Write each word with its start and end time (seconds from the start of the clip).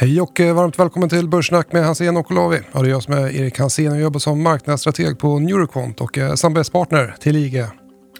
Hej 0.00 0.20
och 0.20 0.40
eh, 0.40 0.54
varmt 0.54 0.78
välkommen 0.78 1.08
till 1.08 1.28
Börssnack 1.28 1.72
med 1.72 1.84
Hansen 1.84 2.16
och 2.16 2.30
Olavi. 2.30 2.60
Ja, 2.72 2.82
det 2.82 2.88
är 2.88 2.90
jag 2.90 3.02
som 3.02 3.14
är 3.14 3.36
Erik 3.36 3.58
Hansen 3.58 3.92
och 3.92 4.00
jobbar 4.00 4.18
som 4.18 4.42
marknadsstrateg 4.42 5.18
på 5.18 5.38
Neuroquant 5.38 6.00
och 6.00 6.18
är 6.18 6.36
samarbetspartner 6.36 7.14
till 7.20 7.36
IG. 7.36 7.64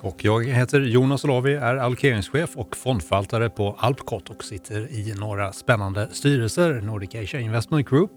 Och 0.01 0.25
jag 0.25 0.45
heter 0.45 0.81
Jonas 0.81 1.25
Olavi, 1.25 1.55
är 1.55 1.77
allokeringschef 1.77 2.57
och 2.57 2.77
fondförvaltare 2.77 3.51
på 3.51 3.77
Alpcot 3.79 4.31
och 4.31 4.45
sitter 4.45 4.93
i 4.93 5.15
några 5.19 5.53
spännande 5.53 6.09
styrelser. 6.13 6.81
Nordic 6.81 7.15
Asia 7.15 7.41
Investment 7.41 7.89
Group 7.89 8.13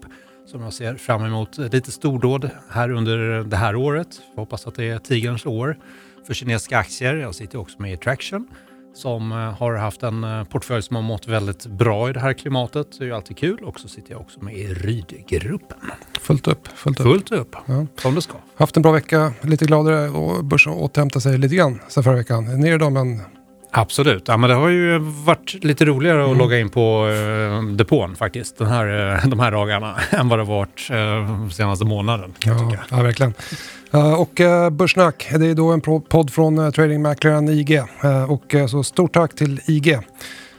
som 0.46 0.62
jag 0.62 0.72
ser 0.72 0.94
fram 0.94 1.24
emot 1.24 1.58
lite 1.58 1.90
stordåd 1.90 2.50
här 2.70 2.90
under 2.90 3.44
det 3.44 3.56
här 3.56 3.76
året. 3.76 4.08
Jag 4.34 4.40
hoppas 4.40 4.66
att 4.66 4.74
det 4.74 4.90
är 4.90 4.98
tigerns 4.98 5.46
år 5.46 5.78
för 6.26 6.34
kinesiska 6.34 6.78
aktier. 6.78 7.14
Jag 7.14 7.34
sitter 7.34 7.58
också 7.58 7.82
med 7.82 7.92
i 7.92 7.96
Traction 7.96 8.48
som 8.94 9.32
eh, 9.32 9.38
har 9.38 9.74
haft 9.74 10.02
en 10.02 10.24
eh, 10.24 10.44
portfölj 10.44 10.82
som 10.82 10.96
har 10.96 11.02
mått 11.02 11.28
väldigt 11.28 11.66
bra 11.66 12.10
i 12.10 12.12
det 12.12 12.20
här 12.20 12.32
klimatet. 12.32 12.98
Det 12.98 13.04
är 13.04 13.06
ju 13.06 13.14
alltid 13.14 13.36
kul. 13.36 13.64
Och 13.64 13.80
så 13.80 13.88
sitter 13.88 14.12
jag 14.12 14.20
också 14.20 14.44
med 14.44 14.54
i 14.54 14.74
Rydgruppen. 14.74 15.78
Fullt 16.20 16.48
upp. 16.48 16.68
Fullt 16.68 17.00
upp. 17.00 17.06
Fullt 17.06 17.32
upp, 17.32 17.56
ja. 17.66 17.86
som 18.02 18.14
det 18.14 18.22
ska. 18.22 18.34
Haft 18.56 18.76
en 18.76 18.82
bra 18.82 18.92
vecka, 18.92 19.32
lite 19.40 19.64
gladare 19.64 20.08
och 20.08 20.44
börsen 20.44 20.72
återhämtat 20.72 21.22
sig 21.22 21.38
lite 21.38 21.54
grann 21.54 21.80
sen 21.88 22.02
förra 22.02 22.14
veckan. 22.14 22.60
Ner 22.60 22.74
idag 22.74 22.92
men 22.92 23.20
Absolut. 23.76 24.28
Ja, 24.28 24.36
men 24.36 24.50
det 24.50 24.56
har 24.56 24.68
ju 24.68 24.98
varit 24.98 25.64
lite 25.64 25.84
roligare 25.84 26.22
att 26.22 26.26
mm. 26.26 26.38
logga 26.38 26.58
in 26.58 26.70
på 26.70 27.06
uh, 27.06 27.62
depån 27.62 28.16
faktiskt 28.16 28.58
den 28.58 28.66
här, 28.66 29.14
uh, 29.14 29.28
de 29.28 29.40
här 29.40 29.50
dagarna 29.50 29.96
än 30.10 30.28
vad 30.28 30.38
det 30.38 30.44
varit 30.44 30.90
uh, 30.90 31.48
senaste 31.48 31.84
månaden. 31.84 32.34
Ja, 32.44 32.72
ja, 32.90 33.02
verkligen. 33.02 33.34
Uh, 33.94 34.12
och 34.12 34.40
uh, 34.40 34.70
Börssnack, 34.70 35.28
det 35.30 35.46
är 35.46 35.54
då 35.54 35.72
en 35.72 35.80
podd 36.00 36.30
från 36.30 36.58
uh, 36.58 36.70
tradingmäklaren 36.70 37.48
IG. 37.48 37.82
Uh, 38.04 38.32
och 38.32 38.54
så 38.68 38.82
stort 38.82 39.12
tack 39.12 39.34
till 39.34 39.60
IG 39.66 39.98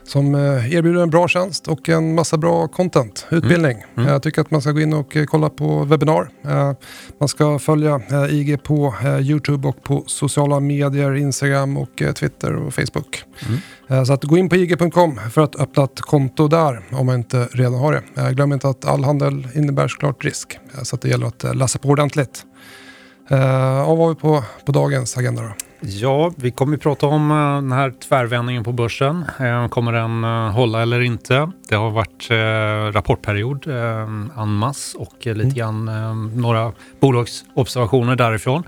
som 0.08 0.36
erbjuder 0.36 1.02
en 1.02 1.10
bra 1.10 1.28
tjänst 1.28 1.68
och 1.68 1.90
en 1.90 2.16
massa 2.16 2.38
bra 2.38 2.68
content, 2.68 3.28
utbildning. 3.32 3.72
Mm. 3.72 3.86
Mm. 3.98 4.08
Jag 4.08 4.24
tycker 4.24 4.42
att 4.42 4.52
man 4.52 4.62
ska 4.62 4.72
gå 4.72 4.80
in 4.80 4.94
och 4.94 5.18
kolla 5.28 5.50
på 5.50 5.84
webbinar. 5.84 6.30
Man 7.20 7.28
ska 7.28 7.60
följa 7.60 8.02
IG 8.30 8.64
på 8.64 8.94
Youtube 9.22 9.68
och 9.68 9.84
på 9.84 10.04
sociala 10.08 10.60
medier, 10.60 11.16
Instagram 11.16 11.78
och 11.78 12.04
Twitter 12.16 12.56
och 12.56 12.74
Facebook. 12.74 13.24
Mm. 13.88 14.06
Så 14.06 14.14
att 14.14 14.24
gå 14.24 14.38
in 14.38 14.50
på 14.50 14.56
IG.com 14.56 15.20
för 15.32 15.42
att 15.42 15.56
öppna 15.56 15.84
ett 15.84 16.02
konto 16.02 16.48
där 16.48 16.84
om 16.92 17.06
man 17.06 17.16
inte 17.16 17.48
redan 17.52 17.74
har 17.74 17.94
det. 17.94 18.34
Glöm 18.34 18.54
inte 18.54 18.70
att 18.70 18.86
all 18.86 19.04
handel 19.04 19.48
innebär 19.56 19.88
såklart 19.88 20.26
risk. 20.26 20.60
Så 20.84 20.96
att 20.96 21.02
det 21.02 21.10
gäller 21.10 21.28
att 21.28 21.56
läsa 21.56 21.80
på 21.80 21.90
ordentligt. 21.90 22.46
Och 23.88 23.98
vad 23.98 23.98
har 23.98 24.10
vi 24.10 24.16
på, 24.16 24.44
på 24.66 24.72
dagens 24.72 25.18
agenda 25.18 25.42
då? 25.42 25.65
Ja, 25.88 26.34
vi 26.38 26.52
kommer 26.52 26.76
att 26.76 26.84
prata 26.84 27.08
om 27.08 27.32
uh, 27.32 27.56
den 27.56 27.72
här 27.72 27.92
tvärvändningen 27.92 28.64
på 28.64 28.72
börsen. 28.72 29.26
Uh, 29.42 29.68
kommer 29.68 29.92
den 29.92 30.24
uh, 30.24 30.52
hålla 30.52 30.82
eller 30.82 31.00
inte? 31.00 31.52
Det 31.70 31.76
har 31.76 31.92
varit 31.92 32.30
rapportperiod 32.96 33.68
masse 34.48 34.98
och 34.98 35.16
lite 35.26 35.42
mm. 35.42 35.54
grann 35.54 35.86
några 36.42 36.72
bolagsobservationer 37.00 38.16
därifrån. 38.16 38.64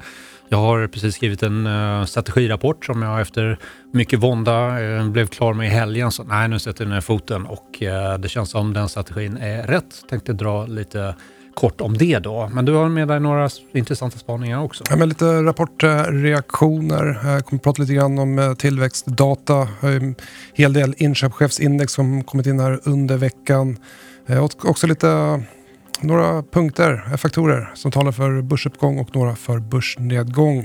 Jag 0.50 0.58
har 0.58 0.88
precis 0.88 1.16
skrivit 1.16 1.44
en 1.44 1.68
strategirapport 2.08 2.86
som 2.86 3.02
jag 3.02 3.22
efter 3.22 3.60
mycket 3.92 4.20
vånda 4.20 4.72
blev 5.04 5.28
klar 5.28 5.54
med 5.54 5.68
i 5.68 5.70
helgen. 5.70 6.12
Så 6.12 6.23
nej, 6.23 6.48
nu 6.48 6.60
sätter 6.60 6.86
jag 6.86 6.90
ner 6.90 7.02
foten 7.02 7.45
och 7.45 7.78
det 8.20 8.30
känns 8.30 8.50
som 8.50 8.73
den 8.73 8.90
strategin 8.90 9.38
är 9.38 9.68
rätt. 9.68 10.04
Tänkte 10.10 10.34
dra 10.34 10.66
lite 10.66 11.16
kort 11.58 11.82
om 11.82 11.98
det 11.98 12.20
då. 12.20 12.50
Men 12.54 12.66
du 12.66 12.74
har 12.74 12.90
med 12.90 13.08
dig 13.08 13.20
några 13.20 13.50
intressanta 13.74 14.18
spaningar 14.18 14.64
också. 14.64 14.84
Ja, 14.90 14.96
men 14.96 15.10
lite 15.10 15.44
rapportreaktioner. 15.44 17.06
Jag 17.06 17.46
kommer 17.46 17.60
att 17.60 17.64
prata 17.64 17.82
lite 17.82 17.94
grann 17.94 18.20
om 18.20 18.40
eh, 18.40 18.54
tillväxtdata. 18.54 19.68
En 19.82 20.16
hel 20.54 20.74
del 20.74 20.94
inköpschefsindex 20.98 21.94
som 21.94 22.24
kommit 22.24 22.48
in 22.48 22.60
här 22.60 22.80
under 22.84 23.18
veckan. 23.18 23.78
Eh, 24.28 24.44
och 24.44 24.66
också 24.66 24.88
lite 24.88 25.44
några 26.02 26.44
punkter, 26.44 27.18
faktorer 27.18 27.72
som 27.74 27.92
talar 27.92 28.12
för 28.12 28.42
börsuppgång 28.42 29.00
och 29.00 29.16
några 29.16 29.36
för 29.36 29.60
börsnedgång. 29.60 30.58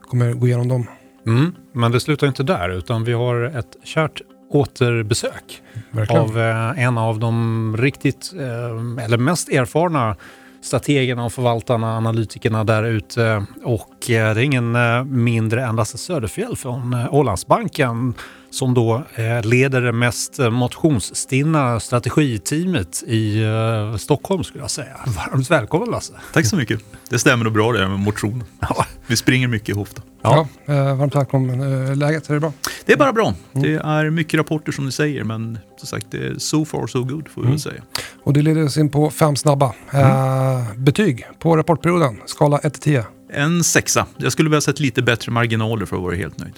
Jag 0.00 0.08
kommer 0.10 0.32
gå 0.32 0.46
igenom 0.46 0.68
dem. 0.68 0.86
Mm, 1.26 1.54
men 1.72 1.92
det 1.92 2.00
slutar 2.00 2.26
inte 2.26 2.42
där 2.42 2.70
utan 2.70 3.04
vi 3.04 3.12
har 3.12 3.42
ett 3.58 3.76
kärt 3.84 4.20
återbesök 4.48 5.62
Verkligen. 5.90 6.22
av 6.22 6.38
eh, 6.38 6.84
en 6.84 6.98
av 6.98 7.18
de 7.18 7.76
riktigt, 7.76 8.32
eh, 8.34 9.04
eller 9.04 9.18
mest 9.18 9.48
erfarna 9.48 10.16
strategerna 10.60 11.24
och 11.24 11.32
förvaltarna, 11.32 11.96
analytikerna 11.96 12.64
där 12.64 12.84
ute. 12.84 13.46
Och 13.64 14.10
eh, 14.10 14.34
det 14.34 14.40
är 14.40 14.42
ingen 14.42 14.76
mindre 15.24 15.64
än 15.64 15.76
Lasse 15.76 15.98
Söderfjell 15.98 16.56
från 16.56 16.96
Ålandsbanken 17.10 18.14
som 18.54 18.74
då 18.74 19.04
eh, 19.14 19.44
leder 19.44 19.80
det 19.80 19.92
mest 19.92 20.38
motionsstinna 20.38 21.80
strategiteamet 21.80 23.02
i 23.06 23.42
eh, 23.42 23.96
Stockholm 23.96 24.44
skulle 24.44 24.64
jag 24.64 24.70
säga. 24.70 24.96
Varmt 25.06 25.50
välkommen 25.50 25.90
Lasse! 25.90 26.12
Tack 26.32 26.46
så 26.46 26.56
mycket! 26.56 26.80
Det 27.08 27.18
stämmer 27.18 27.44
nog 27.44 27.52
bra 27.52 27.72
det 27.72 27.88
med 27.88 27.98
motion. 27.98 28.44
Ja. 28.60 28.86
Vi 29.06 29.16
springer 29.16 29.48
mycket 29.48 29.68
ihop. 29.68 29.88
Då. 29.94 30.02
Ja, 30.22 30.48
ja 30.66 30.74
eh, 30.74 30.96
varmt 30.96 31.14
välkommen. 31.14 31.88
Eh, 31.88 31.96
läget, 31.96 32.30
är 32.30 32.34
det 32.34 32.40
bra? 32.40 32.52
Det 32.86 32.92
är 32.92 32.96
bara 32.96 33.12
bra. 33.12 33.34
Mm. 33.52 33.62
Det 33.62 33.74
är 33.84 34.10
mycket 34.10 34.38
rapporter 34.38 34.72
som 34.72 34.84
du 34.84 34.90
säger, 34.90 35.24
men 35.24 35.58
som 35.76 35.86
sagt, 35.86 36.06
det 36.10 36.26
är 36.26 36.38
so 36.38 36.64
far 36.64 36.86
so 36.86 37.04
good 37.04 37.28
får 37.28 37.40
vi 37.40 37.46
mm. 37.46 37.50
väl 37.50 37.60
säga. 37.60 37.82
Och 38.22 38.32
det 38.32 38.42
leder 38.42 38.64
oss 38.64 38.76
in 38.76 38.88
på 38.88 39.10
fem 39.10 39.36
snabba. 39.36 39.74
Mm. 39.90 40.06
Eh, 40.06 40.74
betyg 40.76 41.26
på 41.38 41.56
rapportperioden, 41.56 42.20
skala 42.26 42.58
1-10? 42.58 43.04
En 43.32 43.64
sexa. 43.64 44.06
Jag 44.16 44.32
skulle 44.32 44.50
vilja 44.50 44.60
sett 44.60 44.80
lite 44.80 45.02
bättre 45.02 45.32
marginaler 45.32 45.86
för 45.86 45.96
att 45.96 46.02
vara 46.02 46.14
helt 46.14 46.38
nöjd. 46.38 46.54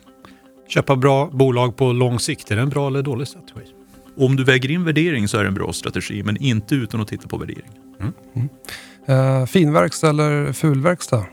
Köpa 0.68 0.96
bra 0.96 1.30
bolag 1.32 1.76
på 1.76 1.92
lång 1.92 2.18
sikt, 2.18 2.50
är 2.50 2.56
det 2.56 2.62
en 2.62 2.68
bra 2.68 2.86
eller 2.86 3.02
dålig 3.02 3.28
strategi? 3.28 3.72
Om 4.16 4.36
du 4.36 4.44
väger 4.44 4.70
in 4.70 4.84
värdering 4.84 5.28
så 5.28 5.38
är 5.38 5.42
det 5.42 5.48
en 5.48 5.54
bra 5.54 5.72
strategi, 5.72 6.22
men 6.22 6.36
inte 6.36 6.74
utan 6.74 7.00
att 7.00 7.08
titta 7.08 7.28
på 7.28 7.36
värdering. 7.36 7.70
Mm. 8.00 8.12
Mm. 8.34 8.48
Uh, 9.40 9.46
finverkstad 9.46 10.10
eller 10.10 10.52
fulverkstad? 10.52 11.26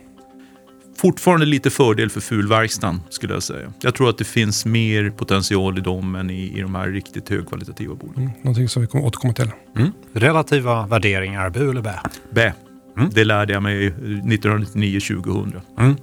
Fortfarande 0.98 1.46
lite 1.46 1.70
fördel 1.70 2.10
för 2.10 2.22
fulverkstan 2.22 3.02
skulle 3.10 3.34
jag 3.34 3.44
säga. 3.44 3.74
Jag 3.82 3.96
tror 3.96 4.10
att 4.10 4.18
det 4.18 4.24
finns 4.24 4.66
mer 4.66 5.10
potential 5.10 5.78
i 5.78 5.82
dem 5.82 6.16
än 6.16 6.30
i, 6.30 6.58
i 6.58 6.62
de 6.62 6.76
här 6.76 6.88
riktigt 6.88 7.30
högkvalitativa 7.30 7.96
bolagen. 7.96 8.24
Mm, 8.24 8.34
någonting 8.42 8.70
som 8.70 8.82
vi 8.82 8.88
kommer 8.88 9.06
återkomma 9.06 9.34
till. 9.34 9.52
Mm. 9.78 9.92
Relativa 10.14 10.88
värderingar, 10.88 11.50
bu 11.50 11.70
eller 11.70 11.82
bä? 11.82 12.00
Bä. 12.30 12.54
Mm. 12.98 13.10
Det 13.14 13.24
lärde 13.24 13.54
jag 13.54 13.64
mig 13.64 13.90
1999-2000. 13.90 15.62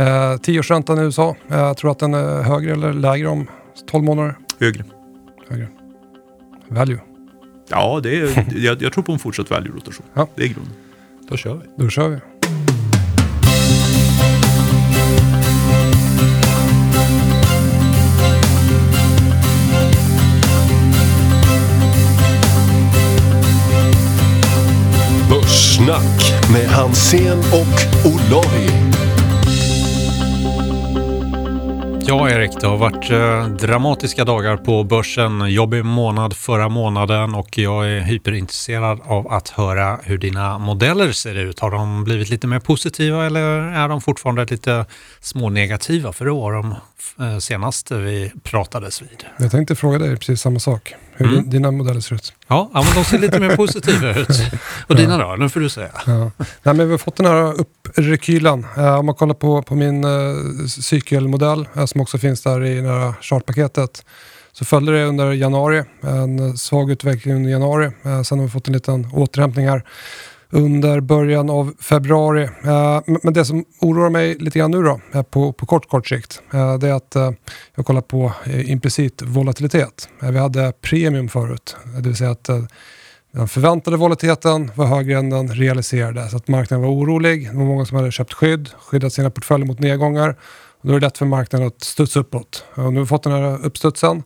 Eh, 0.00 0.36
tioårsräntan 0.36 0.98
i 0.98 1.02
USA, 1.02 1.36
eh, 1.48 1.58
jag 1.58 1.76
tror 1.76 1.90
att 1.90 1.98
den 1.98 2.14
är 2.14 2.42
högre 2.42 2.72
eller 2.72 2.92
lägre 2.92 3.28
om 3.28 3.46
12 3.90 4.04
månader? 4.04 4.34
Högre. 4.60 4.84
Högre. 5.48 5.68
Value. 6.68 7.00
Ja, 7.68 8.00
det 8.02 8.20
är, 8.20 8.46
jag, 8.66 8.82
jag 8.82 8.92
tror 8.92 9.04
på 9.04 9.12
en 9.12 9.18
fortsatt 9.18 9.50
value-rotation. 9.50 10.06
Ja. 10.14 10.28
Det 10.34 10.42
är 10.42 10.48
grunden. 10.48 10.72
Då 11.28 11.36
kör 11.36 11.54
vi. 11.54 11.84
Då 11.84 11.88
kör 11.88 12.08
vi. 12.08 12.18
Börssnack 25.30 26.50
med 26.52 26.68
Hansen 26.68 27.38
och 27.38 28.06
Olavi. 28.12 28.99
Ja, 32.10 32.30
Erik, 32.30 32.60
det 32.60 32.66
har 32.66 32.76
varit 32.76 33.10
eh, 33.10 33.48
dramatiska 33.48 34.24
dagar 34.24 34.56
på 34.56 34.84
börsen. 34.84 35.52
Jobbig 35.52 35.84
månad 35.84 36.36
förra 36.36 36.68
månaden 36.68 37.34
och 37.34 37.58
jag 37.58 37.90
är 37.90 38.00
hyperintresserad 38.00 39.00
av 39.04 39.32
att 39.32 39.48
höra 39.48 39.98
hur 40.02 40.18
dina 40.18 40.58
modeller 40.58 41.12
ser 41.12 41.34
ut. 41.34 41.60
Har 41.60 41.70
de 41.70 42.04
blivit 42.04 42.28
lite 42.30 42.46
mer 42.46 42.60
positiva 42.60 43.26
eller 43.26 43.42
är 43.60 43.88
de 43.88 44.00
fortfarande 44.00 44.44
lite 44.44 44.86
smånegativa? 45.20 46.12
För 46.12 46.24
det 46.24 46.30
var 46.30 46.52
de 46.52 46.74
eh, 47.20 47.38
senast 47.38 47.90
vi 47.90 48.32
pratades 48.42 49.02
vid. 49.02 49.24
Jag 49.36 49.50
tänkte 49.50 49.74
fråga 49.76 49.98
dig 49.98 50.16
precis 50.16 50.40
samma 50.40 50.58
sak 50.60 50.94
hur 51.24 51.32
mm. 51.32 51.50
dina 51.50 51.70
modeller 51.70 52.00
ser 52.00 52.14
ut. 52.14 52.32
Ja, 52.48 52.70
ja, 52.74 52.82
men 52.82 52.94
de 52.94 53.04
ser 53.04 53.18
lite 53.18 53.40
mer 53.40 53.56
positiva 53.56 54.14
ut. 54.14 54.28
Och 54.86 54.96
dina 54.96 55.18
då? 55.18 55.36
Nu 55.36 55.48
får 55.48 55.60
du 55.60 55.68
säga. 55.68 55.90
Ja. 56.06 56.30
Nej, 56.62 56.74
men 56.74 56.86
vi 56.86 56.90
har 56.90 56.98
fått 56.98 57.16
den 57.16 57.26
här 57.26 57.60
upprekylan. 57.60 58.66
Uh, 58.78 58.98
om 58.98 59.06
man 59.06 59.14
kollar 59.14 59.34
på, 59.34 59.62
på 59.62 59.74
min 59.74 60.04
uh, 60.04 60.66
cykelmodell 60.66 61.68
uh, 61.76 61.84
som 61.84 62.00
också 62.00 62.18
finns 62.18 62.42
där 62.42 62.64
i 62.64 62.80
det 62.80 62.88
här 62.88 63.14
chartpaketet 63.20 64.04
så 64.52 64.64
följde 64.64 64.92
det 64.92 65.04
under 65.04 65.32
januari, 65.32 65.84
en 66.00 66.56
svag 66.56 66.90
utveckling 66.90 67.34
under 67.34 67.50
januari. 67.50 67.90
Uh, 68.06 68.22
sen 68.22 68.38
har 68.38 68.46
vi 68.46 68.52
fått 68.52 68.66
en 68.66 68.72
liten 68.72 69.08
återhämtning 69.12 69.68
här 69.68 69.82
under 70.50 71.00
början 71.00 71.50
av 71.50 71.74
februari. 71.80 72.42
Eh, 72.42 73.00
men 73.22 73.34
det 73.34 73.44
som 73.44 73.64
oroar 73.80 74.10
mig 74.10 74.34
lite 74.34 74.58
grann 74.58 74.70
nu 74.70 74.82
då, 74.82 75.00
eh, 75.12 75.22
på, 75.22 75.52
på 75.52 75.66
kort, 75.66 75.88
kort 75.88 76.08
sikt, 76.08 76.42
eh, 76.52 76.78
det 76.78 76.88
är 76.88 76.94
att 76.94 77.16
jag 77.74 77.86
kollar 77.86 78.00
på 78.00 78.32
implicit 78.46 79.22
volatilitet. 79.22 80.08
Vi 80.20 80.38
hade 80.38 80.72
premium 80.80 81.28
förut, 81.28 81.76
det 81.84 82.08
vill 82.08 82.16
säga 82.16 82.30
att 82.30 82.50
den 83.32 83.48
förväntade 83.48 83.96
volatiliteten 83.96 84.72
var 84.74 84.86
högre 84.86 85.18
än 85.18 85.30
den 85.30 85.48
realiserade. 85.48 86.28
Så 86.28 86.36
att 86.36 86.48
marknaden 86.48 86.86
var 86.86 86.94
orolig. 86.94 87.50
Det 87.50 87.56
var 87.56 87.64
många 87.64 87.84
som 87.84 87.96
hade 87.96 88.12
köpt 88.12 88.32
skydd, 88.32 88.68
skyddat 88.78 89.12
sina 89.12 89.30
portföljer 89.30 89.66
mot 89.66 89.78
nedgångar. 89.78 90.36
Och 90.80 90.88
då 90.88 90.94
är 90.94 91.00
det 91.00 91.06
lätt 91.06 91.18
för 91.18 91.26
marknaden 91.26 91.66
att 91.68 91.82
studsa 91.82 92.20
uppåt. 92.20 92.64
Och 92.74 92.92
nu 92.92 92.98
har 92.98 93.04
vi 93.04 93.06
fått 93.06 93.22
den 93.22 93.32
här 93.32 93.66
uppstudsen. 93.66 94.22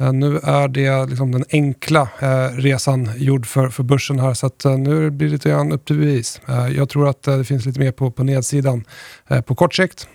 Eh, 0.00 0.12
nu 0.12 0.38
är 0.42 0.68
det 0.68 1.06
liksom 1.06 1.32
den 1.32 1.44
enkla 1.50 2.08
eh, 2.20 2.56
resan 2.56 3.10
gjord 3.16 3.46
för, 3.46 3.68
för 3.68 3.82
börsen 3.82 4.18
här 4.18 4.34
så 4.34 4.46
att, 4.46 4.64
eh, 4.64 4.78
nu 4.78 5.10
blir 5.10 5.28
det 5.28 5.32
lite 5.32 5.48
grann 5.48 5.72
upp 5.72 5.84
till 5.84 5.98
bevis. 5.98 6.40
Jag 6.76 6.88
tror 6.88 7.08
att 7.08 7.22
det 7.22 7.44
finns 7.44 7.66
lite 7.66 7.80
mer 7.80 7.92
på, 7.92 8.10
på 8.10 8.24
nedsidan 8.24 8.84
på 9.46 9.54
kort 9.54 9.74
sikt 9.74 10.08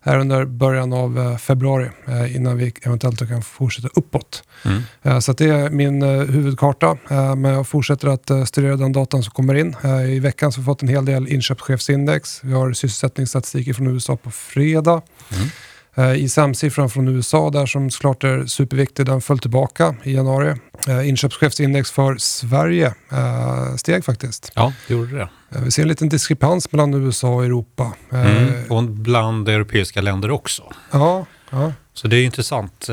här 0.00 0.18
under 0.18 0.44
början 0.44 0.92
av 0.92 1.38
februari 1.38 1.90
innan 2.28 2.58
vi 2.58 2.72
eventuellt 2.82 3.28
kan 3.28 3.42
fortsätta 3.42 3.88
uppåt. 3.94 4.42
Mm. 4.64 5.22
så 5.22 5.32
det 5.32 5.44
är 5.44 5.70
min 5.70 6.02
huvudkarta 6.02 6.96
men 7.36 7.44
jag 7.44 7.68
fortsätter 7.68 8.08
att 8.08 8.48
studera 8.48 8.76
den 8.76 8.92
datan 8.92 9.22
som 9.22 9.32
kommer 9.32 9.54
in. 9.54 9.76
I 10.08 10.18
veckan 10.18 10.52
så 10.52 10.58
har 10.58 10.62
vi 10.62 10.66
fått 10.66 10.82
en 10.82 10.88
hel 10.88 11.04
del 11.04 11.28
inköpschefsindex. 11.28 12.44
Vi 12.44 12.52
har 12.52 12.72
sysselsättningsstatistik 12.72 13.76
från 13.76 13.86
USA 13.86 14.16
på 14.16 14.30
fredag. 14.30 15.02
Mm. 15.32 15.48
Eh, 15.96 16.24
ISM-siffran 16.24 16.90
från 16.90 17.08
USA 17.08 17.50
där 17.50 17.66
som 17.66 17.90
såklart 17.90 18.24
är 18.24 18.46
superviktig, 18.46 19.06
den 19.06 19.20
föll 19.20 19.38
tillbaka 19.38 19.94
i 20.02 20.14
januari. 20.14 20.54
Eh, 20.88 21.08
inköpschefsindex 21.08 21.90
för 21.90 22.16
Sverige 22.16 22.94
eh, 23.12 23.74
steg 23.76 24.04
faktiskt. 24.04 24.52
Ja, 24.54 24.72
det 24.88 24.94
gjorde 24.94 25.16
det. 25.16 25.28
Vi 25.48 25.70
ser 25.70 25.82
en 25.82 25.88
liten 25.88 26.08
diskrepans 26.08 26.72
mellan 26.72 26.94
USA 26.94 27.28
och 27.28 27.44
Europa. 27.44 27.92
Mm, 28.12 28.52
och 28.70 28.82
bland 28.82 29.48
europeiska 29.48 30.00
länder 30.00 30.30
också. 30.30 30.62
Ja, 30.90 31.26
ja. 31.50 31.72
Så 31.96 32.08
det 32.08 32.16
är 32.16 32.24
intressant. 32.24 32.86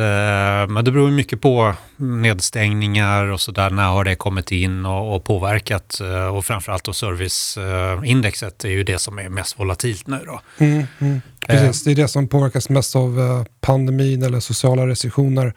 Men 0.70 0.86
det 0.86 0.92
beror 0.92 1.12
mycket 1.12 1.42
på 1.42 1.74
nedstängningar 1.98 3.26
och 3.26 3.42
sådär. 3.42 3.70
När 3.70 3.88
har 3.88 4.04
det 4.04 4.16
kommit 4.16 4.52
in 4.52 4.86
och, 4.86 5.24
påverkat? 5.24 6.02
Och 6.34 6.46
framförallt 6.46 6.84
då 6.84 6.94
serviceindexet 6.94 8.66
är 8.66 8.70
ju 8.70 8.84
det 8.84 9.00
som 9.00 9.20
är 9.20 9.30
mest 9.30 9.60
volatilt 9.60 10.08
nu 10.08 10.20
då. 10.26 10.42
Mm, 10.58 10.84
mm. 11.00 11.22
Precis, 11.48 11.84
det 11.84 11.92
är 11.92 11.96
det 11.96 12.08
som 12.08 12.28
påverkas 12.28 12.70
mest 12.70 12.96
av 12.96 13.20
eh, 13.20 13.44
pandemin 13.62 14.24
eller 14.24 14.40
sociala 14.40 14.88
restriktioner. 14.88 15.54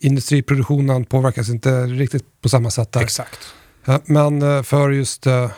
Industriproduktionen 0.00 1.04
påverkas 1.04 1.48
inte 1.48 1.86
riktigt 1.86 2.24
på 2.40 2.48
samma 2.48 2.70
sätt 2.70 2.92
där. 2.92 3.02
Exakt. 3.02 3.54
Men 4.04 4.42
eh, 4.42 4.62
för 4.62 4.90
just 4.90 5.26
eh, 5.26 5.50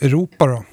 Europa 0.00 0.46
då, 0.46 0.64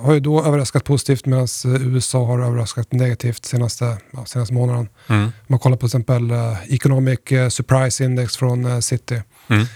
har 0.00 0.14
ju 0.14 0.20
då 0.20 0.44
överraskat 0.44 0.84
positivt 0.84 1.26
medan 1.26 1.46
USA 1.64 2.26
har 2.26 2.40
överraskat 2.40 2.92
negativt 2.92 3.44
senaste, 3.44 3.98
ja, 4.10 4.24
senaste 4.24 4.54
månaden. 4.54 4.88
Mm. 5.08 5.24
Om 5.24 5.32
man 5.46 5.58
kollar 5.58 5.76
på 5.76 5.80
till 5.80 5.86
exempel 5.86 6.30
Economic 6.68 7.20
Surprise 7.48 8.04
Index 8.04 8.36
från 8.36 8.82
City. 8.82 9.22
Mm. 9.48 9.66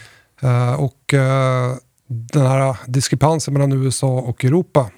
Och 0.79 1.15
den 2.09 2.47
här 2.47 2.77
diskrepansen 2.87 3.55
mellan 3.55 3.73
USA 3.73 4.19
och 4.19 4.45
Europa, 4.45 4.91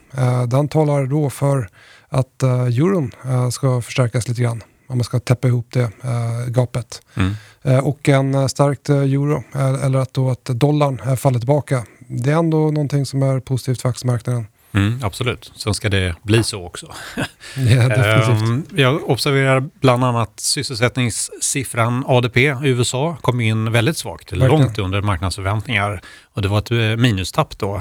den 0.48 0.68
talar 0.68 1.06
då 1.06 1.30
för 1.30 1.68
att 2.08 2.42
euron 2.42 3.12
ska 3.52 3.80
förstärkas 3.80 4.28
lite 4.28 4.42
grann. 4.42 4.62
Om 4.86 4.98
man 4.98 5.04
ska 5.04 5.20
täppa 5.20 5.48
ihop 5.48 5.66
det 5.72 5.82
uh, 5.82 6.48
gapet. 6.48 7.02
Mm. 7.14 7.34
Uh, 7.66 7.86
och 7.86 8.08
en 8.08 8.48
starkt 8.48 8.88
euro, 8.88 9.42
eller 9.82 9.98
att, 9.98 10.14
då 10.14 10.30
att 10.30 10.44
dollarn 10.44 11.16
faller 11.16 11.38
tillbaka. 11.38 11.86
Det 11.98 12.30
är 12.30 12.36
ändå 12.36 12.58
någonting 12.58 13.06
som 13.06 13.22
är 13.22 13.40
positivt 13.40 13.82
för 13.82 13.88
aktiemarknaden. 13.88 14.46
Mm, 14.74 15.00
absolut, 15.02 15.52
sen 15.56 15.74
ska 15.74 15.88
det 15.88 16.14
bli 16.22 16.42
så 16.42 16.66
också. 16.66 16.86
ja, 17.56 17.88
definitivt. 17.88 18.48
Um, 18.48 18.66
jag 18.76 19.10
observerar 19.10 19.68
bland 19.80 20.04
annat 20.04 20.40
sysselsättningssiffran 20.40 22.04
ADP 22.06 22.36
i 22.36 22.56
USA 22.62 23.16
kom 23.20 23.40
in 23.40 23.72
väldigt 23.72 23.96
svagt, 23.96 24.32
Verkligen. 24.32 24.50
långt 24.50 24.78
under 24.78 25.02
marknadsförväntningar. 25.02 26.00
Och 26.32 26.42
det 26.42 26.48
var 26.48 26.58
ett 26.58 26.70
eh, 26.70 26.76
minustapp 26.78 27.58
då, 27.58 27.80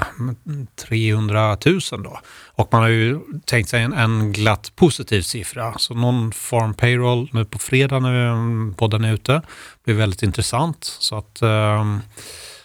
300 0.88 1.56
000 1.66 1.80
då. 1.90 2.20
Och 2.56 2.68
man 2.72 2.82
har 2.82 2.88
ju 2.88 3.20
tänkt 3.44 3.68
sig 3.68 3.82
en, 3.82 3.92
en 3.92 4.32
glatt 4.32 4.72
positiv 4.76 5.22
siffra. 5.22 5.74
Så 5.78 5.94
någon 5.94 6.32
farm 6.32 6.74
payroll 6.74 7.28
nu 7.32 7.44
på 7.44 7.58
fredag 7.58 7.98
när 7.98 8.32
mm, 8.32 8.74
podden 8.74 9.04
är 9.04 9.14
ute 9.14 9.42
blir 9.84 9.94
väldigt 9.94 10.22
intressant. 10.22 10.84
Så 10.84 11.18
att, 11.18 11.42
um, 11.42 12.02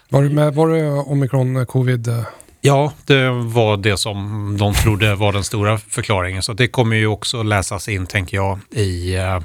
var, 0.10 0.24
det 0.24 0.30
med, 0.30 0.54
var 0.54 0.70
det 0.70 0.90
omikron 0.90 1.66
covid? 1.66 2.10
Ja, 2.62 2.94
det 3.06 3.30
var 3.30 3.78
det 3.78 3.98
som 3.98 4.58
de 4.60 4.74
trodde 4.74 5.16
var 5.16 5.34
den 5.34 5.44
stora 5.44 5.78
förklaringen. 5.78 6.44
Så 6.44 6.54
det 6.54 6.68
kommer 6.68 6.96
ju 6.96 7.08
också 7.08 7.44
läsas 7.44 7.90
in, 7.90 8.08
tänker 8.08 8.38
jag, 8.38 8.60
i 8.72 9.16
eh, 9.16 9.40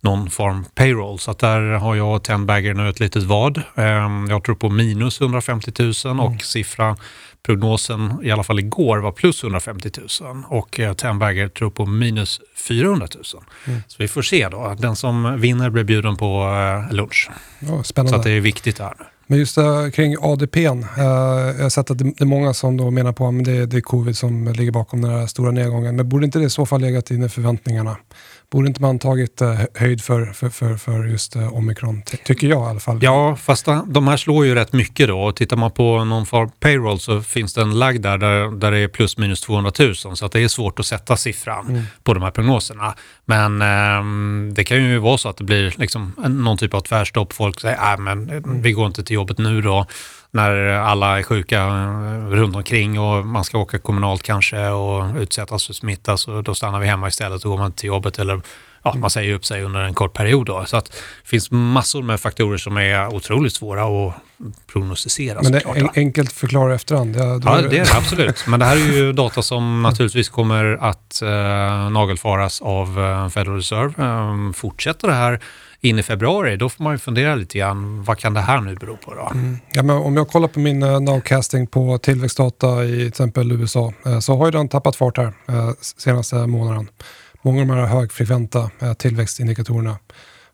någon 0.00 0.30
form 0.30 0.64
payroll. 0.74 1.18
Så 1.18 1.32
där 1.32 1.60
har 1.60 1.94
jag 1.94 2.22
Tenbagger 2.22 2.74
nu 2.74 2.88
ett 2.88 3.00
litet 3.00 3.22
vad. 3.22 3.56
Eh, 3.74 3.84
jag 4.28 4.44
tror 4.44 4.54
på 4.54 4.68
minus 4.68 5.20
150 5.20 5.72
000 5.78 5.92
mm. 6.04 6.20
och 6.20 6.42
siffra 6.42 6.96
prognosen, 7.42 8.20
i 8.22 8.30
alla 8.30 8.44
fall 8.44 8.58
igår, 8.58 8.98
var 8.98 9.12
plus 9.12 9.42
150 9.42 9.90
000 10.20 10.42
och 10.48 10.80
eh, 10.80 10.92
Tenbagger 10.92 11.48
tror 11.48 11.70
på 11.70 11.86
minus 11.86 12.40
400 12.68 13.08
000. 13.14 13.24
Mm. 13.64 13.80
Så 13.86 13.96
vi 13.98 14.08
får 14.08 14.22
se 14.22 14.48
då. 14.48 14.76
Den 14.78 14.96
som 14.96 15.40
vinner 15.40 15.70
blir 15.70 15.84
bjuden 15.84 16.16
på 16.16 16.42
eh, 16.88 16.94
lunch. 16.94 17.30
Oh, 17.62 17.82
spännande. 17.82 18.10
Så 18.10 18.16
att 18.16 18.22
det 18.22 18.30
är 18.30 18.40
viktigt 18.40 18.78
här 18.78 18.94
nu. 18.98 19.04
Men 19.30 19.38
just 19.38 19.58
uh, 19.58 19.90
kring 19.90 20.16
ADP, 20.20 20.56
uh, 20.56 20.72
eh, 20.98 21.04
jag 21.56 21.62
har 21.62 21.68
sett 21.68 21.90
att 21.90 21.98
det, 21.98 22.04
det, 22.04 22.20
är 22.20 22.26
många 22.26 22.54
som 22.54 22.76
då 22.76 22.90
menar 22.90 23.12
på 23.12 23.28
att 23.28 23.44
det, 23.44 23.66
det 23.66 23.76
är 23.76 23.80
covid 23.80 24.16
som 24.16 24.52
ligger 24.52 24.72
bakom 24.72 25.02
den 25.02 25.10
här 25.10 25.26
stora 25.26 25.50
nedgången. 25.50 25.96
Men 25.96 26.08
borde 26.08 26.24
inte 26.24 26.38
det 26.38 26.44
i 26.44 26.50
så 26.50 26.66
fall 26.66 26.80
legat 26.80 27.10
in 27.10 27.22
i 27.22 27.28
förväntningarna? 27.28 27.96
Borde 28.50 28.68
inte 28.68 28.82
man 28.82 28.98
tagit 28.98 29.42
uh, 29.42 29.60
höjd 29.74 30.04
för, 30.04 30.26
för, 30.26 30.48
för, 30.48 30.76
för 30.76 31.04
just 31.04 31.36
uh, 31.36 31.54
omikron? 31.54 32.02
Tycker 32.24 32.46
jag 32.46 32.66
i 32.66 32.70
alla 32.70 32.80
fall. 32.80 32.98
Ja, 33.02 33.36
fast 33.36 33.66
de 33.86 34.08
här 34.08 34.16
slår 34.16 34.46
ju 34.46 34.54
rätt 34.54 34.72
mycket 34.72 35.08
då. 35.08 35.20
Och 35.20 35.36
tittar 35.36 35.56
man 35.56 35.70
på 35.70 36.04
någon 36.04 36.26
form 36.26 36.50
payroll 36.60 37.00
så 37.00 37.22
finns 37.22 37.54
det 37.54 37.62
en 37.62 37.78
lagg 37.78 38.00
där, 38.00 38.18
där, 38.18 38.58
där 38.58 38.70
det 38.70 38.78
är 38.78 38.88
plus 38.88 39.18
minus 39.18 39.40
200 39.40 39.72
000. 39.78 39.94
Så 39.94 40.26
att 40.26 40.32
det 40.32 40.40
är 40.40 40.48
svårt 40.48 40.78
att 40.78 40.86
sätta 40.86 41.16
siffran 41.16 41.68
mm. 41.68 41.82
på 42.02 42.14
de 42.14 42.22
här 42.22 42.30
prognoserna. 42.30 42.94
Men 43.24 43.62
um, 43.62 44.54
det 44.54 44.64
kan 44.64 44.84
ju 44.84 44.98
vara 44.98 45.18
så 45.18 45.28
att 45.28 45.36
det 45.36 45.44
blir 45.44 45.74
liksom 45.76 46.12
någon 46.28 46.58
typ 46.58 46.74
av 46.74 46.80
tvärstopp. 46.80 47.32
Folk 47.32 47.60
säger 47.60 47.76
att 47.76 47.98
äh, 47.98 48.12
mm. 48.12 48.62
vi 48.62 48.72
går 48.72 48.86
inte 48.86 49.04
till 49.04 49.14
jobbet 49.14 49.38
nu 49.38 49.62
då 49.62 49.86
när 50.30 50.70
alla 50.70 51.18
är 51.18 51.22
sjuka 51.22 51.58
eh, 51.58 52.30
runt 52.30 52.56
omkring 52.56 53.00
och 53.00 53.26
man 53.26 53.44
ska 53.44 53.58
åka 53.58 53.78
kommunalt 53.78 54.22
kanske 54.22 54.68
och 54.68 55.16
utsättas 55.16 55.66
för 55.66 55.74
smitta 55.74 56.16
så 56.16 56.42
då 56.42 56.54
stannar 56.54 56.80
vi 56.80 56.86
hemma 56.86 57.08
istället 57.08 57.44
och 57.44 57.50
går 57.50 57.58
man 57.58 57.72
till 57.72 57.86
jobbet 57.86 58.18
eller 58.18 58.40
ja, 58.82 58.94
man 58.94 59.10
säger 59.10 59.34
upp 59.34 59.44
sig 59.44 59.62
under 59.62 59.80
en 59.80 59.94
kort 59.94 60.12
period. 60.12 60.46
Då. 60.46 60.64
Så 60.64 60.76
att 60.76 60.84
det 61.22 61.28
finns 61.28 61.50
massor 61.50 62.02
med 62.02 62.20
faktorer 62.20 62.58
som 62.58 62.76
är 62.76 63.14
otroligt 63.14 63.52
svåra 63.52 63.82
att 63.82 64.14
prognostisera. 64.72 65.42
Men 65.42 65.52
det 65.52 65.58
är 65.58 65.90
enkelt 65.94 66.32
förklara 66.32 66.74
efterhand? 66.74 67.16
Ja, 67.16 67.40
ja, 67.44 67.60
det 67.60 67.78
är 67.78 67.84
det 67.84 67.96
absolut. 67.96 68.44
Men 68.46 68.60
det 68.60 68.66
här 68.66 68.76
är 68.76 68.96
ju 68.96 69.12
data 69.12 69.42
som 69.42 69.82
naturligtvis 69.82 70.28
kommer 70.28 70.78
att 70.80 71.22
eh, 71.22 71.90
nagelfaras 71.90 72.60
av 72.60 73.00
eh, 73.00 73.28
Federal 73.28 73.56
Reserve. 73.56 73.92
Eh, 73.98 74.52
fortsätter 74.52 75.08
det 75.08 75.14
här 75.14 75.40
in 75.80 75.98
i 75.98 76.02
februari, 76.02 76.56
då 76.56 76.68
får 76.68 76.84
man 76.84 76.94
ju 76.94 76.98
fundera 76.98 77.34
lite 77.34 77.58
grann, 77.58 78.04
vad 78.04 78.18
kan 78.18 78.34
det 78.34 78.40
här 78.40 78.60
nu 78.60 78.74
bero 78.74 78.96
på 78.96 79.14
då? 79.14 79.28
Mm. 79.32 79.58
Ja, 79.72 79.82
men 79.82 79.96
om 79.96 80.16
jag 80.16 80.28
kollar 80.28 80.48
på 80.48 80.60
min 80.60 80.82
uh, 80.82 81.00
nowcasting 81.00 81.66
på 81.66 81.98
tillväxtdata 81.98 82.84
i 82.84 82.96
till 82.96 83.08
exempel 83.08 83.52
USA, 83.52 83.92
uh, 84.06 84.18
så 84.18 84.36
har 84.36 84.46
ju 84.46 84.50
den 84.50 84.68
tappat 84.68 84.96
fart 84.96 85.16
här 85.16 85.26
uh, 85.26 85.70
senaste 85.80 86.36
månaden. 86.36 86.88
Många 87.42 87.60
av 87.60 87.68
de 87.68 87.74
här 87.74 87.86
högfrekventa 87.86 88.70
uh, 88.82 88.92
tillväxtindikatorerna 88.92 89.96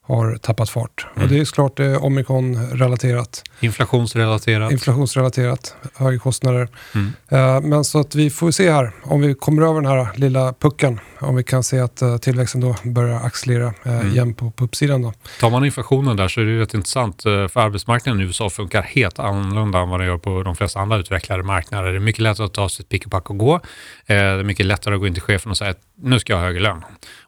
har 0.06 0.36
tappat 0.36 0.70
fart. 0.70 1.06
Mm. 1.14 1.24
Och 1.24 1.34
det 1.34 1.40
är 1.40 1.44
såklart 1.44 1.80
eh, 1.80 2.04
omikron-relaterat. 2.04 3.42
Inflationsrelaterat. 3.60 4.72
Inflationsrelaterat, 4.72 5.76
högre 5.96 6.18
kostnader. 6.18 6.68
Mm. 6.94 7.12
Eh, 7.28 7.60
men 7.60 7.84
så 7.84 8.00
att 8.00 8.14
vi 8.14 8.30
får 8.30 8.50
se 8.50 8.70
här, 8.70 8.92
om 9.02 9.20
vi 9.20 9.34
kommer 9.34 9.62
över 9.62 9.80
den 9.80 9.90
här 9.90 10.08
lilla 10.14 10.52
pucken, 10.52 11.00
om 11.18 11.36
vi 11.36 11.44
kan 11.44 11.62
se 11.62 11.78
att 11.78 12.02
eh, 12.02 12.16
tillväxten 12.16 12.60
då 12.60 12.76
börjar 12.84 13.16
accelerera 13.16 13.74
eh, 13.84 14.00
mm. 14.00 14.12
igen 14.12 14.34
på, 14.34 14.50
på 14.50 14.64
uppsidan. 14.64 15.02
Då. 15.02 15.12
Tar 15.40 15.50
man 15.50 15.64
inflationen 15.64 16.16
där 16.16 16.28
så 16.28 16.40
är 16.40 16.44
det 16.44 16.60
rätt 16.60 16.74
intressant, 16.74 17.26
eh, 17.26 17.48
för 17.48 17.60
arbetsmarknaden 17.60 18.20
i 18.20 18.24
USA 18.24 18.50
funkar 18.50 18.82
helt 18.82 19.18
annorlunda 19.18 19.78
än 19.78 19.88
vad 19.88 20.00
det 20.00 20.06
gör 20.06 20.18
på 20.18 20.42
de 20.42 20.56
flesta 20.56 20.80
andra 20.80 20.96
utvecklade 20.96 21.42
marknader. 21.42 21.90
Det 21.90 21.98
är 21.98 22.00
mycket 22.00 22.22
lättare 22.22 22.46
att 22.46 22.54
ta 22.54 22.68
sitt 22.68 22.88
pick 22.88 23.04
och 23.04 23.12
pack 23.12 23.30
och 23.30 23.38
gå. 23.38 23.54
Eh, 23.54 23.60
det 24.06 24.14
är 24.14 24.42
mycket 24.42 24.66
lättare 24.66 24.94
att 24.94 25.00
gå 25.00 25.06
in 25.06 25.14
till 25.14 25.22
chefen 25.22 25.50
och 25.50 25.56
säga 25.56 25.70
att 25.70 25.80
nu 25.96 26.18
ska 26.18 26.32
jag 26.32 26.38
ha 26.38 26.46
högre 26.46 26.60
lön. 26.60 26.84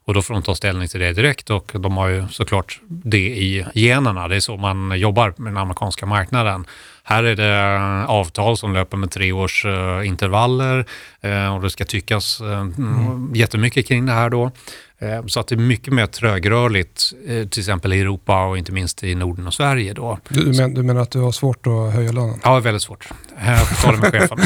Och 0.07 0.13
då 0.13 0.21
får 0.21 0.33
de 0.33 0.43
ta 0.43 0.55
ställning 0.55 0.87
till 0.87 0.99
det 0.99 1.13
direkt 1.13 1.49
och 1.49 1.71
de 1.73 1.97
har 1.97 2.07
ju 2.07 2.27
såklart 2.27 2.79
det 2.87 3.17
i 3.17 3.65
generna. 3.73 4.27
Det 4.27 4.35
är 4.35 4.39
så 4.39 4.57
man 4.57 4.99
jobbar 4.99 5.33
med 5.37 5.53
den 5.53 5.57
amerikanska 5.57 6.05
marknaden. 6.05 6.65
Här 7.03 7.23
är 7.23 7.35
det 7.35 8.05
avtal 8.07 8.57
som 8.57 8.73
löper 8.73 8.97
med 8.97 9.11
tre 9.11 9.31
års 9.31 9.65
uh, 9.65 10.07
intervaller 10.07 10.85
uh, 11.25 11.55
och 11.55 11.61
det 11.61 11.69
ska 11.69 11.85
tyckas 11.85 12.41
uh, 12.41 12.47
mm. 12.59 13.31
jättemycket 13.35 13.87
kring 13.87 14.05
det 14.05 14.11
här 14.11 14.29
då. 14.29 14.51
Eh, 14.99 15.25
så 15.25 15.39
att 15.39 15.47
det 15.47 15.55
är 15.55 15.57
mycket 15.57 15.93
mer 15.93 16.05
trögrörligt, 16.05 17.13
eh, 17.27 17.47
till 17.47 17.59
exempel 17.59 17.93
i 17.93 18.01
Europa 18.01 18.45
och 18.45 18.57
inte 18.57 18.71
minst 18.71 19.03
i 19.03 19.15
Norden 19.15 19.47
och 19.47 19.53
Sverige. 19.53 19.93
Då. 19.93 20.19
Du, 20.29 20.53
men, 20.57 20.73
du 20.73 20.83
menar 20.83 21.01
att 21.01 21.11
du 21.11 21.19
har 21.19 21.31
svårt 21.31 21.67
att 21.67 21.93
höja 21.93 22.11
lönen? 22.11 22.39
Ja, 22.43 22.59
väldigt 22.59 22.81
svårt. 22.81 23.09
Jag 23.45 23.67
får 23.67 23.85
ta 23.85 23.91
det 23.91 23.97
med 23.97 24.11
chefen. 24.11 24.37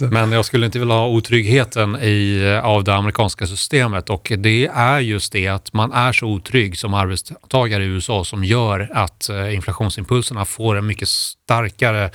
ja, 0.00 0.10
men 0.10 0.32
jag 0.32 0.44
skulle 0.44 0.66
inte 0.66 0.78
vilja 0.78 0.94
ha 0.94 1.06
otryggheten 1.06 1.96
i, 2.02 2.42
eh, 2.44 2.66
av 2.66 2.84
det 2.84 2.94
amerikanska 2.94 3.46
systemet 3.46 4.10
och 4.10 4.32
det 4.38 4.66
är 4.66 5.00
just 5.00 5.32
det 5.32 5.48
att 5.48 5.72
man 5.72 5.92
är 5.92 6.12
så 6.12 6.26
otrygg 6.26 6.78
som 6.78 6.94
arbetstagare 6.94 7.84
i 7.84 7.86
USA 7.86 8.24
som 8.24 8.44
gör 8.44 8.90
att 8.92 9.30
inflationsimpulserna 9.52 10.44
får 10.44 10.76
en 10.76 10.86
mycket 10.86 11.08
starkare, 11.08 12.10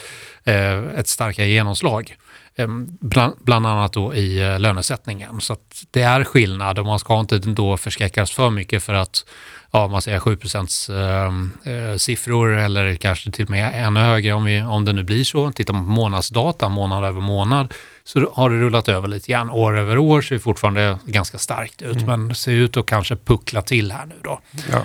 ett 0.96 1.08
starkare 1.08 1.48
genomslag. 1.48 2.16
Ehm, 2.56 2.98
bland, 3.00 3.34
bland 3.40 3.68
annat 3.68 3.94
då 3.94 4.16
i 4.16 4.42
eh, 4.42 4.60
lönesättningen. 4.60 5.42
Så 5.42 5.58
det 5.92 6.02
är 6.02 6.24
skillnad 6.24 6.80
och 6.80 6.86
man 6.86 7.00
ska 7.00 7.20
inte 7.20 7.38
då 7.38 7.78
förskräckas 7.78 8.32
för 8.32 8.50
mycket 8.50 8.84
för 8.84 8.94
att 8.94 9.26
ja, 9.72 9.88
man 9.88 10.02
säger 10.02 10.20
7 10.20 10.32
eh, 10.32 11.98
siffror 11.98 12.58
eller 12.58 12.96
kanske 12.96 13.32
till 13.32 13.46
och 13.46 13.52
med 13.52 13.86
ännu 13.88 14.00
högre 14.00 14.34
om, 14.34 14.44
vi, 14.44 14.62
om 14.62 14.86
det 14.86 14.94
nu 14.94 15.04
blir 15.04 15.24
så. 15.24 15.52
Tittar 15.52 15.74
man 15.74 15.86
på 15.86 15.92
månadsdata 15.92 16.70
månad 16.70 17.04
över 17.04 17.22
månad 17.22 17.74
så 18.04 18.32
har 18.34 18.50
det 18.50 18.60
rullat 18.60 18.90
över 18.90 19.08
lite 19.08 19.32
grann. 19.32 19.50
År 19.50 19.78
över 19.78 19.98
år 19.98 20.22
ser 20.22 20.36
det 20.36 20.42
fortfarande 20.42 20.98
ganska 21.06 21.38
starkt 21.38 21.82
ut 21.82 22.02
mm. 22.02 22.06
men 22.06 22.36
ser 22.36 22.52
ut 22.52 22.78
att 22.78 22.86
kanske 22.86 23.16
puckla 23.16 23.62
till 23.62 23.92
här 23.92 24.06
nu 24.06 24.16
då. 24.24 24.40
Ja. 24.72 24.82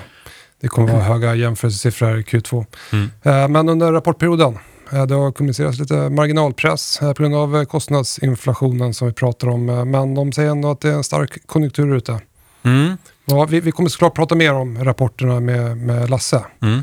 Det 0.60 0.68
kommer 0.68 0.92
vara 0.92 1.02
höga 1.02 1.34
jämförelsesiffror 1.34 2.18
i 2.18 2.22
Q2. 2.22 2.66
Mm. 2.92 3.10
Eh, 3.22 3.48
men 3.48 3.68
under 3.68 3.92
rapportperioden 3.92 4.58
Eh, 4.58 4.77
det 4.90 5.14
har 5.14 5.32
kommunicerats 5.32 5.78
lite 5.78 5.94
marginalpress 5.94 7.02
eh, 7.02 7.12
på 7.12 7.22
grund 7.22 7.34
av 7.34 7.56
eh, 7.56 7.64
kostnadsinflationen 7.64 8.94
som 8.94 9.08
vi 9.08 9.14
pratar 9.14 9.48
om. 9.48 9.66
Men 9.66 10.14
de 10.14 10.32
säger 10.32 10.50
ändå 10.50 10.70
att 10.70 10.80
det 10.80 10.88
är 10.88 10.92
en 10.92 11.04
stark 11.04 11.46
konjunktur 11.46 11.96
ute. 11.96 12.20
Mm. 12.62 12.96
Ja, 13.24 13.44
vi, 13.44 13.60
vi, 13.60 13.72
kommer 13.72 13.88
såklart 13.88 14.14
prata 14.14 14.34
mer 14.34 14.54
om 14.54 14.84
rapporterna 14.84 15.40
med, 15.40 15.76
med 15.76 16.10
Lasse. 16.10 16.44
Mm. 16.62 16.82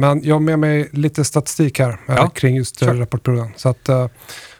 Men 0.00 0.20
jag 0.24 0.34
har 0.34 0.40
med 0.40 0.58
mig 0.58 0.88
lite 0.92 1.24
statistik 1.24 1.78
här 1.78 2.00
ja. 2.06 2.30
kring 2.30 2.56
just 2.56 2.78
sure. 2.78 3.00
rapportperioden. 3.00 3.52
Så 3.56 3.68
att, 3.68 3.88
om 3.88 4.08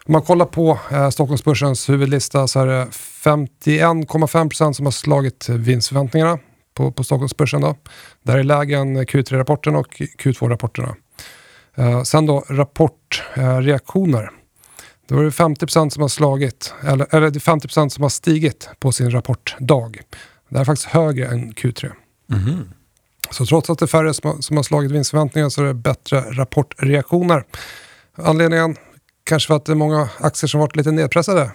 man 0.06 0.22
kollar 0.22 0.46
på 0.46 0.78
Stockholmsbörsens 1.12 1.88
huvudlista 1.88 2.48
så 2.48 2.60
är 2.60 2.66
det 2.66 2.86
51,5% 3.24 4.72
som 4.72 4.86
har 4.86 4.90
slagit 4.90 5.48
vinstförväntningarna 5.48 6.38
på, 6.74 6.92
på 6.92 7.04
Stockholmsbörsen. 7.04 7.60
Då. 7.60 7.76
Där 8.22 8.38
är 8.38 8.42
lägre 8.42 8.78
än 8.78 8.98
Q3-rapporten 8.98 9.76
och 9.76 9.88
Q2-rapporterna. 10.18 10.94
Uh, 11.78 12.02
sen 12.02 12.26
då 12.26 12.44
rapportreaktioner. 12.48 14.22
Uh, 14.22 14.28
då 15.08 15.18
är 15.18 15.24
det 15.24 15.30
50% 15.30 15.90
som 15.90 16.02
har 16.02 16.08
slagit, 16.08 16.74
eller, 16.82 17.06
eller 17.14 17.30
det 17.30 17.36
är 17.36 17.56
50% 17.56 17.88
som 17.88 18.02
har 18.02 18.10
stigit 18.10 18.68
på 18.80 18.92
sin 18.92 19.10
rapportdag. 19.10 19.98
Det 20.48 20.58
är 20.58 20.64
faktiskt 20.64 20.88
högre 20.88 21.26
än 21.26 21.52
Q3. 21.52 21.92
Mm. 22.32 22.68
Så 23.30 23.46
trots 23.46 23.70
att 23.70 23.78
det 23.78 23.84
är 23.84 23.86
färre 23.86 24.14
som, 24.14 24.42
som 24.42 24.56
har 24.56 24.64
slagit 24.64 24.90
vinstförväntningar 24.90 25.48
så 25.48 25.62
är 25.62 25.66
det 25.66 25.74
bättre 25.74 26.20
rapportreaktioner. 26.20 27.44
Anledningen 28.14 28.76
kanske 29.24 29.46
för 29.46 29.56
att 29.56 29.64
det 29.64 29.72
är 29.72 29.76
många 29.76 30.08
aktier 30.18 30.48
som 30.48 30.60
varit 30.60 30.76
lite 30.76 30.90
nedpressade. 30.90 31.52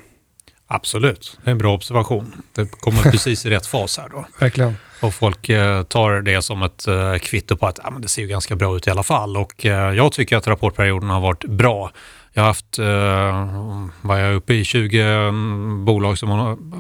Absolut, 0.76 1.38
det 1.44 1.50
är 1.50 1.52
en 1.52 1.58
bra 1.58 1.74
observation. 1.74 2.42
Det 2.54 2.80
kommer 2.80 3.02
precis 3.12 3.46
i 3.46 3.50
rätt 3.50 3.66
fas 3.66 3.98
här 3.98 4.10
då. 4.10 4.26
Verkligen. 4.40 4.76
Och 5.02 5.14
folk 5.14 5.50
eh, 5.50 5.84
tar 5.84 6.22
det 6.22 6.42
som 6.42 6.64
ett 6.64 6.88
eh, 6.88 7.16
kvitto 7.16 7.58
på 7.58 7.68
att 7.68 7.80
ja, 7.84 7.90
men 7.90 8.02
det 8.02 8.08
ser 8.08 8.22
ju 8.22 8.28
ganska 8.28 8.56
bra 8.56 8.76
ut 8.76 8.88
i 8.88 8.90
alla 8.90 9.04
fall. 9.04 9.38
Och 9.38 9.66
eh, 9.66 9.94
jag 9.94 10.12
tycker 10.12 10.38
att 10.38 10.48
rapportperioden 10.48 11.10
har 11.10 11.20
varit 11.20 11.44
bra. 11.44 11.92
Jag 12.36 12.44
har 12.44 12.48
haft, 12.48 12.80
var 14.02 14.18
jag 14.18 14.36
uppe 14.36 14.54
i 14.54 14.66
20 14.66 15.02
mm, 15.02 15.86
bolag 15.86 16.18
som 16.18 16.30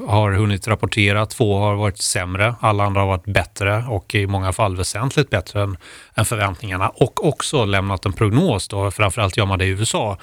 har 0.08 0.32
hunnit 0.32 0.68
rapportera. 0.68 1.26
Två 1.26 1.60
har 1.60 1.76
varit 1.76 1.98
sämre, 1.98 2.56
alla 2.60 2.84
andra 2.84 3.02
har 3.02 3.08
varit 3.08 3.26
bättre 3.26 3.86
och 3.90 4.16
i 4.16 4.28
många 4.28 4.54
fall 4.54 4.76
väsentligt 4.76 5.30
bättre 5.30 5.64
än, 5.64 5.78
än 6.16 6.26
förväntningarna. 6.26 6.90
Och 6.90 7.28
också 7.28 7.66
lämnat 7.66 8.06
en 8.06 8.14
prognos, 8.14 8.68
då, 8.68 8.92
framförallt 8.92 9.38
gör 9.38 9.46
man 9.46 9.60
det 9.60 9.66
i 9.66 9.70
USA, 9.70 10.18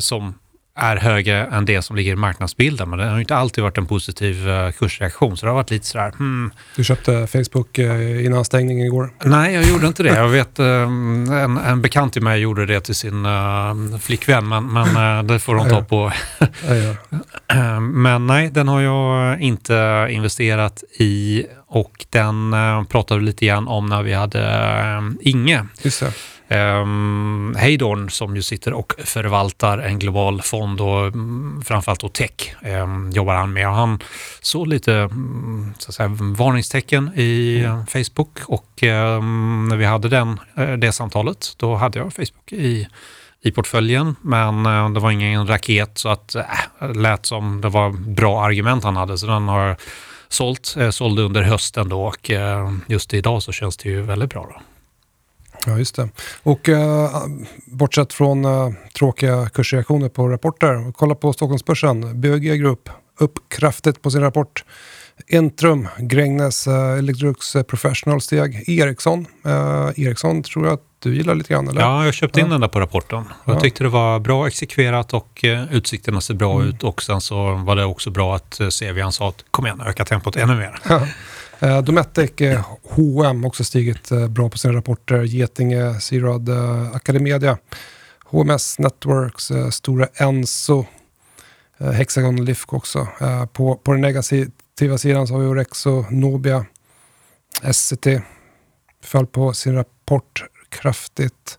som 0.00 0.34
är 0.76 0.96
högre 0.96 1.46
än 1.46 1.64
det 1.64 1.82
som 1.82 1.96
ligger 1.96 2.12
i 2.12 2.16
marknadsbilden. 2.16 2.90
Men 2.90 2.98
det 2.98 3.04
har 3.04 3.20
inte 3.20 3.36
alltid 3.36 3.64
varit 3.64 3.78
en 3.78 3.86
positiv 3.86 4.48
uh, 4.48 4.70
kursreaktion. 4.70 5.36
Så 5.36 5.46
det 5.46 5.50
har 5.50 5.56
varit 5.56 5.70
lite 5.70 5.86
sådär... 5.86 6.12
Hmm. 6.18 6.50
Du 6.76 6.84
köpte 6.84 7.26
Facebook 7.26 7.78
uh, 7.78 8.24
innan 8.24 8.44
stängningen 8.44 8.86
igår? 8.86 9.10
Nej, 9.24 9.54
jag 9.54 9.64
gjorde 9.64 9.86
inte 9.86 10.02
det. 10.02 10.16
Jag 10.16 10.28
vet 10.28 10.60
uh, 10.60 10.66
en, 10.66 11.58
en 11.58 11.82
bekant 11.82 12.12
till 12.12 12.22
mig 12.22 12.40
gjorde 12.40 12.66
det 12.66 12.80
till 12.80 12.94
sin 12.94 13.26
flickvän. 14.00 14.48
Men, 14.48 14.72
men 14.72 15.26
det 15.26 15.38
får 15.38 15.54
de 15.54 15.68
ta 15.68 15.84
på. 15.84 16.12
men 17.80 18.26
nej, 18.26 18.50
den 18.50 18.68
har 18.68 18.80
jag 18.80 19.40
inte 19.40 20.08
investerat 20.10 20.84
i. 20.98 21.44
Och 21.66 22.06
den 22.10 22.54
pratade 22.88 23.20
vi 23.20 23.26
lite 23.26 23.46
grann 23.46 23.68
om 23.68 23.86
när 23.86 24.02
vi 24.02 24.12
hade 24.12 25.14
Inge. 25.20 25.66
Just 25.82 26.00
det. 26.00 26.12
Um, 26.48 27.54
Heidorn 27.58 28.10
som 28.10 28.36
ju 28.36 28.42
sitter 28.42 28.72
och 28.72 28.92
förvaltar 28.98 29.78
en 29.78 29.98
global 29.98 30.42
fond 30.42 30.80
och 30.80 31.06
um, 31.06 31.62
framförallt 31.66 32.00
då 32.00 32.08
tech 32.08 32.54
um, 32.62 33.10
jobbar 33.10 33.34
han 33.34 33.52
med. 33.52 33.66
Han 33.66 34.02
såg 34.40 34.66
lite 34.66 34.92
um, 34.92 35.74
så 35.78 35.92
säga, 35.92 36.08
varningstecken 36.08 37.10
i 37.14 37.62
mm. 37.64 37.86
Facebook 37.86 38.38
och 38.46 38.82
um, 38.82 39.68
när 39.68 39.76
vi 39.76 39.84
hade 39.84 40.08
den, 40.08 40.40
uh, 40.58 40.72
det 40.72 40.92
samtalet 40.92 41.54
då 41.56 41.74
hade 41.74 41.98
jag 41.98 42.12
Facebook 42.12 42.52
i 42.52 42.88
i 43.40 43.50
portföljen, 43.50 44.16
men 44.20 44.66
uh, 44.66 44.92
det 44.92 45.00
var 45.00 45.10
ingen 45.10 45.46
raket 45.46 45.98
så 45.98 46.08
att 46.08 46.36
uh, 46.36 46.92
lät 46.92 47.26
som 47.26 47.60
det 47.60 47.68
var 47.68 47.90
bra 47.90 48.44
argument 48.44 48.84
han 48.84 48.96
hade, 48.96 49.18
så 49.18 49.26
den 49.26 49.48
har 49.48 49.76
sålt, 50.28 50.76
sålde 50.90 51.22
under 51.22 51.42
hösten 51.42 51.88
då 51.88 52.04
och 52.04 52.30
just 52.86 53.14
idag 53.14 53.42
så 53.42 53.52
känns 53.52 53.76
det 53.76 53.88
ju 53.88 54.02
väldigt 54.02 54.30
bra. 54.30 54.46
Då. 54.54 54.73
Ja, 55.66 55.78
just 55.78 55.96
det. 55.96 56.08
Och 56.42 56.68
uh, 56.68 57.26
bortsett 57.66 58.12
från 58.12 58.44
uh, 58.44 58.72
tråkiga 58.98 59.48
kursreaktioner 59.48 60.08
på 60.08 60.28
rapporter, 60.28 60.92
kolla 60.92 61.14
på 61.14 61.32
Stockholmsbörsen. 61.32 62.20
BHG 62.20 62.60
Group 62.60 62.88
upp 63.18 63.32
kraftigt 63.48 64.02
på 64.02 64.10
sin 64.10 64.20
rapport. 64.20 64.64
Intrum, 65.26 65.88
Gränges 65.98 66.66
uh, 66.66 66.98
Electrolux 66.98 67.52
Professional 67.68 68.20
steg. 68.20 68.68
Ericsson, 68.68 69.26
Ericsson 69.96 70.42
tror 70.42 70.66
jag 70.66 70.74
att 70.74 70.82
du 70.98 71.16
gillar 71.16 71.34
lite 71.34 71.52
grann 71.52 71.68
eller? 71.68 71.80
Ja, 71.80 72.04
jag 72.04 72.14
köpte 72.14 72.40
in 72.40 72.48
den 72.48 72.60
där 72.60 72.68
på 72.68 72.80
rapporten. 72.80 73.24
Jag 73.44 73.60
tyckte 73.60 73.84
det 73.84 73.88
var 73.88 74.18
bra 74.20 74.46
exekverat 74.46 75.14
och 75.14 75.44
utsikterna 75.70 76.20
ser 76.20 76.34
bra 76.34 76.54
mm. 76.54 76.68
ut 76.68 76.84
och 76.84 77.02
sen 77.02 77.20
så 77.20 77.54
var 77.54 77.76
det 77.76 77.84
också 77.84 78.10
bra 78.10 78.36
att 78.36 78.60
CVan 78.80 79.12
sa 79.12 79.28
att 79.28 79.44
kom 79.50 79.66
igen, 79.66 79.80
öka 79.80 80.04
tempot 80.04 80.36
ännu 80.36 80.54
mer. 80.54 80.78
Eh, 81.58 81.82
Dometic, 81.82 82.40
eh, 82.40 82.66
H&M 82.82 83.44
också 83.44 83.64
stigit 83.64 84.10
eh, 84.10 84.28
bra 84.28 84.50
på 84.50 84.58
sina 84.58 84.74
rapporter. 84.74 85.22
Getinge, 85.22 86.00
Sirad, 86.00 86.48
eh, 86.48 86.94
Academedia, 86.94 87.58
HMS 88.24 88.78
Networks, 88.78 89.50
eh, 89.50 89.70
Stora 89.70 90.08
Enso, 90.14 90.86
eh, 91.78 91.90
Hexagon 91.90 92.44
Lifco 92.44 92.76
också. 92.76 93.08
Eh, 93.20 93.46
på, 93.46 93.74
på 93.74 93.92
den 93.92 94.00
negativa 94.00 94.98
sidan 94.98 95.26
så 95.26 95.34
har 95.34 95.40
vi 95.40 95.46
Orexo, 95.46 96.04
Nobia, 96.10 96.66
SCT 97.72 98.06
föll 99.02 99.26
på 99.26 99.52
sin 99.52 99.74
rapport 99.74 100.44
kraftigt. 100.68 101.58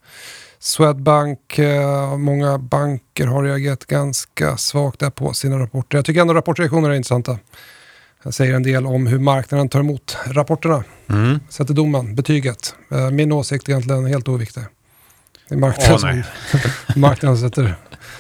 Swedbank, 0.60 1.60
eh, 1.60 2.18
många 2.18 2.58
banker 2.58 3.28
har 3.28 3.44
reagerat 3.44 3.86
ganska 3.86 4.58
svagt 4.58 5.00
där 5.00 5.10
på 5.10 5.34
sina 5.34 5.60
rapporter. 5.60 5.98
Jag 5.98 6.06
tycker 6.06 6.22
ändå 6.22 6.34
rapportreaktioner 6.34 6.90
är 6.90 6.94
intressanta. 6.94 7.40
Jag 8.26 8.34
säger 8.34 8.54
en 8.54 8.64
del 8.64 8.86
om 8.86 9.08
hur 9.08 9.20
marknaden 9.20 9.70
tar 9.70 9.80
emot 9.80 10.18
rapporterna. 10.26 10.84
Mm. 11.10 11.40
Sätter 11.50 11.74
domen, 11.74 12.16
betyget. 12.16 12.76
Eh, 12.92 13.10
min 13.10 13.32
åsikt 13.32 13.68
är 13.68 13.72
egentligen 13.72 14.06
helt 14.06 14.28
oviktig. 14.28 14.64
Det 15.50 15.56
är 15.56 15.60
marknaden, 15.60 15.96
oh, 15.96 16.00
som, 16.00 16.24
marknaden 17.02 17.38
sätter, 17.38 17.76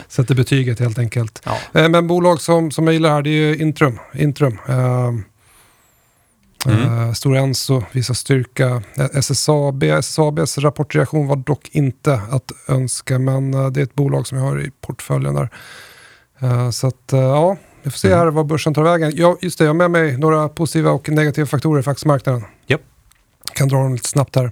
sätter 0.07 0.35
betyget 0.35 0.79
helt 0.79 1.00
enkelt. 1.00 1.41
Ja. 1.45 1.57
Eh, 1.74 1.89
men 1.89 2.07
bolag 2.07 2.41
som, 2.41 2.71
som 2.71 2.88
jag 2.88 2.93
gillar 2.93 3.09
här, 3.09 3.21
det 3.21 3.29
är 3.29 3.62
Intrum. 3.62 4.00
Intrum. 4.13 4.59
Uh, 4.69 5.13
mm. 6.65 7.15
Stora 7.15 7.39
Enso 7.39 7.83
visar 7.91 8.13
styrka. 8.13 8.81
SSAB, 9.13 9.83
SSABs 9.83 10.57
rapportreaktion 10.57 11.27
var 11.27 11.35
dock 11.35 11.69
inte 11.71 12.21
att 12.31 12.51
önska, 12.67 13.19
men 13.19 13.51
det 13.51 13.79
är 13.79 13.83
ett 13.83 13.95
bolag 13.95 14.27
som 14.27 14.38
jag 14.38 14.45
har 14.45 14.62
i 14.62 14.71
portföljen 14.81 15.35
där. 15.35 15.50
Så 16.71 16.88
att, 16.88 17.09
ja, 17.12 17.57
vi 17.85 17.91
får 17.91 17.97
se 17.97 18.15
här 18.15 18.27
vad 18.27 18.45
börsen 18.45 18.73
tar 18.73 18.83
vägen. 18.83 19.11
Ja, 19.15 19.37
just 19.41 19.57
det, 19.57 19.63
jag 19.63 19.69
har 19.69 19.75
med 19.75 19.91
mig 19.91 20.17
några 20.17 20.49
positiva 20.49 20.91
och 20.91 21.09
negativa 21.09 21.47
faktorer 21.47 21.81
för 21.81 21.91
aktiemarknaden. 21.91 22.43
Yep. 22.67 22.81
Jag 23.47 23.55
kan 23.55 23.67
dra 23.67 23.77
dem 23.77 23.93
lite 23.93 24.09
snabbt 24.09 24.35
här. 24.35 24.51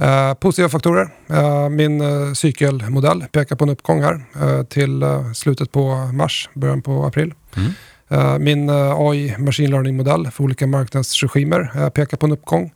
Uh, 0.00 0.34
positiva 0.34 0.68
faktorer. 0.68 1.10
Uh, 1.30 1.68
min 1.68 2.00
uh, 2.00 2.32
cykelmodell 2.32 3.24
pekar 3.32 3.56
på 3.56 3.64
en 3.64 3.70
uppgång 3.70 4.02
här 4.02 4.24
uh, 4.42 4.62
till 4.62 5.04
slutet 5.34 5.72
på 5.72 5.94
mars, 5.96 6.50
början 6.54 6.82
på 6.82 7.04
april. 7.04 7.34
Mm. 7.56 8.44
min 8.44 8.70
AI 8.70 9.36
machine 9.38 9.70
learning-modell 9.70 10.30
för 10.30 10.44
olika 10.44 10.66
marknadsregimer 10.66 11.90
pekar 11.90 12.16
på 12.16 12.26
en 12.26 12.32
uppgång. 12.32 12.72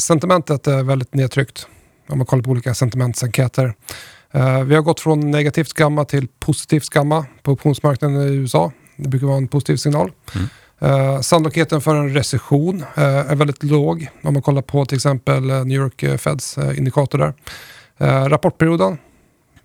sentimentet 0.00 0.66
är 0.66 0.82
väldigt 0.82 1.14
nedtryckt 1.14 1.66
om 2.08 2.18
man 2.18 2.26
kollar 2.26 2.42
på 2.42 2.50
olika 2.50 2.74
sentimentsenkäter. 2.74 3.74
vi 4.64 4.74
har 4.74 4.82
gått 4.82 5.00
från 5.00 5.30
negativt 5.30 5.72
gamma 5.72 6.04
till 6.04 6.28
positivt 6.40 6.88
gamma 6.88 7.26
på 7.42 7.52
optionsmarknaden 7.52 8.28
i 8.28 8.34
USA. 8.34 8.72
Det 8.96 9.08
brukar 9.08 9.26
vara 9.26 9.36
en 9.36 9.48
positiv 9.48 9.76
signal. 9.76 10.12
Mm. 10.34 10.48
Uh, 10.82 11.20
sannolikheten 11.20 11.80
för 11.80 11.96
en 11.96 12.14
recession 12.14 12.76
uh, 12.80 13.04
är 13.04 13.34
väldigt 13.34 13.62
låg 13.62 14.08
om 14.22 14.32
man 14.32 14.42
kollar 14.42 14.62
på 14.62 14.84
till 14.84 14.96
exempel 14.96 15.50
uh, 15.50 15.64
New 15.64 15.80
York 15.80 16.20
Feds 16.20 16.58
indikator 16.58 17.18
där. 17.18 17.34
rapportperioden, 18.28 18.98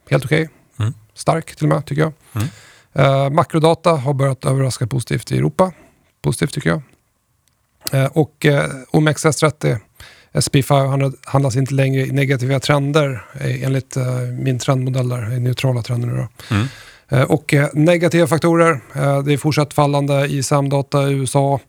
helt 0.09 0.25
okej. 0.25 0.43
Okay. 0.43 0.85
Mm. 0.87 0.93
Stark 1.13 1.55
till 1.55 1.65
och 1.65 1.69
med 1.69 1.85
tycker 1.85 2.01
jag. 2.01 2.13
Mm. 2.93 3.35
makrodata 3.35 3.91
har 3.91 4.13
börjat 4.13 4.45
överraska 4.45 4.87
positivt 4.87 5.31
i 5.31 5.37
Europa. 5.37 5.71
Positivt 6.21 6.53
tycker 6.53 6.69
jag. 6.69 6.81
och 8.17 8.45
OMXS30, 8.91 9.79
SP 10.45 10.55
500 10.65 11.11
handlas 11.25 11.55
inte 11.55 11.73
längre 11.73 12.01
i 12.01 12.11
negativa 12.11 12.59
trender 12.59 13.25
enligt 13.39 13.95
min 14.39 14.59
trendmodell 14.59 15.09
där, 15.09 15.33
i 15.33 15.39
neutrala 15.39 15.81
trender 15.81 16.07
nu 16.07 16.15
då. 16.15 16.55
Mm. 16.55 16.67
Eh, 17.11 17.23
och 17.23 17.53
eh, 17.53 17.69
negativa 17.73 18.27
faktorer, 18.27 18.81
eh, 18.95 19.23
det 19.23 19.33
är 19.33 19.37
fortsatt 19.37 19.73
fallande 19.73 20.27
ISM-data 20.27 21.09
i 21.09 21.13
USA, 21.13 21.59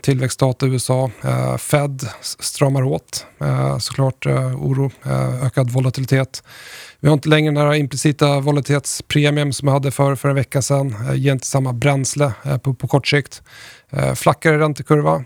tillväxtdata 0.00 0.66
i 0.66 0.68
USA, 0.68 1.10
Fed 1.58 2.08
stramar 2.40 2.82
åt, 2.82 3.26
såklart 3.78 4.26
oro, 4.56 4.90
ökad 5.42 5.70
volatilitet. 5.70 6.42
Vi 7.00 7.08
har 7.08 7.14
inte 7.14 7.28
längre 7.28 7.52
några 7.52 7.76
implicita 7.76 8.40
volatilitetspremium 8.40 9.52
som 9.52 9.66
vi 9.66 9.72
hade 9.72 9.90
för, 9.90 10.14
för 10.14 10.28
en 10.28 10.34
vecka 10.34 10.62
sedan, 10.62 10.96
ger 11.14 11.32
inte 11.32 11.46
samma 11.46 11.72
bränsle 11.72 12.32
på, 12.62 12.74
på 12.74 12.88
kort 12.88 13.06
sikt. 13.06 13.42
Flackare 14.14 14.58
räntekurva, 14.58 15.24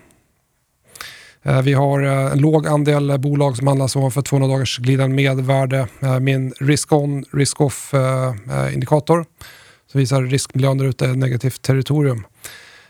vi 1.64 1.72
har 1.72 2.02
eh, 2.02 2.32
en 2.32 2.38
låg 2.38 2.66
andel 2.66 3.18
bolag 3.18 3.56
som 3.56 3.66
handlas 3.66 3.96
ovanför 3.96 4.22
200 4.22 4.48
dagars 4.48 4.78
glidande 4.78 5.16
medvärde 5.16 5.88
eh, 6.00 6.12
en 6.14 6.52
risk-on, 6.60 7.24
risk-off-indikator 7.32 9.24
som 9.92 9.98
visar 10.00 10.22
riskmiljön 10.22 10.78
där 10.78 10.84
ute 10.84 11.04
är 11.06 11.14
negativt 11.14 11.62
territorium. 11.62 12.26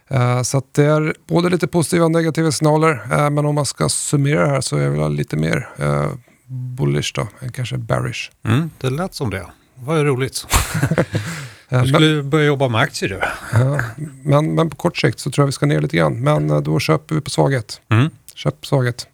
Eh, 0.08 0.42
Så 0.42 0.62
det 0.72 0.84
är 0.84 1.14
både 1.28 1.48
lite 1.48 1.66
positiva 1.66 2.04
och 2.04 2.10
negativa 2.10 2.52
signaler, 2.52 3.00
eh, 3.12 3.30
men 3.30 3.46
om 3.46 3.54
man 3.54 3.66
ska 3.66 3.88
summera 3.88 4.44
det 4.46 4.50
här 4.50 4.60
så 4.60 4.76
är 4.76 4.82
jag 4.82 4.90
väl 4.90 5.12
lite 5.12 5.36
mer 5.36 5.68
eh, 5.78 6.06
bullish 6.48 7.12
då, 7.14 7.28
än 7.40 7.52
kanske 7.52 7.76
bearish. 7.78 8.30
Mm, 8.44 8.70
det 8.80 8.90
lät 8.90 9.14
som 9.14 9.30
det. 9.30 9.38
Det 9.74 9.84
var 9.86 9.96
ju 9.96 10.04
roligt. 10.04 10.46
Eh, 11.68 11.82
Du 11.82 11.88
skulle 11.88 12.22
börja 12.22 12.44
jobba 12.46 12.68
med 12.68 12.80
aktier 12.80 13.08
du. 13.08 13.20
Ja, 13.52 13.80
men, 14.22 14.54
men 14.54 14.70
på 14.70 14.76
kort 14.76 14.96
sikt 14.96 15.18
så 15.20 15.30
tror 15.30 15.42
jag 15.42 15.46
vi 15.46 15.52
ska 15.52 15.66
ner 15.66 15.80
lite 15.80 15.96
grann. 15.96 16.20
Men 16.20 16.50
eh, 16.50 16.60
då 16.60 16.78
köper 16.80 17.14
vi 17.14 17.20
på 17.20 17.30
svaghet. 17.30 17.80
Mm. 17.90 18.10
Köp 18.36 18.66
svaghet. 18.66 19.08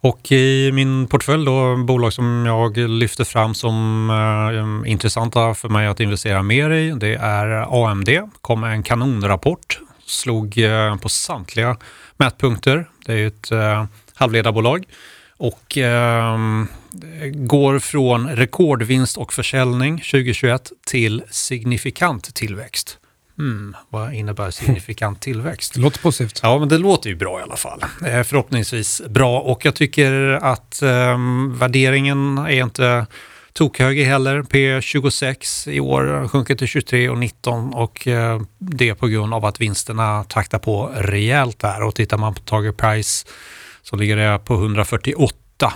Och 0.00 0.32
i 0.32 0.72
min 0.72 1.06
portfölj 1.06 1.46
då, 1.46 1.76
bolag 1.76 2.12
som 2.12 2.46
jag 2.46 2.76
lyfter 2.76 3.24
fram 3.24 3.54
som 3.54 4.10
eh, 4.84 4.90
intressanta 4.90 5.54
för 5.54 5.68
mig 5.68 5.86
att 5.86 6.00
investera 6.00 6.42
mer 6.42 6.70
i, 6.70 6.90
det 6.90 7.14
är 7.14 7.46
AMD. 7.86 8.08
kom 8.40 8.60
med 8.60 8.72
en 8.72 8.82
kanonrapport, 8.82 9.80
slog 10.06 10.58
eh, 10.58 10.96
på 10.96 11.08
samtliga 11.08 11.76
mätpunkter. 12.16 12.88
Det 13.06 13.12
är 13.12 13.16
ju 13.16 13.26
ett 13.26 13.50
eh, 13.50 13.84
halvledarbolag 14.14 14.84
och 15.36 15.78
eh, 15.78 16.38
går 17.32 17.78
från 17.78 18.28
rekordvinst 18.28 19.16
och 19.16 19.32
försäljning 19.32 19.98
2021 19.98 20.72
till 20.86 21.22
signifikant 21.30 22.34
tillväxt. 22.34 22.98
Hmm, 23.38 23.76
vad 23.88 24.14
innebär 24.14 24.50
signifikant 24.50 25.20
tillväxt? 25.20 25.74
Det 25.74 25.80
låter 25.80 26.00
positivt. 26.00 26.40
Ja, 26.42 26.58
men 26.58 26.68
det 26.68 26.78
låter 26.78 27.10
ju 27.10 27.16
bra 27.16 27.40
i 27.40 27.42
alla 27.42 27.56
fall. 27.56 27.84
Eh, 28.06 28.22
förhoppningsvis 28.22 29.02
bra. 29.08 29.40
Och 29.40 29.64
jag 29.64 29.74
tycker 29.74 30.12
att 30.42 30.82
eh, 30.82 31.18
värderingen 31.48 32.38
är 32.38 32.62
inte 32.62 33.06
tokhög 33.52 33.98
heller. 33.98 34.42
P26 34.42 35.70
i 35.70 35.80
år 35.80 36.04
har 36.04 36.28
sjunkit 36.28 36.58
till 36.58 36.68
23 36.68 37.08
och 37.08 37.18
19 37.18 37.74
och 37.74 38.08
eh, 38.08 38.40
det 38.58 38.88
är 38.88 38.94
på 38.94 39.06
grund 39.06 39.34
av 39.34 39.44
att 39.44 39.60
vinsterna 39.60 40.24
taktar 40.24 40.58
på 40.58 40.90
rejält 40.96 41.58
där. 41.58 41.82
Och 41.82 41.94
tittar 41.94 42.18
man 42.18 42.34
på 42.34 42.40
Target 42.40 42.76
Price 42.76 43.26
så 43.82 43.96
ligger 43.96 44.16
det 44.16 44.38
på 44.38 44.54
148, 44.54 45.72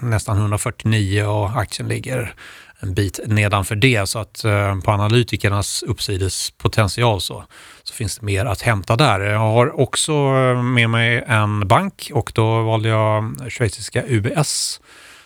nästan 0.00 0.38
149 0.38 1.24
och 1.24 1.60
aktien 1.60 1.88
ligger 1.88 2.34
en 2.82 2.94
bit 2.94 3.20
nedanför 3.26 3.74
det. 3.74 4.08
Så 4.08 4.18
att 4.18 4.44
eh, 4.44 4.80
på 4.80 4.90
analytikernas 4.90 5.82
uppsidespotential 5.82 7.20
så, 7.20 7.44
så 7.82 7.94
finns 7.94 8.18
det 8.18 8.26
mer 8.26 8.44
att 8.44 8.62
hämta 8.62 8.96
där. 8.96 9.20
Jag 9.20 9.38
har 9.38 9.80
också 9.80 10.12
eh, 10.12 10.62
med 10.62 10.90
mig 10.90 11.24
en 11.26 11.68
bank 11.68 12.10
och 12.14 12.32
då 12.34 12.62
valde 12.62 12.88
jag 12.88 13.34
schweiziska 13.48 14.02
UBS 14.06 14.80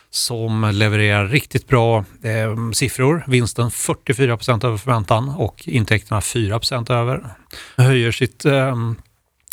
som 0.09 0.71
levererar 0.73 1.27
riktigt 1.27 1.67
bra 1.67 2.05
eh, 2.23 2.71
siffror. 2.73 3.23
Vinsten 3.27 3.69
44% 3.69 4.65
över 4.65 4.77
förväntan 4.77 5.29
och 5.29 5.67
intäkterna 5.67 6.19
4% 6.19 6.91
över. 6.91 7.23
Höjer 7.77 8.11
sitt 8.11 8.45
eh, 8.45 8.75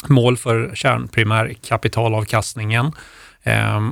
mål 0.09 0.37
för 0.37 0.73
kärnprimärkapitalavkastningen 0.75 2.93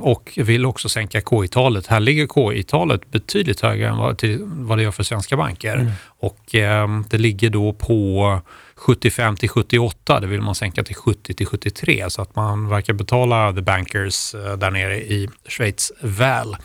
och 0.01 0.33
vill 0.35 0.65
också 0.65 0.89
sänka 0.89 1.21
KI-talet. 1.21 1.87
Här 1.87 1.99
ligger 1.99 2.27
KI-talet 2.27 3.11
betydligt 3.11 3.61
högre 3.61 3.87
än 3.87 3.97
vad, 3.97 4.17
till, 4.17 4.39
vad 4.43 4.77
det 4.77 4.83
gör 4.83 4.91
för 4.91 5.03
svenska 5.03 5.37
banker. 5.37 5.91
Och 6.05 6.55
eh, 6.55 6.87
det 7.09 7.17
ligger 7.17 7.49
då 7.49 7.73
på 7.73 8.41
75 8.75 9.35
till 9.35 9.49
78, 9.49 10.19
det 10.19 10.27
vill 10.27 10.41
man 10.41 10.55
sänka 10.55 10.83
till 10.83 10.95
70 10.95 11.33
till 11.33 11.45
73 11.45 12.09
så 12.09 12.21
att 12.21 12.35
man 12.35 12.69
verkar 12.69 12.93
betala 12.93 13.53
the 13.53 13.61
bankers 13.61 14.35
eh, 14.35 14.53
där 14.53 14.71
nere 14.71 14.97
i 14.97 15.29
Schweiz 15.47 15.91
väl. 16.01 16.55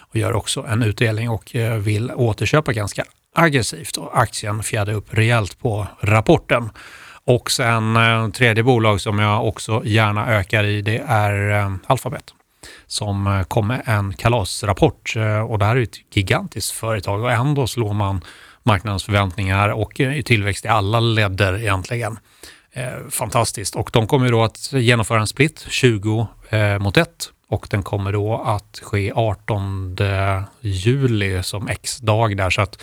Och 0.00 0.16
gör 0.16 0.32
också 0.32 0.66
en 0.68 0.82
utdelning 0.82 1.30
och 1.30 1.56
eh, 1.56 1.78
vill 1.78 2.10
återköpa 2.10 2.72
ganska 2.72 3.04
aggressivt. 3.34 3.96
Och 3.96 4.20
aktien 4.20 4.62
fjädrar 4.62 4.94
upp 4.94 5.14
rejält 5.14 5.58
på 5.58 5.86
rapporten. 6.00 6.70
Och 7.24 7.50
sen 7.50 7.96
eh, 7.96 8.28
tredje 8.28 8.62
bolag 8.62 9.00
som 9.00 9.18
jag 9.18 9.46
också 9.46 9.82
gärna 9.84 10.26
ökar 10.26 10.64
i 10.64 10.82
det 10.82 11.02
är 11.06 11.78
Alphabet 11.86 12.34
som 12.86 13.26
eh, 13.26 13.42
kom 13.42 13.66
med 13.66 13.82
en 13.84 14.14
kalasrapport. 14.14 15.16
Eh, 15.16 15.40
och 15.40 15.58
det 15.58 15.64
här 15.64 15.76
är 15.76 15.82
ett 15.82 16.16
gigantiskt 16.16 16.70
företag. 16.70 17.22
Och 17.22 17.32
ändå 17.32 17.66
slår 17.66 17.92
man 17.92 18.24
marknadens 18.62 19.04
förväntningar 19.04 19.68
och 19.68 20.00
eh, 20.00 20.22
tillväxt 20.22 20.64
i 20.64 20.68
alla 20.68 21.00
ledder 21.00 21.58
egentligen. 21.58 22.18
Fantastiskt. 23.10 23.76
Och 23.76 23.90
de 23.92 24.06
kommer 24.06 24.30
då 24.30 24.44
att 24.44 24.72
genomföra 24.72 25.20
en 25.20 25.26
split 25.26 25.66
20 25.68 26.26
eh, 26.50 26.78
mot 26.78 26.96
1 26.96 27.08
och 27.48 27.66
den 27.70 27.82
kommer 27.82 28.12
då 28.12 28.42
att 28.46 28.80
ske 28.82 29.12
18 29.14 29.96
juli 30.60 31.42
som 31.42 31.68
X-dag 31.68 32.36
där. 32.36 32.50
Så 32.50 32.60
att 32.62 32.78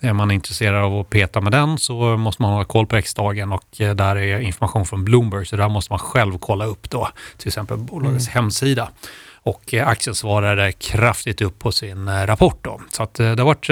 är 0.00 0.12
man 0.12 0.30
intresserad 0.30 0.84
av 0.84 1.00
att 1.00 1.10
peta 1.10 1.40
med 1.40 1.52
den 1.52 1.78
så 1.78 2.16
måste 2.16 2.42
man 2.42 2.52
ha 2.52 2.64
koll 2.64 2.86
på 2.86 2.96
X-dagen. 2.96 3.52
Och 3.52 3.64
där 3.78 4.16
är 4.16 4.40
information 4.40 4.86
från 4.86 5.04
Bloomberg 5.04 5.46
så 5.46 5.56
där 5.56 5.68
måste 5.68 5.92
man 5.92 5.98
själv 5.98 6.38
kolla 6.38 6.64
upp 6.64 6.90
då 6.90 7.08
till 7.36 7.48
exempel 7.48 7.76
bolagets 7.76 8.28
hemsida. 8.28 8.88
Och 9.46 9.74
eh, 9.74 9.88
aktien 9.88 10.14
svarade 10.14 10.72
kraftigt 10.72 11.40
upp 11.40 11.58
på 11.58 11.72
sin 11.72 12.08
eh, 12.08 12.26
rapport 12.26 12.58
då. 12.64 12.80
Så 12.90 13.02
att 13.02 13.20
eh, 13.20 13.32
det 13.32 13.42
har 13.42 13.46
varit 13.46 13.68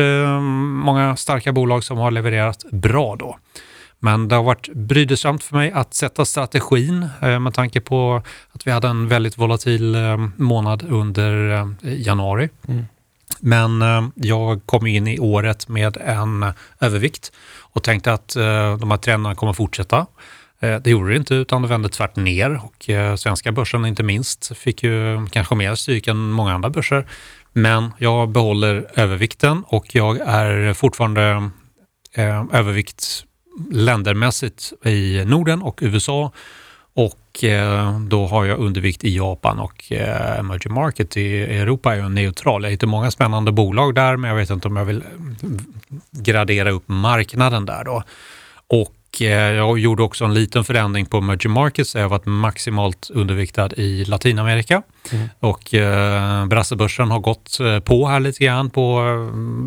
många 0.85 1.17
starka 1.17 1.53
bolag 1.53 1.85
som 1.85 1.99
har 1.99 2.11
levererat 2.11 2.65
bra 2.73 3.17
då. 3.17 3.39
Men 3.99 4.29
det 4.29 4.35
har 4.35 4.43
varit 4.43 4.69
brydesamt 4.69 5.45
för 5.45 5.57
mig 5.57 5.73
att 5.73 5.95
sätta 5.95 6.25
strategin 6.25 7.09
med 7.41 7.55
tanke 7.55 7.81
på 7.81 8.23
att 8.53 8.67
vi 8.67 8.71
hade 8.71 8.89
en 8.89 9.09
väldigt 9.09 9.39
volatil 9.39 9.97
månad 10.37 10.83
under 10.83 11.69
januari. 11.83 12.49
Mm. 12.69 12.85
Men 13.41 13.83
jag 14.15 14.67
kom 14.67 14.87
in 14.87 15.07
i 15.07 15.19
året 15.19 15.69
med 15.69 15.97
en 15.97 16.53
övervikt 16.81 17.33
och 17.61 17.83
tänkte 17.83 18.13
att 18.13 18.29
de 18.81 18.91
här 18.91 18.97
trenderna 18.97 19.35
kommer 19.35 19.53
fortsätta. 19.53 20.07
Eh, 20.65 20.81
det 20.81 20.91
gjorde 20.91 21.11
det 21.11 21.17
inte, 21.17 21.35
utan 21.35 21.63
det 21.63 21.69
vände 21.69 21.89
tvärt 21.89 22.17
ner 22.17 22.61
och 22.65 22.91
eh, 22.91 23.17
svenska 23.17 23.53
börsen 23.53 23.87
inte 23.87 24.03
minst 24.03 24.57
fick 24.57 24.83
ju 24.83 25.27
kanske 25.27 25.55
mer 25.55 25.75
stryk 25.75 26.07
än 26.07 26.31
många 26.31 26.55
andra 26.55 26.71
börser. 26.71 27.07
Men 27.53 27.93
jag 27.99 28.29
behåller 28.29 28.87
övervikten 28.95 29.65
och 29.67 29.95
jag 29.95 30.19
är 30.21 30.75
fortfarande 30.75 31.51
eh, 32.15 32.45
övervikt 32.53 33.25
ländermässigt 33.71 34.73
i 34.85 35.25
Norden 35.25 35.63
och 35.63 35.79
USA 35.83 36.33
och 36.95 37.45
eh, 37.45 38.01
då 38.01 38.27
har 38.27 38.45
jag 38.45 38.59
undervikt 38.59 39.05
i 39.05 39.17
Japan 39.17 39.59
och 39.59 39.93
eh, 39.93 40.39
emerging 40.39 40.75
market 40.75 41.17
i 41.17 41.43
Europa 41.43 41.93
är 41.93 41.97
ju 41.97 42.09
neutral. 42.09 42.63
Jag 42.65 42.71
hittar 42.71 42.87
många 42.87 43.11
spännande 43.11 43.53
bolag 43.53 43.95
där 43.95 44.17
men 44.17 44.31
jag 44.31 44.37
vet 44.37 44.51
inte 44.51 44.69
om 44.69 44.77
jag 44.77 44.85
vill 44.85 45.05
gradera 46.11 46.71
upp 46.71 46.85
marknaden 46.87 47.67
där 47.67 47.85
då. 47.85 48.03
Och 48.67 48.95
eh, 49.23 49.53
jag 49.53 49.79
gjorde 49.79 50.03
också 50.03 50.25
en 50.25 50.35
liten 50.35 50.65
förändring 50.65 51.07
på 51.07 51.17
emerging 51.17 51.53
markets. 51.53 51.95
Jag 51.95 52.03
har 52.03 52.09
varit 52.09 52.27
maximalt 52.27 53.11
underviktad 53.15 53.71
i 53.77 54.05
Latinamerika 54.05 54.83
och 55.41 55.75
eh, 55.75 56.47
brassebörsen 56.47 57.11
har 57.11 57.21
gått 57.21 57.61
eh, 57.61 57.81
på 57.81 58.09
här 58.09 58.21
lite 58.21 58.45
grann 58.45 58.71
på 58.71 58.99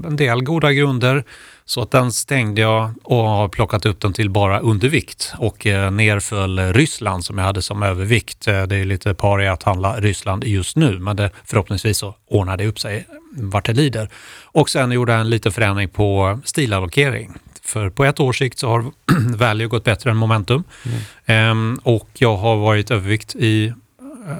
en 0.07 0.15
del 0.15 0.43
goda 0.43 0.73
grunder. 0.73 1.23
Så 1.65 1.81
att 1.81 1.91
den 1.91 2.11
stängde 2.11 2.61
jag 2.61 2.91
och 3.03 3.23
har 3.23 3.49
plockat 3.49 3.85
upp 3.85 4.01
den 4.01 4.13
till 4.13 4.29
bara 4.29 4.59
undervikt. 4.59 5.33
Och 5.37 5.65
eh, 5.65 5.91
ner 5.91 6.19
föll 6.19 6.59
Ryssland 6.59 7.25
som 7.25 7.37
jag 7.37 7.45
hade 7.45 7.61
som 7.61 7.83
övervikt. 7.83 8.45
Det 8.45 8.75
är 8.75 8.85
lite 8.85 9.13
paria 9.13 9.53
att 9.53 9.63
handla 9.63 9.99
Ryssland 9.99 10.43
just 10.43 10.75
nu, 10.75 10.99
men 10.99 11.15
det, 11.15 11.31
förhoppningsvis 11.45 11.97
så 11.97 12.15
ordnar 12.29 12.57
det 12.57 12.67
upp 12.67 12.79
sig 12.79 13.05
vart 13.31 13.65
det 13.65 13.73
lider. 13.73 14.09
Och 14.43 14.69
sen 14.69 14.91
gjorde 14.91 15.11
jag 15.11 15.21
en 15.21 15.29
liten 15.29 15.51
förändring 15.51 15.89
på 15.89 16.39
stilallokering. 16.43 17.33
För 17.67 17.89
på 17.89 18.05
ett 18.05 18.19
års 18.19 18.37
sikt 18.37 18.59
så 18.59 18.69
har 18.69 18.91
value 19.37 19.67
gått 19.67 19.83
bättre 19.83 20.11
än 20.11 20.17
momentum. 20.17 20.63
Ehm, 21.25 21.79
och 21.83 22.09
jag 22.13 22.37
har 22.37 22.55
varit 22.57 22.91
övervikt 22.91 23.35
i, 23.35 23.73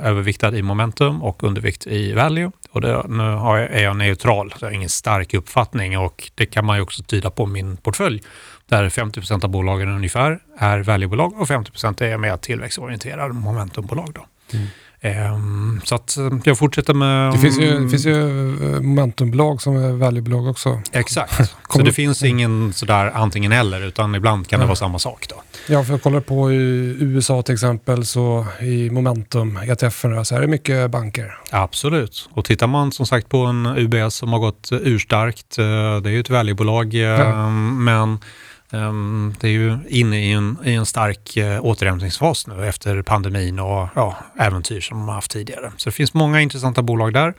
överviktad 0.04 0.58
i 0.58 0.62
momentum 0.62 1.24
och 1.24 1.44
undervikt 1.44 1.88
i 1.88 2.14
value. 2.14 2.52
Och 2.72 2.82
det, 2.82 3.06
nu 3.08 3.24
jag, 3.24 3.60
är 3.60 3.84
jag 3.84 3.96
neutral, 3.96 4.52
så 4.52 4.66
jag 4.66 4.70
har 4.70 4.76
ingen 4.76 4.90
stark 4.90 5.34
uppfattning 5.34 5.98
och 5.98 6.32
det 6.36 6.46
kan 6.46 6.66
man 6.66 6.78
ju 6.78 6.84
också 6.84 7.04
tyda 7.04 7.30
på 7.30 7.46
min 7.46 7.78
portfölj. 7.78 8.24
Där 8.66 8.90
50% 8.90 9.44
av 9.44 9.50
bolagen 9.50 9.90
ungefär 9.90 10.40
är 10.58 10.80
valuebolag 10.80 11.42
och 11.42 11.48
50% 11.48 12.04
är 12.04 12.18
mer 12.18 12.38
tillväxtorienterade 12.38 13.34
momentumbolag. 13.34 14.12
Då. 14.14 14.26
Ehm, 14.58 14.68
så 15.84 15.96
att 15.96 16.18
eh, 16.18 16.30
jag 16.44 16.58
fortsätter 16.58 16.94
med... 16.94 17.34
Det 17.34 17.38
finns 17.38 17.60
ju, 17.60 17.80
det 17.80 17.90
finns 17.90 18.06
ju 18.06 18.22
eh, 18.76 18.82
momentumbolag 18.82 19.62
som 19.62 19.76
är 19.78 19.92
valuebolag 19.92 20.48
också. 20.48 20.82
Exakt. 20.92 21.56
så 21.70 21.82
det 21.82 21.94
finns 21.94 22.24
ingen 22.24 22.74
sådär 22.74 23.12
antingen 23.16 23.52
eller, 23.52 23.82
utan 23.88 24.16
ibland 24.16 24.48
kan 24.48 24.60
det 24.60 24.64
Mm. 24.64 24.68
vara 24.68 24.76
samma 24.76 25.00
sak. 25.00 25.26
Då. 25.30 25.36
Ja, 25.68 25.84
för 25.84 25.94
jag 25.94 26.02
kollar 26.04 26.20
på 26.20 26.52
i 26.52 26.56
USA 27.00 27.42
till 27.42 27.54
exempel 27.54 28.06
så 28.06 28.46
i 28.62 28.90
momentum 28.90 29.58
etf 29.58 30.02
så 30.24 30.36
är 30.36 30.42
det 30.42 30.48
mycket 30.48 30.92
banker. 30.92 31.38
Absolut. 31.52 32.30
Och 32.34 32.46
tittar 32.46 32.68
man 32.68 32.92
som 32.92 33.06
sagt 33.06 33.30
på 33.30 33.38
en 33.38 33.66
UBS 33.66 34.16
som 34.16 34.34
har 34.34 34.40
gått 34.40 34.72
eh, 34.72 34.78
urstarkt, 34.82 35.56
det 35.58 36.10
är 36.10 36.10
ju 36.10 36.20
ett 36.20 36.30
valuebolag, 36.30 36.94
Ja. 36.94 37.50
men 37.50 37.88
ehm, 38.04 38.20
Ehm, 38.72 39.34
det 39.40 39.48
är 39.48 39.52
ju 39.52 39.78
inne 39.90 40.20
i 40.20 40.32
en, 40.32 40.58
i 40.64 40.74
en 40.74 40.86
stark 40.86 41.38
eh, 41.38 41.66
återhämtningsfas 41.66 42.48
nu 42.48 42.68
efter 42.68 43.02
pandemin 43.02 43.60
och 43.60 43.88
ja, 43.96 44.16
äventyr 44.40 44.82
som 44.82 44.98
de 44.98 45.08
har 45.08 45.16
haft 45.16 45.32
tidigare. 45.32 45.72
Så 45.78 45.90
det 45.90 45.94
finns 45.94 46.14
många 46.14 46.42
intressanta 46.42 46.82
bolag 46.82 47.14
där. 47.14 47.34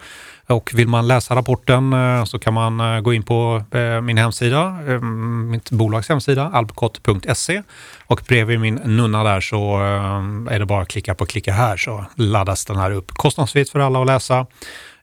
Och 0.47 0.71
vill 0.75 0.89
man 0.89 1.09
läsa 1.09 1.35
rapporten 1.35 1.93
eh, 1.93 2.25
så 2.25 2.39
kan 2.39 2.55
man 2.55 2.81
eh, 2.81 3.01
gå 3.01 3.13
in 3.13 3.23
på 3.23 3.65
min 4.03 4.19
hemsida, 4.19 4.79
ehm, 4.89 5.51
mitt 5.51 5.71
bolags 5.71 6.09
hemsida, 6.09 6.51
albcott.se. 6.53 7.63
Och 8.07 8.21
bredvid 8.29 8.61
min 8.61 8.75
nunna 8.75 9.25
där 9.25 9.41
så 9.41 9.77
ehm, 9.77 10.49
är 10.51 10.59
det 10.59 10.67
bara 10.67 10.83
att 10.83 10.89
klicka 10.89 11.15
på 11.15 11.27
klicka 11.27 11.53
här 11.53 11.77
så 11.77 12.05
laddas 12.15 12.65
den 12.65 12.77
här 12.77 12.91
upp. 12.91 13.11
Kostnadsfritt 13.11 13.71
för 13.71 13.79
alla 13.79 14.01
att 14.01 14.07
läsa. 14.07 14.47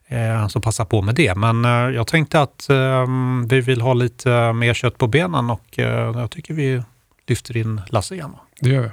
Eh, 0.08 0.48
Så 0.48 0.60
passa 0.60 0.84
på 0.84 1.02
med 1.02 1.14
det. 1.14 1.34
Men 1.34 1.64
eh, 1.64 1.70
jag 1.70 2.06
tänkte 2.06 2.40
att 2.40 2.68
eh, 2.70 3.06
vi 3.48 3.60
vill 3.60 3.80
ha 3.80 3.94
lite 3.94 4.32
eh, 4.32 4.52
mer 4.52 4.74
kött 4.74 4.98
på 4.98 5.06
benen 5.06 5.50
och 5.50 5.78
eh, 5.78 6.20
jag 6.20 6.30
tycker 6.30 6.54
vi 6.54 6.82
lyfter 7.26 7.56
in 7.56 7.80
Lasse 7.88 8.14
igen. 8.14 8.32
Det 8.60 8.68
gör 8.70 8.82
vi. 8.82 8.88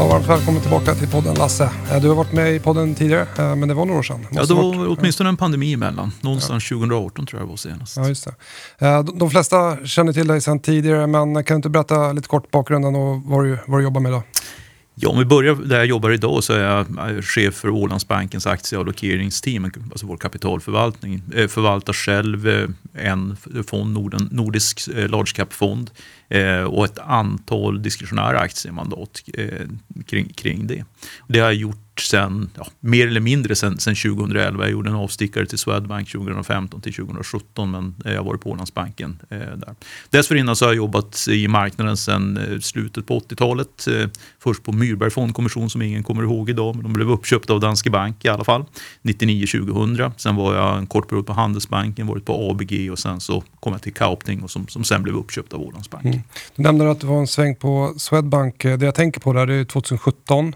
Ja, 0.00 0.06
varmt 0.08 0.28
välkommen 0.28 0.60
tillbaka 0.60 0.94
till 0.94 1.08
podden 1.08 1.34
Lasse. 1.34 1.70
Eh, 1.92 2.00
Du 2.00 2.08
har 2.08 2.14
varit 2.14 2.32
med 2.32 2.54
i 2.54 2.58
podden 2.60 2.94
tidigare, 2.94 3.26
eh, 3.38 3.56
men 3.56 3.68
det 3.68 3.74
var 3.74 3.84
några 3.84 3.98
år 3.98 4.02
sedan. 4.02 4.26
Ja, 4.30 4.38
Måste 4.40 4.54
det 4.54 4.60
ha 4.60 4.68
varit- 4.68 4.78
var 4.78 4.96
åtminstone 5.00 5.28
en 5.28 5.36
pandemi 5.36 5.72
emellan. 5.72 6.12
Någonstans 6.20 6.68
2018 6.68 7.26
tror 7.26 7.40
jag 7.40 7.48
det 7.48 7.50
var 7.50 7.56
senast. 7.56 7.96
Ja, 7.96 8.08
just 8.08 8.28
det. 8.78 8.86
Eh, 8.86 9.02
de- 9.04 9.18
De 9.18 9.30
flesta 9.30 9.76
känner 9.86 10.12
till 10.12 10.26
dig 10.26 10.40
sedan 10.40 10.58
tidigare, 10.60 11.06
men 11.06 11.34
kan 11.44 11.54
du 11.54 11.56
inte 11.56 11.68
berätta 11.68 12.12
lite 12.12 12.28
kort 12.28 12.50
bakgrunden 12.50 12.96
och 12.96 13.22
vad 13.24 13.44
du, 13.44 13.58
vad 13.66 13.80
du 13.80 13.84
jobbar 13.84 14.00
med 14.00 14.10
idag? 14.10 14.22
Ja, 15.02 15.08
om 15.08 15.18
vi 15.18 15.24
börjar 15.24 15.54
där 15.54 15.76
jag 15.76 15.86
jobbar 15.86 16.10
idag 16.10 16.44
så 16.44 16.52
är 16.52 16.60
jag 16.60 17.24
chef 17.24 17.54
för 17.54 17.68
Ålandsbankens 17.68 18.46
aktieallokeringsteam, 18.46 19.64
alltså 19.64 20.06
vår 20.06 20.16
kapitalförvaltning. 20.16 21.22
Eh, 21.34 21.48
förvaltar 21.48 21.92
själv 21.92 22.48
eh, 22.48 22.68
en 22.94 23.36
fond, 23.66 23.94
Norden, 23.94 24.28
nordisk 24.32 24.88
eh, 24.88 25.08
large 25.08 25.32
cap-fond 25.34 25.90
och 26.66 26.84
ett 26.84 26.98
antal 26.98 27.82
diskretionära 27.82 28.38
aktiemandat 28.38 29.22
kring, 30.06 30.28
kring 30.28 30.66
det. 30.66 30.84
Det 31.28 31.38
har 31.38 31.46
jag 31.46 31.54
gjort 31.54 31.89
sen, 32.00 32.50
ja, 32.56 32.66
mer 32.80 33.06
eller 33.06 33.20
mindre 33.20 33.54
sen, 33.54 33.78
sen 33.78 33.94
2011. 33.94 34.64
Jag 34.64 34.70
gjorde 34.70 34.90
en 34.90 34.96
avstickare 34.96 35.46
till 35.46 35.58
Swedbank 35.58 36.12
2015 36.12 36.80
till 36.80 36.94
2017 36.94 37.70
men 37.70 37.94
jag 38.04 38.16
har 38.16 38.24
varit 38.24 38.40
på 38.40 38.50
Ålandsbanken 38.50 39.18
eh, 39.28 39.38
där. 39.38 39.74
Dessförinnan 40.10 40.56
så 40.56 40.64
har 40.64 40.70
jag 40.70 40.76
jobbat 40.76 41.26
i 41.30 41.48
marknaden 41.48 41.96
sedan 41.96 42.36
eh, 42.36 42.58
slutet 42.58 43.06
på 43.06 43.18
80-talet. 43.18 43.86
Eh, 43.86 44.08
först 44.38 44.62
på 44.62 44.72
Myrberg 44.72 45.10
fondkommission 45.10 45.70
som 45.70 45.82
ingen 45.82 46.02
kommer 46.02 46.22
ihåg 46.22 46.50
idag 46.50 46.74
men 46.74 46.82
de 46.82 46.92
blev 46.92 47.10
uppköpta 47.10 47.52
av 47.52 47.60
Danske 47.60 47.90
Bank 47.90 48.24
i 48.24 48.28
alla 48.28 48.44
fall 48.44 48.64
99-2000. 49.02 50.12
Sen 50.16 50.36
var 50.36 50.54
jag 50.54 50.78
en 50.78 50.86
kort 50.86 51.08
period 51.08 51.26
på 51.26 51.32
Handelsbanken, 51.32 52.06
varit 52.06 52.24
på 52.24 52.50
ABG 52.50 52.92
och 52.92 52.98
sen 52.98 53.20
så 53.20 53.42
kom 53.60 53.72
jag 53.72 53.82
till 53.82 53.94
Kaupting 53.94 54.42
och 54.42 54.50
som, 54.50 54.68
som 54.68 54.84
sen 54.84 55.02
blev 55.02 55.16
uppköpt 55.16 55.52
av 55.52 55.60
Ålandsbanken. 55.60 56.12
Mm. 56.12 56.24
Du 56.56 56.62
nämnde 56.62 56.90
att 56.90 57.00
det 57.00 57.06
var 57.06 57.18
en 57.18 57.26
sväng 57.26 57.56
på 57.56 57.94
Swedbank. 57.96 58.62
Det 58.62 58.82
jag 58.82 58.94
tänker 58.94 59.20
på 59.20 59.32
där 59.32 59.46
det 59.46 59.54
är 59.54 59.64
2017. 59.64 60.54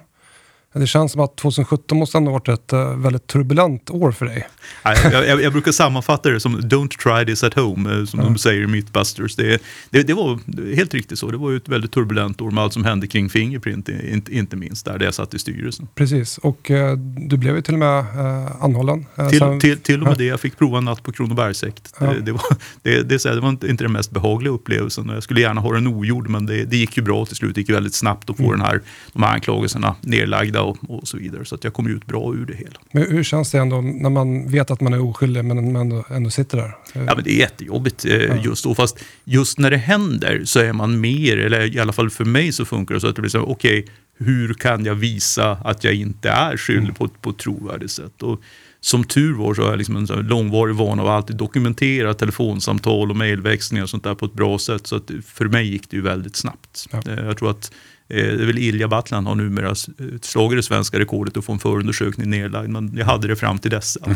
Det 0.74 0.86
känns 0.86 1.12
som 1.12 1.20
att 1.20 1.36
2017 1.36 1.98
måste 1.98 2.18
ändå 2.18 2.30
ha 2.30 2.38
varit 2.38 2.48
ett 2.48 2.72
eh, 2.72 2.96
väldigt 2.96 3.26
turbulent 3.26 3.90
år 3.90 4.12
för 4.12 4.26
dig. 4.26 4.46
Jag, 4.84 5.26
jag, 5.28 5.42
jag 5.42 5.52
brukar 5.52 5.72
sammanfatta 5.72 6.30
det 6.30 6.40
som 6.40 6.60
“Don't 6.60 6.88
try 6.98 7.26
this 7.26 7.44
at 7.44 7.54
home”, 7.54 7.98
eh, 7.98 8.04
som 8.04 8.20
de 8.20 8.38
säger 8.38 8.62
i 8.62 8.66
Mythbusters. 8.66 9.36
Det, 9.36 9.62
det, 9.90 10.02
det 10.02 10.14
var 10.14 10.38
helt 10.76 10.94
riktigt 10.94 11.18
så. 11.18 11.30
Det 11.30 11.36
var 11.36 11.50
ju 11.50 11.56
ett 11.56 11.68
väldigt 11.68 11.92
turbulent 11.92 12.40
år 12.40 12.50
med 12.50 12.64
allt 12.64 12.72
som 12.72 12.84
hände 12.84 13.06
kring 13.06 13.30
Fingerprint, 13.30 13.88
inte, 13.88 14.34
inte 14.34 14.56
minst 14.56 14.84
där, 14.84 14.98
där 14.98 15.04
jag 15.04 15.14
satt 15.14 15.34
i 15.34 15.38
styrelsen. 15.38 15.88
Precis, 15.94 16.38
och 16.38 16.70
eh, 16.70 16.96
du 17.28 17.36
blev 17.36 17.56
ju 17.56 17.62
till 17.62 17.74
och 17.74 17.78
med 17.80 17.98
eh, 17.98 18.64
anhållen. 18.64 19.06
Eh, 19.16 19.28
Till, 19.28 19.38
sen- 19.38 19.60
till, 19.60 19.78
till 19.78 20.00
och 20.00 20.04
med 20.06 20.12
ja. 20.12 20.18
det, 20.18 20.24
jag 20.24 20.40
fick 20.40 20.58
prova 20.58 20.78
en 20.78 20.84
natt 20.84 21.02
på 21.02 21.12
Kronobergshäktet. 21.12 21.94
Ja. 22.00 22.06
Det, 22.06 22.20
det, 22.20 22.32
var, 22.32 22.42
det, 22.82 23.02
det, 23.02 23.24
det 23.34 23.40
var 23.40 23.48
inte, 23.48 23.68
inte 23.68 23.84
den 23.84 23.92
mest 23.92 24.10
behagliga 24.10 24.52
upplevelsen. 24.52 25.08
Jag 25.08 25.22
skulle 25.22 25.40
gärna 25.40 25.60
ha 25.60 25.72
den 25.74 25.86
ogjord, 25.86 26.28
men 26.28 26.46
det, 26.46 26.64
det 26.64 26.76
gick 26.76 26.96
ju 26.96 27.02
bra 27.02 27.26
till 27.26 27.36
slut. 27.36 27.54
Det 27.54 27.60
gick 27.60 27.70
väldigt 27.70 27.94
snabbt 27.94 28.30
att 28.30 28.36
få 28.36 28.44
Mm. 28.44 28.58
den 28.58 28.66
här, 28.66 28.80
de 29.12 29.22
här 29.22 29.32
anklagelserna 29.34 29.94
nerlagda 30.00 30.62
och, 30.64 30.76
och 30.88 31.08
så 31.08 31.16
vidare. 31.16 31.44
Så 31.44 31.54
att 31.54 31.64
jag 31.64 31.72
kom 31.74 31.86
ut 31.86 32.06
bra 32.06 32.34
ur 32.34 32.46
det 32.46 32.54
hela. 32.54 32.80
Men 32.92 33.02
hur 33.02 33.22
känns 33.22 33.50
det 33.50 33.58
ändå 33.58 33.80
när 33.80 34.10
man 34.10 34.50
vet 34.50 34.70
att 34.70 34.80
man 34.80 34.92
är 34.92 35.00
oskyldig 35.02 35.44
men 35.44 35.72
man 35.72 35.82
ändå, 35.82 36.04
ändå 36.10 36.30
sitter 36.30 36.56
där? 36.58 36.76
Ja, 36.92 37.14
men 37.14 37.24
det 37.24 37.30
är 37.30 37.38
jättejobbigt 37.38 38.04
eh, 38.04 38.44
just 38.44 38.64
då. 38.64 38.74
Fast 38.74 38.98
just 39.24 39.58
när 39.58 39.70
det 39.70 39.76
händer 39.76 40.42
så 40.44 40.60
är 40.60 40.72
man 40.72 41.00
mer, 41.00 41.36
eller 41.38 41.76
i 41.76 41.80
alla 41.80 41.92
fall 41.92 42.10
för 42.10 42.24
mig 42.24 42.52
så 42.52 42.64
funkar 42.64 42.94
det 42.94 43.00
så 43.00 43.08
att 43.08 43.16
det 43.16 43.22
blir 43.22 43.30
så 43.30 43.40
okej, 43.40 43.86
hur 44.18 44.54
kan 44.54 44.84
jag 44.84 44.94
visa 44.94 45.50
att 45.50 45.84
jag 45.84 45.94
inte 45.94 46.28
är 46.30 46.56
skyldig 46.56 46.96
på, 46.96 47.04
ett- 47.04 47.20
på 47.22 47.30
ett 47.30 47.38
trovärdigt 47.38 47.90
sätt? 47.92 48.22
Och 48.22 48.40
som 48.80 49.04
tur 49.04 49.34
var 49.34 49.54
så 49.54 49.62
har 49.62 49.70
jag 49.70 49.78
liksom 49.78 49.96
en 49.96 50.06
långvarig 50.06 50.74
vana 50.74 51.02
av 51.02 51.08
att 51.08 51.14
alltid 51.14 51.36
dokumentera 51.36 52.14
telefonsamtal 52.14 53.10
och 53.10 53.16
mejlväxlingar 53.16 53.82
och 53.84 53.90
sånt 53.90 54.04
där 54.04 54.14
på 54.14 54.26
ett 54.26 54.32
bra 54.32 54.58
sätt. 54.58 54.86
Så 54.86 54.96
att 54.96 55.10
för 55.26 55.44
mig 55.48 55.66
gick 55.68 55.90
det 55.90 55.96
ju 55.96 56.02
väldigt 56.02 56.36
snabbt. 56.36 56.86
Ja. 56.92 57.02
Eh, 57.08 57.24
Jag 57.24 57.36
tror 57.38 57.50
att 57.50 57.72
det 58.08 58.42
är 58.42 58.46
väl 58.46 58.58
Ilja 58.58 58.88
Battlan 58.88 59.26
har 59.26 59.34
numera 59.34 59.68
eh, 59.68 59.74
slagit 60.22 60.58
det 60.58 60.62
svenska 60.62 60.98
rekordet 60.98 61.36
att 61.36 61.44
få 61.44 61.52
en 61.52 61.58
förundersökning 61.58 62.30
nedlagd. 62.30 62.70
Men 62.70 62.96
jag 62.96 63.06
hade 63.06 63.28
det 63.28 63.36
fram 63.36 63.58
till 63.58 63.70
dess. 63.70 63.98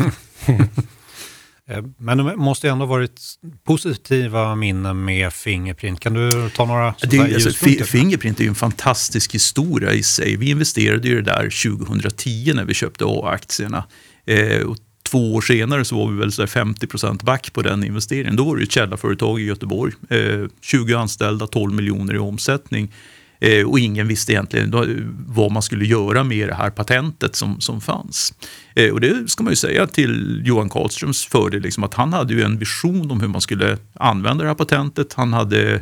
Eh, 1.70 1.85
Men 1.98 2.18
det 2.18 2.37
måste 2.37 2.68
ändå 2.68 2.87
varit 2.87 3.20
positiva 3.66 4.55
minnen 4.55 5.05
med 5.05 5.33
Fingerprint. 5.33 6.01
Kan 6.01 6.14
du 6.14 6.51
ta 6.51 6.64
några 6.64 6.94
Det, 7.11 7.20
alltså, 7.20 7.51
Fingerprint 7.85 8.40
är 8.40 8.44
ju 8.44 8.48
en 8.48 8.55
fantastisk 8.55 9.35
historia 9.35 9.92
i 9.92 10.03
sig. 10.03 10.37
Vi 10.37 10.51
investerade 10.51 11.09
ju 11.09 11.14
det 11.22 11.31
där 11.31 11.72
2010 11.77 12.53
när 12.55 12.64
vi 12.64 12.74
köpte 12.74 13.05
A-aktierna. 13.05 13.85
Eh, 14.27 14.62
och 14.62 14.77
två 15.03 15.35
år 15.35 15.40
senare 15.40 15.85
så 15.85 15.96
var 15.96 16.11
vi 16.11 16.18
väl 16.18 16.33
så 16.33 16.42
här 16.42 16.46
50% 16.46 17.24
back 17.24 17.53
på 17.53 17.62
den 17.62 17.85
investeringen. 17.85 18.37
Då 18.37 18.44
var 18.44 18.57
det 18.57 18.62
ett 18.62 18.72
källarföretag 18.72 19.40
i 19.40 19.44
Göteborg. 19.44 19.92
Eh, 20.11 20.46
20 20.61 20.94
anställda, 20.94 21.46
12 21.46 21.72
miljoner 21.72 22.14
i 22.14 22.18
omsättning. 22.18 22.92
Eh, 23.40 23.66
och 23.66 23.79
ingen 23.79 24.09
visste 24.09 24.33
egentligen 24.33 24.70
då, 24.70 24.87
vad 25.27 25.53
man 25.53 25.62
skulle 25.62 25.85
göra 25.85 26.24
med 26.24 26.48
det 26.48 26.55
här 26.55 26.70
patentet 26.70 27.37
som, 27.37 27.61
som 27.61 27.81
fanns. 27.81 28.35
Eh, 28.74 28.92
och 28.92 29.01
det 29.01 29.31
ska 29.31 29.42
man 29.42 29.53
ju 29.53 29.57
säga 29.57 29.87
till 29.87 30.42
Johan 30.44 30.68
Karlströms 30.68 31.27
fördel, 31.27 31.62
liksom, 31.62 31.85
att 31.85 31.94
han 31.94 32.12
hade 32.12 32.35
ju 32.35 32.42
en 32.42 32.59
vision 32.59 33.11
om 33.11 33.20
hur 33.20 33.29
man 33.29 33.40
skulle 33.40 33.79
använda 33.94 34.44
det 34.44 34.51
här 34.51 34.55
patentet. 34.55 35.14
Han 35.14 35.33
hade 35.33 35.74
eh, 35.74 35.81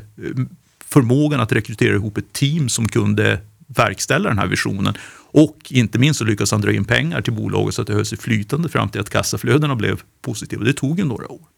förmågan 0.85 1.41
att 1.41 1.53
rekrytera 1.53 1.95
ihop 1.95 2.19
ett 2.19 2.33
team 2.33 2.69
som 2.69 2.89
kunde 2.89 3.41
verkställa 3.67 4.29
den 4.29 4.39
här 4.39 4.47
visionen. 4.47 4.95
Och 5.31 5.59
inte 5.71 5.99
minst 5.99 6.19
så 6.19 6.25
lyckades 6.25 6.51
han 6.51 6.61
dra 6.61 6.73
in 6.73 6.85
pengar 6.85 7.21
till 7.21 7.33
bolaget 7.33 7.75
så 7.75 7.83
att 7.83 7.89
det 7.89 7.95
höll 7.95 8.07
sig 8.07 8.19
flytande 8.19 8.69
fram 8.69 8.89
till 8.89 9.01
att 9.01 9.11
kassaflödena 9.11 9.77
blev 9.77 10.01
positiva. 10.23 10.65
Det 10.65 10.73
tog 10.73 10.99
ju 10.99 11.05
några 11.05 11.33
år. 11.33 11.56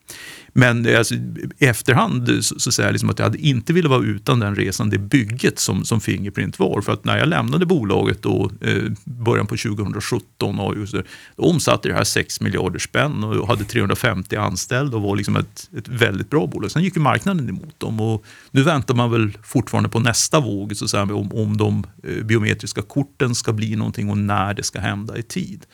Men 0.53 0.87
eh, 0.87 0.99
alltså, 0.99 1.15
i 1.15 1.67
efterhand 1.67 2.45
så, 2.45 2.61
så 2.61 2.73
säger 2.73 2.89
jag 2.89 2.93
liksom 2.93 3.11
att 3.11 3.19
jag 3.19 3.27
hade 3.27 3.39
inte 3.39 3.73
velat 3.73 3.91
vara 3.91 4.05
utan 4.05 4.39
den 4.39 4.55
resan, 4.55 4.91
det 4.91 4.99
bygget 4.99 5.59
som, 5.59 5.85
som 5.85 6.01
Fingerprint 6.01 6.59
var. 6.59 6.81
För 6.81 6.93
att 6.93 7.05
när 7.05 7.19
jag 7.19 7.29
lämnade 7.29 7.67
bolaget 7.67 8.23
då, 8.23 8.51
eh, 8.61 8.83
början 9.05 9.47
på 9.47 9.57
2017 9.57 10.59
och 10.59 10.77
just 10.77 10.93
då 10.93 11.03
omsatte 11.37 11.89
det 11.89 11.95
här 11.95 12.05
6 12.05 12.41
miljarder 12.41 12.79
spänn 12.79 13.25
och 13.25 13.49
hade 13.49 13.65
350 13.65 14.37
anställda 14.37 14.97
och 14.97 15.03
var 15.03 15.17
liksom 15.17 15.37
ett, 15.37 15.71
ett 15.79 15.89
väldigt 15.89 16.31
bra 16.31 16.47
bolag. 16.47 16.71
Sen 16.71 16.83
gick 16.83 16.97
ju 16.97 17.03
marknaden 17.03 17.49
emot 17.49 17.81
dem 17.81 18.01
och 18.01 18.25
nu 18.51 18.63
väntar 18.63 18.95
man 18.95 19.11
väl 19.11 19.39
fortfarande 19.43 19.89
på 19.89 20.01
nästa 20.01 20.41
våg, 20.41 20.77
så 20.77 20.85
att 20.85 20.91
säga, 20.91 21.03
om, 21.03 21.33
om 21.33 21.57
de 21.57 21.87
eh, 22.03 22.25
biometriska 22.25 22.83
korten 22.83 23.35
ska 23.35 23.53
bli 23.53 23.77
någonting 23.77 24.11
och 24.11 24.19
när 24.19 24.55
det 24.55 24.63
ska 24.63 24.81
hända 24.81 25.19
i 25.19 25.23
tid. 25.23 25.67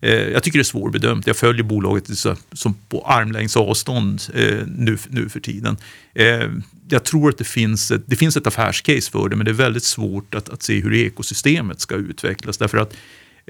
Eh, 0.00 0.12
Jag 0.14 0.42
tycker 0.42 0.58
det 0.58 0.62
är 0.62 0.64
svårbedömt. 0.64 1.26
Jag 1.26 1.36
följer 1.36 1.62
bolaget 1.62 2.18
så- 2.18 2.36
som 2.52 2.74
på 2.88 3.02
armlängds 3.06 3.56
avstånd 3.56 4.22
eh, 4.34 4.58
nu, 4.66 4.98
nu 5.08 5.28
för 5.28 5.40
tiden. 5.40 5.76
Eh, 6.14 6.48
Jag 6.90 7.04
tror 7.04 7.28
att 7.28 7.38
det 7.38 7.44
finns, 7.44 7.90
ett, 7.90 8.02
det 8.06 8.16
finns 8.16 8.36
ett 8.36 8.46
affärscase 8.46 9.10
för 9.10 9.28
det, 9.28 9.36
men 9.36 9.44
det 9.44 9.50
är 9.50 9.54
väldigt 9.54 9.84
svårt 9.84 10.34
att, 10.34 10.48
att 10.48 10.62
se 10.62 10.80
hur 10.80 10.94
ekosystemet 10.94 11.80
ska 11.80 11.94
utvecklas. 11.94 12.58
Därför 12.58 12.78
att 12.78 12.94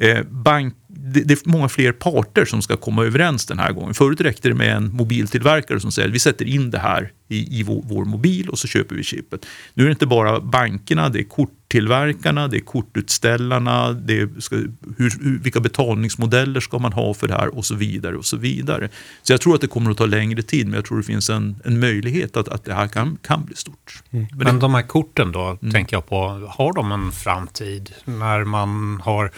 Eh, 0.01 0.23
bank, 0.23 0.75
det, 0.87 1.21
det, 1.21 1.35
är 1.35 1.49
många 1.49 1.69
fler 1.69 1.93
parter 1.93 2.45
som 2.45 2.63
ska 2.63 2.77
komma 2.77 3.05
överens 3.05 3.47
den 3.47 3.59
här 3.59 3.73
gången. 3.73 3.95
Förut 3.95 4.21
räckte 4.21 4.49
det 4.49 4.55
med 4.55 4.77
en 4.77 4.93
mobiltillverkare 4.93 5.81
som 5.81 5.93
säger 5.93 6.09
vi 6.09 6.19
sätter 6.19 6.45
in 6.45 6.71
det 6.71 6.79
här 6.79 7.13
i, 7.29 7.61
i 7.61 7.63
vår, 7.63 7.83
vår, 7.85 8.05
mobil 8.05 8.49
och 8.49 8.59
så 8.59 8.69
köper 8.69 8.95
vi 8.95 9.03
chippet. 9.03 9.47
Nu 9.75 9.83
är 9.83 9.87
det 9.87 9.93
inte 9.93 10.07
bara 10.07 10.41
bankerna, 10.41 11.09
det 11.09 11.19
är 11.19 11.25
korttillverkarna, 11.25 12.49
det 12.49 12.57
är 12.57 12.61
kortutställarna, 12.61 13.93
det 13.93 14.21
är, 14.21 14.41
ska, 14.41 14.57
hur, 14.97 15.39
vilka 15.43 15.61
betalningsmodeller 15.61 16.61
ska 16.61 16.79
man 16.79 16.93
ha 16.93 17.15
för 17.15 17.29
det 17.29 17.35
här 17.35 17.59
och 17.59 17.65
så 17.65 17.75
vidare. 17.75 18.17
och 18.17 18.27
Så 18.27 18.37
vidare. 18.37 18.89
Så 19.23 19.33
jag 19.33 19.41
tror 19.41 19.55
att 19.55 19.61
det 19.61 19.69
kommer 19.69 19.91
att 19.91 19.97
ta 19.97 20.07
längre 20.07 20.43
tid, 20.43 20.67
men 20.67 20.75
jag 20.75 20.85
tror 20.85 20.99
det 20.99 21.05
finns 21.05 21.31
en, 21.31 21.57
en 21.65 21.81
möjlighet 21.81 22.37
att, 22.37 22.49
att 22.49 22.65
det 22.65 22.75
här 22.75 22.89
kan, 22.89 23.19
kan 23.23 23.45
bli 23.45 23.57
stort. 23.57 24.03
Mm. 24.11 24.27
Men, 24.31 24.39
men 24.39 24.59
de 24.59 24.75
här 24.75 24.83
korten 24.83 25.33
då, 25.33 25.59
mm. 25.63 25.73
tänker 25.73 25.97
jag 25.97 26.07
på, 26.07 26.51
har 26.51 26.73
de 26.73 26.93
en 26.93 27.13
framtid 27.13 27.95
när 28.05 28.45
man 28.45 29.01
har 29.05 29.31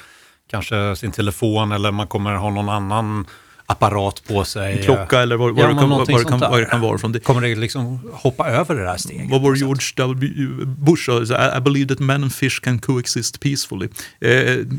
kanske 0.51 0.97
sin 0.97 1.13
telefon 1.13 1.73
eller 1.73 1.91
man 1.91 2.07
kommer 2.07 2.35
ha 2.35 2.51
någon 2.51 2.69
annan 2.69 3.27
apparat 3.71 4.23
på 4.29 4.45
sig. 4.45 4.73
En 4.73 4.85
klocka 4.85 5.21
eller 5.21 5.37
vad, 5.37 5.55
vad, 5.55 5.65
ja, 5.65 5.69
det, 5.69 5.75
kan, 5.75 5.91
vad, 5.91 6.07
det, 6.07 6.25
kan, 6.25 6.41
vad 6.41 6.61
det 6.61 6.65
kan 6.65 6.81
vara. 6.81 6.99
Från 6.99 7.13
det. 7.13 7.21
Kommer 7.21 7.41
det 7.41 7.55
liksom 7.55 8.01
hoppa 8.13 8.51
över 8.51 8.75
det 8.75 8.85
där 8.85 8.97
steget? 8.97 9.31
Vad 9.31 9.43
var 9.43 9.55
George 9.55 9.83
W. 9.97 10.29
Bush 10.65 11.11
sa? 11.27 11.57
I 11.57 11.61
believe 11.61 11.89
that 11.89 11.99
men 11.99 12.23
and 12.23 12.35
fish 12.35 12.61
can 12.63 12.79
coexist 12.79 13.41
peacefully. 13.41 13.89
Eh, 14.21 14.31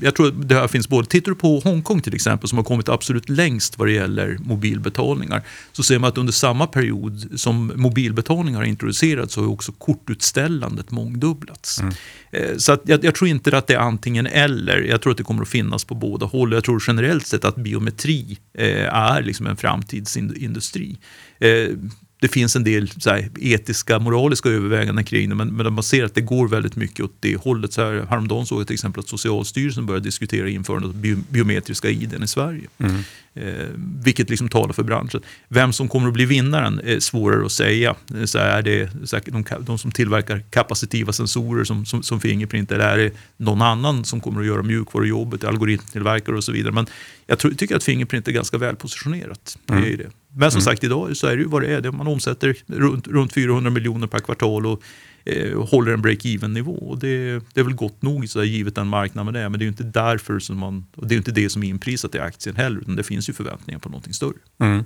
jag 0.01 0.15
tror 0.15 0.27
att 0.27 0.49
det 0.49 0.55
här 0.55 0.67
finns 0.67 0.87
både, 0.89 1.07
tittar 1.07 1.31
du 1.31 1.35
på 1.35 1.59
Hongkong 1.59 2.01
till 2.01 2.15
exempel 2.15 2.49
som 2.49 2.57
har 2.57 2.65
kommit 2.65 2.89
absolut 2.89 3.29
längst 3.29 3.77
vad 3.77 3.87
det 3.87 3.91
gäller 3.91 4.37
mobilbetalningar 4.39 5.41
så 5.71 5.83
ser 5.83 5.99
man 5.99 6.07
att 6.07 6.17
under 6.17 6.33
samma 6.33 6.67
period 6.67 7.29
som 7.35 7.71
mobilbetalningar 7.75 8.59
har 8.59 8.65
introducerats 8.65 9.33
så 9.33 9.41
har 9.41 9.47
också 9.47 9.71
kortutställandet 9.71 10.91
mångdubblats. 10.91 11.79
Mm. 11.79 11.93
Eh, 12.31 12.57
så 12.57 12.77
jag, 12.83 13.03
jag, 13.03 13.15
tror 13.15 13.29
inte 13.29 13.57
att 13.57 13.67
det 13.67 13.73
är 13.73 13.79
antingen 13.79 14.27
eller. 14.27 14.81
Jag 14.81 15.01
tror 15.01 15.11
att 15.11 15.17
det 15.17 15.23
kommer 15.23 15.41
att 15.41 15.49
finnas 15.49 15.85
på 15.85 15.95
båda 15.95 16.25
håll. 16.25 16.53
Jag 16.53 16.63
tror 16.63 16.83
generellt 16.87 17.27
sett 17.27 17.45
att 17.45 17.55
biometri 17.55 18.37
eh, 18.53 18.95
är 18.95 19.21
liksom 19.21 19.47
en 19.47 19.57
framtidsindustri. 19.57 20.97
Eh, 21.39 21.67
Eh, 22.21 22.27
det 22.27 22.27
finns 22.27 22.55
en 22.55 22.63
del 22.63 22.89
här, 23.05 23.29
etiska, 23.39 23.99
moraliska 23.99 24.49
överväganden 24.49 25.05
kring 25.05 25.29
det, 25.29 25.35
men, 25.35 25.55
men 25.55 25.73
man 25.73 25.83
ser 25.83 26.03
att 26.03 26.15
det 26.15 26.21
går 26.21 26.47
väldigt 26.47 26.75
mycket 26.75 27.05
åt 27.05 27.15
det 27.19 27.35
hållet. 27.35 27.73
Så 27.73 27.81
här, 27.81 28.05
häromdagen 28.09 28.45
såg 28.45 28.59
jag 28.59 28.67
till 28.67 28.73
exempel 28.73 28.99
att 28.99 29.09
Socialstyrelsen 29.09 29.85
började 29.85 30.03
diskutera 30.03 30.49
införandet 30.49 30.89
av 30.89 30.95
bio, 30.95 31.17
biometriska 31.29 31.89
ID 31.89 32.23
i 32.23 32.27
Sverige. 32.27 32.67
Mm. 32.77 33.03
Eh, 33.33 33.67
vilket 34.03 34.29
liksom 34.29 34.49
talar 34.49 34.73
för 34.73 34.83
branschen. 34.83 35.21
Vem 35.47 35.73
som 35.73 35.87
kommer 35.87 36.07
att 36.07 36.13
bli 36.13 36.25
vinnaren 36.25 36.81
är 36.83 36.99
svårare 36.99 37.45
att 37.45 37.51
säga. 37.51 37.95
Så 38.25 38.37
är 38.37 38.61
det 38.61 38.89
så 39.05 39.15
här, 39.15 39.23
de, 39.25 39.45
de, 39.65 39.77
som 39.77 39.91
tillverkar 39.91 40.43
kapacitiva 40.49 41.13
sensorer 41.13 41.63
som, 41.63 41.85
som, 41.85 42.03
som 42.03 42.19
Fingerprint, 42.19 42.71
eller 42.71 42.85
är 42.85 42.97
det 42.97 43.11
någon 43.37 43.61
annan 43.61 44.05
som 44.05 44.21
kommer 44.21 44.41
att 44.41 44.47
göra 44.47 44.63
mjukvarujobbet, 44.63 45.43
algoritmtillverkare 45.43 46.35
och 46.35 46.43
så 46.43 46.51
vidare. 46.51 46.73
Men 46.73 46.85
jag 47.27 47.39
tror, 47.39 47.51
tycker 47.51 47.75
att 47.75 47.83
Fingerprint 47.83 48.27
är 48.27 48.31
ganska 48.31 48.57
väl 48.57 48.75
positionerat. 48.75 49.57
Mm. 49.69 49.81
Det 49.81 49.93
är 49.93 49.97
det. 49.97 50.09
Men 50.33 50.51
som 50.51 50.57
mm. 50.57 50.65
sagt, 50.65 50.83
idag 50.83 51.17
så 51.17 51.27
är 51.27 51.35
det 51.35 51.41
ju 51.41 51.47
vad 51.47 51.61
det 51.61 51.67
är. 51.67 51.91
Man 51.91 52.07
omsätter 52.07 52.55
runt, 52.67 53.07
runt 53.07 53.33
400 53.33 53.69
miljoner 53.69 54.07
per 54.07 54.19
kvartal 54.19 54.65
och 54.65 54.83
eh, 55.25 55.59
håller 55.59 55.93
en 55.93 56.01
break-even 56.01 56.47
nivå. 56.47 56.73
Och 56.73 56.99
det, 56.99 57.39
det 57.53 57.59
är 57.59 57.63
väl 57.63 57.73
gott 57.73 58.01
nog 58.01 58.29
så 58.29 58.39
där, 58.39 58.45
givet 58.45 58.75
den 58.75 58.87
marknaden 58.87 59.33
det 59.33 59.39
är. 59.39 59.49
Men 59.49 59.59
det 59.59 59.63
är 59.63 59.65
ju 59.65 59.71
inte 59.71 59.83
därför 59.83 60.39
som 60.39 60.57
man, 60.57 60.85
och 60.95 61.07
det 61.07 61.15
är 61.15 61.17
inte 61.17 61.31
det 61.31 61.49
som 61.49 61.63
är 61.63 61.67
inprisat 61.67 62.15
i 62.15 62.19
aktien 62.19 62.55
heller, 62.55 62.81
utan 62.81 62.95
det 62.95 63.03
finns 63.03 63.29
ju 63.29 63.33
förväntningar 63.33 63.79
på 63.79 63.89
någonting 63.89 64.13
större. 64.13 64.37
Mm. 64.59 64.83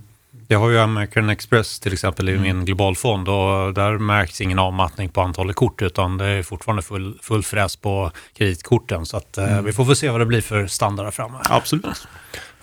Jag 0.48 0.60
har 0.60 0.70
ju 0.70 0.80
American 0.80 1.30
Express 1.30 1.80
till 1.80 1.94
exempel 1.94 2.30
i 2.30 2.32
mm. 2.32 2.44
min 2.44 2.66
globalfond 2.66 3.30
och 3.30 3.74
där 3.74 3.98
märks 3.98 4.42
ingen 4.42 4.60
avmattning 4.60 5.10
på 5.10 5.22
antalet 5.22 5.56
kort 5.56 5.82
utan 5.82 6.18
det 6.18 6.26
är 6.26 6.44
fortfarande 6.44 6.82
full, 6.82 7.18
full 7.22 7.44
fräs 7.44 7.76
på 7.76 8.12
kreditkorten. 8.38 9.06
Så 9.06 9.18
att, 9.18 9.38
eh, 9.38 9.52
mm. 9.52 9.66
vi 9.66 9.74
får 9.74 9.86
få 9.86 9.96
se 9.96 10.10
vad 10.10 10.22
det 10.22 10.26
blir 10.26 10.42
för 10.42 10.68
standard 10.68 11.14
framöver. 11.14 11.46
Absolut. 11.50 12.08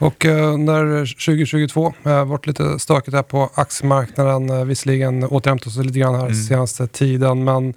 Och 0.02 0.26
eh, 0.26 0.58
när 0.58 1.14
2022 1.26 1.94
eh, 2.04 2.24
varit 2.24 2.46
lite 2.46 2.78
stökigt 2.78 3.14
här 3.14 3.22
på 3.22 3.50
aktiemarknaden, 3.54 4.50
eh, 4.50 4.64
visserligen 4.64 5.24
återhämtat 5.24 5.72
sig 5.72 5.84
lite 5.84 5.98
grann 5.98 6.14
här 6.14 6.22
mm. 6.22 6.34
senaste 6.34 6.86
tiden, 6.86 7.44
men 7.44 7.74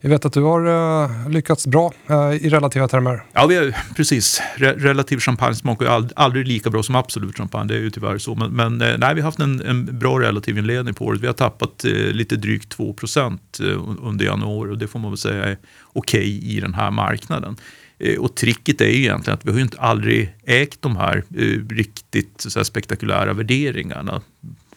jag 0.00 0.10
vet 0.10 0.24
att 0.24 0.32
du 0.32 0.42
har 0.42 0.66
uh, 0.66 1.28
lyckats 1.30 1.66
bra 1.66 1.92
uh, 2.10 2.34
i 2.34 2.48
relativa 2.48 2.88
termer. 2.88 3.22
Ja, 3.32 3.46
vi 3.46 3.56
är, 3.56 3.76
precis. 3.96 4.42
Re 4.56 4.72
relativ 4.72 5.18
champagne 5.18 5.54
smakar 5.54 5.86
ju 5.86 5.92
ald 5.92 6.12
aldrig 6.16 6.48
lika 6.48 6.70
bra 6.70 6.82
som 6.82 6.94
absolut 6.94 7.36
champagne, 7.36 7.68
det 7.68 7.74
är 7.74 7.80
ju 7.80 7.90
tyvärr 7.90 8.18
så. 8.18 8.34
Men, 8.34 8.50
men 8.50 8.78
nej, 8.78 9.14
vi 9.14 9.20
har 9.20 9.28
haft 9.28 9.40
en, 9.40 9.60
en, 9.60 9.98
bra 9.98 10.20
relativ 10.20 10.58
inledning 10.58 10.94
på 10.94 11.04
året. 11.04 11.20
Vi 11.20 11.26
har 11.26 11.34
tappat 11.34 11.84
lite 12.12 12.36
drygt 12.36 12.68
2 12.68 12.92
procent 12.92 13.58
under 14.02 14.24
januari 14.24 14.70
och 14.70 14.78
det 14.78 14.86
får 14.86 14.98
man 14.98 15.10
väl 15.10 15.18
säga 15.18 15.44
är 15.44 15.58
okej 15.92 16.20
okay 16.20 16.56
i 16.56 16.60
den 16.60 16.74
här 16.74 16.90
marknaden. 16.90 17.56
Eh, 17.98 18.18
och 18.18 18.34
tricket 18.34 18.80
är 18.80 18.86
ju 18.86 18.98
egentligen 18.98 19.34
att 19.34 19.46
vi 19.46 19.50
har 19.50 19.58
ju 19.58 19.62
inte 19.62 19.80
aldrig 19.80 20.34
ägt 20.44 20.82
de 20.82 20.96
här 20.96 21.24
eh, 21.36 21.74
riktigt 21.74 22.40
så 22.40 22.58
här, 22.58 22.64
spektakulära 22.64 23.32
värderingarna 23.32 24.22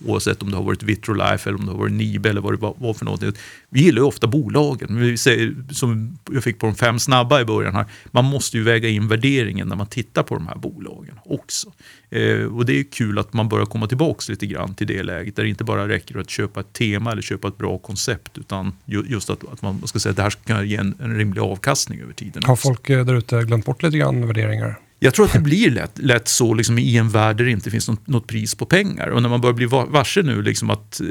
oavsett 0.06 0.44
om 0.44 0.52
det 0.52 0.58
har 0.58 0.64
varit 0.64 0.84
Vitrolife 0.84 1.50
eller 1.50 1.60
om 1.60 1.66
det 1.66 1.72
har 1.72 1.80
varit 1.80 1.94
Nibe 1.94 2.30
eller 2.30 2.42
vad 2.42 2.54
det 2.54 2.74
var 2.78 2.94
för 2.94 3.06
någonting. 3.06 3.32
Vi 3.70 3.82
gillar 3.82 4.02
ju 4.02 4.08
ofta 4.08 4.28
bolagen. 4.28 5.00
Vi 5.00 5.18
säger, 5.18 5.56
som 5.72 6.18
jag 6.32 6.44
fick 6.44 6.60
på 6.60 6.66
de 6.66 6.76
fem 6.76 7.00
snabba 7.00 7.42
i 7.42 7.46
början 7.46 7.76
här, 7.76 7.86
man 8.12 8.26
måste 8.26 8.58
ju 8.58 8.64
väga 8.64 8.90
in 8.90 9.08
värderingen 9.08 9.68
när 9.68 9.76
man 9.76 9.88
tittar 9.88 10.24
på 10.24 10.36
de 10.36 10.48
här 10.48 10.56
bolagen 10.56 11.20
också. 11.26 11.72
Eh, 12.10 12.44
och 12.44 12.66
det 12.66 12.80
är 12.80 12.84
kul 12.84 13.20
att 13.20 13.34
man 13.34 13.50
börjar 13.50 13.66
komma 13.66 13.88
tillbaka 13.88 14.24
lite 14.28 14.46
grann 14.46 14.74
till 14.76 14.88
det 14.88 15.04
läget 15.04 15.36
där 15.36 15.44
det 15.44 15.50
inte 15.50 15.64
bara 15.64 15.88
räcker 15.88 16.20
att 16.20 16.30
köpa 16.30 16.60
ett 16.60 16.74
tema 16.74 17.12
eller 17.12 17.22
köpa 17.22 17.48
ett 17.48 17.58
bra 17.58 17.78
koncept 17.78 18.38
utan 18.38 18.74
just 18.86 19.30
att, 19.30 19.54
att 19.54 19.62
man 19.62 19.88
ska 19.88 20.00
säga 20.00 20.10
att 20.10 20.18
det 20.18 20.24
här 20.24 20.30
ska 20.30 20.42
kunna 20.42 20.64
ge 20.64 20.76
en, 20.76 20.96
en 21.00 21.18
rimlig 21.18 21.42
avkastning 21.42 22.02
över 22.02 22.14
tiden. 22.14 22.44
Har 22.44 22.56
folk 22.56 22.90
eh, 22.90 23.06
där 23.06 23.16
ute 23.16 23.44
glömt 23.44 23.66
bort 23.66 23.84
lite 23.84 23.98
grann 23.98 24.28
värderingar? 24.28 24.80
Jag 25.04 25.14
tror 25.14 25.26
att 25.26 25.34
det 25.34 25.40
blir 25.40 25.72
lätt, 25.72 25.98
lätt 25.98 26.28
så 26.28 26.54
liksom, 26.54 26.78
i 26.78 26.98
en 26.98 27.10
värld 27.10 27.38
där 27.38 27.46
det 27.46 27.52
inte 27.52 27.72
finns 27.72 27.90
något, 27.90 28.08
något, 28.08 28.28
pris 28.28 28.56
på 28.56 28.66
pengar. 28.66 29.08
Och 29.08 29.22
när 29.22 29.30
man 29.30 29.42
börjar 29.42 29.54
bli 29.54 29.66
varse 29.66 30.22
nu 30.22 30.42
liksom, 30.42 30.70
att 30.70 31.02
eh, 31.02 31.08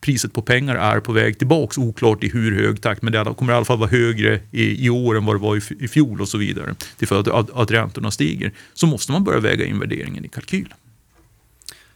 priset 0.00 0.32
på 0.32 0.42
pengar 0.42 0.76
är 0.76 1.00
på 1.00 1.12
väg 1.12 1.38
tillbaka, 1.38 1.80
oklart 1.80 2.24
i 2.24 2.28
hur 2.28 2.62
hög 2.62 2.82
takt, 2.82 3.02
men 3.02 3.12
det 3.12 3.34
kommer 3.38 3.52
i 3.52 3.56
alla 3.56 3.64
fall 3.64 3.78
vara 3.78 3.90
högre 3.90 4.40
i, 4.50 4.86
i 4.86 4.90
år 4.90 5.16
än 5.16 5.24
vad 5.24 5.34
det 5.34 5.40
var 5.40 5.56
i, 5.56 5.84
i 5.84 5.88
fjol 5.88 6.20
och 6.20 6.28
så 6.28 6.38
vidare, 6.38 6.74
till 6.98 7.08
följd 7.08 7.28
av 7.28 7.36
att, 7.36 7.50
att 7.50 7.70
räntorna 7.70 8.10
stiger, 8.10 8.52
så 8.74 8.86
måste 8.86 9.12
man 9.12 9.24
börja 9.24 9.40
väga 9.40 9.64
in 9.64 9.78
värderingen 9.78 10.24
i 10.24 10.28
kalkylen. 10.28 10.76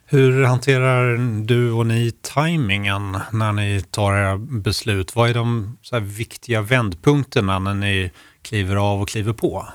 Hur 0.05 0.43
hanterar 0.43 1.17
du 1.45 1.71
och 1.71 1.87
ni 1.87 2.11
tajmingen 2.11 3.17
när 3.31 3.51
ni 3.51 3.81
tar 3.81 4.13
era 4.13 4.37
beslut? 4.37 5.15
Vad 5.15 5.29
är 5.29 5.33
de 5.33 5.77
viktiga 6.01 6.61
vändpunkterna 6.61 7.59
när 7.59 7.73
ni 7.73 8.11
kliver 8.41 8.75
av 8.75 9.01
och 9.01 9.09
kliver 9.09 9.33
på? 9.33 9.67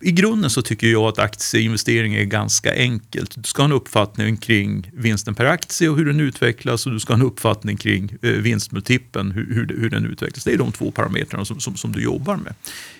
I 0.00 0.12
grunden 0.12 0.50
så 0.50 0.62
tycker 0.62 0.86
jag 0.86 1.02
att 1.02 1.18
aktieinvestering 1.18 2.14
är 2.14 2.24
ganska 2.24 2.74
enkelt. 2.74 3.34
Du 3.36 3.42
ska 3.42 3.62
ha 3.62 3.64
en 3.64 3.72
uppfattning 3.72 4.36
kring 4.36 4.90
vinsten 4.94 5.34
per 5.34 5.44
aktie 5.44 5.88
och 5.88 5.96
hur 5.96 6.04
den 6.04 6.20
utvecklas 6.20 6.86
och 6.86 6.92
du 6.92 7.00
ska 7.00 7.12
ha 7.12 7.20
en 7.20 7.26
uppfattning 7.26 7.76
kring 7.76 8.16
eh, 8.22 8.30
vinstmultipeln, 8.30 9.30
hur, 9.30 9.54
hur, 9.54 9.80
hur, 9.80 9.90
den 9.90 10.06
utvecklas. 10.06 10.44
Det 10.44 10.52
är 10.52 10.58
de 10.58 10.72
två 10.72 10.90
parametrarna 10.90 11.44
som, 11.44 11.60
som, 11.60 11.76
som 11.76 11.92
du 11.92 12.02
jobbar 12.02 12.36
med. 12.36 12.54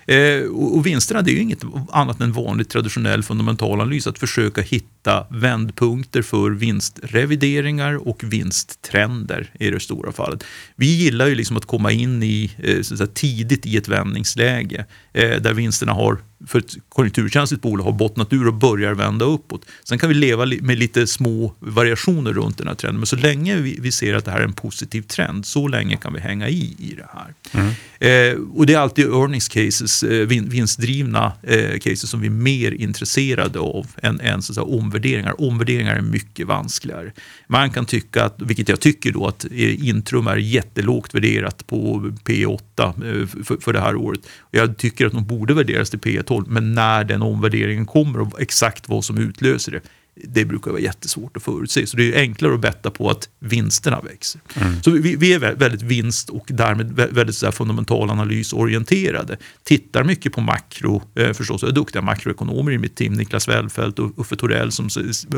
Eh, 0.06 0.42
och, 0.42 0.76
och 0.76 0.86
vinsterna 0.86 1.22
det 1.22 1.30
är 1.30 1.34
ju 1.34 1.40
inget 1.40 1.64
annat 1.90 2.20
än 2.20 2.32
vanlig 2.32 2.68
traditionell 2.68 3.22
fundamentalanalys, 3.22 4.06
att 4.06 4.18
försöka 4.18 4.60
hitta 4.60 5.26
vändpunkter 5.30 6.22
för 6.22 6.50
vinstrevideringar 6.50 8.08
och 8.08 8.24
vinsttrender 8.24 9.50
i 9.60 9.70
det 9.70 9.80
stora 9.80 10.12
fallet. 10.12 10.44
Vi 10.76 10.86
gillar 10.86 11.26
ju 11.26 11.34
liksom 11.34 11.56
att 11.56 11.66
komma 11.66 11.92
in 11.92 12.22
i, 12.22 12.50
eh, 12.58 12.82
så 12.82 12.96
säga, 12.96 13.06
tidigt 13.14 13.66
i 13.66 13.76
ett 13.76 13.88
vändningsläge 13.88 14.86
eh, 15.12 15.40
där 15.40 15.54
vinsterna 15.54 15.92
har 15.92 16.18
för 16.46 16.58
ett 16.58 16.74
konjunkturkänsligt 16.88 17.62
bolag 17.62 17.84
har 17.84 17.92
bottnat 17.92 18.32
ur 18.32 18.46
och 18.46 18.54
börjar 18.54 18.94
vända 18.94 19.24
uppåt. 19.24 19.66
Sen 19.84 19.98
kan 19.98 20.08
vi 20.08 20.14
leva 20.14 20.46
med 20.46 20.78
lite 20.78 21.06
små 21.06 21.54
variationer 21.58 22.32
runt 22.32 22.58
den 22.58 22.68
här 22.68 22.74
trenden. 22.74 23.00
Men 23.00 23.06
så 23.06 23.16
länge 23.16 23.56
vi, 23.56 23.78
vi 23.80 23.92
ser 23.92 24.14
att 24.14 24.24
det 24.24 24.30
här 24.30 24.40
är 24.40 24.44
en 24.44 24.52
positiv 24.52 25.02
trend, 25.02 25.46
så 25.46 25.68
länge 25.68 25.96
kan 25.96 26.12
vi 26.14 26.20
hänga 26.20 26.48
i 26.48 26.76
i 26.78 26.94
det 26.96 27.06
här. 27.12 27.34
Mm. 27.52 27.74
Eh, 27.98 28.40
och 28.56 28.66
det 28.66 28.74
är 28.74 28.78
alltid 28.78 29.06
earnings 29.06 29.48
cases, 29.48 30.02
eh, 30.02 30.26
vin, 30.26 30.48
vinstdrivna 30.48 31.32
eh, 31.42 31.78
cases 31.78 32.10
som 32.10 32.20
vi 32.20 32.26
är 32.26 32.30
mer 32.30 32.72
intresserade 32.72 33.58
av 33.58 33.86
än, 34.02 34.20
än 34.20 34.42
så 34.42 34.52
att 34.52 34.68
omvärderingar. 34.68 35.40
Omvärderingar 35.40 35.96
är 35.96 36.02
mycket 36.02 36.46
vanskligare. 36.46 37.12
Man 37.46 37.70
kan 37.70 37.86
tycka, 37.86 38.24
att, 38.24 38.42
vilket 38.42 38.68
jag 38.68 38.80
tycker 38.80 39.12
då, 39.12 39.26
att 39.26 39.44
eh, 39.44 39.88
Intrum 39.88 40.26
är 40.26 40.36
jättelågt 40.36 41.14
värderat 41.14 41.66
på 41.66 42.12
P8 42.24 42.60
eh, 42.86 43.26
för, 43.44 43.56
för 43.60 43.72
det 43.72 43.80
här 43.80 43.96
året. 43.96 44.20
Jag 44.50 44.76
tycker 44.76 45.06
att 45.06 45.12
de 45.12 45.26
borde 45.26 45.54
värderas 45.54 45.90
till 45.90 45.98
P12 46.24 46.44
håll. 46.44 46.44
Men 46.48 46.74
när 46.74 47.04
den 47.04 47.22
omvärderingen 47.22 47.86
kommer 47.86 48.20
och 48.20 48.40
exakt 48.40 48.88
vad 48.88 49.04
som 49.04 49.18
utlöser 49.18 49.72
det, 49.72 49.80
det 50.16 50.44
brukar 50.44 50.70
vara 50.70 50.80
jättesvårt 50.80 51.36
att 51.36 51.42
förutse. 51.42 51.86
Så 51.86 51.96
det 51.96 52.14
är 52.14 52.20
enklare 52.20 52.54
att 52.54 52.60
betta 52.60 52.90
på 52.90 53.10
att 53.10 53.28
vinsterna 53.38 54.00
växer. 54.00 54.40
Mm. 54.54 54.82
Så 54.82 54.90
vi, 54.90 55.16
vi, 55.16 55.32
är 55.32 55.38
väldigt 55.38 55.82
vinst 55.82 56.30
och 56.30 56.44
därmed 56.48 56.92
väldigt 56.92 57.36
så 57.36 57.52
fundamental 57.52 58.10
analysorienterade. 58.10 59.36
Tittar 59.62 60.04
mycket 60.04 60.32
på 60.32 60.40
makro, 60.40 61.02
eh, 61.14 61.32
förstås. 61.32 61.62
Jag 61.62 61.70
är 61.70 61.74
duktiga 61.74 62.02
makroekonomer 62.02 62.72
i 62.72 62.78
mitt 62.78 62.96
team. 62.96 63.12
Niklas 63.12 63.48
Wellfelt 63.48 63.98
och 63.98 64.18
Uffe 64.18 64.36
Torell 64.36 64.72
som 64.72 64.88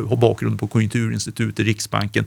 har 0.09 0.17
bakgrund 0.17 0.61
på 0.61 0.67
Konjunkturinstitutet, 0.67 1.67
Riksbanken 1.67 2.25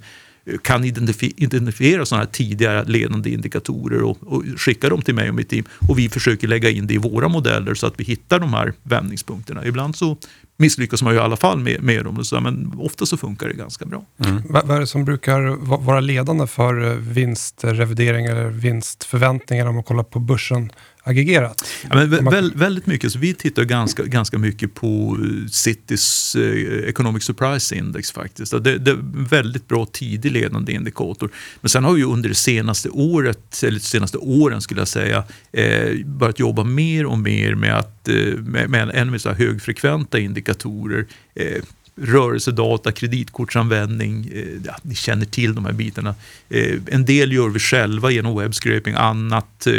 kan 0.61 0.83
identifi 0.83 1.33
identifiera 1.37 2.05
sådana 2.05 2.23
här 2.23 2.31
tidiga 2.31 2.83
ledande 2.83 3.29
indikatorer 3.29 4.01
och, 4.01 4.17
och 4.21 4.43
skicka 4.57 4.89
dem 4.89 5.01
till 5.01 5.15
mig 5.15 5.29
och 5.29 5.35
mitt 5.35 5.49
team. 5.49 5.65
Och 5.89 5.99
vi 5.99 6.09
försöker 6.09 6.47
lägga 6.47 6.69
in 6.69 6.87
det 6.87 6.93
i 6.93 6.97
våra 6.97 7.27
modeller 7.27 7.73
så 7.73 7.87
att 7.87 7.99
vi 7.99 8.03
hittar 8.03 8.39
de 8.39 8.53
här 8.53 8.73
vändningspunkterna. 8.83 9.65
Ibland 9.65 9.95
så 9.95 10.17
misslyckas 10.57 11.01
man 11.01 11.13
ju 11.13 11.19
i 11.19 11.21
alla 11.21 11.37
fall 11.37 11.59
med, 11.59 11.83
med 11.83 12.05
dem, 12.05 12.25
så, 12.25 12.41
men 12.41 12.73
ofta 12.77 13.05
så 13.05 13.17
funkar 13.17 13.47
det 13.47 13.53
ganska 13.53 13.85
bra. 13.85 14.05
Mm. 14.25 14.41
Vad 14.49 14.71
är 14.71 14.79
det 14.79 14.87
som 14.87 15.05
brukar 15.05 15.41
vara 15.85 15.99
ledande 15.99 16.47
för 16.47 16.91
eh, 16.91 16.93
vinstrevidering 16.93 18.25
eller 18.25 18.49
vinstförväntningar 18.49 19.65
om 19.65 19.75
man 19.75 19.83
kollar 19.83 20.03
på 20.03 20.19
börsen 20.19 20.71
aggregerat? 21.09 21.65
Ja, 21.89 21.95
men 21.95 22.09
vä 22.09 22.41
väldigt 22.55 22.85
mycket. 22.85 23.11
Så 23.11 23.19
vi 23.19 23.33
tittar 23.33 23.63
ganska, 23.63 24.03
ganska 24.03 24.37
mycket 24.37 24.73
på 24.73 25.17
eh, 25.21 25.47
Citys 25.47 26.35
eh, 26.35 26.89
Economic 26.89 27.23
Surprise 27.23 27.75
Index 27.75 28.11
faktiskt. 28.11 28.51
Det, 28.51 28.77
det 28.77 28.91
är 28.91 28.95
en 28.95 29.27
väldigt 29.29 29.67
bra 29.67 29.85
tidig 29.85 30.31
ledande 30.31 30.73
indikator. 30.73 31.29
Men 31.61 31.69
sen 31.69 31.83
har 31.83 31.93
vi 31.93 32.03
under 32.03 32.29
det 32.29 32.35
senaste 32.35 32.89
året, 32.89 33.63
eller 33.63 33.79
senaste 33.79 34.17
åren 34.17 34.61
skulle 34.61 34.81
jag 34.81 34.87
säga, 34.87 35.23
eh, 35.51 36.05
börjat 36.05 36.39
jobba 36.39 36.63
mer 36.63 37.05
och 37.05 37.19
mer 37.19 37.55
med, 37.55 37.77
att, 37.77 38.07
eh, 38.07 38.15
med, 38.37 38.69
med 38.69 38.91
ännu 38.93 39.11
mer 39.11 39.33
högfrekventa 39.33 40.19
indikatorer. 40.19 41.05
Eh, 41.35 41.63
rörelsedata, 42.01 42.91
kreditkortsanvändning. 42.91 44.31
Eh, 44.33 44.45
ja, 44.65 44.75
ni 44.81 44.95
känner 44.95 45.25
till 45.25 45.55
de 45.55 45.65
här 45.65 45.73
bitarna. 45.73 46.15
Eh, 46.49 46.79
en 46.87 47.05
del 47.05 47.31
gör 47.31 47.49
vi 47.49 47.59
själva 47.59 48.11
genom 48.11 48.37
webbscraping, 48.37 48.93
annat 48.93 49.67
eh, 49.67 49.73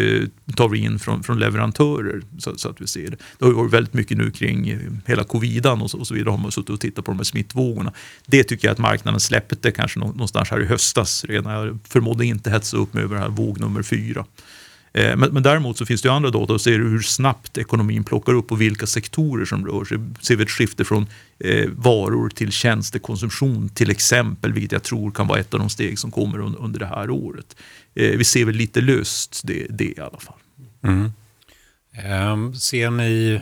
tar 0.56 0.68
vi 0.68 0.78
in 0.78 0.98
från, 0.98 1.22
från 1.22 1.38
leverantörer 1.38 2.22
så, 2.38 2.59
så, 2.59 2.68
att 2.68 2.80
vi 2.80 2.87
ser 2.87 3.11
det. 3.11 3.16
Det 3.38 3.44
har 3.44 3.52
varit 3.52 3.72
väldigt 3.72 3.94
mycket 3.94 4.16
nu 4.16 4.30
kring 4.30 4.78
hela 5.06 5.24
covidan 5.24 5.83
och 5.83 5.90
så, 5.90 5.98
och 5.98 6.06
så 6.06 6.14
vidare. 6.14 6.30
har 6.30 6.38
man 6.38 6.52
suttit 6.52 6.70
och 6.70 6.80
tittat 6.80 7.04
på 7.04 7.11
de 7.11 7.18
här 7.18 7.24
smittvågorna. 7.24 7.92
Det 8.26 8.44
tycker 8.44 8.68
jag 8.68 8.72
att 8.72 8.78
marknaden 8.78 9.20
släppte 9.20 9.70
kanske 9.70 9.98
någonstans 9.98 10.50
här 10.50 10.62
i 10.62 10.66
höstas 10.66 11.24
redan. 11.24 11.52
Jag 11.52 11.78
förmådde 11.88 12.26
inte 12.26 12.50
hetsa 12.50 12.76
upp 12.76 12.94
mig 12.94 13.04
över 13.04 13.14
det 13.14 13.20
här 13.20 13.28
våg 13.28 13.61
nummer 13.61 13.83
fyra. 13.83 14.24
Eh, 14.92 15.16
men, 15.16 15.33
men, 15.33 15.42
däremot 15.42 15.79
så 15.79 15.87
finns 15.87 16.03
det 16.03 16.12
andra 16.12 16.31
data 16.31 16.53
och 16.53 16.61
ser 16.61 16.79
hur 16.79 17.00
snabbt 17.00 17.59
ekonomin 17.59 18.05
plockar 18.05 18.33
upp 18.33 18.53
och 18.53 18.61
vilka 18.61 18.87
sektorer 18.87 19.44
som 19.44 19.66
rör 19.66 19.85
sig. 19.85 19.98
Ser 20.20 20.37
vi 20.37 20.42
ett 20.42 20.50
skifte 20.50 20.85
från 20.85 21.07
eh, 21.38 21.68
varor 21.70 22.29
till 22.29 22.53
tjänstekonsumtion 22.53 23.68
till 23.68 23.90
exempel, 23.90 24.53
vilket 24.53 24.72
jag 24.72 24.83
tror 24.83 25.11
kan 25.11 25.26
vara 25.26 25.38
ett 25.38 25.55
av 25.55 25.61
de 25.61 25.70
steg 25.70 25.98
som 25.98 26.11
kommer 26.11 26.40
un, 26.40 26.57
under 26.57 26.81
det 26.81 26.87
här 26.87 27.11
året. 27.11 27.57
Eh, 27.94 28.18
vi 28.18 28.24
ser 28.24 28.44
väl 28.44 28.55
lite 28.55 28.81
löst 28.81 29.40
det, 29.44 29.66
det 29.70 29.85
i 29.85 30.00
alla 30.00 30.20
fall. 30.20 30.38
Mm. 30.83 31.12
Eh, 31.92 32.53
ser 32.53 32.90
ni 32.90 33.40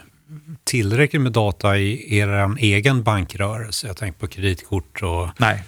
tillräckligt 0.65 1.23
med 1.23 1.33
data 1.33 1.79
i 1.79 2.19
er 2.19 2.57
egen 2.59 3.03
bankrörelse? 3.03 3.87
Jag 3.87 3.97
tänker 3.97 4.19
på 4.19 4.27
kreditkort 4.27 5.03
och... 5.03 5.29
Nej. 5.39 5.65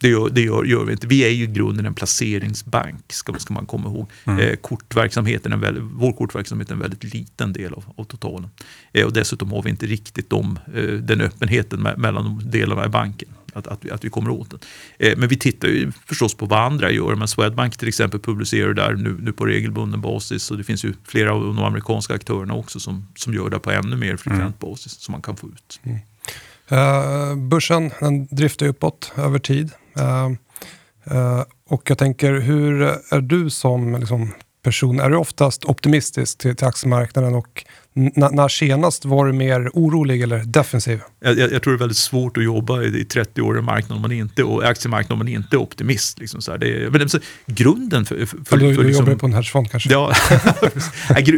Det, 0.00 0.08
gör, 0.08 0.28
det 0.28 0.40
gör, 0.40 0.64
gör, 0.64 0.84
vi 0.84 0.92
inte. 0.92 1.06
Vi 1.06 1.24
är 1.24 1.30
ju 1.30 1.44
i 1.44 1.46
grunden 1.46 1.86
en 1.86 1.94
placeringsbank, 1.94 3.12
ska, 3.12 3.34
ska 3.34 3.54
man 3.54 3.66
komma 3.66 3.88
ihåg. 3.88 4.10
Mm. 4.24 4.40
Eh, 4.40 4.56
kortverksamheten 4.56 5.52
är 5.52 5.56
väldigt, 5.56 5.84
vår 5.92 6.12
kortverksamhet 6.12 6.70
är 6.70 6.74
en 6.74 6.80
väldigt 6.80 7.14
liten 7.14 7.52
del 7.52 7.74
av, 7.74 7.84
av 7.96 8.04
totalen. 8.04 8.50
Eh, 8.92 9.06
och 9.06 9.12
dessutom 9.12 9.52
har 9.52 9.62
vi 9.62 9.70
inte 9.70 9.86
riktigt 9.86 10.30
de, 10.30 10.58
eh, 10.74 10.82
den 10.82 11.20
öppenheten 11.20 11.82
me 11.82 11.96
mellan 11.96 12.24
de 12.24 12.50
delarna 12.50 12.86
i 12.86 12.88
banken. 12.88 13.28
Att, 13.52 13.66
att, 13.66 13.84
vi, 13.84 13.90
att 13.90 14.04
vi 14.04 14.10
kommer 14.10 14.30
åt 14.30 14.50
den. 14.50 14.60
Eh, 14.98 15.18
men 15.18 15.28
vi 15.28 15.36
tittar 15.36 15.68
ju 15.68 15.92
förstås 16.06 16.34
på 16.34 16.46
vad 16.46 16.58
andra 16.58 16.90
gör. 16.90 17.14
Men 17.14 17.28
Swedbank 17.28 17.76
till 17.76 17.88
exempel 17.88 18.20
publicerar 18.20 18.74
där 18.74 18.94
nu, 18.94 19.16
nu 19.20 19.32
på 19.32 19.46
regelbunden 19.46 20.00
basis. 20.00 20.50
Och 20.50 20.58
det 20.58 20.64
finns 20.64 20.84
ju 20.84 20.94
flera 21.04 21.32
av 21.32 21.42
de 21.42 21.58
amerikanska 21.58 22.14
aktörerna 22.14 22.54
också 22.54 22.80
som, 22.80 23.06
som 23.14 23.34
gör 23.34 23.50
det 23.50 23.58
på 23.58 23.70
ännu 23.70 23.96
mer 23.96 24.16
frekvent 24.16 24.42
mm. 24.42 24.54
basis 24.72 24.92
som 24.92 25.12
man 25.12 25.22
kan 25.22 25.36
få 25.36 25.46
ut. 25.46 25.80
Mm. 25.82 25.98
Uh, 26.72 27.48
börsen 27.48 27.90
den 28.00 28.26
driftar 28.26 28.66
uppåt 28.66 29.12
över 29.16 29.38
tid. 29.38 29.70
Uh, 29.98 30.30
uh, 31.16 31.44
och 31.68 31.90
jag 31.90 31.98
tänker, 31.98 32.32
hur 32.32 32.82
är 33.10 33.20
du 33.20 33.50
som 33.50 33.96
liksom, 33.96 34.34
person? 34.62 35.00
Är 35.00 35.10
du 35.10 35.16
oftast 35.16 35.64
optimistisk 35.64 36.38
till, 36.38 36.56
till 36.56 36.66
aktiemarknaden 36.66 37.34
och 37.34 37.64
när 38.14 38.48
senast 38.48 39.04
var 39.04 39.26
du 39.26 39.32
mer 39.32 39.70
orolig 39.72 40.22
eller 40.22 40.44
defensiv? 40.44 41.00
Jag, 41.20 41.38
jag, 41.38 41.52
jag, 41.52 41.62
tror 41.62 41.72
det 41.72 41.76
är 41.76 41.78
väldigt 41.78 41.96
svårt 41.96 42.36
att 42.36 42.44
jobba 42.44 42.82
i, 42.82 43.00
i 43.00 43.04
30 43.04 43.42
år 43.42 43.58
i 43.58 43.62
marknaden 43.62 43.96
om 43.96 44.02
man 44.02 44.12
inte, 44.12 44.44
och 44.44 44.64
aktiemarknaden 44.64 45.12
om 45.12 45.18
man 45.18 45.28
inte 45.28 45.56
är 45.56 45.58
optimist. 45.58 46.18
Liksom 46.18 46.42
så 46.42 46.50
här. 46.50 46.58
Det 46.58 46.84
är, 46.84 46.90
men, 46.90 47.08
så, 47.08 47.18
grunden 47.46 48.04
för... 48.04 48.16
för, 48.16 48.26
för, 48.26 48.56
du, 48.56 48.74
för 48.74 48.82
du 48.82 48.88
liksom, 48.88 49.06
jobbar 49.06 49.18
på 49.18 49.26
en 49.26 49.32
hedgefond 49.32 49.70
kanske? 49.70 49.92
Ja, 49.92 50.12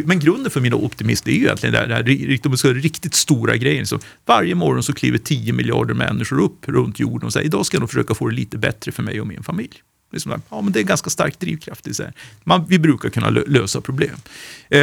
men 0.05 0.19
grunden 0.19 0.51
för 0.51 0.61
min 0.61 0.73
optimism 0.73 1.29
är 1.29 1.33
ju 1.33 1.43
egentligen 1.43 1.73
det 1.73 1.79
här, 1.79 1.87
det 1.87 1.95
här 1.95 2.73
de 2.73 2.73
riktigt 2.73 3.13
stora 3.13 3.57
grejen. 3.57 3.87
Så 3.87 3.99
varje 4.25 4.55
morgon 4.55 4.83
så 4.83 4.93
kliver 4.93 5.17
10 5.17 5.53
miljarder 5.53 5.93
människor 5.93 6.41
upp 6.41 6.67
runt 6.67 6.99
jorden 6.99 7.25
och 7.25 7.33
säger 7.33 7.45
idag 7.45 7.65
ska 7.65 7.75
jag 7.75 7.79
nog 7.79 7.89
försöka 7.89 8.13
få 8.13 8.29
det 8.29 8.35
lite 8.35 8.57
bättre 8.57 8.91
för 8.91 9.03
mig 9.03 9.21
och 9.21 9.27
min 9.27 9.43
familj. 9.43 9.81
Liksom, 10.11 10.41
ja, 10.49 10.61
men 10.61 10.73
det 10.73 10.79
är 10.79 10.81
en 10.81 10.87
ganska 10.87 11.09
stark 11.09 11.39
drivkraft 11.39 11.87
i 11.87 11.93
sig. 11.93 12.11
Man, 12.43 12.65
vi 12.67 12.79
brukar 12.79 13.09
kunna 13.09 13.29
lösa 13.29 13.81
problem. 13.81 14.15
Eh, 14.69 14.81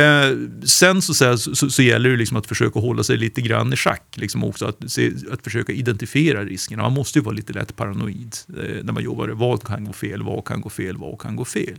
sen 0.65 1.03
så, 1.03 1.15
så, 1.15 1.39
så, 1.39 1.71
så, 1.71 1.83
gäller 1.83 2.11
det 2.11 2.17
liksom 2.17 2.37
att 2.37 2.47
försöka 2.47 2.81
hålla 2.81 3.03
sig 3.03 3.17
lite 3.17 3.41
grann 3.41 3.73
i 3.73 3.77
schack. 3.77 4.05
Liksom 4.15 4.45
också 4.45 4.67
att, 4.67 4.91
se, 4.91 5.13
att 5.31 5.45
försöka 5.45 5.73
identifiera 5.73 6.45
riskerna. 6.45 6.83
Man 6.83 6.93
måste 6.93 7.19
ju 7.19 7.25
vara 7.25 7.35
lite 7.35 7.53
lätt 7.53 7.77
paranoid 7.77 8.37
eh, 8.49 8.85
när 8.85 8.93
man 8.93 9.03
jobbar. 9.03 9.29
Vad 9.29 9.63
kan 9.63 9.85
gå 9.85 9.93
fel? 9.93 10.23
Vad 10.23 10.45
kan 10.45 10.61
gå 10.61 10.71
fel? 10.71 10.97
Vad 10.97 11.21
kan 11.21 11.37
gå 11.37 11.45
fel? 11.45 11.79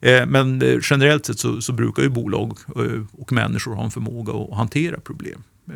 Eh, 0.00 0.26
men 0.26 0.62
eh, 0.62 0.78
generellt 0.82 1.26
sett 1.26 1.38
så, 1.38 1.60
så, 1.60 1.72
brukar 1.72 2.02
ju 2.02 2.08
bolag 2.08 2.58
eh, 2.76 3.02
och 3.12 3.32
människor 3.32 3.74
ha 3.74 3.84
en 3.84 3.90
förmåga 3.90 4.32
att 4.32 4.56
hantera 4.56 5.00
problem. 5.00 5.42
Eh, 5.68 5.74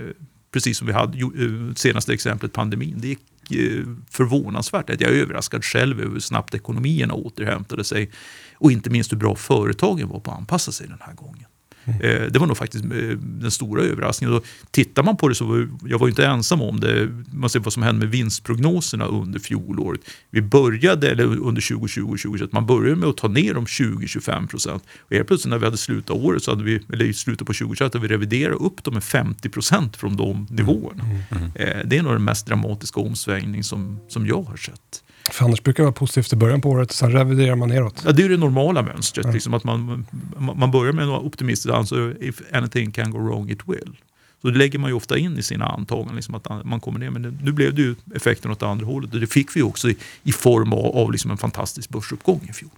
precis 0.52 0.78
som 0.78 0.86
vi 0.86 0.92
hade 0.92 1.18
eh, 1.18 1.74
senaste 1.74 2.12
exemplet 2.12 2.52
pandemin. 2.52 2.94
Det 2.96 3.08
gick 3.08 3.18
Eh, 3.50 3.84
förvånansvärt. 4.10 4.90
Att 4.90 5.00
jag 5.00 5.10
är 5.10 5.14
överraskad 5.14 5.64
själv 5.64 6.00
över 6.00 6.12
hur 6.12 6.20
snabbt 6.20 6.54
ekonomierna 6.54 7.14
återhämtade 7.14 7.84
sig 7.84 8.10
och 8.54 8.72
inte 8.72 8.90
minst 8.90 9.12
hur 9.12 9.16
bra 9.16 9.34
företagen 9.34 10.08
var 10.08 10.20
på 10.20 10.30
att 10.30 10.38
anpassa 10.38 10.72
sig 10.72 10.86
den 10.88 10.98
här 11.00 11.14
gången. 11.14 11.47
Mm. 11.88 12.32
Det 12.32 12.38
var 12.38 12.46
nog 12.46 12.56
faktiskt 12.56 12.84
eh, 12.84 12.90
den 13.18 13.50
stora 13.50 13.82
överraskningen. 13.82 14.36
Och 14.36 14.44
tittar 14.70 15.02
man 15.02 15.16
på 15.16 15.28
det 15.28 15.34
så 15.34 15.44
var 15.44 15.68
jag 15.86 15.98
var 15.98 16.08
inte 16.08 16.26
ensam 16.26 16.62
om 16.62 16.80
det. 16.80 17.08
Man 17.32 17.50
ser 17.50 17.60
vad 17.60 17.72
som 17.72 17.82
hände 17.82 17.98
med 17.98 18.10
vinstprognoserna 18.10 19.04
under 19.04 19.40
fjolåret. 19.40 20.00
Vi 20.30 20.42
började, 20.42 21.10
eller 21.10 21.24
under 21.24 21.68
2020 21.68 22.00
och 22.02 22.08
2021, 22.08 22.52
man 22.52 22.66
började 22.66 22.96
med 22.96 23.08
att 23.08 23.16
ta 23.16 23.28
ner 23.28 23.54
dem 23.54 23.64
20-25 23.64 24.46
procent. 24.46 24.82
Och 24.98 25.12
helt 25.12 25.26
plötsligt 25.26 25.50
när 25.50 25.58
vi 25.58 25.64
hade 25.64 25.76
slutat 25.76 26.16
året, 26.16 26.42
så 26.42 26.50
hade 26.50 26.64
vi, 26.64 26.80
eller 26.92 27.04
i 27.04 27.14
slutet 27.14 27.46
på 27.46 27.52
2021, 27.52 27.94
hade 27.94 28.08
vi 28.08 28.14
reviderat 28.14 28.60
upp 28.60 28.84
dem 28.84 28.94
med 28.94 29.04
50 29.04 29.48
procent 29.48 29.96
från 29.96 30.16
de 30.16 30.46
nivåerna. 30.50 31.04
Mm. 31.04 31.52
Mm. 31.56 31.88
Det 31.88 31.98
är 31.98 32.02
nog 32.02 32.12
den 32.12 32.24
mest 32.24 32.46
dramatiska 32.46 33.00
omsvängning 33.00 33.64
som, 33.64 34.00
som 34.08 34.26
jag 34.26 34.42
har 34.42 34.56
sett. 34.56 35.02
För 35.30 35.44
annars 35.44 35.62
brukar 35.62 35.82
det 35.82 35.86
vara 35.86 35.94
positivt 35.94 36.32
i 36.32 36.36
början 36.36 36.60
på 36.60 36.70
året, 36.70 36.92
sen 36.92 37.12
reviderar 37.12 37.56
man 37.56 37.68
neråt. 37.68 38.02
Ja, 38.06 38.12
det 38.12 38.22
är 38.22 38.28
det 38.28 38.36
normala 38.36 38.82
mönstret. 38.82 39.26
Ja. 39.26 39.32
Liksom 39.32 39.54
att 39.54 39.64
man, 39.64 40.06
man 40.56 40.70
börjar 40.70 40.92
med 40.92 41.06
något 41.06 41.24
optimistiskt, 41.24 41.74
alltså 41.74 42.12
if 42.20 42.40
anything 42.52 42.92
can 42.92 43.10
go 43.10 43.18
wrong 43.18 43.50
it 43.50 43.60
will. 43.66 43.96
Så 44.42 44.48
det 44.48 44.58
lägger 44.58 44.78
man 44.78 44.90
ju 44.90 44.96
ofta 44.96 45.18
in 45.18 45.38
i 45.38 45.42
sina 45.42 45.66
antaganden, 45.66 46.16
liksom 46.16 46.34
att 46.34 46.64
man 46.64 46.80
kommer 46.80 46.98
ner. 46.98 47.10
Men 47.10 47.38
nu 47.42 47.52
blev 47.52 47.74
det 47.74 47.82
ju 47.82 47.94
effekten 48.14 48.50
åt 48.50 48.62
andra 48.62 48.86
hållet 48.86 49.14
och 49.14 49.20
det 49.20 49.26
fick 49.26 49.56
vi 49.56 49.62
också 49.62 49.88
i, 49.88 49.96
i 50.22 50.32
form 50.32 50.72
av, 50.72 50.96
av 50.96 51.12
liksom 51.12 51.30
en 51.30 51.38
fantastisk 51.38 51.88
börsuppgång 51.88 52.46
i 52.50 52.52
fjol. 52.52 52.70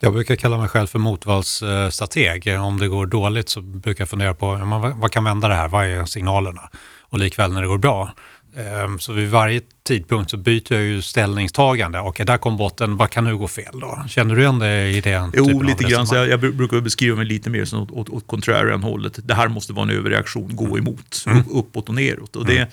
Jag 0.00 0.12
brukar 0.12 0.36
kalla 0.36 0.58
mig 0.58 0.68
själv 0.68 0.86
för 0.86 0.98
motvallsstrateg. 0.98 2.60
Om 2.60 2.78
det 2.78 2.88
går 2.88 3.06
dåligt 3.06 3.48
så 3.48 3.60
brukar 3.60 4.02
jag 4.02 4.08
fundera 4.08 4.34
på 4.34 4.60
vad 4.96 5.12
kan 5.12 5.24
vända 5.24 5.48
det 5.48 5.54
här? 5.54 5.68
Vad 5.68 5.86
är 5.86 6.04
signalerna? 6.04 6.70
Och 7.00 7.18
likväl 7.18 7.52
när 7.52 7.62
det 7.62 7.68
går 7.68 7.78
bra 7.78 8.12
så 8.98 9.12
vid 9.12 9.30
varje 9.30 9.60
tidpunkt 9.82 10.30
så 10.30 10.36
byter 10.36 10.72
jag 10.72 10.82
ju 10.82 11.02
ställningstagande. 11.02 12.00
Okej, 12.00 12.26
där 12.26 12.38
kom 12.38 12.56
botten, 12.56 12.96
vad 12.96 13.10
kan 13.10 13.24
nu 13.24 13.36
gå 13.36 13.48
fel 13.48 13.80
då? 13.80 14.04
Känner 14.08 14.34
du 14.34 14.40
igen 14.40 14.58
det 14.58 14.90
i 14.90 15.00
det? 15.00 15.30
Jo, 15.34 15.62
lite 15.62 15.84
grann. 15.84 16.06
Så 16.06 16.14
jag, 16.14 16.28
jag, 16.28 16.40
brukar 16.40 16.80
beskriva 16.80 17.16
mig 17.16 17.26
lite 17.26 17.50
mer 17.50 17.64
som 17.64 17.82
åt, 17.82 17.90
åt, 17.90 18.08
åt 18.08 18.26
contrarian-hållet. 18.26 19.18
Det 19.24 19.34
här 19.34 19.48
måste 19.48 19.72
vara 19.72 19.90
en 19.90 19.98
överreaktion, 19.98 20.56
gå 20.56 20.64
mm. 20.64 20.78
emot, 20.78 21.24
mm. 21.26 21.44
uppåt 21.50 21.88
och 21.88 21.94
neråt. 21.94 22.36
Och 22.36 22.46
det, 22.46 22.56
mm. 22.56 22.68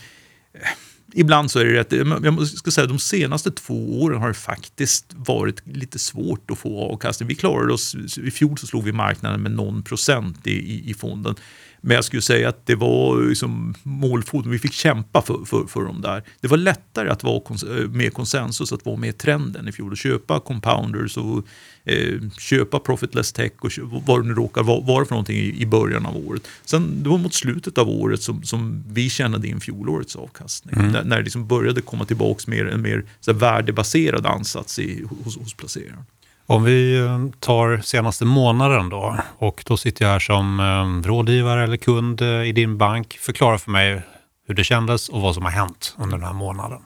Ibland 1.14 1.52
så 1.52 1.60
är 1.60 1.66
det 1.66 1.74
rätt, 1.74 1.92
jag 2.24 2.48
ska 2.48 2.72
säga 2.72 2.88
de 2.88 3.00
senaste 3.00 3.52
två 3.52 4.02
åren 4.02 4.22
har 4.22 4.28
det 4.28 4.34
faktiskt 4.34 5.06
varit 5.10 5.68
lite 5.68 6.00
svårt 6.00 6.52
att 6.52 6.58
få 6.58 6.92
avkastning. 6.94 7.28
Vi 7.28 7.36
klarade 7.36 7.74
oss, 7.74 7.96
i 8.18 8.32
fjol 8.32 8.58
så 8.58 8.68
slog 8.68 8.84
vi 8.84 8.92
marknaden 8.92 9.42
med 9.42 9.52
någon 9.52 9.84
procent 9.84 10.48
i, 10.48 10.52
i, 10.52 10.90
i 10.90 10.94
fonden. 10.94 11.36
Men 11.82 11.96
jag 11.96 12.06
skulle 12.06 12.22
säga 12.22 12.50
att 12.50 12.66
det 12.66 12.76
var 12.76 13.22
liksom 13.22 13.74
målfoten, 13.84 14.52
vi 14.52 14.60
fick 14.60 14.74
kämpa 14.74 15.22
för, 15.22 15.46
för, 15.46 15.66
för 15.68 15.84
dem 15.84 16.02
där. 16.02 16.24
Det 16.42 16.48
var 16.48 16.58
lättare 16.58 17.10
att 17.10 17.24
vara 17.24 17.40
kons 17.40 17.64
eh, 17.64 17.90
med 17.90 18.14
konsensus, 18.14 18.72
att 18.72 18.86
vara 18.86 18.96
med 18.96 19.18
trenden 19.18 19.68
i 19.68 19.72
fjol 19.72 19.92
och 19.92 19.98
köpa 19.98 20.40
compounders 20.40 21.18
och 21.18 21.46
eh, 21.84 22.20
köpa 22.40 22.80
profitless 22.80 23.34
tech 23.34 23.52
och 23.62 23.72
vad 24.06 24.24
det 24.24 24.28
nu 24.28 24.34
råkar 24.34 24.64
vara 24.64 25.06
för 25.06 25.14
någonting 25.14 25.38
i, 25.38 25.62
i 25.62 25.66
början 25.66 26.06
av 26.06 26.18
året. 26.18 26.48
Sen 26.66 27.04
det 27.04 27.10
var 27.10 27.18
mot 27.18 27.34
slutet 27.34 27.78
av 27.78 27.90
året 27.90 28.22
som, 28.22 28.44
som 28.44 28.84
vi 28.88 29.10
tjänade 29.10 29.48
in 29.48 29.60
fjolårets 29.60 30.16
avkastning. 30.16 30.76
Mm. 30.76 30.92
När, 30.92 31.04
när 31.04 31.18
det 31.18 31.24
liksom 31.24 31.48
började 31.48 31.82
komma 31.82 32.06
tillbaka 32.06 32.52
mer 32.52 32.66
en 32.66 32.82
mer 32.82 33.06
så 33.20 33.32
här, 33.32 33.40
värdebaserad 33.40 34.26
ansats 34.26 34.80
i, 34.80 35.06
hos, 35.24 35.38
hos 35.38 35.54
placeraren. 35.54 36.04
Om 36.52 36.64
vi 36.64 37.00
eh, 37.00 37.20
tar 37.40 37.78
senaste 37.78 38.26
månaden 38.26 38.90
då 38.90 39.18
och 39.38 39.64
då 39.66 39.78
sitter 39.78 40.06
jag 40.06 40.12
här 40.12 40.20
som 40.20 40.60
eh, 40.60 41.08
rådgivare 41.08 41.64
eller 41.64 41.78
kund 41.78 42.22
eh, 42.22 42.28
i 42.28 42.52
din 42.52 42.78
bank. 42.78 43.18
Förklara 43.22 43.58
för 43.58 43.72
mig 43.72 44.02
hur 44.48 44.54
det 44.56 44.64
kändes 44.64 45.10
och 45.10 45.22
vad 45.22 45.36
som 45.36 45.44
har 45.44 45.52
hänt 45.52 45.96
under 45.98 46.18
den 46.18 46.26
här 46.26 46.34
månaden. 46.34 46.82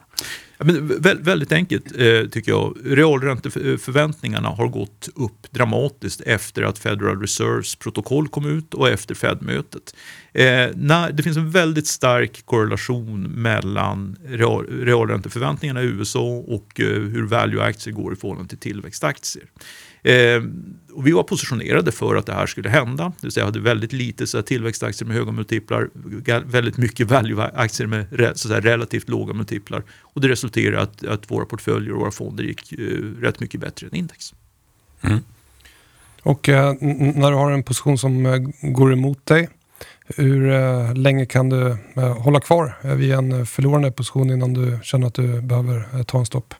Ja, 0.58 0.64
men 0.64 1.00
väldigt 1.22 1.52
enkelt 1.52 1.92
eh, 1.98 2.28
tycker 2.30 2.52
jag. 2.52 2.76
Realränteförväntningarna 2.84 4.48
har 4.48 4.68
gått 4.68 5.08
upp 5.14 5.52
dramatiskt 5.52 6.20
efter 6.20 6.62
att 6.62 6.78
Federal 6.78 7.20
Reserves 7.20 7.76
protokoll 7.76 8.28
kom 8.28 8.46
ut 8.46 8.74
och 8.74 8.88
efter 8.88 9.14
Fed-mötet. 9.14 9.94
Eh, 10.32 10.68
när, 10.74 11.12
det 11.12 11.22
finns 11.22 11.36
en 11.36 11.50
väldigt 11.50 11.86
stark 11.86 12.46
korrelation 12.46 13.22
mellan 13.22 14.16
real, 14.26 14.66
realränteförväntningarna 14.66 15.82
i 15.82 15.86
USA 15.86 16.44
och 16.46 16.80
eh, 16.80 16.86
hur 16.86 17.26
value-aktier 17.26 17.94
går 17.94 18.12
i 18.12 18.16
förhållande 18.16 18.48
till 18.48 18.58
tillväxtaktier. 18.58 19.44
Eh, 20.06 20.42
och 20.92 21.06
vi 21.06 21.12
var 21.12 21.22
positionerade 21.22 21.92
för 21.92 22.16
att 22.16 22.26
det 22.26 22.32
här 22.32 22.46
skulle 22.46 22.68
hända. 22.68 23.04
Det 23.04 23.26
vill 23.26 23.32
säga 23.32 23.46
hade 23.46 23.60
väldigt 23.60 23.92
lite 23.92 24.26
så 24.26 24.38
här, 24.38 24.42
tillväxtaktier 24.42 25.08
med 25.08 25.16
höga 25.16 25.32
multiplar, 25.32 25.90
väldigt 26.44 26.76
mycket 26.76 27.10
value-aktier 27.10 27.86
med 27.86 28.32
så 28.34 28.52
här, 28.52 28.60
relativt 28.60 29.08
låga 29.08 29.34
multiplar. 29.34 29.82
Och 30.00 30.20
det 30.20 30.28
resulterade 30.28 30.76
i 30.76 30.80
att, 30.80 31.04
att 31.04 31.30
våra 31.30 31.44
portföljer 31.44 31.92
och 31.92 32.00
våra 32.00 32.10
fonder 32.10 32.44
gick 32.44 32.72
eh, 32.72 32.78
rätt 33.20 33.40
mycket 33.40 33.60
bättre 33.60 33.86
än 33.86 33.94
index. 33.94 34.34
Mm. 35.00 35.18
Och 36.22 36.48
eh, 36.48 36.74
när 36.80 37.30
du 37.30 37.36
har 37.36 37.50
en 37.50 37.62
position 37.62 37.98
som 37.98 38.26
eh, 38.26 38.38
går 38.62 38.92
emot 38.92 39.26
dig, 39.26 39.48
hur 40.06 40.50
eh, 40.50 40.94
länge 40.94 41.26
kan 41.26 41.48
du 41.48 41.76
eh, 41.96 42.18
hålla 42.18 42.40
kvar 42.40 42.94
vid 42.94 43.12
en 43.12 43.46
förlorande 43.46 43.92
position 43.92 44.30
innan 44.30 44.54
du 44.54 44.78
känner 44.82 45.06
att 45.06 45.14
du 45.14 45.40
behöver 45.40 46.04
ta 46.04 46.18
en 46.18 46.26
stopp? 46.26 46.54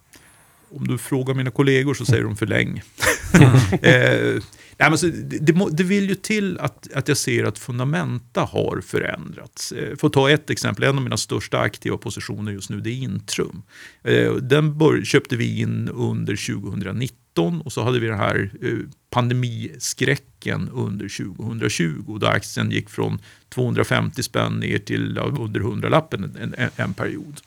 om 0.76 0.88
du 0.88 0.99
frågar 0.99 1.34
mina 1.34 1.51
kollegor 1.51 1.94
så 1.94 2.05
säger 2.05 2.22
de 2.24 2.36
för 2.36 2.47
länge. 2.47 2.82
eh, 3.82 4.43
nej, 4.76 4.91
men 4.91 4.99
så, 4.99 5.07
det, 5.07 5.70
det, 5.70 5.84
vill 5.84 6.09
ju 6.09 6.14
till 6.14 6.59
att, 6.59 6.93
att 6.93 7.09
jag 7.09 7.16
ser 7.16 7.45
att 7.45 7.59
fundamenta 7.59 8.41
har 8.41 8.80
förändrats. 8.80 9.72
Eh, 9.72 9.97
för 9.97 10.07
att 10.07 10.12
ta 10.12 10.30
ett 10.30 10.51
exempel, 10.51 10.84
en 10.84 10.97
av 10.97 11.03
mina 11.03 11.16
största 11.16 11.59
aktiva 11.59 11.97
positioner 11.97 12.53
just 12.53 12.70
nu 12.70 12.80
det 12.80 12.91
är 12.91 12.95
Intrum. 12.95 13.62
Eh, 14.05 14.32
den 14.34 14.78
bör, 14.78 15.05
köpte 15.05 15.37
vi 15.37 15.61
in 15.61 15.89
under 15.89 16.61
2019 16.61 17.61
och 17.61 17.72
så 17.72 17.82
hade 17.82 18.01
vi 18.01 18.07
den 18.07 18.18
här 18.18 18.51
eh, 18.62 18.70
pandemiskräcken 19.11 20.68
under 20.68 21.34
2020 21.37 22.18
då 22.20 22.26
aktien 22.26 22.70
gick 22.70 22.91
från 22.91 23.18
250 23.49 24.22
spänn 24.22 24.61
ner 24.61 24.78
till 24.78 25.18
under 25.18 25.61
100-lappen 25.61 26.37
en, 26.41 26.55
en, 26.59 26.70
en 26.76 26.95
period. 26.95 27.41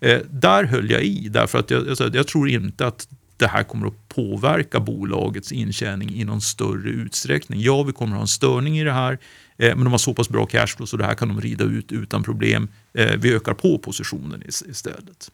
Eh, 0.00 0.20
där 0.30 0.64
höll 0.64 0.90
jag 0.90 1.04
i, 1.04 1.28
därför 1.28 1.58
att 1.58 1.70
jag, 1.70 1.86
jag, 1.98 2.14
jag 2.14 2.26
tror 2.26 2.48
inte 2.48 2.86
att 2.86 3.08
det 3.40 3.48
här 3.48 3.62
kommer 3.62 3.86
att 3.86 4.08
påverka 4.08 4.80
bolagets 4.80 5.52
intjäning 5.52 6.10
i 6.10 6.24
någon 6.24 6.40
större 6.40 6.90
utsträckning. 6.90 7.60
Ja, 7.60 7.82
vi 7.82 7.92
kommer 7.92 8.12
att 8.12 8.16
ha 8.16 8.22
en 8.22 8.28
störning 8.28 8.78
i 8.78 8.84
det 8.84 8.92
här, 8.92 9.18
eh, 9.56 9.76
men 9.76 9.84
de 9.84 9.90
har 9.90 9.98
så 9.98 10.14
pass 10.14 10.28
bra 10.28 10.46
cashflow 10.46 10.86
så 10.86 10.96
det 10.96 11.04
här 11.04 11.14
kan 11.14 11.28
de 11.28 11.40
rida 11.40 11.64
ut 11.64 11.92
utan 11.92 12.22
problem. 12.22 12.68
Eh, 12.94 13.16
vi 13.18 13.34
ökar 13.34 13.54
på 13.54 13.78
positionen 13.78 14.42
istället. 14.46 15.30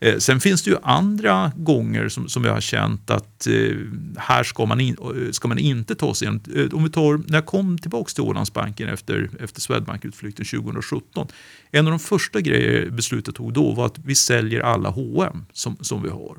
Eh, 0.00 0.18
sen 0.18 0.40
finns 0.40 0.62
det 0.62 0.70
ju 0.70 0.76
andra 0.82 1.52
gånger 1.56 2.08
som, 2.08 2.28
som 2.28 2.44
jag 2.44 2.52
har 2.52 2.60
känt 2.60 3.10
att 3.10 3.46
eh, 3.46 3.76
här 4.16 4.42
ska 4.42 4.66
man, 4.66 4.80
in, 4.80 4.96
eh, 5.00 5.30
ska 5.30 5.48
man 5.48 5.58
inte 5.58 5.94
ta 5.94 6.14
sig 6.14 6.28
igenom. 6.28 6.40
Eh, 6.54 6.76
om 6.76 6.84
vi 6.84 6.90
tar, 6.90 7.16
när 7.26 7.34
jag 7.34 7.46
kom 7.46 7.78
tillbaka 7.78 8.10
till 8.10 8.22
Ålandsbanken 8.22 8.88
efter, 8.88 9.30
efter 9.40 9.60
Swedbank-utflykten 9.60 10.44
2017. 10.44 11.26
En 11.70 11.86
av 11.86 11.90
de 11.90 11.98
första 11.98 12.40
grejer 12.40 12.90
beslutet 12.90 13.34
tog 13.34 13.52
då 13.52 13.72
var 13.72 13.86
att 13.86 13.98
vi 13.98 14.14
säljer 14.14 14.60
alla 14.60 14.88
H&M 14.88 15.46
som, 15.52 15.76
som 15.80 16.02
vi 16.02 16.08
har. 16.08 16.36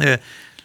Eh, 0.00 0.18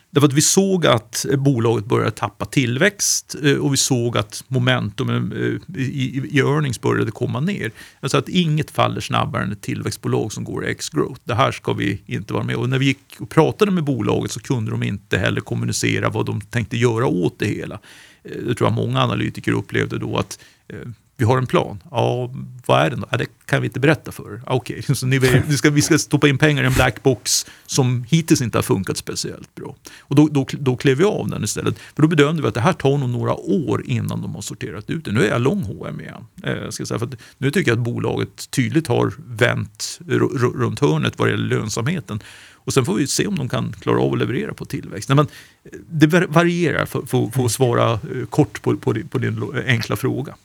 därför 0.09 0.28
att 0.28 0.34
vi 0.34 0.41
såg 0.41 0.86
att 0.86 1.25
bolaget 1.38 1.86
började 1.86 2.11
tappa 2.11 2.45
tillväxt 2.45 3.36
eh, 3.43 3.55
och 3.57 3.73
vi 3.73 3.78
såg 3.78 4.17
att 4.17 4.43
momentum 4.47 5.09
eh, 5.09 5.82
i, 5.82 6.21
i 6.32 6.39
earnings 6.39 6.82
började 6.82 7.11
komma 7.11 7.39
ner. 7.39 7.71
Alltså 7.99 8.17
att 8.17 8.30
inget 8.30 8.71
faller 8.71 9.01
snabbare 9.01 9.43
än 9.43 9.51
ett 9.51 9.61
tillväxtbolag 9.61 10.34
som 10.34 10.43
går 10.43 10.65
X-growth. 10.67 11.21
Det 11.23 11.36
här 11.36 11.51
ska 11.51 11.73
vi 11.73 12.01
inte 12.05 12.34
vara 12.34 12.43
med 12.43 12.55
Och 12.55 12.69
när 12.69 12.80
vi 12.80 12.86
gick 12.86 13.15
och 13.19 13.30
pratade 13.30 13.71
med 13.71 13.84
bolaget 13.84 14.32
så 14.32 14.39
kunde 14.39 14.71
de 14.71 14.84
inte 14.84 15.17
heller 15.17 15.41
kommunicera 15.41 16.09
vad 16.09 16.25
de 16.25 16.41
tänkte 16.41 16.78
göra 16.78 17.05
åt 17.05 17.39
det 17.39 17.45
hela. 17.45 17.80
Det 18.23 18.55
tror 18.55 18.69
jag 18.69 18.73
många 18.73 19.03
analytiker 19.03 19.51
upplevde 19.51 19.99
då 19.99 20.17
att 20.17 20.39
vi 21.18 21.26
har 21.26 21.38
en 21.38 21.47
plan. 21.47 21.84
Ja, 21.91 22.34
vad 22.65 22.82
är 22.82 22.89
den 22.89 22.99
då? 22.99 23.07
Ja, 23.11 23.18
det 23.18 23.26
kan 23.45 23.61
vi 23.61 23.68
inte 23.68 23.80
berätta 23.80 24.11
för 24.11 24.41
Okej, 24.45 24.80
okay. 24.80 24.95
så 24.95 25.05
ni, 25.05 25.20
vi, 25.20 25.57
ska, 25.57 25.70
vi 25.70 25.82
ska 25.82 25.97
stoppa 25.97 26.28
in 26.28 26.38
pengar 26.38 26.63
i 26.63 26.65
en 26.65 26.74
black 26.74 27.03
box 27.03 27.45
som 27.65 28.05
hittills 28.09 28.41
inte 28.41 28.57
har 28.57 28.63
funkat 28.63 28.97
speciellt 28.97 29.55
bra. 29.55 29.76
Och 29.99 30.15
då, 30.15 30.28
då, 30.28 30.45
då 30.51 30.76
klev 30.76 30.97
vi 30.97 31.03
av 31.03 31.30
den 31.30 31.43
istället. 31.43 31.80
För 31.95 32.01
då 32.01 32.07
bedömde 32.07 32.41
vi 32.41 32.47
att 32.47 32.53
det 32.53 32.61
här 32.61 32.74
tar 32.74 32.97
nog 32.97 33.09
några 33.09 33.36
år 33.36 33.84
innan 33.86 34.22
de 34.22 34.36
har 34.36 34.41
sorterat 34.41 34.89
ut 34.89 35.05
det. 35.05 35.11
Nu 35.11 35.26
är 35.26 35.30
jag 35.30 35.41
lång 35.41 35.63
H&M 35.63 36.01
igen. 36.01 36.26
Eh, 36.43 36.70
ska 36.70 36.86
säga, 36.86 36.99
för 36.99 37.09
nu 37.38 37.51
tycker 37.51 37.72
jag 37.72 37.78
att 37.78 37.86
bolaget 37.86 38.51
tydligt 38.51 38.88
har 38.88 39.13
vänt 39.18 39.99
runt 40.55 40.80
hörnet 40.80 41.20
vad 41.20 41.28
det 41.28 41.32
gäller 41.32 41.57
lönsamheten. 41.57 42.20
Och 42.68 42.74
sen 42.74 42.86
får 42.86 42.95
vi 42.95 43.07
se 43.07 43.28
om 43.28 43.36
de 43.36 43.49
kan 43.49 43.74
klara 43.80 44.01
av 44.01 44.13
att 44.13 44.20
leverera 44.20 44.53
på 44.53 44.65
tillväxt. 44.65 45.09
Nej, 45.09 45.15
men 45.15 45.28
eh, 45.63 45.80
det 45.89 46.07
varierar 46.28 46.86
för, 46.86 47.01
för, 47.01 47.30
för 47.30 47.45
att 47.45 47.51
svara 47.51 47.91
eh, 47.93 48.26
kort 48.30 48.61
på, 48.61 48.78
på, 48.78 48.95
på 49.09 49.18
din 49.18 49.43
enkla 49.68 49.95
fråga. 49.95 50.36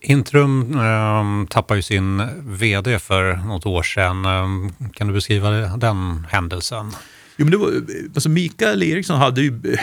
Intrum 0.00 0.78
eh, 0.78 1.46
tappade 1.48 1.78
ju 1.78 1.82
sin 1.82 2.22
vd 2.42 2.98
för 2.98 3.36
något 3.36 3.66
år 3.66 3.82
sedan. 3.82 4.24
Ehm, 4.24 4.72
kan 4.92 5.06
du 5.06 5.12
beskriva 5.12 5.50
den 5.76 6.26
händelsen? 6.30 6.92
Jo, 7.36 7.44
men 7.44 7.50
det 7.50 7.56
var, 7.56 7.72
alltså 8.14 8.28
Mikael 8.28 8.82
Eriksson 8.82 9.18
hade 9.18 9.40
ju 9.40 9.76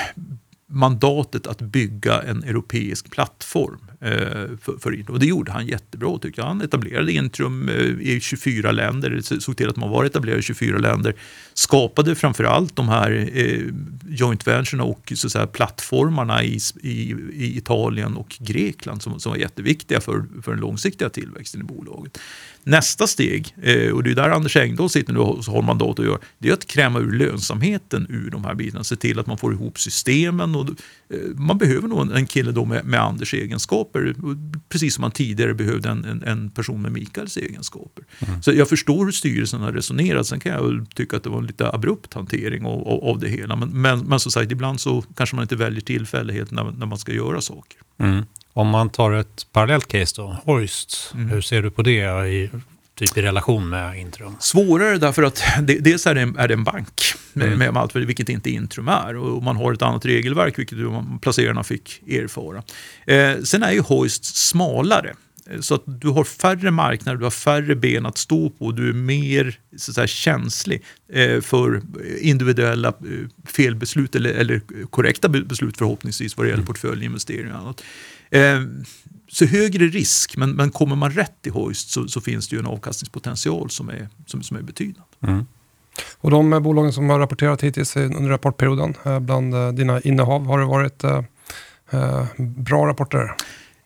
mandatet 0.70 1.48
att 1.48 1.62
bygga 1.62 2.22
en 2.22 2.44
europeisk 2.44 3.12
plattform 3.12 3.88
eh, 3.88 3.91
Eh, 4.04 4.58
för, 4.62 4.80
för 4.80 5.12
Och 5.12 5.20
det 5.20 5.26
gjorde 5.26 5.52
han 5.52 5.68
jättebra 5.68 6.18
tycker 6.18 6.42
jag. 6.42 6.48
Han 6.48 6.62
etablerade 6.62 7.12
Intrum 7.12 7.70
eh, 7.70 7.76
i 8.00 8.20
24 8.22 8.72
länder, 8.72 9.40
såg 9.40 9.58
till 9.58 9.70
att 9.70 9.76
man 9.76 9.90
var 9.90 10.06
etablerad 10.06 10.40
i 10.40 10.42
24 10.42 10.78
länder. 10.78 11.16
Skapade 11.54 12.16
framförallt 12.16 12.76
de 12.76 12.90
här 12.90 13.30
eh, 13.34 13.62
joint 14.10 14.48
venturerna 14.48 14.84
och 14.84 15.14
så 15.16 15.28
att 15.28 15.32
säga, 15.32 15.48
plattformarna 15.48 16.44
i, 16.44 16.60
i, 16.82 17.16
i, 17.34 17.58
Italien 17.58 18.18
och 18.18 18.38
Grekland 18.40 19.02
som, 19.02 19.20
som 19.20 19.30
var 19.30 19.40
jätteviktiga 19.40 20.02
för, 20.02 20.24
för 20.44 20.52
den 20.52 20.60
långsiktiga 20.60 21.10
tillväxten 21.10 21.62
i 21.62 21.64
bolaget. 21.64 22.20
Nästa 22.64 23.08
steg, 23.08 23.56
eh, 23.62 23.92
och 23.92 24.04
det 24.04 24.12
är 24.12 24.16
där 24.16 24.30
Anders 24.30 24.56
Engdahl 24.56 24.90
sitter 24.90 25.14
nu 25.14 25.20
och 25.20 25.46
har 25.46 25.62
mandat 25.62 26.00
att 26.00 26.06
göra, 26.06 26.20
det 26.38 26.50
är 26.50 26.54
att 26.54 26.68
kräma 26.68 27.00
ur 27.00 27.12
lönsamheten 27.12 28.08
ur 28.10 28.30
de 28.30 28.46
här 28.46 28.56
bitarna. 28.56 28.84
Se 28.84 28.96
till 28.96 29.20
att 29.20 29.28
man 29.28 29.38
får 29.38 29.54
ihop 29.54 29.80
systemen. 29.80 30.56
Och, 30.56 30.70
eh, 31.10 31.20
man 31.36 31.58
behöver 31.58 31.88
nog 31.88 32.12
en 32.12 32.26
kille 32.26 32.52
då 32.52 32.66
med, 32.66 32.86
med 32.86 33.02
Anders 33.02 33.34
egenskaper, 33.34 34.16
precis 34.70 34.94
som 34.94 35.02
man 35.02 35.12
tidigare 35.12 35.54
behövde 35.54 35.90
en, 35.90 36.06
en, 36.06 36.24
en 36.24 36.50
person 36.50 36.82
med 36.82 36.92
Mikaels 36.92 37.38
egenskaper. 37.38 38.04
Mm. 38.20 38.42
Så 38.42 38.52
jag 38.52 38.70
förstår 38.70 39.06
hur 39.06 39.12
styrelsen 39.12 39.62
har 39.62 39.72
resonerat. 39.72 40.28
Sen 40.28 40.40
kan 40.40 40.52
jag 40.52 40.88
tycka 40.96 41.18
att 41.18 41.24
det 41.24 41.30
var 41.30 41.40
en 41.40 41.48
lite 41.48 41.72
abrupt 41.72 42.14
hantering 42.14 42.66
av, 42.66 42.88
av, 42.88 43.04
av 43.04 43.20
det 43.20 43.30
hela. 43.30 43.56
Men, 43.56 43.82
men, 43.82 44.00
men 44.00 44.20
som 44.20 44.32
sagt, 44.32 44.52
ibland 44.52 44.80
så 44.80 45.04
kanske 45.16 45.36
man 45.36 45.44
inte 45.44 45.56
väljer 45.56 45.82
tillfällighet 45.82 46.52
när, 46.52 46.64
när 46.72 46.86
man 46.86 46.98
ska 46.98 47.14
göra 47.14 47.42
saker. 47.42 47.80
Mm. 48.00 48.24
Om 48.54 48.68
man 48.68 48.90
tar 48.90 49.12
ett 49.12 49.48
parallellt 49.52 49.88
case 49.88 50.14
då, 50.18 50.38
Hoist, 50.46 51.12
mm. 51.14 51.30
hur 51.30 51.42
ser 51.42 51.62
du 51.62 51.72
på 51.72 51.82
det 51.82 52.28
i, 52.30 52.50
typ 52.96 53.18
i 53.18 53.22
relation 53.22 53.70
med 53.70 54.00
Intrum? 54.00 54.36
Svårare 54.40 54.98
därför 54.98 55.24
att 55.24 55.44
det, 55.62 55.80
dels 55.80 56.08
är 56.08 56.16
det 56.16 56.22
en, 56.22 56.38
är 56.38 56.48
det 56.48 56.54
en 56.54 56.64
bank, 56.64 57.02
med, 57.34 57.48
mm. 57.48 57.60
med 57.60 57.78
allt, 57.78 57.96
vilket 57.96 58.30
inte 58.30 58.52
Intrum 58.52 58.88
är. 58.88 59.16
Och 59.16 59.44
man 59.44 59.56
har 59.56 59.74
ett 59.74 59.82
annat 59.82 60.06
regelverk, 60.06 60.60
vilket 60.60 60.78
placerarna 61.22 61.64
fick 61.64 62.02
erfara. 62.08 62.64
Eh, 63.08 63.42
sen 63.44 63.64
är 63.64 63.72
ju 63.72 63.80
Hoist 63.80 64.26
smalare. 64.26 65.14
Så 65.60 65.76
att 65.76 65.84
du 65.86 66.08
har 66.08 66.24
färre 66.24 66.72
marknader, 66.72 67.18
du 67.18 67.24
har 67.24 67.32
färre 67.32 67.76
ben 67.76 68.06
att 68.06 68.18
stå 68.18 68.50
på, 68.50 68.72
du 68.72 68.90
är 68.90 68.94
mer 68.94 69.60
så 69.78 69.94
säga, 69.94 70.08
känslig 70.08 70.84
eh, 71.14 71.42
för 71.42 71.82
individuella 72.22 72.88
eh, 72.88 72.94
felbeslut 73.46 74.16
eller, 74.16 74.30
eller 74.30 74.62
korrekta 74.90 75.30
beslut 75.30 75.78
förhoppningsvis 75.78 76.38
vad 76.38 76.46
det 76.46 76.50
gäller 76.50 76.62
mm. 76.62 76.68
portföljinvesteringar 76.68 77.54
och 77.54 77.60
annat. 77.60 77.84
Eh, 78.30 78.62
så 79.28 79.46
högre 79.46 79.88
risk, 79.88 80.38
men, 80.38 80.52
men 80.52 80.72
kommer 80.72 80.96
man 80.96 81.12
rätt 81.12 81.48
i 81.48 81.50
hoist 81.50 81.90
så, 81.90 82.08
så 82.08 82.22
finns 82.22 82.48
det 82.48 82.56
ju 82.56 82.60
en 82.60 82.68
avkastningspotential 82.68 83.70
som 83.70 83.90
är, 83.90 84.10
som, 84.26 84.44
som 84.44 84.58
är 84.58 84.62
betydande. 84.62 85.02
Mm. 85.22 85.46
Och 86.18 86.32
de 86.32 86.64
bolagen 86.64 86.94
som 86.94 87.10
har 87.10 87.20
rapporterat 87.20 87.64
hittills 87.64 87.96
under 87.96 88.30
rapportperioden, 88.30 88.94
eh, 89.06 89.20
bland 89.20 89.76
dina 89.76 90.02
innehav, 90.02 90.46
har 90.46 90.60
det 90.60 90.66
varit 90.66 91.04
bra 92.38 92.88
rapporter? 92.88 93.36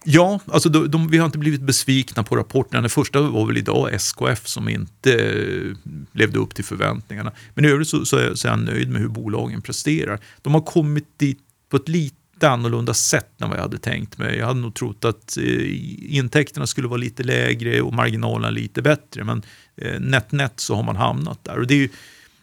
Ja, 0.08 0.40
alltså 0.46 0.70
de, 0.70 0.92
de, 0.92 1.08
vi 1.08 1.18
har 1.18 1.26
inte 1.26 1.38
blivit 1.38 1.62
besvikna 1.62 2.24
på 2.24 2.36
rapporterna. 2.36 2.82
Den 2.82 2.90
första 2.90 3.22
var 3.22 3.46
väl 3.46 3.58
idag 3.58 3.94
SKF 3.94 4.48
som 4.48 4.70
inte 4.70 5.14
eh, 5.14 5.94
levde 6.12 6.40
upp 6.40 6.56
till 6.56 6.66
förväntningarna. 6.66 7.32
Men 7.54 7.66
i 7.66 7.68
övrigt 7.68 7.88
så, 7.88 8.06
så, 8.06 8.18
är, 8.18 8.36
så 8.36 8.48
är 8.48 8.52
jag 8.52 8.60
nöjd 8.60 8.90
med 8.90 9.02
hur 9.02 9.08
bolagen 9.08 9.62
presterar. 9.62 10.20
De 10.42 10.54
har 10.54 10.62
kommit 10.62 11.20
dit 11.20 11.40
på 11.70 11.78
ett 11.78 11.90
lite 11.90 12.16
lite 12.36 12.50
annorlunda 12.50 12.94
sätt 12.94 13.42
än 13.42 13.50
vad 13.50 13.58
jag 13.58 13.64
hade 13.64 13.78
tänkt 13.78 14.18
mig. 14.18 14.38
Jag 14.38 14.46
hade 14.46 14.60
nog 14.60 14.74
trott 14.76 15.06
att 15.06 15.38
eh, 15.38 16.16
intäkterna 16.16 16.68
skulle 16.68 16.88
vara 16.88 16.98
lite 16.98 17.24
lägre 17.24 17.82
och 17.82 17.94
marginalerna 17.94 18.50
lite 18.50 18.82
bättre. 18.82 19.24
Men 19.24 19.44
eh, 19.76 20.00
nätt 20.00 20.32
nätt 20.32 20.60
så 20.60 20.76
har 20.76 20.84
man 20.84 20.96
hamnat 20.96 21.44
där. 21.44 21.60
Och 21.60 21.68
det 21.68 21.74
är 21.74 21.78
ju, 21.78 21.90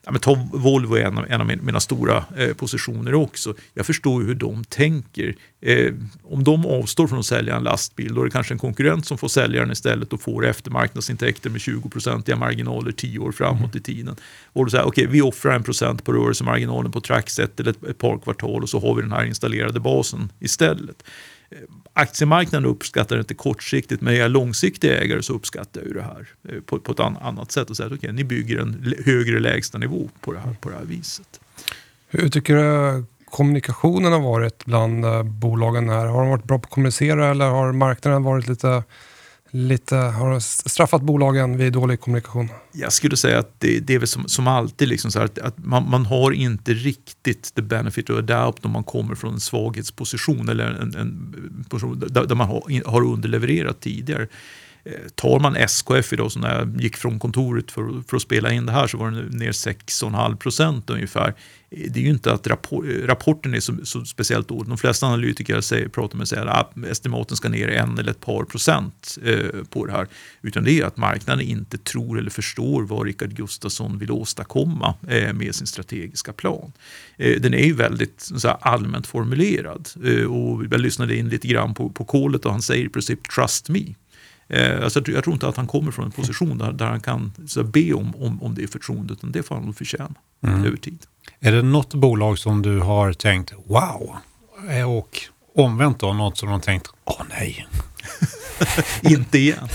Ja, 0.04 0.10
men 0.10 0.20
ta 0.20 0.48
Volvo 0.52 0.94
är 0.94 1.04
en 1.04 1.18
av, 1.18 1.26
en 1.28 1.40
av 1.40 1.46
mina 1.46 1.80
stora 1.80 2.24
eh, 2.36 2.54
positioner 2.54 3.14
också. 3.14 3.54
Jag 3.74 3.86
förstår 3.86 4.22
hur 4.22 4.34
de 4.34 4.64
tänker. 4.64 5.34
Eh, 5.60 5.92
om 6.22 6.44
de 6.44 6.66
avstår 6.66 7.06
från 7.06 7.18
att 7.18 7.26
sälja 7.26 7.56
en 7.56 7.62
lastbil, 7.62 8.14
då 8.14 8.20
är 8.20 8.24
det 8.24 8.30
kanske 8.30 8.54
en 8.54 8.58
konkurrent 8.58 9.06
som 9.06 9.18
får 9.18 9.28
sälja 9.28 9.60
den 9.60 9.70
istället 9.70 10.12
och 10.12 10.20
får 10.20 10.46
eftermarknadsintäkter 10.46 11.50
med 11.50 11.60
20-procentiga 11.60 12.36
marginaler 12.36 12.92
tio 12.92 13.18
år 13.18 13.32
framåt 13.32 13.76
i 13.76 13.80
tiden. 13.80 14.16
Och 14.46 14.64
då 14.64 14.70
säger 14.70 14.84
okej, 14.84 15.04
okay, 15.04 15.12
vi 15.12 15.22
offrar 15.22 15.54
en 15.54 15.62
procent 15.62 16.04
på 16.04 16.12
rörelsemarginalen 16.12 16.92
på 16.92 17.00
Trackset 17.00 17.60
eller 17.60 17.70
ett, 17.70 17.84
ett 17.84 17.98
par 17.98 18.18
kvartal 18.18 18.62
och 18.62 18.68
så 18.68 18.80
har 18.80 18.94
vi 18.94 19.02
den 19.02 19.12
här 19.12 19.24
installerade 19.24 19.80
basen 19.80 20.32
istället 20.40 21.04
aktiemarknaden 21.92 22.70
uppskattar 22.70 23.16
det 23.16 23.20
inte 23.20 23.34
kortsiktigt, 23.34 24.02
men 24.02 24.14
är 24.14 24.18
jag 24.18 24.30
långsiktig 24.30 24.90
ägare 24.90 25.22
så 25.22 25.32
uppskattar 25.32 25.80
jag 25.80 25.88
ju 25.88 25.94
det 25.94 26.02
här 26.02 26.28
eh, 26.48 26.60
på, 26.60 26.78
på 26.78 26.92
ett 26.92 27.00
annat 27.00 27.52
sätt 27.52 27.70
och 27.70 27.76
säger 27.76 27.90
att 27.90 27.98
okay, 27.98 28.12
ni 28.12 28.24
bygger 28.24 28.58
en 28.58 28.94
högre 29.04 29.40
lägstanivå 29.40 30.08
på 30.20 30.32
det 30.32 30.38
här, 30.38 30.56
på 30.60 30.68
det 30.70 30.76
här 30.76 30.84
viset. 30.84 31.40
Hur 32.08 32.28
tycker 32.28 32.56
du 32.56 33.04
kommunikationen 33.24 34.12
har 34.12 34.20
varit 34.20 34.64
bland 34.64 35.04
eh, 35.04 35.22
bolagen 35.22 35.88
här? 35.88 36.06
Har 36.06 36.20
de 36.20 36.30
varit 36.30 36.44
bra 36.44 36.58
på 36.58 36.64
att 36.64 36.70
kommunicera 36.70 37.30
eller 37.30 37.44
har 37.44 37.72
marknaden 37.72 38.22
varit 38.22 38.48
lite 38.48 38.82
lite, 39.54 39.96
har 39.96 40.40
straffat 40.40 41.02
bolagen 41.02 41.56
vid 41.56 41.72
dålig 41.72 42.00
kommunikation? 42.00 42.48
Jag 42.72 42.92
skulle 42.92 43.16
säga 43.16 43.38
att 43.38 43.60
det, 43.60 43.80
det 43.80 43.94
är 43.94 43.98
väl 43.98 44.08
som, 44.08 44.28
som 44.28 44.46
alltid, 44.46 44.88
liksom 44.88 45.10
så 45.10 45.20
att, 45.20 45.38
att 45.38 45.58
man, 45.58 45.90
man, 45.90 46.06
har 46.06 46.32
inte 46.32 46.74
riktigt 46.74 47.54
the 47.54 47.62
benefit 47.62 48.10
of 48.10 48.18
adapt 48.18 48.64
om 48.64 48.70
man 48.70 48.84
kommer 48.84 49.14
från 49.14 49.34
en 49.34 49.40
svaghetsposition 49.40 50.48
eller 50.48 50.64
en, 50.64 50.94
en 50.94 51.64
position 51.68 52.04
där, 52.06 52.26
där 52.26 52.34
man 52.34 52.48
har, 52.48 52.90
har 52.90 53.02
underlevererat 53.02 53.80
tidigare. 53.80 54.26
Eh, 54.84 54.92
tar 55.14 55.40
man 55.40 55.56
SKF 55.56 56.12
idag, 56.12 56.32
så 56.32 56.38
när 56.38 56.58
jag 56.58 56.80
gick 56.80 56.96
från 56.96 57.18
kontoret 57.18 57.70
för, 57.70 58.02
för 58.08 58.16
att 58.16 58.22
spela 58.22 58.52
in 58.52 58.66
det 58.66 58.72
här 58.72 58.86
så 58.86 58.98
var 58.98 59.10
den 59.10 59.26
ner 59.26 59.52
6,5 59.52 60.36
procent 60.36 60.90
ungefär. 60.90 61.34
Det 61.74 62.00
är 62.00 62.04
ju 62.04 62.10
inte 62.10 62.32
att 62.32 62.46
rapport, 62.46 62.84
rapporten 63.04 63.54
är 63.54 63.60
så, 63.60 63.74
så 63.84 64.04
speciellt 64.04 64.48
dålig. 64.48 64.68
De 64.68 64.78
flesta 64.78 65.06
analytiker 65.06 65.60
säger, 65.60 65.88
pratar 65.88 66.18
med 66.18 66.28
säger 66.28 66.46
att 66.46 66.76
estimaten 66.90 67.36
ska 67.36 67.48
ner 67.48 67.68
en 67.68 67.98
eller 67.98 68.10
ett 68.10 68.20
par 68.20 68.44
procent 68.44 69.18
eh, 69.24 69.64
på 69.70 69.86
det 69.86 69.92
här. 69.92 70.06
Utan 70.42 70.64
det 70.64 70.80
är 70.80 70.84
att 70.84 70.96
marknaden 70.96 71.46
inte 71.46 71.78
tror 71.78 72.18
eller 72.18 72.30
förstår 72.30 72.82
vad 72.82 73.06
Rickard 73.06 73.34
Gustafsson 73.36 73.98
vill 73.98 74.10
åstadkomma 74.10 74.94
eh, 75.08 75.32
med 75.32 75.54
sin 75.54 75.66
strategiska 75.66 76.32
plan. 76.32 76.72
Eh, 77.16 77.40
den 77.40 77.54
är 77.54 77.64
ju 77.64 77.74
väldigt 77.74 78.20
så 78.36 78.48
här, 78.48 78.56
allmänt 78.60 79.06
formulerad. 79.06 79.88
Eh, 80.04 80.24
och 80.24 80.64
jag 80.70 80.80
lyssnade 80.80 81.16
in 81.16 81.28
lite 81.28 81.48
grann 81.48 81.74
på, 81.74 81.90
på 81.90 82.04
kolet 82.04 82.44
och 82.44 82.52
han 82.52 82.62
säger 82.62 82.84
i 82.84 82.88
princip 82.88 83.28
“trust 83.28 83.68
me”. 83.68 83.94
Eh, 84.52 84.84
alltså, 84.84 85.02
jag 85.06 85.24
tror 85.24 85.34
inte 85.34 85.48
att 85.48 85.56
han 85.56 85.66
kommer 85.66 85.90
från 85.90 86.04
en 86.04 86.10
position 86.10 86.58
där, 86.58 86.72
där 86.72 86.86
han 86.86 87.00
kan 87.00 87.32
så, 87.46 87.62
be 87.62 87.92
om, 87.92 88.16
om, 88.16 88.42
om 88.42 88.54
det 88.54 88.66
förtroendet, 88.66 89.18
utan 89.18 89.32
det 89.32 89.42
får 89.42 89.54
han 89.54 89.64
nog 89.64 89.76
förtjäna 89.76 90.14
mm. 90.46 90.64
över 90.64 90.76
tid. 90.76 90.98
Är 91.40 91.52
det 91.52 91.62
något 91.62 91.94
bolag 91.94 92.38
som 92.38 92.62
du 92.62 92.78
har 92.78 93.12
tänkt 93.12 93.52
wow, 93.66 94.16
eh, 94.70 94.90
och 94.90 95.20
omvänt 95.54 96.00
då 96.00 96.12
något 96.12 96.38
som 96.38 96.48
du 96.48 96.52
har 96.52 96.60
tänkt 96.60 96.88
åh 97.04 97.22
nej? 97.28 97.66
inte 99.02 99.38
igen. 99.38 99.68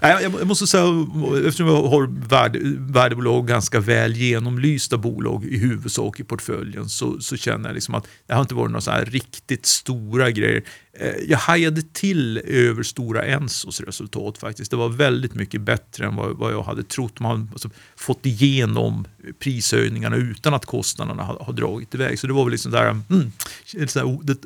Jag 0.00 0.46
måste 0.46 0.66
säga, 0.66 1.06
eftersom 1.46 1.66
jag 1.66 1.82
har 1.82 2.28
värde, 2.28 2.58
värdebolag, 2.78 3.48
ganska 3.48 3.80
väl 3.80 4.16
genomlysta 4.16 4.96
bolag 4.96 5.44
i 5.44 5.58
huvudsak 5.58 6.20
i 6.20 6.24
portföljen, 6.24 6.88
så, 6.88 7.20
så 7.20 7.36
känner 7.36 7.68
jag 7.68 7.74
liksom 7.74 7.94
att 7.94 8.06
det 8.26 8.34
har 8.34 8.40
inte 8.40 8.54
varit 8.54 8.70
några 8.70 8.80
så 8.80 8.92
riktigt 9.06 9.66
stora 9.66 10.30
grejer. 10.30 10.62
Eh, 10.98 11.14
jag 11.28 11.38
hajade 11.38 11.82
till 11.82 12.38
över 12.38 12.82
Stora 12.82 13.24
Ensos 13.24 13.80
resultat 13.80 14.38
faktiskt. 14.38 14.70
Det 14.70 14.76
var 14.76 14.88
väldigt 14.88 15.34
mycket 15.34 15.60
bättre 15.60 16.06
än 16.06 16.16
vad, 16.16 16.36
vad 16.36 16.52
jag 16.52 16.62
hade 16.62 16.82
trott. 16.82 17.20
Man 17.20 17.40
har 17.40 17.48
alltså 17.52 17.70
fått 17.96 18.26
igenom 18.26 19.06
prishöjningarna 19.38 20.16
utan 20.16 20.54
att 20.54 20.66
kostnaderna 20.66 21.22
har, 21.22 21.38
har 21.40 21.52
dragit 21.52 21.94
iväg. 21.94 22.18
Så 22.18 22.26
det 22.26 22.32
var 22.32 22.44
väl 22.44 22.52
liksom 22.52 22.72
där, 22.72 22.90
mm, 22.90 23.32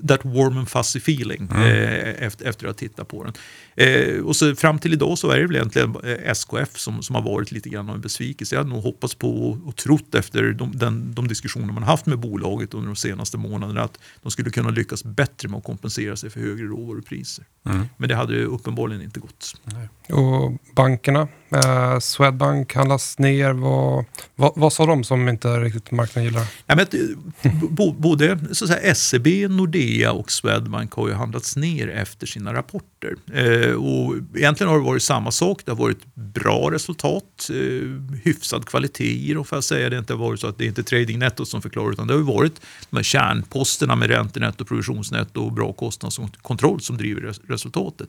that 0.08 0.24
warm 0.24 0.58
and 0.58 0.68
fuzzy 0.68 0.98
feeling 0.98 1.48
mm. 1.50 1.62
eh, 1.62 2.26
efter, 2.26 2.46
efter 2.46 2.66
att 2.66 2.74
ha 2.74 2.78
tittat 2.78 3.08
på 3.08 3.24
den. 3.24 3.32
Eh, 3.76 4.20
och 4.20 4.36
så 4.36 4.56
fram 4.56 4.78
till 4.78 4.92
idag 4.92 5.18
så 5.18 5.30
är 5.30 5.37
det 5.40 5.46
väl 5.46 5.56
egentligen 5.56 5.96
eh, 6.04 6.30
SKF 6.30 6.78
som, 6.78 7.02
som 7.02 7.14
har 7.14 7.22
varit 7.22 7.52
lite 7.52 7.68
grann 7.68 7.88
av 7.88 7.94
en 7.94 8.00
besvikelse. 8.00 8.54
Jag 8.54 8.60
hade 8.60 8.70
nog 8.70 8.82
hoppats 8.82 9.14
på 9.14 9.58
och 9.66 9.76
trott 9.76 10.14
efter 10.14 10.52
de, 10.52 10.76
den, 10.76 11.14
de 11.14 11.28
diskussioner 11.28 11.72
man 11.72 11.82
haft 11.82 12.06
med 12.06 12.18
bolaget 12.18 12.74
under 12.74 12.86
de 12.86 12.96
senaste 12.96 13.38
månaderna 13.38 13.82
att 13.82 13.98
de 14.22 14.30
skulle 14.30 14.50
kunna 14.50 14.70
lyckas 14.70 15.04
bättre 15.04 15.48
med 15.48 15.58
att 15.58 15.64
kompensera 15.64 16.16
sig 16.16 16.30
för 16.30 16.40
högre 16.40 16.66
råvarupriser. 16.66 17.44
Mm. 17.66 17.86
Men 17.96 18.08
det 18.08 18.14
hade 18.14 18.44
uppenbarligen 18.44 19.02
inte 19.02 19.20
gått. 19.20 19.54
Nej. 19.64 19.88
Och 20.18 20.52
bankerna, 20.74 21.28
eh, 21.50 21.98
Swedbank 21.98 22.74
handlas 22.74 23.18
ner. 23.18 23.52
Vad, 23.52 24.04
vad, 24.36 24.52
vad, 24.56 24.72
sa 24.72 24.86
de 24.86 25.04
som 25.04 25.28
inte 25.28 25.48
riktigt 25.48 25.90
marknaden 25.90 26.24
gillar? 26.24 26.46
Ja, 26.66 26.76
men, 26.76 26.86
eh, 27.42 27.92
både 27.92 28.38
så 28.52 28.64
att 28.64 28.70
säga, 28.70 28.94
SEB, 28.94 29.26
Nordea 29.50 30.12
och 30.12 30.32
Swedbank 30.32 30.92
har 30.92 31.08
ju 31.08 31.14
handlats 31.14 31.56
ner 31.56 31.88
efter 31.88 32.26
sina 32.26 32.54
rapporter. 32.54 33.14
Eh, 33.32 33.72
och 33.72 34.14
egentligen 34.36 34.70
har 34.70 34.78
det 34.78 34.84
varit 34.84 35.02
samma 35.02 35.30
sak. 35.30 35.62
Det 35.64 35.70
har 35.70 35.78
varit 35.78 36.14
bra 36.14 36.70
resultat, 36.72 37.50
eh, 37.50 38.18
hyfsad 38.24 38.66
kvalitet 38.66 39.30
i 39.30 39.34
dem. 39.34 39.44
Får 39.44 39.60
säga. 39.60 39.88
Det 39.88 39.96
har 39.96 40.00
inte 40.00 40.14
varit 40.14 40.40
så 40.40 40.46
att 40.46 40.58
det 40.58 40.64
är 40.64 40.68
inte 40.68 40.82
tradingnettot 40.82 41.48
som 41.48 41.62
förklarar 41.62 41.92
utan 41.92 42.06
det 42.06 42.14
har 42.14 42.20
varit 42.20 42.60
de 42.90 42.96
här 42.96 43.02
kärnposterna 43.02 43.96
med 43.96 44.10
räntenetto, 44.10 44.64
provisionsnetto 44.64 45.44
och 45.44 45.52
bra 45.52 45.72
kostnadskontroll 45.72 46.80
som 46.80 46.96
driver 46.96 47.34
resultatet. 47.48 48.08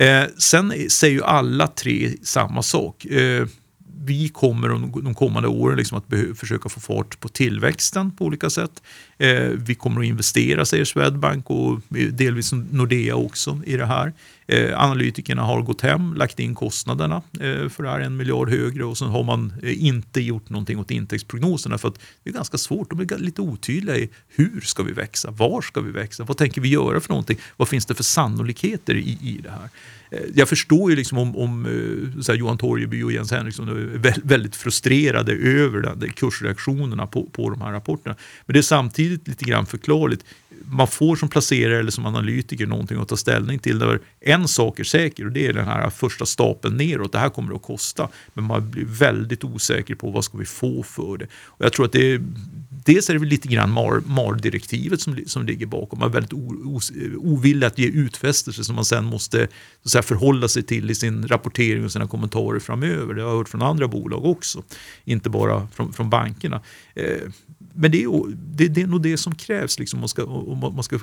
Eh, 0.00 0.24
sen 0.38 0.90
säger 0.90 1.14
ju 1.14 1.22
alla 1.22 1.66
tre 1.66 2.10
samma 2.22 2.62
sak. 2.62 3.04
Eh, 3.04 3.46
vi 4.04 4.28
kommer 4.28 4.68
de 5.02 5.14
kommande 5.14 5.48
åren 5.48 5.78
liksom 5.78 5.98
att 5.98 6.38
försöka 6.38 6.68
få 6.68 6.80
fart 6.80 7.20
på 7.20 7.28
tillväxten 7.28 8.10
på 8.10 8.24
olika 8.24 8.50
sätt. 8.50 8.82
Eh, 9.20 9.50
vi 9.56 9.74
kommer 9.74 10.00
att 10.00 10.06
investera, 10.06 10.64
säger 10.64 10.84
Swedbank 10.84 11.50
och 11.50 11.80
delvis 12.12 12.52
Nordea 12.52 13.16
också 13.16 13.60
i 13.66 13.76
det 13.76 13.86
här. 13.86 14.12
Eh, 14.46 14.82
analytikerna 14.82 15.42
har 15.42 15.62
gått 15.62 15.80
hem, 15.80 16.14
lagt 16.14 16.40
in 16.40 16.54
kostnaderna 16.54 17.22
eh, 17.40 17.68
för 17.68 17.82
det 17.82 17.90
här 17.90 18.00
en 18.00 18.16
miljard 18.16 18.50
högre 18.50 18.84
och 18.84 18.98
sen 18.98 19.08
har 19.08 19.22
man 19.22 19.52
eh, 19.62 19.84
inte 19.84 20.20
gjort 20.20 20.50
någonting 20.50 20.78
åt 20.78 20.90
intäktsprognoserna 20.90 21.78
för 21.78 21.88
att 21.88 21.98
det 22.22 22.30
är 22.30 22.34
ganska 22.34 22.58
svårt. 22.58 22.90
De 22.90 23.00
är 23.00 23.18
lite 23.18 23.42
otydliga 23.42 23.96
i 23.96 24.08
hur 24.28 24.60
ska 24.60 24.82
vi 24.82 24.92
växa? 24.92 25.30
Var 25.30 25.62
ska 25.62 25.80
vi 25.80 25.90
växa? 25.90 26.24
Vad 26.24 26.36
tänker 26.36 26.60
vi 26.60 26.68
göra 26.68 27.00
för 27.00 27.08
någonting? 27.08 27.38
Vad 27.56 27.68
finns 27.68 27.86
det 27.86 27.94
för 27.94 28.04
sannolikheter 28.04 28.94
i, 28.94 29.18
i 29.22 29.40
det 29.42 29.50
här? 29.50 29.68
Eh, 30.10 30.20
jag 30.34 30.48
förstår 30.48 30.90
ju 30.90 30.96
liksom 30.96 31.18
om, 31.18 31.36
om 31.36 31.66
eh, 32.28 32.34
Johan 32.34 32.58
Torgeby 32.58 33.02
och 33.02 33.12
Jens 33.12 33.30
Henriksson 33.30 33.68
är 33.68 34.26
väldigt 34.26 34.56
frustrerade 34.56 35.32
över 35.32 35.80
den, 35.80 36.12
kursreaktionerna 36.12 37.06
på, 37.06 37.26
på 37.26 37.50
de 37.50 37.60
här 37.60 37.72
rapporterna. 37.72 38.16
Men 38.46 38.52
det 38.54 38.60
är 38.60 38.62
samtidigt 38.62 39.09
lite 39.10 39.44
grann 39.44 39.66
förklarligt 39.66 40.24
man 40.64 40.88
får 40.88 41.16
som 41.16 41.28
placerare 41.28 41.78
eller 41.78 41.90
som 41.90 42.06
analytiker 42.06 42.66
någonting 42.66 43.00
att 43.00 43.08
ta 43.08 43.16
ställning 43.16 43.58
till. 43.58 43.78
Där 43.78 44.00
en 44.20 44.48
sak 44.48 44.78
är 44.78 44.84
säker 44.84 45.26
och 45.26 45.32
det 45.32 45.46
är 45.46 45.52
den 45.52 45.64
här 45.64 45.90
första 45.90 46.26
stapeln 46.26 46.76
neråt. 46.76 47.12
Det 47.12 47.18
här 47.18 47.28
kommer 47.28 47.54
att 47.54 47.62
kosta. 47.62 48.08
Men 48.34 48.44
man 48.44 48.70
blir 48.70 48.84
väldigt 48.84 49.44
osäker 49.44 49.94
på 49.94 50.10
vad 50.10 50.24
ska 50.24 50.38
vi 50.38 50.44
få 50.44 50.82
för 50.82 51.16
det. 51.18 51.26
Och 51.44 51.64
jag 51.64 51.72
tror 51.72 51.86
att 51.86 51.92
det 51.92 52.12
är, 52.12 52.20
dels 52.84 53.10
är 53.10 53.14
det 53.14 53.26
lite 53.26 53.48
grann 53.48 53.70
MAR-direktivet 54.06 55.00
som, 55.00 55.18
som 55.26 55.46
ligger 55.46 55.66
bakom. 55.66 55.98
Man 55.98 56.08
är 56.08 56.12
väldigt 56.12 56.32
ovillig 57.18 57.66
att 57.66 57.78
ge 57.78 57.86
utfästelser 57.86 58.62
som 58.62 58.74
man 58.74 58.84
sen 58.84 59.04
måste 59.04 59.48
så 59.82 59.88
säga, 59.88 60.02
förhålla 60.02 60.48
sig 60.48 60.62
till 60.62 60.90
i 60.90 60.94
sin 60.94 61.28
rapportering 61.28 61.84
och 61.84 61.92
sina 61.92 62.08
kommentarer 62.08 62.60
framöver. 62.60 63.14
Det 63.14 63.22
har 63.22 63.30
jag 63.30 63.36
hört 63.36 63.48
från 63.48 63.62
andra 63.62 63.88
bolag 63.88 64.24
också, 64.24 64.62
inte 65.04 65.30
bara 65.30 65.68
från, 65.74 65.92
från 65.92 66.10
bankerna. 66.10 66.60
Eh, 66.94 67.28
men 67.74 67.90
det 67.90 68.02
är, 68.02 68.22
det, 68.36 68.68
det 68.68 68.82
är 68.82 68.86
nog 68.86 69.02
det 69.02 69.16
som 69.16 69.34
krävs 69.34 69.78
liksom, 69.78 69.96
om, 69.96 70.00
man 70.00 70.08
ska, 70.08 70.24
om 70.24 70.58
man 70.58 70.82
ska 70.82 70.98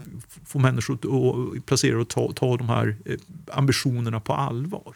få 0.46 0.60
människor 0.60 1.06
och 1.06 1.66
placera 1.66 2.02
att 2.02 2.10
ta, 2.10 2.32
ta 2.34 2.58
de 2.58 2.70
här 2.70 2.96
eh, 3.06 3.18
ambitionerna 3.52 4.20
på 4.20 4.34
allvar. 4.34 4.96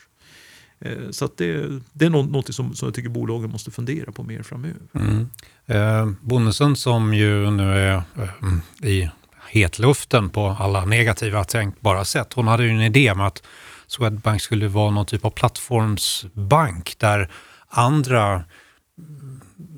Eh, 0.79 1.09
så 1.11 1.25
att 1.25 1.37
det, 1.37 1.79
det 1.93 2.05
är 2.05 2.09
något 2.09 2.55
som, 2.55 2.75
som 2.75 2.87
jag 2.87 2.95
tycker 2.95 3.09
bolagen 3.09 3.51
måste 3.51 3.71
fundera 3.71 4.11
på 4.11 4.23
mer 4.23 4.43
framöver. 4.43 4.81
Mm. 4.93 5.29
Eh, 5.65 6.11
Bonnesen 6.21 6.75
som 6.75 7.13
ju 7.13 7.51
nu 7.51 7.63
är 7.63 7.95
eh, 8.17 8.89
i 8.89 9.09
hetluften 9.49 10.29
på 10.29 10.47
alla 10.59 10.85
negativa 10.85 11.43
tänkbara 11.43 12.05
sätt. 12.05 12.33
Hon 12.33 12.47
hade 12.47 12.63
ju 12.63 12.69
en 12.69 12.81
idé 12.81 13.11
om 13.11 13.21
att 13.21 13.43
Swedbank 13.87 14.41
skulle 14.41 14.67
vara 14.67 14.91
någon 14.91 15.05
typ 15.05 15.25
av 15.25 15.29
plattformsbank 15.29 16.95
där 16.97 17.29
andra 17.69 18.43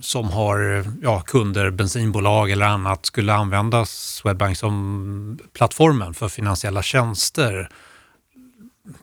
som 0.02 0.30
har 0.30 0.86
ja, 1.02 1.22
kunder, 1.22 1.72
bensinbolag 1.72 2.52
eller 2.52 2.66
annat 2.66 3.06
skulle 3.06 3.34
använda 3.34 3.86
Swedbank 3.86 4.58
som 4.58 5.40
plattformen 5.54 6.14
för 6.14 6.28
finansiella 6.28 6.84
tjänster. 6.84 7.70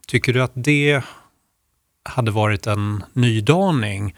Tycker 0.06 0.32
du 0.32 0.42
att 0.42 0.52
det 0.54 1.02
hade 2.04 2.30
varit 2.30 2.66
en 2.66 3.04
nydaning? 3.12 4.14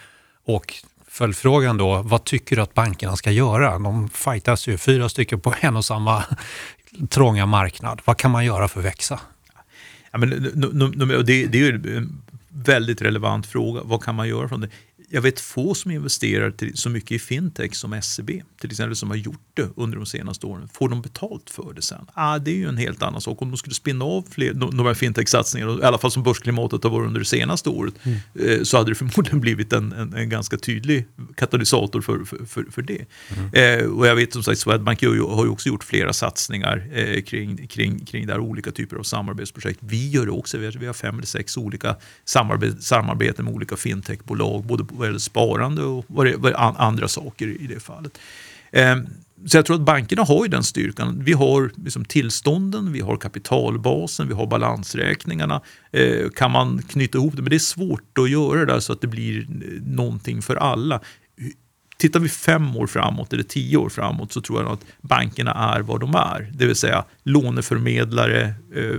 Och 0.47 0.75
följdfrågan 1.09 1.77
då, 1.77 2.03
vad 2.03 2.25
tycker 2.25 2.57
du 2.57 2.63
att 2.63 2.75
bankerna 2.75 3.17
ska 3.17 3.31
göra? 3.31 3.79
De 3.79 4.09
fightas 4.09 4.69
ju 4.69 4.79
fyra 4.79 5.09
stycken 5.09 5.41
på 5.41 5.55
en 5.61 5.77
och 5.77 5.85
samma 5.85 6.25
trånga 7.09 7.47
marknad. 7.47 8.03
Vad 8.05 8.17
kan 8.17 8.31
man 8.31 8.45
göra 8.45 8.69
för 8.69 8.81
att 8.81 8.87
växa? 8.87 9.21
Ja, 10.11 10.19
men, 10.19 10.31
det, 10.31 11.47
det 11.47 11.59
är 11.59 11.63
ju 11.63 11.97
en 11.97 12.23
väldigt 12.49 13.03
relevant 13.03 13.47
fråga. 13.47 13.81
Vad 13.85 14.03
kan 14.03 14.15
man 14.15 14.29
göra 14.29 14.49
från 14.49 14.61
det? 14.61 14.69
Jag 15.15 15.23
vet 15.23 15.41
få 15.41 15.75
som 15.75 15.91
investerar 15.91 16.51
till, 16.51 16.77
så 16.77 16.91
mycket 16.91 17.11
i 17.13 17.19
fintech 17.19 17.75
som 17.75 18.03
SEB, 18.03 18.31
till 18.61 18.71
exempel 18.71 18.97
som 18.97 19.11
har 19.11 19.17
gjort 19.17 19.41
det 19.55 19.69
under 19.77 19.97
de 19.97 20.07
senaste 20.07 20.47
åren. 20.47 20.69
Får 20.73 20.89
de 20.89 21.03
betalt 21.03 21.51
för 21.51 21.73
det 21.75 21.83
sen? 21.83 22.07
Ah, 22.15 22.39
det 22.39 22.51
är 22.51 22.55
ju 22.55 22.69
en 22.69 22.77
helt 22.77 23.03
annan 23.03 23.21
sak. 23.21 23.43
Om 23.43 23.51
de 23.51 23.57
skulle 23.57 23.75
spinna 23.75 24.05
av 24.05 24.27
fler, 24.31 24.53
de 24.53 24.87
här 24.87 24.95
fintech-satsningarna, 24.95 25.81
i 25.81 25.83
alla 25.83 25.99
fall 25.99 26.11
som 26.11 26.23
börsklimatet 26.23 26.85
har 26.85 26.91
varit 26.91 27.07
under 27.07 27.21
det 27.21 27.27
senaste 27.27 27.69
året, 27.69 27.95
mm. 28.03 28.19
eh, 28.35 28.63
så 28.63 28.77
hade 28.77 28.91
det 28.91 28.95
förmodligen 28.95 29.41
blivit 29.41 29.73
en, 29.73 29.93
en, 29.93 30.15
en 30.15 30.29
ganska 30.29 30.57
tydlig 30.57 31.05
katalysator 31.37 32.01
för, 32.01 32.25
för, 32.25 32.45
för, 32.45 32.65
för 32.71 32.83
det. 32.83 33.05
Mm. 33.37 33.81
Eh, 33.81 33.87
och 33.87 34.07
jag 34.07 34.17
vet 34.17 34.33
som 34.33 34.43
sagt, 34.43 34.59
Swedbank 34.59 35.03
har 35.03 35.15
ju 35.15 35.49
också 35.49 35.69
gjort 35.69 35.85
flera 35.85 36.13
satsningar 36.13 36.89
eh, 36.93 37.23
kring, 37.23 37.67
kring, 37.67 38.05
kring 38.05 38.27
där 38.27 38.41
olika 38.41 38.71
typer 38.71 38.97
av 38.97 39.03
samarbetsprojekt. 39.03 39.81
Vi 39.83 40.11
gör 40.11 40.27
det 40.27 40.33
också, 40.33 40.59
vi 40.59 40.65
har, 40.65 40.73
vi 40.73 40.87
har 40.87 40.95
fem 40.95 41.15
eller 41.15 41.27
sex 41.27 41.57
olika 41.57 41.97
samarbete, 42.25 42.83
samarbeten 42.83 43.45
med 43.45 43.55
olika 43.55 43.77
fintechbolag, 43.77 44.65
både 44.65 44.85
vad 45.03 45.09
gäller 45.09 45.19
sparande 45.19 45.83
och 45.83 46.05
vad 46.09 46.27
det, 46.27 46.37
vad 46.37 46.55
andra 46.77 47.09
saker 47.09 47.49
i 47.49 47.67
det 47.67 47.81
fallet. 47.81 48.19
Eh, 48.73 48.97
så 49.47 49.57
jag 49.57 49.67
tror 49.67 49.77
att 49.77 49.83
bankerna 49.83 50.23
har 50.23 50.45
ju 50.45 50.49
den 50.49 50.63
styrkan. 50.63 51.25
Vi 51.25 51.33
har 51.33 51.71
liksom 51.85 52.05
tillstånden, 52.05 52.93
vi 52.93 53.01
har 53.01 53.17
kapitalbasen, 53.17 54.29
vi 54.29 54.35
har 54.35 54.47
balansräkningarna. 54.47 55.61
Eh, 55.93 56.29
kan 56.29 56.51
man 56.51 56.83
knyta 56.83 57.19
ihop 57.19 57.37
det? 57.37 57.43
Men 57.43 57.51
det 57.51 57.57
är 57.57 57.59
svårt 57.59 58.19
att 58.19 58.31
göra 58.31 58.59
det 58.59 58.73
där 58.73 58.81
så 58.81 58.93
att 58.93 59.01
det 59.01 59.07
blir 59.07 59.41
eh, 59.41 59.83
någonting 59.83 60.43
för 60.43 60.57
alla. 60.57 61.01
Tittar 61.99 62.21
vi 62.21 62.29
fem 62.29 62.77
år 62.77 62.87
framåt 62.87 63.33
eller 63.33 63.43
tio 63.43 63.77
år 63.77 63.89
framåt 63.89 64.33
så 64.33 64.41
tror 64.41 64.63
jag 64.63 64.73
att 64.73 64.85
bankerna 65.01 65.53
är 65.75 65.81
vad 65.81 66.01
de 66.01 66.15
är. 66.15 66.53
Det 66.55 66.67
vill 66.67 66.77
säga 66.77 67.05
låneförmedlare, 67.23 68.55
eh, 68.75 68.99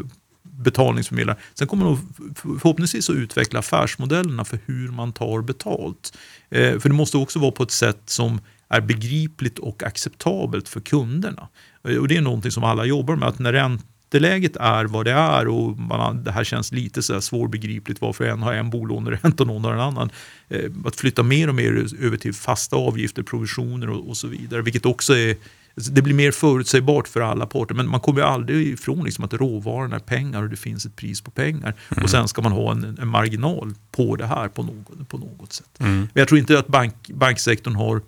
betalningsförmedlare. 0.64 1.38
Sen 1.54 1.68
kommer 1.68 1.86
de 1.86 2.14
förhoppningsvis 2.36 3.10
att 3.10 3.16
utveckla 3.16 3.60
affärsmodellerna 3.60 4.46
för 4.46 4.60
hur 4.66 4.90
man 4.90 5.14
tar 5.14 5.42
betalt. 5.42 6.18
Eh, 6.50 6.80
för 6.80 6.90
det 6.90 6.96
måste 6.96 7.18
också 7.18 7.40
vara 7.40 7.52
på 7.52 7.64
ett 7.64 7.72
sätt 7.72 8.02
som 8.06 8.40
är 8.70 8.82
begripligt 8.82 9.60
och 9.60 9.84
acceptabelt 9.84 10.70
för 10.70 10.80
kunderna. 10.80 11.48
Eh, 11.88 11.98
och 11.98 12.08
det 12.08 12.18
är 12.18 12.22
någonting 12.22 12.52
som 12.52 12.64
alla 12.64 12.86
jobbar 12.86 13.16
med. 13.16 13.30
att 13.30 13.40
när 13.40 13.54
ränteläget 13.54 14.56
är 14.56 14.86
vad 14.86 15.06
det 15.06 15.12
är 15.12 15.48
och 15.48 15.80
man, 15.80 16.24
det 16.24 16.32
här 16.32 16.44
känns 16.44 16.72
lite 16.72 17.02
så 17.02 17.22
svårbegripligt 17.22 18.02
varför 18.02 18.26
en 18.26 18.42
har 18.42 18.54
en 18.54 18.70
bolåneränta 18.70 19.44
och 19.44 19.48
någon 19.48 19.64
har 19.64 19.74
en 19.74 19.80
annan. 19.80 20.10
Eh, 20.50 20.72
att 20.86 20.96
flytta 20.96 21.24
mer 21.24 21.48
och 21.48 21.56
mer 21.56 21.88
över 22.00 22.18
till 22.18 22.34
fasta 22.34 22.76
avgifter, 22.76 23.24
provisioner 23.24 23.90
och, 23.90 24.10
och 24.10 24.18
så 24.18 24.28
vidare, 24.28 24.62
vilket 24.62 24.86
också 24.86 25.18
är 25.18 25.36
det 25.76 26.02
blir 26.02 26.14
mer 26.14 26.32
förutsägbart 26.32 27.08
för 27.08 27.22
alla 27.22 27.46
parter. 27.46 27.76
Men 27.76 27.88
man 27.88 28.00
kommer 28.00 28.22
aldrig 28.22 28.68
ifrån 28.68 29.04
liksom 29.04 29.24
att 29.24 29.34
råvaran 29.34 29.94
är 29.94 30.00
pengar 30.00 30.44
och 30.44 30.50
det 30.50 30.56
finns 30.56 30.86
ett 30.86 30.96
pris 30.96 31.22
på 31.22 31.32
pengar. 31.32 31.76
Mm. 31.90 32.04
Och 32.04 32.10
sen 32.10 32.28
ska 32.28 32.42
man 32.42 32.52
ha 32.52 32.72
en, 32.72 32.98
en, 33.02 33.08
marginal 33.08 33.74
på 33.92 34.16
det 34.16 34.26
här 34.26 34.48
på 34.48 34.64
något, 34.64 35.10
på 35.10 35.18
något 35.18 35.54
sätt. 35.54 35.80
Mm. 35.80 35.98
Men 35.98 36.10
jag 36.14 36.28
tror 36.28 36.40
inte 36.40 36.60
att 36.60 36.68
bank, 36.68 36.96
banksektorn 37.08 37.76
har 37.76 38.02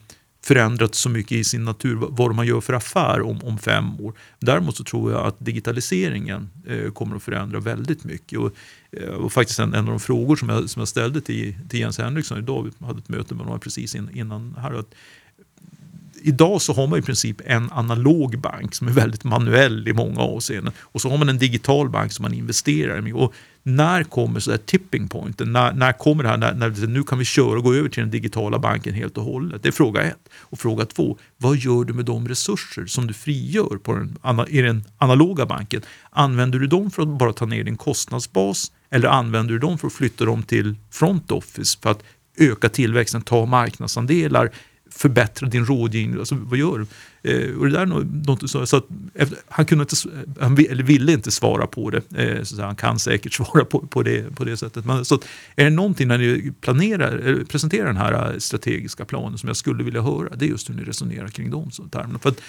förändrats 0.45 0.99
så 0.99 1.09
mycket 1.09 1.31
i 1.31 1.43
sin 1.43 1.65
natur, 1.65 1.95
vad 1.95 2.35
man 2.35 2.47
gör 2.47 2.61
för 2.61 2.73
affär 2.73 3.21
om, 3.21 3.39
om 3.43 3.57
fem 3.57 3.99
år. 3.99 4.13
Däremot 4.39 4.77
så 4.77 4.83
tror 4.83 5.11
jag 5.11 5.25
att 5.25 5.35
digitaliseringen 5.39 6.49
eh, 6.67 6.91
kommer 6.91 7.15
att 7.15 7.23
förändra 7.23 7.59
väldigt 7.59 8.03
mycket. 8.03 8.39
Och, 8.39 8.51
eh, 8.91 9.09
och 9.09 9.33
faktiskt 9.33 9.59
en, 9.59 9.73
en, 9.73 9.79
av 9.79 9.91
de 9.91 9.99
frågor 9.99 10.35
som 10.35 10.49
jag, 10.49 10.69
som 10.69 10.79
jag 10.79 10.87
ställde 10.87 11.21
till, 11.21 11.55
till 11.69 11.79
Jens 11.79 11.97
Henriksson 11.97 12.37
idag, 12.37 12.63
vi 12.79 12.85
hade 12.85 12.99
ett 12.99 13.09
möte 13.09 13.35
med 13.35 13.45
honom 13.45 13.59
precis 13.59 13.95
in, 13.95 14.09
innan 14.13 14.55
här, 14.59 14.73
att 14.73 14.95
idag 16.25 16.61
så 16.61 16.73
har 16.73 16.87
man 16.87 16.99
i 16.99 17.01
princip 17.01 17.41
en 17.45 17.71
analog 17.71 18.39
bank 18.39 18.75
som 18.75 18.87
är 18.87 18.91
väldigt 18.91 19.23
manuell 19.23 19.87
i 19.87 19.93
många 19.93 20.19
avseenden. 20.19 20.73
Och 20.79 21.01
så 21.01 21.09
har 21.09 21.17
man 21.17 21.29
en 21.29 21.37
digital 21.37 21.89
bank 21.89 22.11
som 22.11 22.23
man 22.23 22.33
investerar 22.33 23.07
i. 23.07 23.13
Och 23.13 23.33
när 23.63 24.03
kommer 24.03 24.39
så 24.39 24.51
där 24.51 24.57
tipping 24.57 25.07
pointen? 25.07 25.53
När, 25.53 25.73
när 25.73 25.91
kommer 25.91 26.23
det 26.23 26.29
här, 26.29 26.37
när, 26.37 26.53
när, 26.53 26.87
nu 26.87 27.03
kan 27.03 27.17
vi 27.17 27.25
köra 27.25 27.57
och 27.57 27.63
gå 27.63 27.73
över 27.73 27.89
till 27.89 28.03
den 28.03 28.11
digitala 28.11 28.59
banken 28.59 28.93
helt 28.93 29.17
och 29.17 29.23
hållet? 29.23 29.63
Det 29.63 29.69
är 29.69 29.71
fråga 29.71 30.01
ett. 30.01 30.29
Och 30.35 30.59
fråga 30.59 30.85
två, 30.85 31.17
vad 31.37 31.57
gör 31.57 31.83
du 31.83 31.93
med 31.93 32.05
de 32.05 32.27
resurser 32.27 32.85
som 32.85 33.07
du 33.07 33.13
frigör 33.13 33.77
på 33.83 33.93
den, 33.93 34.17
i 34.47 34.61
den 34.61 34.83
analoga 34.97 35.45
banken? 35.45 35.81
Använder 36.09 36.59
du 36.59 36.67
dem 36.67 36.91
för 36.91 37.01
att 37.01 37.07
bara 37.07 37.33
ta 37.33 37.45
ner 37.45 37.63
din 37.63 37.77
kostnadsbas 37.77 38.71
eller 38.89 39.07
använder 39.07 39.53
du 39.53 39.59
dem 39.59 39.77
för 39.77 39.87
att 39.87 39.93
flytta 39.93 40.25
dem 40.25 40.43
till 40.43 40.75
front 40.91 41.31
office 41.31 41.77
för 41.81 41.91
att 41.91 42.03
öka 42.37 42.69
tillväxten, 42.69 43.21
ta 43.21 43.45
marknadsandelar 43.45 44.51
förbättra 44.95 45.47
din 45.47 45.65
rådgivning. 45.65 46.19
Alltså, 46.19 46.35
vad 46.35 46.59
gör 46.59 46.77
du? 46.79 46.85
Eh, 47.31 47.57
och 47.57 47.65
det 47.65 47.71
där 47.71 47.85
något, 47.85 48.49
så, 48.49 48.65
så 48.65 48.77
att, 48.77 48.85
han, 49.47 49.65
kunde 49.65 49.81
inte, 49.81 49.95
han 50.39 50.57
eller 50.69 50.83
ville 50.83 51.11
inte 51.11 51.31
svara 51.31 51.67
på 51.67 51.89
det. 51.89 52.01
Eh, 52.15 52.43
så 52.43 52.61
han 52.61 52.75
kan 52.75 52.99
säkert 52.99 53.33
svara 53.45 53.65
på, 53.65 53.79
på, 53.79 54.03
det, 54.03 54.35
på 54.35 54.43
det 54.43 54.57
sättet. 54.57 54.85
Men, 54.85 55.05
så 55.05 55.15
att, 55.15 55.25
är 55.55 55.63
det 55.63 55.69
någonting 55.69 56.07
när 56.07 56.17
ni 56.17 56.53
planerar, 56.61 57.43
presenterar 57.43 57.87
den 57.87 57.97
här 57.97 58.33
eh, 58.33 58.37
strategiska 58.37 59.05
planen 59.05 59.37
som 59.37 59.47
jag 59.47 59.57
skulle 59.57 59.83
vilja 59.83 60.01
höra, 60.01 60.35
det 60.35 60.45
är 60.45 60.49
just 60.49 60.69
hur 60.69 60.75
ni 60.75 60.83
resonerar 60.83 61.27
kring 61.27 61.51
de 61.51 61.71
termerna. 61.91 62.19
För 62.19 62.29
att, 62.29 62.41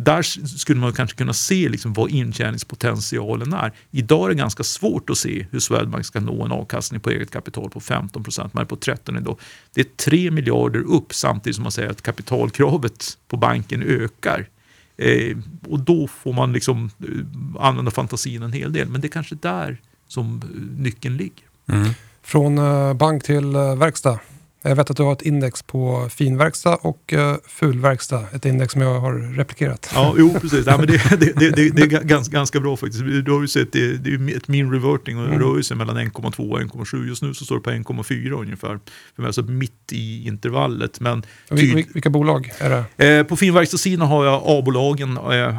där 0.00 0.22
skulle 0.46 0.80
man 0.80 0.92
kanske 0.92 1.16
kunna 1.16 1.32
se 1.32 1.68
liksom 1.68 1.92
vad 1.92 2.10
intjäningspotentialen 2.10 3.52
är. 3.52 3.72
Idag 3.90 4.24
är 4.24 4.28
det 4.28 4.34
ganska 4.34 4.62
svårt 4.62 5.10
att 5.10 5.18
se 5.18 5.46
hur 5.50 5.60
Swedbank 5.60 6.06
ska 6.06 6.20
nå 6.20 6.44
en 6.44 6.52
avkastning 6.52 7.00
på 7.00 7.10
eget 7.10 7.30
kapital 7.30 7.70
på 7.70 7.80
15 7.80 8.24
procent. 8.24 8.54
Man 8.54 8.62
är 8.62 8.66
på 8.66 8.76
13 8.76 9.16
idag. 9.16 9.40
Det 9.74 9.80
är 9.80 9.86
3 9.96 10.30
miljarder 10.30 10.80
upp 10.80 11.14
samtidigt 11.14 11.56
som 11.56 11.62
man 11.62 11.72
säger 11.72 11.90
att 11.90 12.02
kapitalkravet 12.02 13.18
på 13.28 13.36
banken 13.36 13.82
ökar. 13.82 14.48
Eh, 14.96 15.36
och 15.68 15.80
då 15.80 16.08
får 16.08 16.32
man 16.32 16.52
liksom 16.52 16.90
eh, 16.98 17.64
använda 17.64 17.90
fantasin 17.90 18.42
en 18.42 18.52
hel 18.52 18.72
del. 18.72 18.88
Men 18.88 19.00
det 19.00 19.06
är 19.06 19.10
kanske 19.10 19.34
där 19.34 19.80
som 20.08 20.42
eh, 20.42 20.82
nyckeln 20.82 21.16
ligger. 21.16 21.44
Mm. 21.68 21.90
Från 22.22 22.58
eh, 22.58 22.94
bank 22.94 23.24
till 23.24 23.52
verkstad. 23.52 24.18
Jag 24.62 24.76
vet 24.76 24.90
att 24.90 24.96
du 24.96 25.02
har 25.02 25.12
ett 25.12 25.22
index 25.22 25.62
på 25.62 26.08
finverkstad 26.10 26.74
och 26.76 27.12
uh, 27.16 27.34
fulverkstad. 27.48 28.24
Ett 28.32 28.44
index 28.44 28.72
som 28.72 28.82
jag 28.82 29.00
har 29.00 29.36
replikerat. 29.36 29.90
Ja, 29.94 30.14
jo 30.18 30.34
precis. 30.40 30.66
Ja, 30.66 30.76
men 30.76 30.86
det, 30.86 31.20
det, 31.20 31.50
det, 31.50 31.70
det, 31.70 31.82
är 31.82 31.86
ganska, 31.86 32.32
ganska 32.32 32.60
bra 32.60 32.76
faktiskt. 32.76 33.04
Du 33.24 33.32
har 33.32 33.40
ju 33.40 33.48
sett 33.48 33.72
det, 33.72 33.96
det 33.96 34.10
är 34.10 34.36
ett 34.36 34.48
mean 34.48 34.72
reverting 34.72 35.18
och 35.18 35.22
det 35.28 35.34
mm. 35.34 35.48
rör 35.48 35.62
sig 35.62 35.76
mellan 35.76 35.98
1,2 35.98 36.50
och 36.50 36.60
1,7. 36.60 37.06
Just 37.06 37.22
nu 37.22 37.34
så 37.34 37.44
står 37.44 37.56
det 37.56 37.62
på 37.62 37.70
1,4 37.70 38.42
ungefär. 38.42 38.78
Alltså 39.16 39.42
mitt 39.42 39.92
i 39.92 40.26
intervallet. 40.26 41.00
Men. 41.00 41.22
Vilka 41.50 42.10
bolag 42.10 42.52
är 42.58 42.84
det? 42.96 43.18
Eh, 43.18 43.24
på 43.24 43.36
finverkstadssidan 43.36 44.08
har 44.08 44.24
jag 44.24 44.42
A-bolagen, 44.46 45.16
eh, 45.16 45.58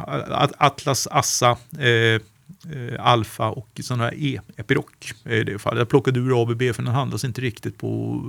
Atlas, 0.58 1.08
Assa, 1.10 1.56
eh, 1.78 1.88
eh, 1.88 2.20
Alfa 2.98 3.48
och 3.48 3.80
sådana 3.82 4.04
här 4.04 4.14
E, 4.16 4.40
Epiroc. 4.56 4.84
I 5.24 5.44
det 5.44 5.58
fallet. 5.58 5.78
Jag 5.78 5.88
plockade 5.88 6.20
ur 6.20 6.42
ABB 6.42 6.62
för 6.74 6.82
den 6.82 6.94
handlas 6.94 7.24
inte 7.24 7.40
riktigt 7.40 7.78
på, 7.78 8.22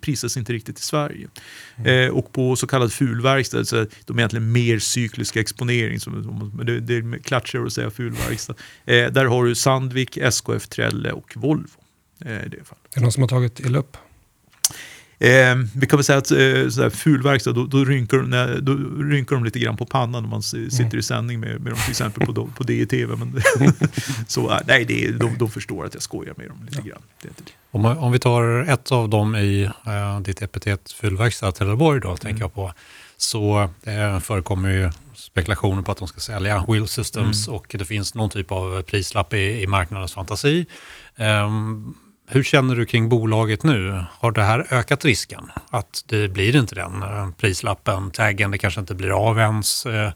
prisas 0.00 0.36
inte 0.36 0.52
riktigt 0.52 0.78
i 0.78 0.82
Sverige. 0.82 1.28
Mm. 1.76 2.08
Eh, 2.08 2.14
och 2.16 2.32
på 2.32 2.56
så 2.56 2.66
kallad 2.66 2.92
fulverkstad, 2.92 3.64
så 3.64 3.86
de 4.04 4.16
är 4.16 4.20
egentligen 4.20 4.52
mer 4.52 4.78
cykliska 4.78 5.40
exponering, 5.40 6.00
som, 6.00 6.60
det, 6.64 6.80
det 6.80 6.94
är 6.94 7.18
klatschigare 7.18 7.66
att 7.66 7.72
säga 7.72 7.90
fulverkstad. 7.90 8.54
Eh, 8.84 9.12
där 9.12 9.24
har 9.24 9.44
du 9.44 9.54
Sandvik, 9.54 10.16
SKF, 10.16 10.68
Trelle 10.68 11.12
och 11.12 11.32
Volvo. 11.36 11.80
Eh, 12.24 12.26
det 12.26 12.64
fallet. 12.64 12.84
Är 12.90 12.94
det 12.94 13.00
någon 13.00 13.12
som 13.12 13.22
har 13.22 13.28
tagit 13.28 13.60
illa 13.60 13.78
upp? 13.78 13.96
Eh, 15.22 15.56
vi 15.74 15.86
kan 15.86 15.96
väl 15.96 16.04
säga 16.04 16.18
att 16.18 16.30
eh, 16.30 16.68
sådär 16.68 16.90
fulverkstad, 16.90 17.52
då, 17.52 17.64
då, 17.66 17.84
rynkar, 17.84 18.18
när, 18.18 18.60
då 18.60 18.74
rynkar 19.04 19.36
de 19.36 19.44
lite 19.44 19.58
grann 19.58 19.76
på 19.76 19.86
pannan 19.86 20.24
om 20.24 20.30
man 20.30 20.42
sitter 20.42 20.80
mm. 20.80 20.98
i 20.98 21.02
sändning 21.02 21.40
med, 21.40 21.60
med 21.60 21.72
dem 21.72 21.80
till 21.80 21.90
exempel 21.90 22.26
på, 22.26 22.46
på 22.46 22.62
DTV. 22.62 23.16
Men 23.16 23.42
så, 24.26 24.60
nej, 24.66 24.84
det 24.84 25.04
är, 25.04 25.12
de, 25.12 25.38
de 25.38 25.50
förstår 25.50 25.84
att 25.84 25.94
jag 25.94 26.02
skojar 26.02 26.34
med 26.36 26.48
dem 26.48 26.58
lite 26.64 26.78
ja. 26.84 26.90
grann. 26.90 27.02
Det 27.22 27.28
det. 27.28 27.52
Om, 27.70 27.84
om 27.84 28.12
vi 28.12 28.18
tar 28.18 28.62
ett 28.68 28.92
av 28.92 29.08
dem 29.08 29.36
i 29.36 29.70
eh, 29.86 30.20
ditt 30.20 30.42
epitet 30.42 30.92
fulverkstad 30.92 31.52
Trelleborg 31.52 32.00
då, 32.00 32.08
mm. 32.08 32.18
tänker 32.18 32.40
jag 32.40 32.54
på, 32.54 32.72
så 33.16 33.70
eh, 33.82 34.18
förekommer 34.20 34.70
ju 34.70 34.90
spekulationer 35.14 35.82
på 35.82 35.92
att 35.92 35.98
de 35.98 36.08
ska 36.08 36.20
sälja 36.20 36.64
Wheel 36.68 36.88
Systems 36.88 37.48
mm. 37.48 37.56
och 37.56 37.76
det 37.78 37.84
finns 37.84 38.14
någon 38.14 38.30
typ 38.30 38.52
av 38.52 38.82
prislapp 38.82 39.34
i, 39.34 39.62
i 39.62 39.66
marknadens 39.66 40.12
fantasi. 40.12 40.66
Um, 41.16 41.94
hur 42.30 42.42
känner 42.42 42.76
du 42.76 42.86
kring 42.86 43.08
bolaget 43.08 43.62
nu? 43.62 44.04
Har 44.10 44.32
det 44.32 44.42
här 44.42 44.66
ökat 44.70 45.04
risken? 45.04 45.50
Att 45.70 46.04
det 46.06 46.28
blir 46.28 46.56
inte 46.56 46.74
den 46.74 47.02
eh, 47.02 47.30
prislappen, 47.30 48.10
taggen, 48.10 48.50
det 48.50 48.58
kanske 48.58 48.80
inte 48.80 48.94
blir 48.94 49.28
av 49.28 49.38
ens? 49.38 49.86
Eh, 49.86 50.12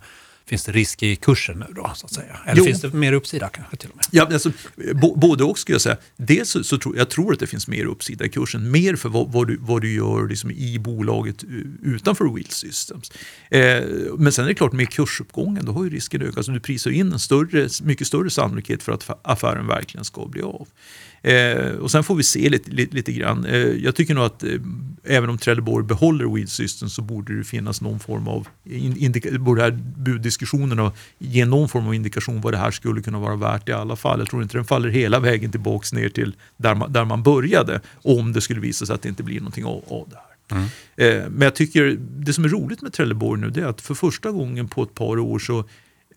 finns 0.47 0.65
det 0.65 0.73
risk 0.73 1.03
i 1.03 1.17
kursen 1.17 1.59
nu 1.59 1.75
då, 1.75 1.93
så 1.95 2.07
att 2.07 2.12
säga? 2.12 2.37
Eller 2.47 2.59
jo. 2.59 2.65
finns 2.65 2.81
det 2.81 2.93
mer 2.93 3.12
uppsida 3.12 3.49
kanske 3.49 3.77
till 3.77 3.91
och 3.91 3.97
med? 3.97 4.05
Ja, 4.11 4.29
alltså, 4.33 4.53
både 5.17 5.45
och 5.45 5.59
skulle 5.59 5.75
jag 5.75 5.83
säga. 5.83 5.97
Dels 6.17 6.51
så, 6.51 6.65
så 6.65 6.79
tror 6.79 6.97
jag 6.97 7.11
tror 7.11 7.33
att 7.33 7.41
det 7.41 7.47
finns 7.47 7.69
mer 7.69 7.85
uppsida 7.85 8.25
i 8.25 8.29
kursen, 8.29 8.71
mer 8.71 8.97
för 8.97 9.09
vad, 9.09 9.33
vad 9.33 9.47
du, 9.47 9.57
vad 9.61 9.83
du 9.83 9.95
gör 9.95 10.29
liksom 10.29 10.51
i 10.51 10.79
bolaget 10.79 11.45
utanför 11.83 12.35
Wheel 12.35 12.49
Systems. 12.49 13.12
Eh, 13.51 13.83
men 14.19 14.33
sen 14.33 14.45
är 14.45 14.49
det 14.49 14.55
klart, 14.55 14.73
med 14.73 14.91
kursuppgången, 14.91 15.65
då 15.65 15.73
har 15.73 15.85
ju 15.85 15.91
risken 15.91 16.23
ökat. 16.23 16.37
Alltså, 16.37 16.53
du 16.53 16.61
prisar 16.61 16.91
in 16.91 17.12
en 17.12 17.19
större, 17.19 17.69
mycket 17.83 18.07
större 18.07 18.31
sannolikhet 18.31 18.83
för 18.83 18.93
att 18.93 19.11
affären 19.23 19.67
verkligen 19.67 20.05
ska 20.05 20.27
bli 20.27 20.43
av. 20.43 20.69
Eh, 21.25 21.75
och 21.75 21.91
sen 21.91 22.05
får 22.05 22.14
vi 22.14 22.22
se 22.22 22.49
lite, 22.49 22.70
lite, 22.70 22.95
lite 22.95 23.12
grann. 23.12 23.45
Eh, 23.45 23.57
jag 23.57 23.95
tycker 23.95 24.14
nog 24.14 24.25
att 24.25 24.43
eh, 24.43 24.51
även 25.05 25.31
om 25.31 25.39
Trelleborg 25.39 25.87
behåller 25.87 26.25
Wheel 26.25 26.49
System 26.49 26.89
så 26.89 27.03
borde 27.03 27.39
det 27.39 27.45
finnas 27.45 27.81
någon 27.81 28.01
form 28.01 28.29
av, 28.29 28.49
indika, 28.64 29.39
borde 29.39 29.62
här 29.62 29.79
buddiskussionerna 29.97 30.93
ge 31.18 31.45
någon 31.45 31.68
form 31.68 31.87
av 31.87 31.95
indikation 31.95 32.41
vad 32.41 32.53
det 32.53 32.59
här 32.59 32.70
skulle 32.70 33.03
kunna 33.03 33.18
vara 33.18 33.37
värt 33.37 33.68
i 33.68 33.72
alla 33.72 33.97
fall. 33.97 34.18
Jag 34.18 34.29
tror 34.29 34.43
inte 34.43 34.57
den 34.57 34.64
faller 34.64 34.89
hela 34.89 35.20
vägen 35.20 35.51
tillbaks 35.51 35.93
ner 35.93 36.09
till 36.09 36.35
där 36.57 36.75
man, 36.75 36.93
där 36.93 37.05
man 37.05 37.22
började 37.22 37.81
om 38.03 38.33
det 38.33 38.41
skulle 38.41 38.61
visa 38.61 38.87
sig 38.87 38.95
att 38.95 39.03
det 39.03 39.09
inte 39.09 39.22
blir 39.22 39.39
någonting 39.41 39.64
av, 39.64 39.85
av 39.89 40.09
det 40.11 40.16
här. 40.16 40.59
Mm. 40.59 40.68
Eh, 40.97 41.31
men 41.31 41.43
jag 41.43 41.55
tycker 41.55 41.97
det 42.01 42.33
som 42.33 42.45
är 42.45 42.49
roligt 42.49 42.83
med 42.83 42.93
Trelleborg 42.93 43.41
nu 43.41 43.51
det 43.51 43.61
är 43.61 43.66
att 43.66 43.81
för 43.81 43.95
första 43.95 44.31
gången 44.31 44.68
på 44.68 44.83
ett 44.83 44.95
par 44.95 45.18
år 45.18 45.39
så 45.39 45.64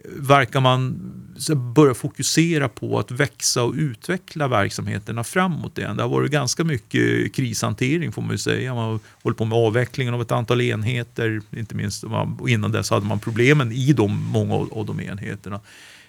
verkar 0.06 0.60
man 0.60 1.00
börja 1.76 1.94
fokusera 1.94 2.70
på 2.70 3.00
att 3.00 3.12
växa 3.12 3.64
och 3.64 3.74
utveckla 3.74 4.48
verksamheterna 4.48 5.24
framåt 5.24 5.78
igen. 5.78 5.98
Det 5.98 6.04
har 6.04 6.10
varit 6.10 6.32
ganska 6.32 6.64
mycket 6.64 7.34
krishantering 7.34 8.12
får 8.12 8.22
man 8.22 8.32
ju 8.32 8.38
säga. 8.38 8.74
Man 8.74 8.84
har 8.84 9.00
hållit 9.24 9.38
på 9.38 9.46
med 9.46 9.58
avvecklingen 9.58 10.14
av 10.14 10.22
ett 10.22 10.32
antal 10.32 10.62
enheter, 10.62 11.42
inte 11.58 11.76
minst 11.76 12.04
och 12.40 12.50
innan 12.50 12.72
dess 12.72 12.90
hade 12.90 13.06
man 13.06 13.20
problemen 13.20 13.72
i 13.72 13.94
de, 13.94 14.24
många 14.24 14.56
av 14.56 14.86
de 14.86 15.00
enheterna. 15.00 15.60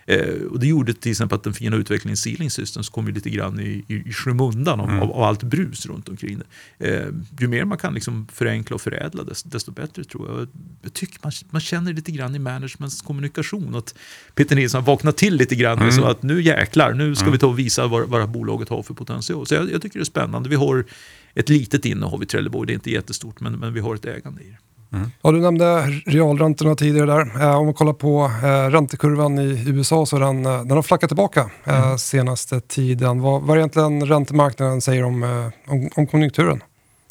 Eh, 0.09 0.43
och 0.51 0.61
det 0.61 0.67
gjorde 0.67 0.95
till 0.95 1.11
exempel 1.11 1.37
att 1.37 1.45
den 1.45 1.55
fina 1.55 1.77
utvecklingen 1.77 2.17
Sealing 2.17 2.51
Systems 2.51 2.89
kom 2.89 3.07
ju 3.07 3.13
lite 3.13 3.31
grann 3.31 3.61
i, 3.61 3.85
i, 3.89 3.95
i 4.09 4.13
skymundan 4.13 4.81
av, 4.81 4.89
mm. 4.89 5.03
av, 5.03 5.13
av, 5.13 5.23
allt 5.23 5.43
brus 5.43 5.87
runt 5.87 6.09
omkring 6.09 6.39
det. 6.39 6.97
Eh, 6.97 7.09
ju 7.41 7.49
mer 7.49 7.65
man 7.65 7.79
kan 7.79 7.95
liksom 7.95 8.27
förenkla 8.33 8.75
och 8.75 8.81
förädla 8.81 9.25
desto, 9.25 9.49
desto 9.49 9.73
bättre 9.73 10.05
tror 10.05 10.29
jag. 10.29 10.49
Jag 10.83 10.95
tycker 10.95 11.19
man, 11.23 11.33
man 11.51 11.61
känner 11.61 11.93
lite 11.93 12.13
grann 12.13 12.35
i 12.35 12.39
managements 12.39 13.03
kommunikation 13.03 13.75
att 13.75 13.95
Peter 14.35 14.57
Nilsson 14.57 14.85
vaknat 14.85 15.17
till 15.17 15.35
lite 15.35 15.55
grann. 15.55 15.79
Mm. 15.79 15.93
Så 15.93 16.05
att 16.05 16.23
nu 16.23 16.43
jäklar, 16.43 16.93
nu 16.93 17.15
ska 17.15 17.25
mm. 17.25 17.33
vi 17.33 17.39
ta 17.39 17.47
och 17.47 17.59
visa 17.59 17.87
vad, 17.87 18.09
vad 18.09 18.31
bolaget 18.31 18.69
har 18.69 18.83
för 18.83 18.95
potential. 18.95 19.47
Så 19.47 19.55
jag, 19.55 19.73
jag 19.73 19.83
tycker 19.83 19.99
det 19.99 20.03
är 20.03 20.05
spännande. 20.05 20.49
Vi 20.49 20.57
har 20.57 20.85
ett 21.35 21.49
litet 21.49 21.85
innehav 21.85 22.23
i 22.23 22.27
Trelleborg, 22.27 22.67
det 22.67 22.73
är 22.73 22.75
inte 22.75 22.91
jättestort 22.91 23.41
men, 23.41 23.53
men 23.59 23.75
vi 23.75 23.81
har 23.81 23.95
ett 23.95 24.05
ägande 24.05 24.43
i 24.43 24.49
det. 24.49 24.68
Mm. 24.93 25.11
Ja, 25.23 25.33
du 25.33 25.41
nämnde 25.41 25.87
realräntorna 26.07 26.75
tidigare 26.75 27.07
där. 27.07 27.43
Eh, 27.43 27.59
om 27.59 27.65
man 27.65 27.75
kollar 27.75 27.93
på 27.93 28.31
eh, 28.43 28.71
räntekurvan 28.71 29.39
i 29.39 29.65
USA 29.67 30.07
så 30.07 30.19
den, 30.19 30.47
eh, 30.47 30.65
den 30.65 30.71
har 30.71 30.83
flackat 30.83 31.11
tillbaka 31.11 31.51
eh, 31.65 31.87
mm. 31.87 31.99
senaste 31.99 32.61
tiden. 32.61 33.21
Vad, 33.21 33.43
vad 33.43 33.57
är 33.57 33.59
egentligen 33.59 34.07
räntemarknaden 34.07 34.81
säger 34.81 35.05
om, 35.05 35.23
eh, 35.23 35.73
om, 35.73 35.91
om 35.97 36.07
konjunkturen? 36.07 36.63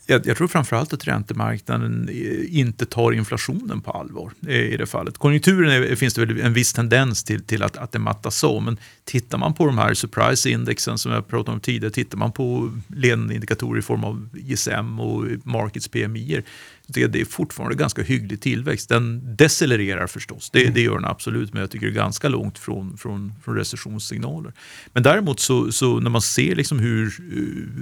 jag, 0.10 0.28
jag, 0.28 0.38
tror 0.38 0.48
framförallt 0.48 0.94
att 0.94 1.08
räntemarknaden 1.08 2.10
inte 2.50 2.86
tar 2.86 3.12
inflationen 3.12 3.82
på 3.82 3.92
allvar 3.92 4.32
i 4.48 4.78
det 4.78 4.86
fallet. 4.86 5.18
Konjunkturen 5.18 5.72
är, 5.72 5.96
finns 5.96 6.14
det 6.14 6.26
väl 6.26 6.42
en 6.42 6.54
viss 6.54 6.74
tendens 6.74 7.24
till, 7.24 7.44
till 7.44 7.64
att, 7.64 7.78
att 7.78 7.92
det 7.92 8.00
mattas 8.00 8.38
så, 8.38 8.60
men 8.60 8.78
tittar 9.04 9.38
man 9.38 9.54
på 9.54 9.66
de 9.66 9.78
här 9.78 9.94
surprise-indexen 9.94 10.98
som 10.98 11.12
jag 11.12 11.28
pratade 11.28 11.56
om 11.56 11.60
tidigare, 11.60 11.94
tittar 11.94 12.18
man 12.18 12.32
på 12.32 12.72
ledande 12.88 13.34
indikatorer 13.34 13.80
i 13.80 13.82
form 13.82 14.04
av 14.04 14.30
ISM 14.34 15.00
och 15.00 15.26
Markets 15.44 15.88
PMI 15.88 16.42
det, 16.88 17.08
det 17.08 17.22
är 17.22 17.26
fortfarande 17.26 17.76
ganska 17.76 18.02
hygglig 18.02 18.42
tillväxt. 18.42 18.90
Den 18.90 19.36
decelererar 19.36 20.08
förstås, 20.08 20.50
det, 20.50 20.62
mm. 20.62 20.74
det 20.74 20.82
gör 20.82 20.96
den 20.96 21.06
absolut, 21.06 21.54
men 21.54 21.62
jag 21.62 21.72
tycker 21.72 21.86
det 21.86 21.92
är 21.92 21.96
ganska 21.96 22.30
långt 22.30 22.60
från, 22.60 22.98
från, 22.98 23.34
från 23.44 23.56
recessionssignaler. 23.56 24.54
Men 24.94 25.04
däremot 25.04 25.40
så, 25.40 25.72
så 25.72 26.00
när 26.00 26.10
man 26.10 26.22
ser 26.22 26.56
liksom 26.56 26.80
hur, 26.80 27.16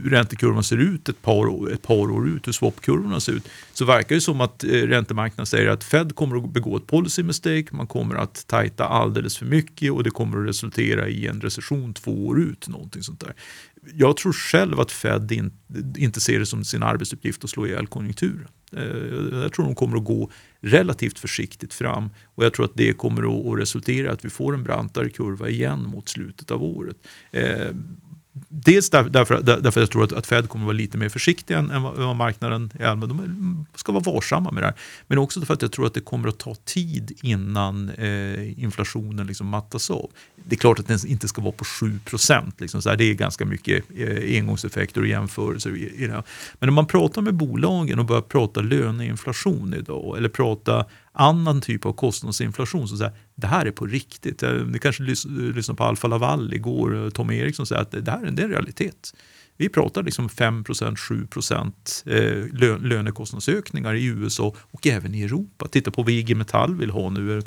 hur 0.03 0.09
räntekurvan 0.09 0.63
ser 0.63 0.77
ut 0.77 1.09
ett 1.09 1.21
par, 1.21 1.71
ett 1.73 1.81
par 1.81 2.11
år 2.11 2.27
ut, 2.27 2.47
hur 2.47 2.51
swapkurvorna 2.51 3.19
ser 3.19 3.31
ut, 3.31 3.49
så 3.73 3.85
verkar 3.85 4.15
det 4.15 4.21
som 4.21 4.41
att 4.41 4.63
eh, 4.63 4.69
räntemarknaden 4.69 5.45
säger 5.45 5.67
att 5.67 5.83
Fed 5.83 6.15
kommer 6.15 6.37
att 6.37 6.53
begå 6.53 6.77
ett 6.77 6.87
policy 6.87 7.23
mistake, 7.23 7.65
man 7.71 7.87
kommer 7.87 8.15
att 8.15 8.47
tajta 8.47 8.85
alldeles 8.85 9.37
för 9.37 9.45
mycket 9.45 9.91
och 9.91 10.03
det 10.03 10.09
kommer 10.09 10.41
att 10.41 10.49
resultera 10.49 11.07
i 11.07 11.27
en 11.27 11.41
recession 11.41 11.93
två 11.93 12.27
år 12.27 12.39
ut. 12.39 12.67
Någonting 12.67 13.03
sånt 13.03 13.19
där 13.19 13.33
jag 13.93 14.17
tror 14.17 14.33
själv 14.33 14.79
att 14.79 14.91
Fed 14.91 15.31
in, 15.31 15.51
inte 15.97 16.21
ser 16.21 16.39
det 16.39 16.45
som 16.45 16.63
sin 16.63 16.83
arbetsuppgift 16.83 17.43
att 17.43 17.49
slå 17.49 17.67
ihjäl 17.67 17.87
konjunkturen. 17.87 18.47
Eh, 18.71 19.41
jag 19.41 19.53
tror 19.53 19.65
de 19.65 19.75
kommer 19.75 19.97
att 19.97 20.03
gå 20.03 20.31
relativt 20.61 21.19
försiktigt 21.19 21.73
fram 21.73 22.09
och 22.25 22.45
jag 22.45 22.53
tror 22.53 22.65
att 22.65 22.75
det 22.75 22.93
kommer 22.93 23.51
att 23.53 23.59
resultera 23.59 24.07
i 24.07 24.09
att 24.09 24.25
vi 24.25 24.29
får 24.29 24.53
en 24.53 24.63
brantare 24.63 25.09
kurva 25.09 25.49
igen 25.49 25.83
mot 25.83 26.09
slutet 26.09 26.51
av 26.51 26.63
året. 26.63 26.97
Eh, 27.31 27.71
Dels 28.49 28.89
Dels 28.89 29.11
därför, 29.11 29.41
där, 29.41 29.61
därför 29.61 29.81
jag 29.81 29.91
tror 29.91 30.03
att, 30.03 30.13
att 30.13 30.27
Fed 30.27 30.49
kommer 30.49 30.65
att 30.65 30.67
vara 30.67 30.77
lite 30.77 30.97
mer 30.97 31.09
försiktiga 31.09 31.57
än, 31.57 31.71
än 31.71 31.81
vad 31.81 32.15
marknaden 32.15 32.71
är 32.79 32.95
Men 32.95 33.09
De 33.09 33.65
ska 33.75 33.91
vara 33.91 34.03
varsamma 34.03 34.51
med 34.51 34.63
det 34.63 34.67
här. 34.67 34.75
Men 35.07 35.17
också 35.17 35.41
för 35.41 35.53
att 35.53 35.61
jag 35.61 35.71
tror 35.71 35.85
att 35.85 35.93
det 35.93 36.01
kommer 36.01 36.27
att 36.27 36.37
ta 36.37 36.55
tid 36.55 37.19
innan 37.21 37.89
eh, 37.89 38.63
inflationen 38.63 39.27
liksom 39.27 39.47
mattas 39.47 39.89
av. 39.89 40.09
Det 40.35 40.55
är 40.55 40.57
klart 40.57 40.79
att 40.79 40.87
den 40.87 40.99
inte 41.07 41.27
ska 41.27 41.41
vara 41.41 41.51
på 41.51 41.65
7 41.65 41.99
procent. 42.05 42.61
Liksom 42.61 42.81
det 42.97 43.03
är 43.03 43.13
ganska 43.13 43.45
mycket 43.45 43.83
eh, 43.97 44.37
engångseffekter 44.37 45.01
och 45.01 45.07
jämförelser. 45.07 45.75
I, 45.77 46.03
i 46.03 46.07
det. 46.07 46.23
Men 46.59 46.69
om 46.69 46.75
man 46.75 46.87
pratar 46.87 47.21
med 47.21 47.33
bolagen 47.33 47.99
och 47.99 48.05
börjar 48.05 48.21
prata 48.21 48.61
löneinflation 48.61 49.73
idag 49.73 50.17
eller 50.17 50.29
prata 50.29 50.85
annan 51.15 51.61
typ 51.61 51.85
av 51.85 51.93
kostnadsinflation. 51.93 52.87
som 52.87 52.97
säger, 52.97 53.13
det 53.35 53.47
här 53.47 53.65
är 53.65 53.71
på 53.71 53.85
riktigt. 53.85 54.43
Ni 54.67 54.79
kanske 54.79 55.03
lyssnade 55.03 55.77
på 55.77 55.83
Alfa 55.83 56.07
Laval 56.07 56.53
igår, 56.53 57.05
eh, 57.05 57.09
Tom 57.09 57.31
Eriksson 57.31 57.65
säger 57.65 57.81
att 57.81 57.91
det 57.91 58.11
här 58.11 58.23
är 58.23 58.27
en 58.27 58.37
realitet. 58.37 59.13
Vi 59.57 59.69
pratar 59.69 60.03
liksom 60.03 60.29
5% 60.29 60.95
7 60.97 61.27
eh, 62.05 62.79
lönekostnadsökningar 62.81 63.93
i 63.93 64.05
USA 64.05 64.55
och 64.57 64.87
även 64.87 65.15
i 65.15 65.23
Europa. 65.23 65.67
Titta 65.67 65.91
på 65.91 66.03
vad 66.03 66.11
IG 66.11 66.37
Metall 66.37 66.75
vill 66.75 66.89
ha 66.89 67.09
nu. 67.09 67.41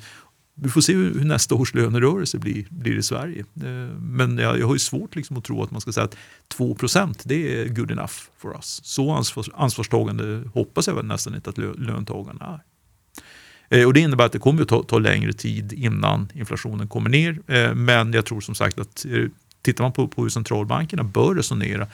Vi 0.55 0.69
får 0.69 0.81
se 0.81 0.95
hur 0.95 1.25
nästa 1.25 1.55
års 1.55 1.75
lönerörelse 1.75 2.39
blir, 2.39 2.66
blir 2.71 2.99
i 2.99 3.03
Sverige. 3.03 3.41
Eh, 3.41 3.99
men 3.99 4.39
jag, 4.39 4.59
jag 4.59 4.66
har 4.66 4.75
ju 4.75 4.79
svårt 4.79 5.16
liksom 5.16 5.37
att 5.37 5.45
tro 5.45 5.62
att 5.62 5.71
man 5.71 5.81
ska 5.81 5.93
säga 5.93 6.05
att 6.05 6.16
2% 6.55 7.23
det 7.25 7.61
är 7.61 7.69
good 7.69 7.91
enough 7.91 8.14
for 8.39 8.57
us. 8.57 8.81
Så 8.85 9.11
ansvars, 9.11 9.51
ansvarstagande 9.55 10.43
hoppas 10.55 10.87
jag 10.87 10.95
väl 10.95 11.07
nästan 11.07 11.35
inte 11.35 11.51
att 11.51 11.59
löntagarna 11.59 12.45
är. 12.45 12.78
Eh, 13.71 13.87
och 13.87 13.93
det 13.93 14.01
innebär 14.01 14.25
att 14.25 14.33
det 14.33 14.39
kommer 14.39 14.62
att 14.62 14.69
ta, 14.69 14.83
ta, 14.83 14.99
längre 14.99 15.33
tid 15.33 15.73
innan 15.73 16.29
inflationen 16.35 16.89
kommer 16.89 17.11
ner. 17.11 17.41
Eh, 17.47 17.75
men 17.75 18.12
jag 18.12 18.25
tror 18.25 18.41
som 18.41 18.55
sagt 18.55 18.79
att 18.79 19.07
eh, 19.11 19.25
tittar 19.62 19.85
man 19.85 19.93
på, 19.93 20.09
på 20.09 20.23
hur 20.23 20.29
centralbankerna 20.29 21.03
bör 21.03 21.35
resonera 21.35 21.87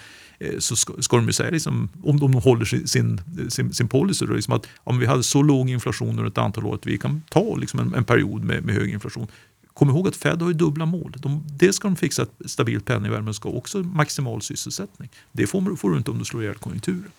så 0.59 0.77
ska, 0.77 0.93
ska 1.03 1.17
de 1.17 1.27
ju 1.27 1.33
säga, 1.33 1.51
liksom, 1.51 1.89
om 2.03 2.21
de 2.21 2.35
håller 2.35 2.65
sin, 2.65 3.21
sin, 3.49 3.73
sin 3.73 3.89
policy, 3.89 4.27
då, 4.27 4.33
liksom 4.33 4.55
att 4.55 4.67
om 4.77 4.99
vi 4.99 5.07
hade 5.07 5.23
så 5.23 5.43
låg 5.43 5.71
inflation 5.71 6.09
under 6.09 6.25
ett 6.25 6.39
antal 6.39 6.67
år 6.67 6.75
att 6.75 6.87
vi 6.87 6.99
kan 6.99 7.23
ta 7.29 7.57
liksom 7.57 7.81
en, 7.81 7.95
en 7.95 8.05
period 8.05 8.45
med, 8.45 8.65
med 8.65 8.75
hög 8.75 8.91
inflation. 8.91 9.27
Kom 9.75 9.91
ihåg 9.91 10.09
att 10.09 10.17
Fed 10.17 10.43
har 10.43 10.49
ju 10.49 10.55
dubbla 10.55 10.87
mål. 10.87 11.15
De, 11.17 11.45
dels 11.59 11.77
ska 11.77 11.89
de 11.89 11.97
fixa 11.97 12.23
ett 12.23 12.51
stabilt 12.51 12.85
penningvärde 12.85 13.23
men 13.23 13.35
ska 13.35 13.49
också 13.49 13.79
maximal 13.79 14.43
sysselsättning. 14.43 15.09
Det 15.33 15.47
får, 15.47 15.77
får 15.77 15.91
du 15.91 15.97
inte 15.97 16.11
om 16.11 16.19
du 16.19 16.25
slår 16.25 16.43
ihjäl 16.43 16.55
konjunkturen. 16.55 17.11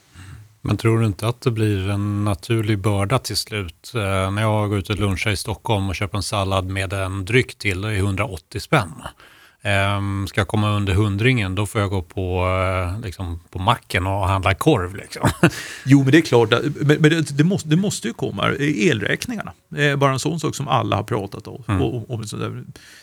Men 0.65 0.77
tror 0.77 0.99
du 0.99 1.05
inte 1.05 1.27
att 1.27 1.41
det 1.41 1.51
blir 1.51 1.89
en 1.89 2.23
naturlig 2.23 2.79
börda 2.79 3.19
till 3.19 3.37
slut? 3.37 3.91
Eh, 3.95 4.31
när 4.31 4.41
jag 4.41 4.69
går 4.69 4.77
ut 4.77 4.89
och 4.89 4.99
lunchar 4.99 5.31
i 5.31 5.35
Stockholm 5.35 5.89
och 5.89 5.95
köper 5.95 6.17
en 6.17 6.23
sallad 6.23 6.65
med 6.65 6.93
en 6.93 7.25
dryck 7.25 7.57
till, 7.57 7.81
det 7.81 7.91
är 7.91 7.97
180 7.97 8.59
spänn. 8.59 8.91
Um, 9.97 10.27
ska 10.27 10.41
jag 10.41 10.47
komma 10.47 10.69
under 10.69 10.93
hundringen, 10.93 11.55
då 11.55 11.65
får 11.65 11.81
jag 11.81 11.89
gå 11.89 12.01
på, 12.01 12.45
uh, 12.45 12.99
liksom, 13.01 13.39
på 13.49 13.59
macken 13.59 14.07
och 14.07 14.27
handla 14.27 14.53
korv. 14.53 14.95
Liksom. 14.95 15.29
Jo, 15.85 16.03
men 16.03 16.11
det 16.11 16.17
är 16.17 16.21
klart, 16.21 16.49
men, 16.51 16.97
men 17.01 17.09
det, 17.09 17.37
det, 17.37 17.43
måste, 17.43 17.69
det 17.69 17.75
måste 17.75 18.07
ju 18.07 18.13
komma. 18.13 18.51
Elräkningarna 18.59 19.53
är 19.75 19.95
bara 19.95 20.11
en 20.11 20.19
sån 20.19 20.39
sak 20.39 20.55
som 20.55 20.67
alla 20.67 20.95
har 20.95 21.03
pratat 21.03 21.47
om. 21.47 21.63
Mm. 21.67 21.81
Och, 21.81 21.95
och, 21.95 22.09
och 22.11 22.19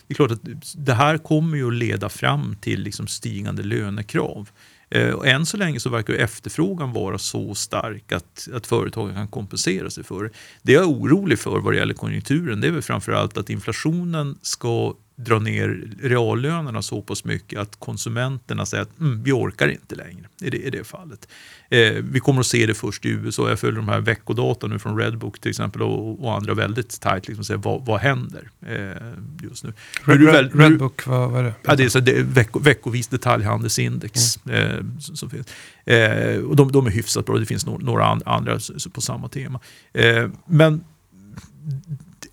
det 0.08 0.14
är 0.14 0.14
klart 0.14 0.30
att 0.30 0.40
det 0.74 0.94
här 0.94 1.18
kommer 1.18 1.56
ju 1.56 1.66
att 1.66 1.74
leda 1.74 2.08
fram 2.08 2.56
till 2.60 2.80
liksom, 2.80 3.06
stigande 3.06 3.62
lönekrav. 3.62 4.48
Eh, 4.94 5.10
och 5.10 5.26
än 5.26 5.46
så 5.46 5.56
länge 5.56 5.80
så 5.80 5.90
verkar 5.90 6.14
efterfrågan 6.14 6.92
vara 6.92 7.18
så 7.18 7.54
stark 7.54 8.12
att, 8.12 8.48
att 8.54 8.66
företagen 8.66 9.14
kan 9.14 9.28
kompensera 9.28 9.90
sig 9.90 10.04
för 10.04 10.24
det. 10.24 10.30
Det 10.62 10.72
jag 10.72 10.82
är 10.82 10.88
orolig 10.88 11.38
för 11.38 11.60
vad 11.60 11.72
det 11.72 11.76
gäller 11.76 11.94
konjunkturen 11.94 12.60
det 12.60 12.66
är 12.66 12.72
väl 12.72 12.82
framförallt 12.82 13.38
att 13.38 13.50
inflationen 13.50 14.38
ska 14.42 14.94
dra 15.16 15.38
ner 15.38 15.88
reallönerna 16.02 16.82
så 16.82 17.02
pass 17.02 17.24
mycket 17.24 17.58
att 17.58 17.80
konsumenterna 17.80 18.66
säger 18.66 18.82
att 18.82 19.00
mm, 19.00 19.22
vi 19.22 19.32
orkar 19.32 19.68
inte 19.68 19.94
längre 19.94 20.26
i 20.40 20.50
det, 20.50 20.56
i 20.56 20.70
det 20.70 20.84
fallet. 20.84 21.28
Eh, 21.70 21.92
vi 21.92 22.20
kommer 22.20 22.40
att 22.40 22.46
se 22.46 22.66
det 22.66 22.74
först 22.74 23.06
i 23.06 23.08
USA. 23.08 23.48
Jag 23.48 23.58
följer 23.58 23.76
de 23.76 23.88
här 23.88 24.00
veckodata 24.00 24.66
nu 24.66 24.78
från 24.78 24.98
Redbook 24.98 25.40
till 25.40 25.50
exempel 25.50 25.82
och, 25.82 26.24
och 26.24 26.34
andra 26.34 26.54
väldigt 26.54 27.00
tajt. 27.00 27.28
Liksom, 27.28 27.44
säga, 27.44 27.56
vad, 27.56 27.86
vad 27.86 28.00
händer 28.00 28.50
eh, 28.66 29.48
just 29.48 29.64
nu? 29.64 29.72
Red, 30.04 30.20
nu 30.20 30.26
väl, 30.26 30.50
Redbook, 30.50 31.06
vad, 31.06 31.30
vad 31.30 31.40
är 31.40 31.44
det? 31.44 31.54
Ja, 31.62 31.76
det 31.76 31.84
är, 31.84 31.88
så, 31.88 32.00
det 32.00 32.18
är 32.18 32.22
vecko, 32.22 32.58
veckovis 32.58 33.08
detaljhandelsindex. 33.08 34.38
Mm. 34.44 34.56
Eh, 34.56 35.00
som, 35.00 35.16
som 35.16 35.30
finns. 35.30 35.46
Eh, 35.84 36.38
och 36.38 36.56
de, 36.56 36.72
de, 36.72 36.86
är 36.86 36.90
hyfsat 36.90 37.26
bra, 37.26 37.38
det 37.38 37.46
finns 37.46 37.66
några, 37.66 37.84
några 37.84 38.20
andra 38.24 38.58
på 38.92 39.00
samma 39.00 39.28
tema. 39.28 39.60
Eh, 39.92 40.28
men 40.46 40.84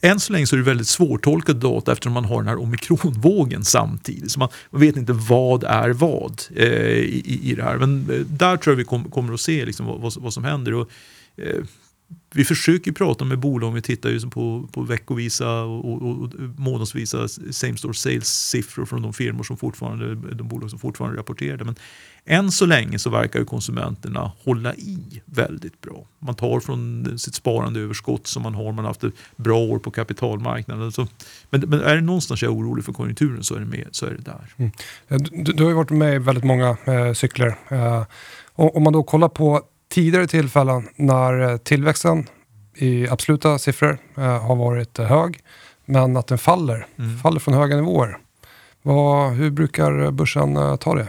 än 0.01 0.19
så 0.19 0.33
länge 0.33 0.47
så 0.47 0.55
är 0.55 0.57
det 0.57 0.63
väldigt 0.63 0.87
svårtolkad 0.87 1.55
data 1.55 1.91
eftersom 1.91 2.13
man 2.13 2.25
har 2.25 2.37
den 2.37 2.47
här 2.47 2.61
omikronvågen 2.61 3.65
samtidigt. 3.65 4.31
Så 4.31 4.39
man, 4.39 4.49
man 4.69 4.81
vet 4.81 4.97
inte 4.97 5.13
vad 5.13 5.63
är 5.63 5.89
vad 5.89 6.41
eh, 6.55 6.65
i, 6.65 7.39
i 7.43 7.55
det 7.55 7.63
här. 7.63 7.77
Men 7.77 8.09
eh, 8.11 8.19
där 8.19 8.57
tror 8.57 8.71
jag 8.71 8.77
vi 8.77 8.83
kom, 8.83 9.11
kommer 9.11 9.33
att 9.33 9.41
se 9.41 9.65
liksom 9.65 9.85
vad, 9.85 10.01
vad, 10.01 10.13
vad 10.17 10.33
som 10.33 10.43
händer. 10.43 10.73
Och, 10.73 10.89
eh, 11.37 11.63
vi 12.33 12.45
försöker 12.45 12.91
prata 12.91 13.25
med 13.25 13.39
bolag, 13.39 13.71
vi 13.71 13.81
tittar 13.81 14.09
ju 14.09 14.19
på, 14.19 14.69
på 14.71 14.81
veckovisa 14.81 15.61
och, 15.61 15.85
och, 15.85 16.23
och 16.23 16.29
månadsvisa 16.57 17.27
same 17.27 17.77
store 17.77 17.93
sales-siffror 17.93 18.85
från 18.85 19.01
de 19.01 19.13
firmor 19.13 19.43
som 19.43 19.57
fortfarande, 19.57 20.15
de 20.15 20.47
bolag 20.47 20.69
som 20.69 20.79
fortfarande 20.79 21.19
rapporterar. 21.19 21.63
Men 21.63 21.75
än 22.25 22.51
så 22.51 22.65
länge 22.65 22.99
så 22.99 23.09
verkar 23.09 23.43
konsumenterna 23.43 24.31
hålla 24.43 24.75
i 24.75 25.21
väldigt 25.25 25.81
bra. 25.81 26.07
Man 26.19 26.35
tar 26.35 26.59
från 26.59 27.19
sitt 27.19 27.35
sparande 27.35 27.79
överskott 27.79 28.27
som 28.27 28.43
man 28.43 28.55
har, 28.55 28.71
man 28.71 28.77
har 28.77 28.87
haft 28.89 29.03
ett 29.03 29.13
bra 29.35 29.59
år 29.59 29.79
på 29.79 29.91
kapitalmarknaden. 29.91 30.91
Så, 30.91 31.07
men, 31.49 31.61
men, 31.61 31.81
är 31.81 31.95
det 31.95 32.01
någonstans 32.01 32.41
jag 32.41 32.51
är 32.51 32.55
orolig 32.55 32.85
för 32.85 32.93
konjunkturen 32.93 33.43
så 33.43 33.55
är 33.55 33.59
det, 33.59 33.65
med, 33.65 33.87
så 33.91 34.05
är 34.05 34.11
det 34.11 34.21
där. 34.21 34.53
Mm. 34.57 34.71
Eh, 35.07 35.17
du, 35.17 35.53
du, 35.53 35.63
har 35.63 35.69
ju 35.69 35.75
varit 35.75 35.89
med 35.89 36.15
i 36.15 36.17
väldigt 36.17 36.43
många 36.43 36.77
eh, 36.85 37.13
cykler. 37.13 37.55
Eh, 37.69 38.03
om 38.55 38.83
man 38.83 38.93
då 38.93 39.03
kollar 39.03 39.29
på 39.29 39.61
tidigare 39.89 40.27
tillfällen 40.27 40.87
när 40.95 41.39
eh, 41.51 41.57
tillväxten 41.57 42.27
i 42.75 43.07
absoluta 43.09 43.59
siffror 43.59 43.97
eh, 44.17 44.45
har 44.47 44.55
varit 44.55 44.99
eh, 44.99 45.05
hög, 45.05 45.39
men 45.85 46.17
att 46.17 46.27
den 46.27 46.37
faller, 46.37 46.85
Mm. 46.99 47.17
faller 47.17 47.39
från 47.39 47.53
höga 47.53 47.75
nivåer. 47.75 48.17
Vad, 48.81 49.31
hur 49.33 49.49
brukar 49.51 50.11
börsen 50.11 50.77
ta 50.77 50.95
det? 50.95 51.07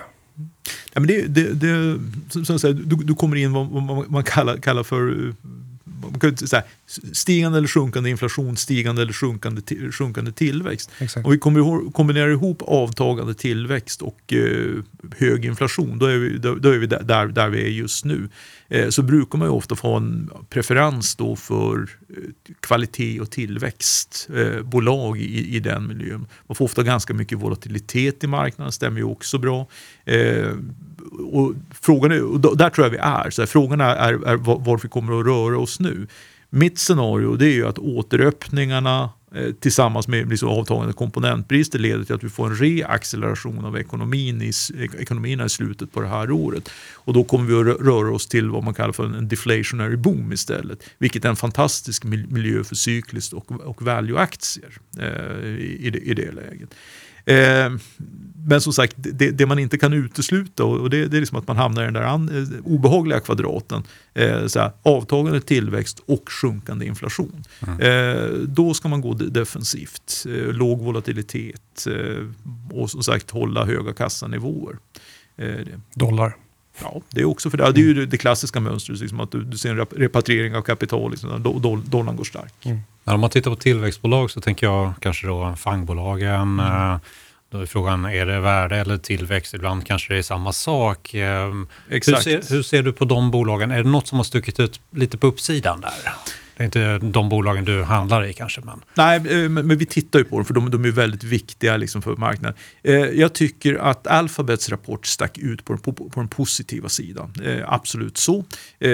Ja, 0.93 1.01
men 1.01 1.07
det, 1.07 1.27
det, 1.27 1.53
det, 1.53 1.99
som, 2.31 2.45
jag 2.49 2.61
säger, 2.61 2.75
du, 2.75 2.97
du 2.97 3.15
kommer 3.15 3.37
in 3.37 3.53
vad, 3.53 3.67
vad 3.69 4.11
man 4.11 4.25
kallar, 4.25 4.57
kallar 4.57 4.83
för 4.83 5.35
man 6.03 6.21
kan 6.21 6.37
säga, 6.37 6.63
stigande 7.13 7.59
eller 7.59 7.69
sjunkande 7.69 8.11
inflation, 8.11 8.57
stigande 8.57 9.03
eller 9.03 9.13
sjunkande, 9.13 9.63
sjunkande 9.93 10.33
tillväxt. 10.33 10.91
Exakt. 10.99 11.27
Om 11.27 11.33
vi 11.33 11.91
kombinerar 11.93 12.31
ihop 12.31 12.63
avtagande 12.63 13.35
tillväxt 13.35 14.03
och 14.03 14.33
eh, 14.33 14.83
hög 15.17 15.45
inflation, 15.45 15.99
då 15.99 16.07
är 16.07 16.19
vi, 16.19 16.39
då, 16.39 16.55
då 16.55 16.69
är 16.69 16.79
vi 16.79 16.87
där, 16.87 17.03
där, 17.03 17.27
där 17.27 17.49
vi 17.49 17.63
är 17.63 17.69
just 17.69 18.05
nu. 18.05 18.29
Eh, 18.69 18.89
så 18.89 19.03
brukar 19.03 19.39
man 19.39 19.49
ju 19.49 19.53
ofta 19.53 19.77
få 19.77 19.97
en 19.97 20.31
preferens 20.49 21.17
då 21.17 21.37
för 21.37 21.89
eh, 22.09 22.17
kvalitet 22.61 23.21
och 23.21 23.31
tillväxtbolag 23.31 25.17
eh, 25.17 25.23
i, 25.23 25.57
i 25.57 25.61
den 25.61 25.87
miljön. 25.87 26.27
Man 26.47 26.55
får 26.55 26.65
ofta 26.65 26.83
ganska 26.83 27.15
mycket 27.15 27.39
volatilitet 27.39 28.25
i 28.25 28.27
marknaden, 28.27 28.73
stämmer 28.73 28.99
ju 28.99 29.05
också 29.05 29.39
bra. 29.39 29.67
Och 31.11 31.55
frågan 31.81 32.13
är, 32.13 32.23
och 32.25 32.57
där 32.57 32.71
tror 32.71 32.87
jag 32.87 32.91
vi 32.91 32.99
är. 32.99 33.31
Så 33.31 33.43
här, 33.43 33.47
frågan 33.47 33.81
är, 33.81 33.97
är, 33.97 34.29
är 34.29 34.37
var, 34.37 34.81
vi 34.83 34.89
kommer 34.89 35.21
att 35.21 35.27
röra 35.27 35.59
oss 35.59 35.81
nu. 35.81 36.07
Mitt 36.51 36.79
scenario 36.79 37.37
det 37.37 37.47
är 37.47 37.53
ju 37.53 37.67
att 37.67 37.79
återöppningarna 37.79 39.11
eh, 39.35 39.53
tillsammans 39.53 40.09
med 40.09 40.31
liksom 40.31 40.49
avtagande 40.49 40.93
komponentbrister 40.93 41.79
leder 41.79 42.05
till 42.05 42.15
att 42.15 42.25
vi 42.25 42.29
får 42.29 42.47
en 42.47 42.57
reacceleration 42.57 43.65
av 43.65 43.79
ekonomin 43.79 44.43
i, 44.43 44.53
ekonomierna 44.99 45.45
i 45.45 45.49
slutet 45.49 45.93
på 45.93 46.01
det 46.01 46.09
här 46.09 46.31
året. 46.31 46.71
Och 46.95 47.13
då 47.13 47.25
kommer 47.25 47.47
vi 47.47 47.71
att 47.71 47.81
röra 47.81 48.15
oss 48.15 48.27
till 48.27 48.51
vad 48.51 48.65
man 48.65 48.75
kallar 48.75 48.93
för 48.93 49.05
en 49.05 49.29
deflationary 49.29 49.97
boom 49.97 50.33
istället. 50.33 50.83
Vilket 50.99 51.25
är 51.25 51.29
en 51.29 51.37
fantastisk 51.37 52.05
miljö 52.05 52.65
för 52.65 52.75
cykliskt 52.75 53.33
och, 53.33 53.51
och 53.51 53.83
value-aktier 53.83 54.73
eh, 54.99 55.47
i, 55.47 55.79
i, 55.81 55.91
det, 55.91 55.99
i 55.99 56.15
det 56.15 56.33
läget. 56.33 56.75
Eh, 57.25 57.73
men 58.47 58.61
som 58.61 58.73
sagt, 58.73 58.95
det, 58.97 59.31
det 59.31 59.47
man 59.47 59.59
inte 59.59 59.79
kan 59.79 59.93
utesluta 59.93 60.65
och 60.65 60.91
det, 60.91 61.07
det 61.07 61.17
är 61.17 61.21
liksom 61.21 61.39
att 61.39 61.49
man 61.49 61.57
hamnar 61.57 61.83
i 61.83 61.85
den 61.85 61.95
där 61.95 62.03
an, 62.03 62.29
eh, 62.29 62.67
obehagliga 62.73 63.21
kvadraten. 63.21 63.83
Eh, 64.15 64.47
så 64.47 64.61
här, 64.61 64.71
avtagande 64.83 65.41
tillväxt 65.41 66.03
och 66.07 66.29
sjunkande 66.31 66.87
inflation. 66.87 67.45
Eh, 67.81 68.25
då 68.33 68.75
ska 68.75 68.89
man 68.89 69.01
gå 69.01 69.15
de- 69.15 69.29
defensivt. 69.29 70.27
Eh, 70.29 70.53
låg 70.55 70.79
volatilitet 70.81 71.87
eh, 71.87 72.27
och 72.73 72.91
som 72.91 73.03
sagt 73.03 73.31
hålla 73.31 73.65
höga 73.65 73.93
kassanivåer. 73.93 74.77
Dollar. 75.95 76.37
Ja, 76.83 77.01
det 77.11 77.21
är 77.21 77.25
också 77.25 77.51
för 77.51 77.59
det. 77.59 77.73
Det 77.73 77.81
är 77.81 77.85
ju 77.85 78.07
det- 78.07 78.17
klassiska 78.19 78.61
mönstret, 78.61 79.01
liksom 79.01 79.21
att 79.21 79.33
du, 79.33 79.45
du 79.45 79.59
ser 79.59 79.71
en 79.71 79.81
rep- 79.81 79.97
repatriering 79.97 80.55
av 80.57 80.63
kapital, 80.63 81.11
liksom, 81.11 81.43
då, 81.43 81.59
då, 81.59 81.77
dollarn 81.77 82.17
går 82.17 82.25
stark. 82.25 82.55
Men 83.11 83.15
om 83.15 83.21
man 83.21 83.31
tittar 83.31 83.51
på 83.51 83.57
tillväxtbolag 83.57 84.31
så 84.31 84.41
tänker 84.41 84.67
jag 84.67 84.93
kanske 85.01 85.27
då 85.27 85.55
FANG-bolagen. 85.59 86.61
eh, 86.61 86.97
Då 87.51 87.59
är 87.59 87.67
frågan, 87.67 88.05
är 88.05 88.27
det 88.27 88.41
värde 88.41 88.77
eller 88.77 88.99
tillväxt? 88.99 89.55
Ibland 89.55 89.87
kanske 89.87 90.13
det 90.13 90.19
är 90.19 90.23
samma 90.23 90.53
sak. 90.53 91.15
Eh, 91.15 91.47
Hur 91.49 91.67
Exakt. 91.89 92.23
ser, 92.23 92.43
hur 92.51 92.63
ser 92.63 92.83
du 92.83 92.93
på 92.93 93.05
de 93.05 93.31
bolagen? 93.31 93.71
Är 93.71 93.83
det 93.83 93.91
något 93.91 94.07
som 94.09 94.19
har 94.19 94.25
stuckit 94.25 94.61
ut 94.61 94.81
lite 94.95 95.19
på 95.19 95.27
uppsidan 95.27 95.81
där? 95.81 95.91
Det 96.57 96.63
är 96.63 96.65
inte 96.65 96.99
de 96.99 97.29
bolagen 97.29 97.65
du 97.65 97.83
handlar 97.83 98.25
i 98.27 98.33
kanske, 98.33 98.61
men 98.61 98.81
Nej, 98.95 99.17
eh, 99.45 99.49
men, 99.49 99.79
vi 99.79 99.87
tittar 99.87 100.19
ju 100.19 100.25
på 100.25 100.37
dem 100.37 100.45
för 100.45 100.55
de, 100.55 100.71
de 100.71 100.85
är 100.85 100.91
väldigt 100.91 101.25
viktiga 101.25 101.77
liksom 101.77 102.03
för 102.03 102.17
marknaden. 102.17 102.59
Eh, 102.83 102.95
jag 102.95 103.33
tycker 103.33 103.75
att 103.75 104.07
Alphabets 104.07 104.69
rapport 104.69 105.07
stack 105.07 105.39
ut 105.39 105.65
på, 105.65 105.73
den- 105.73 105.83
på, 105.83 105.93
på 105.93 106.11
den 106.21 106.29
positiva 106.29 106.89
sidan. 106.89 107.33
Eh, 107.45 107.73
absolut 107.73 108.19
så. 108.19 108.45
Eh, 108.81 108.91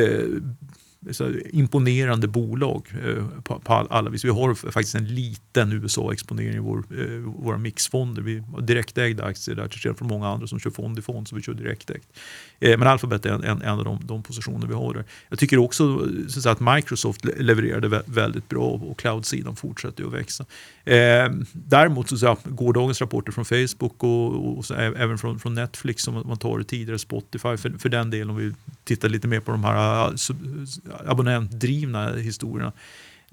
imponerande 1.50 2.28
bolag 2.28 2.88
eh, 3.04 3.26
på, 3.42 3.58
på 3.58 3.72
alla 3.72 4.10
vis. 4.10 4.24
Vi 4.24 4.28
har 4.28 4.54
faktiskt 4.54 4.94
en 4.94 5.14
liten 5.14 5.72
USA-exponering 5.72 6.56
i 6.56 6.58
vår, 6.58 6.78
eh, 6.78 7.18
våra 7.18 7.58
mixfonder. 7.58 8.22
Vi 8.22 8.38
har 8.38 8.60
direktägda 8.60 9.24
aktier 9.24 9.56
där 9.56 9.68
till 9.68 9.80
skillnad 9.80 9.98
från 9.98 10.08
många 10.08 10.28
andra 10.28 10.46
som 10.46 10.60
kör 10.60 10.70
fond 10.70 10.98
i 10.98 11.02
fond, 11.02 11.28
så 11.28 11.36
vi 11.36 11.42
kör 11.42 11.54
direktägt. 11.54 12.08
Eh, 12.60 12.78
men 12.78 12.88
Alphabet 12.88 13.26
är 13.26 13.30
en, 13.30 13.44
en, 13.44 13.62
en 13.62 13.78
av 13.78 13.84
de, 13.84 13.98
de 14.02 14.22
positioner 14.22 14.66
vi 14.66 14.74
har 14.74 14.94
där. 14.94 15.04
Jag 15.28 15.38
tycker 15.38 15.58
också 15.58 16.08
så 16.28 16.48
att, 16.48 16.60
Microsoft 16.60 17.24
levererade 17.24 18.02
väldigt 18.06 18.48
bra 18.48 18.64
och 18.64 18.98
cloud-sidan 18.98 19.56
fortsätter 19.56 20.04
att 20.04 20.12
växa. 20.12 20.44
Eh, 20.84 21.30
däremot 21.52 22.18
så, 22.18 22.28
att 22.28 22.44
gårdagens 22.44 23.00
rapporter 23.00 23.32
från 23.32 23.44
Facebook 23.44 24.04
och, 24.04 24.58
och 24.58 24.64
så, 24.64 24.74
även 24.74 25.18
från, 25.18 25.38
från 25.38 25.54
Netflix 25.54 26.02
som 26.02 26.14
man 26.14 26.36
tar 26.38 26.58
det 26.58 26.64
tidigare, 26.64 26.98
Spotify 26.98 27.56
för, 27.56 27.78
för 27.78 27.88
den 27.88 28.10
delen 28.10 28.30
om 28.30 28.36
vi 28.36 28.54
tittar 28.84 29.08
lite 29.08 29.28
mer 29.28 29.40
på 29.40 29.50
de 29.50 29.64
här 29.64 30.06
äh, 30.06 30.14
abonnentdrivna 31.06 32.12
historierna. 32.12 32.72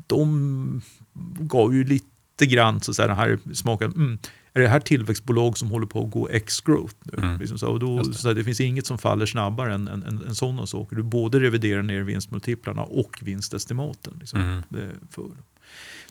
De 0.07 0.81
gav 1.39 1.75
ju 1.75 1.83
lite 1.83 2.45
grann 2.45 2.81
så 2.81 2.91
att 2.91 2.95
säga, 2.95 3.07
den 3.07 3.17
här 3.17 3.39
smaken, 3.53 3.91
mm, 3.91 4.17
är 4.53 4.61
det 4.61 4.67
här 4.67 4.79
tillväxtbolag 4.79 5.57
som 5.57 5.71
håller 5.71 5.87
på 5.87 6.03
att 6.03 6.11
gå 6.11 6.29
X-growth 6.29 6.95
nu? 7.03 7.23
Mm. 7.23 7.39
Liksom 7.39 7.57
så, 7.57 7.67
och 7.71 7.79
då, 7.79 8.01
det. 8.03 8.13
så 8.13 8.33
det 8.33 8.43
finns 8.43 8.59
inget 8.59 8.85
som 8.85 8.97
faller 8.97 9.25
snabbare 9.25 9.73
än, 9.73 9.87
än, 9.87 10.03
än, 10.03 10.21
än 10.27 10.35
sådana 10.35 10.65
saker. 10.65 10.95
Du 10.95 11.03
både 11.03 11.39
reviderar 11.39 11.81
ner 11.83 12.01
vinstmultiplarna 12.01 12.83
och 12.83 13.19
vinstestimaten. 13.21 14.13
Liksom, 14.19 14.39
Mm. 14.69 14.89
för. 15.09 15.23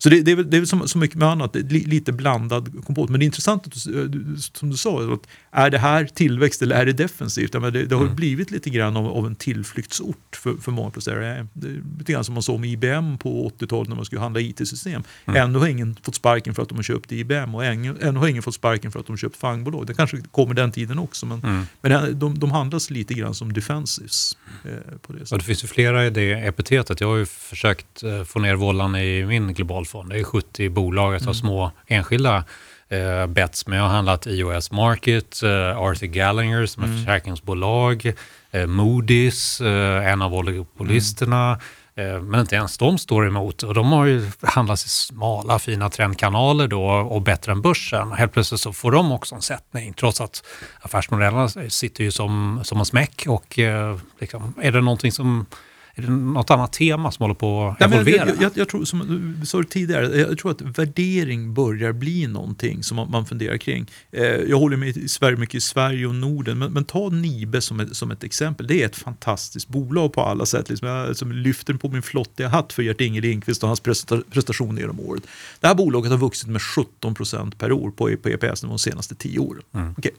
Så 0.03 0.09
det, 0.09 0.23
det 0.23 0.31
är 0.33 0.37
väl, 0.37 0.51
det 0.51 0.57
är 0.57 0.61
väl 0.61 0.67
som, 0.69 0.89
så 0.89 0.99
mycket 0.99 1.17
med 1.17 1.29
annat, 1.29 1.57
lite 1.71 2.13
blandad 2.13 2.85
kompott. 2.87 3.11
Men 3.11 3.21
det 3.21 3.25
är 3.25 3.27
intressant 3.27 3.67
att 3.67 3.85
du, 3.85 4.09
du- 4.09 4.37
som 4.39 4.71
du 4.71 4.77
sa, 4.77 5.13
att 5.15 5.27
är 5.51 5.71
det 5.71 5.79
här 5.79 6.05
tillväxt 6.05 6.63
eller 6.63 6.77
är 6.77 6.87
det 6.87 6.93
defensivt? 6.93 7.53
Men 7.53 7.73
det, 7.73 7.85
det 7.85 7.95
har 7.95 8.03
Mm. 8.03 8.17
blivit 8.17 8.51
lite 8.51 8.71
grann 8.71 8.97
av, 8.97 9.07
av 9.07 9.27
en 9.27 9.35
tillflyktsort 9.37 10.37
för, 10.37 10.55
för 10.55 10.73
många 10.73 10.91
placerare. 10.91 11.47
Det 11.53 11.67
är 11.69 11.83
lite 11.99 12.13
grann 12.13 12.25
som 12.25 12.35
man 12.35 12.43
såg 12.43 12.61
med 12.61 12.71
IBM 12.71 13.19
på 13.19 13.49
80-talet 13.59 13.89
när 13.89 13.97
man 13.97 14.05
skulle 14.05 14.21
handla 14.21 14.41
IT-system. 14.41 15.03
Mm. 15.25 15.43
Ännu 15.43 15.59
har 15.59 15.67
ingen 15.67 15.97
fått 16.03 16.15
sparken 16.15 16.55
för 16.55 16.63
att 16.63 16.69
de 16.69 16.75
har 16.79 16.83
köpt 16.83 17.13
IBM 17.13 17.55
och 17.55 17.65
ännu, 17.65 17.97
ännu 18.01 18.19
har 18.19 18.29
ingen 18.29 18.43
fått 18.43 18.55
sparken 18.55 18.93
för 18.93 19.01
att 19.01 19.07
de 19.07 19.13
har 19.13 19.17
köpt 19.19 19.37
fangbolag. 19.37 19.87
Det 19.87 19.95
kanske 19.95 20.17
kommer 20.31 20.55
den 20.55 20.73
tiden 20.73 20.99
också, 20.99 21.27
men, 21.27 21.41
mm. 21.41 21.63
men 21.81 21.91
det- 21.93 22.13
de, 22.13 22.39
de 22.39 22.51
handlas 22.51 22.91
lite 22.91 23.15
grann 23.15 23.35
som 23.35 23.53
defensives. 23.53 24.37
Eh, 24.65 24.71
på 24.71 25.13
det 25.13 25.13
Och 25.13 25.15
det 25.21 25.27
sättet. 25.27 25.47
finns 25.47 25.65
ju 25.65 25.69
flera 25.69 26.07
i 26.07 26.11
det 26.11 26.33
epitetet. 26.33 27.01
Jag 27.01 27.09
har 27.09 27.17
ju 27.17 27.27
försökt 27.27 28.03
eh, 28.03 28.25
få 28.25 28.39
ner 28.39 28.55
vållan 28.55 28.97
i 28.97 29.25
min 29.27 29.55
globalfond. 29.93 30.11
Det 30.11 30.18
är 30.20 30.24
70 30.24 30.68
bolag, 30.68 31.14
jag 31.14 31.22
tar 31.22 31.32
små 31.32 31.70
enskilda 31.86 32.45
eh, 32.88 33.26
bets. 33.26 33.66
Men 33.66 33.78
jag 33.78 33.84
har 33.84 33.90
handlat 33.90 34.26
iOS 34.26 34.70
Market, 34.70 35.43
eh, 35.43 35.78
Arthur 35.78 36.07
Gallagher 36.07 36.66
som 36.66 36.82
är 36.82 36.86
försäkringsbolag, 36.86 38.07
eh, 38.51 38.66
Moody's, 38.66 39.62
eh, 39.64 40.12
en 40.12 40.22
av 40.22 40.34
oligopolisterna. 40.34 41.61
Eh, 41.95 42.20
men 42.20 42.40
inte 42.40 42.57
ens 42.57 42.78
de 42.78 42.99
står 42.99 43.26
emot. 43.26 43.62
Och 43.62 43.74
de 43.74 43.93
har 43.93 44.07
ju 44.07 44.30
handlats 44.43 44.86
i 44.86 44.88
smala 44.88 45.59
fina 45.59 45.90
trendkanaler 45.90 46.68
då 46.68 46.84
och 46.86 47.22
bättre 47.22 47.53
än 47.53 47.62
börsen. 47.62 48.12
Helt 48.12 48.32
plötsligt 48.32 48.61
så 48.61 48.72
får 48.72 48.93
de 48.93 49.12
också 49.12 49.34
en 49.34 49.43
sättning 49.43 49.93
trots 49.93 50.20
att 50.20 50.43
affärsmodellerna 50.80 51.49
sitter 51.70 52.05
ju 52.05 52.11
som, 52.11 52.61
som 52.64 52.78
en 52.78 52.84
smäck. 52.84 53.24
Och 53.28 53.59
eh, 53.59 53.99
liksom, 54.20 54.55
är 54.62 54.72
det 54.72 54.80
någonting 54.80 55.12
som 55.12 55.47
är 55.95 56.03
det 56.03 56.11
något 56.11 56.51
annat 56.51 56.72
tema 56.72 57.11
som 57.12 57.22
håller 57.24 57.34
på 57.34 57.64
att 57.80 57.80
Nej, 57.80 57.88
evolvera? 57.99 58.26
jag, 58.28 58.43
jag, 58.43 58.53
jag 58.55 58.68
tror, 58.68 58.84
som 58.84 59.36
du 59.40 59.47
sa 59.47 59.62
tidigare, 59.62 60.18
jag 60.18 60.38
tror 60.38 60.51
att 60.51 60.78
värdering 60.78 61.55
börjar 61.55 61.93
bli 61.93 62.26
någonting 62.26 62.82
som 62.82 62.97
man, 62.97 63.11
man 63.11 63.26
funderar 63.26 63.57
kring. 63.57 63.86
Eh, 64.12 64.24
jag 64.24 64.59
håller 64.59 64.76
med 64.76 64.97
i 64.97 65.09
Sverige, 65.09 65.36
mycket 65.36 65.55
i 65.55 65.61
Sverige 65.61 66.07
och 66.07 66.14
Norden, 66.14 66.59
men, 66.59 66.72
men 66.72 66.84
ta 66.84 67.09
Nibe 67.09 67.61
som 67.61 67.80
ett, 67.80 67.97
som 67.97 68.11
ett 68.11 68.24
exempel. 68.24 68.66
Det 68.66 68.82
är 68.82 68.86
ett 68.86 68.97
fantastiskt 68.97 69.68
bolag 69.68 70.12
på 70.12 70.22
alla 70.22 70.47
sätt. 70.47 70.68
Liksom 70.70 70.88
jag 70.88 71.16
som 71.16 71.32
lyfter 71.32 71.74
på 71.74 71.88
min 71.88 72.03
flottiga 72.03 72.49
hatt 72.49 72.72
för 72.72 72.82
Gert-Inge 72.82 73.20
Lindqvist 73.20 73.62
och 73.62 73.68
hans 73.68 73.82
presta- 73.82 74.22
prestationer 74.30 74.80
genom 74.80 75.01
året. 75.01 75.22
Det 75.61 75.66
här 75.66 75.74
bolaget 75.74 76.11
har 76.11 76.18
vuxit 76.18 76.49
med 76.49 76.62
17 76.62 77.14
procent 77.14 77.59
per 77.59 77.72
år 77.72 77.90
på, 77.90 78.16
på 78.22 78.28
EPS-nivå 78.28 78.72
de 78.72 78.78
senaste 78.78 79.14
tio 79.14 79.38
åren. 79.38 79.62
Okej. 79.99 80.12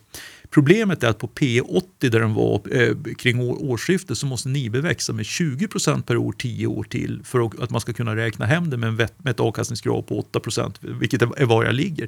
Problemet 0.53 1.03
är 1.03 1.07
att 1.07 1.17
på 1.19 1.27
P80 1.27 1.83
där 1.99 2.19
den 2.19 2.33
var 2.33 2.61
eh, 2.71 2.95
kring 3.17 3.39
år, 3.39 3.63
årsskiftet 3.63 4.17
så 4.17 4.25
måste 4.25 4.49
Nibe 4.49 4.81
växa 4.81 5.13
med 5.13 5.25
20 5.25 5.67
procent 5.67 6.05
per 6.05 6.17
år 6.17 6.31
10 6.37 6.67
år 6.67 6.83
till 6.83 7.21
för 7.23 7.45
att- 7.45 7.69
man 7.69 7.81
ska 7.81 7.93
kunna 7.93 8.15
räkna 8.15 8.45
hem 8.45 8.69
det 8.69 8.77
med, 8.77 8.89
en 8.89 8.95
vet, 8.95 9.23
med 9.23 9.31
ett 9.31 9.39
avkastningskrav 9.39 10.01
på 10.01 10.19
8 10.19 10.39
procent, 10.39 10.79
vilket 10.81 11.21
är, 11.21 11.45
var 11.45 11.63
jag 11.65 11.75
ligger. 11.75 12.07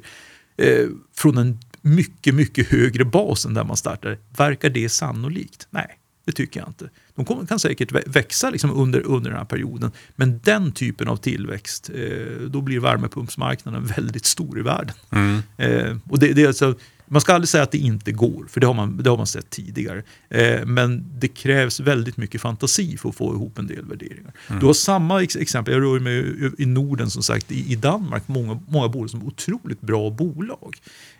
Eh, 0.58 0.86
från 1.16 1.38
en 1.38 1.58
mycket, 1.82 2.34
mycket 2.34 2.66
högre 2.68 3.04
bas 3.04 3.44
än 3.46 3.54
där 3.54 3.64
man 3.64 3.76
startade. 3.76 4.18
Verkar 4.36 4.70
det 4.70 4.88
sannolikt? 4.88 5.68
Nej, 5.70 5.98
det 6.24 6.32
tycker 6.32 6.60
jag 6.60 6.68
inte. 6.68 6.90
De 7.14 7.24
kommer, 7.24 7.46
kan 7.46 7.58
säkert 7.60 7.92
vä- 7.92 8.02
växa 8.12 8.50
liksom 8.50 8.70
under, 8.70 9.00
under 9.06 9.30
den 9.30 9.38
här 9.38 9.46
perioden, 9.46 9.90
men 10.16 10.40
den 10.44 10.72
typen 10.72 11.08
av 11.08 11.16
tillväxt, 11.16 11.90
eh, 11.94 12.46
då 12.48 12.60
blir 12.60 12.80
värmepumpsmarknaden 12.80 13.86
väldigt 13.96 14.26
stor 14.26 14.58
i 14.58 14.62
världen. 14.62 14.94
Mm. 15.10 15.42
Eh, 15.56 15.96
och 16.10 16.18
det, 16.18 16.32
det 16.32 16.42
är 16.42 16.46
alltså, 16.46 16.74
Man 17.08 17.20
ska 17.20 17.34
aldrig 17.34 17.48
säga 17.48 17.62
att 17.62 17.70
det 17.70 17.78
inte 17.78 18.12
går, 18.12 18.46
för 18.48 18.60
det 18.60 18.66
har 18.66 18.74
man, 18.74 19.02
det 19.02 19.10
har 19.10 19.16
man 19.16 19.26
sett 19.26 19.50
tidigare. 19.50 20.02
Eh, 20.28 20.66
men 20.66 21.04
det 21.18 21.28
krävs 21.28 21.80
väldigt 21.80 22.16
mycket 22.16 22.40
fantasi 22.40 22.96
för 22.96 23.08
att 23.08 23.14
få 23.14 23.34
ihop 23.34 23.58
en 23.58 23.66
del 23.66 23.84
värderingar. 23.84 24.32
Mm. 24.48 24.60
Du 24.60 24.66
har 24.66 24.72
samma 24.72 25.22
ex 25.22 25.36
exempel, 25.36 25.74
jag 25.74 25.82
rör 25.82 26.00
mig 26.00 26.52
i 26.58 26.66
Norden 26.66 27.10
som 27.10 27.22
sagt, 27.22 27.52
i, 27.52 27.72
i 27.72 27.76
Danmark, 27.76 28.28
många, 28.28 28.60
många 28.68 28.88
bolag 28.88 29.10
som 29.10 29.20
är 29.20 29.26
otroligt 29.26 29.80
bra 29.80 30.10
bolag. 30.10 30.76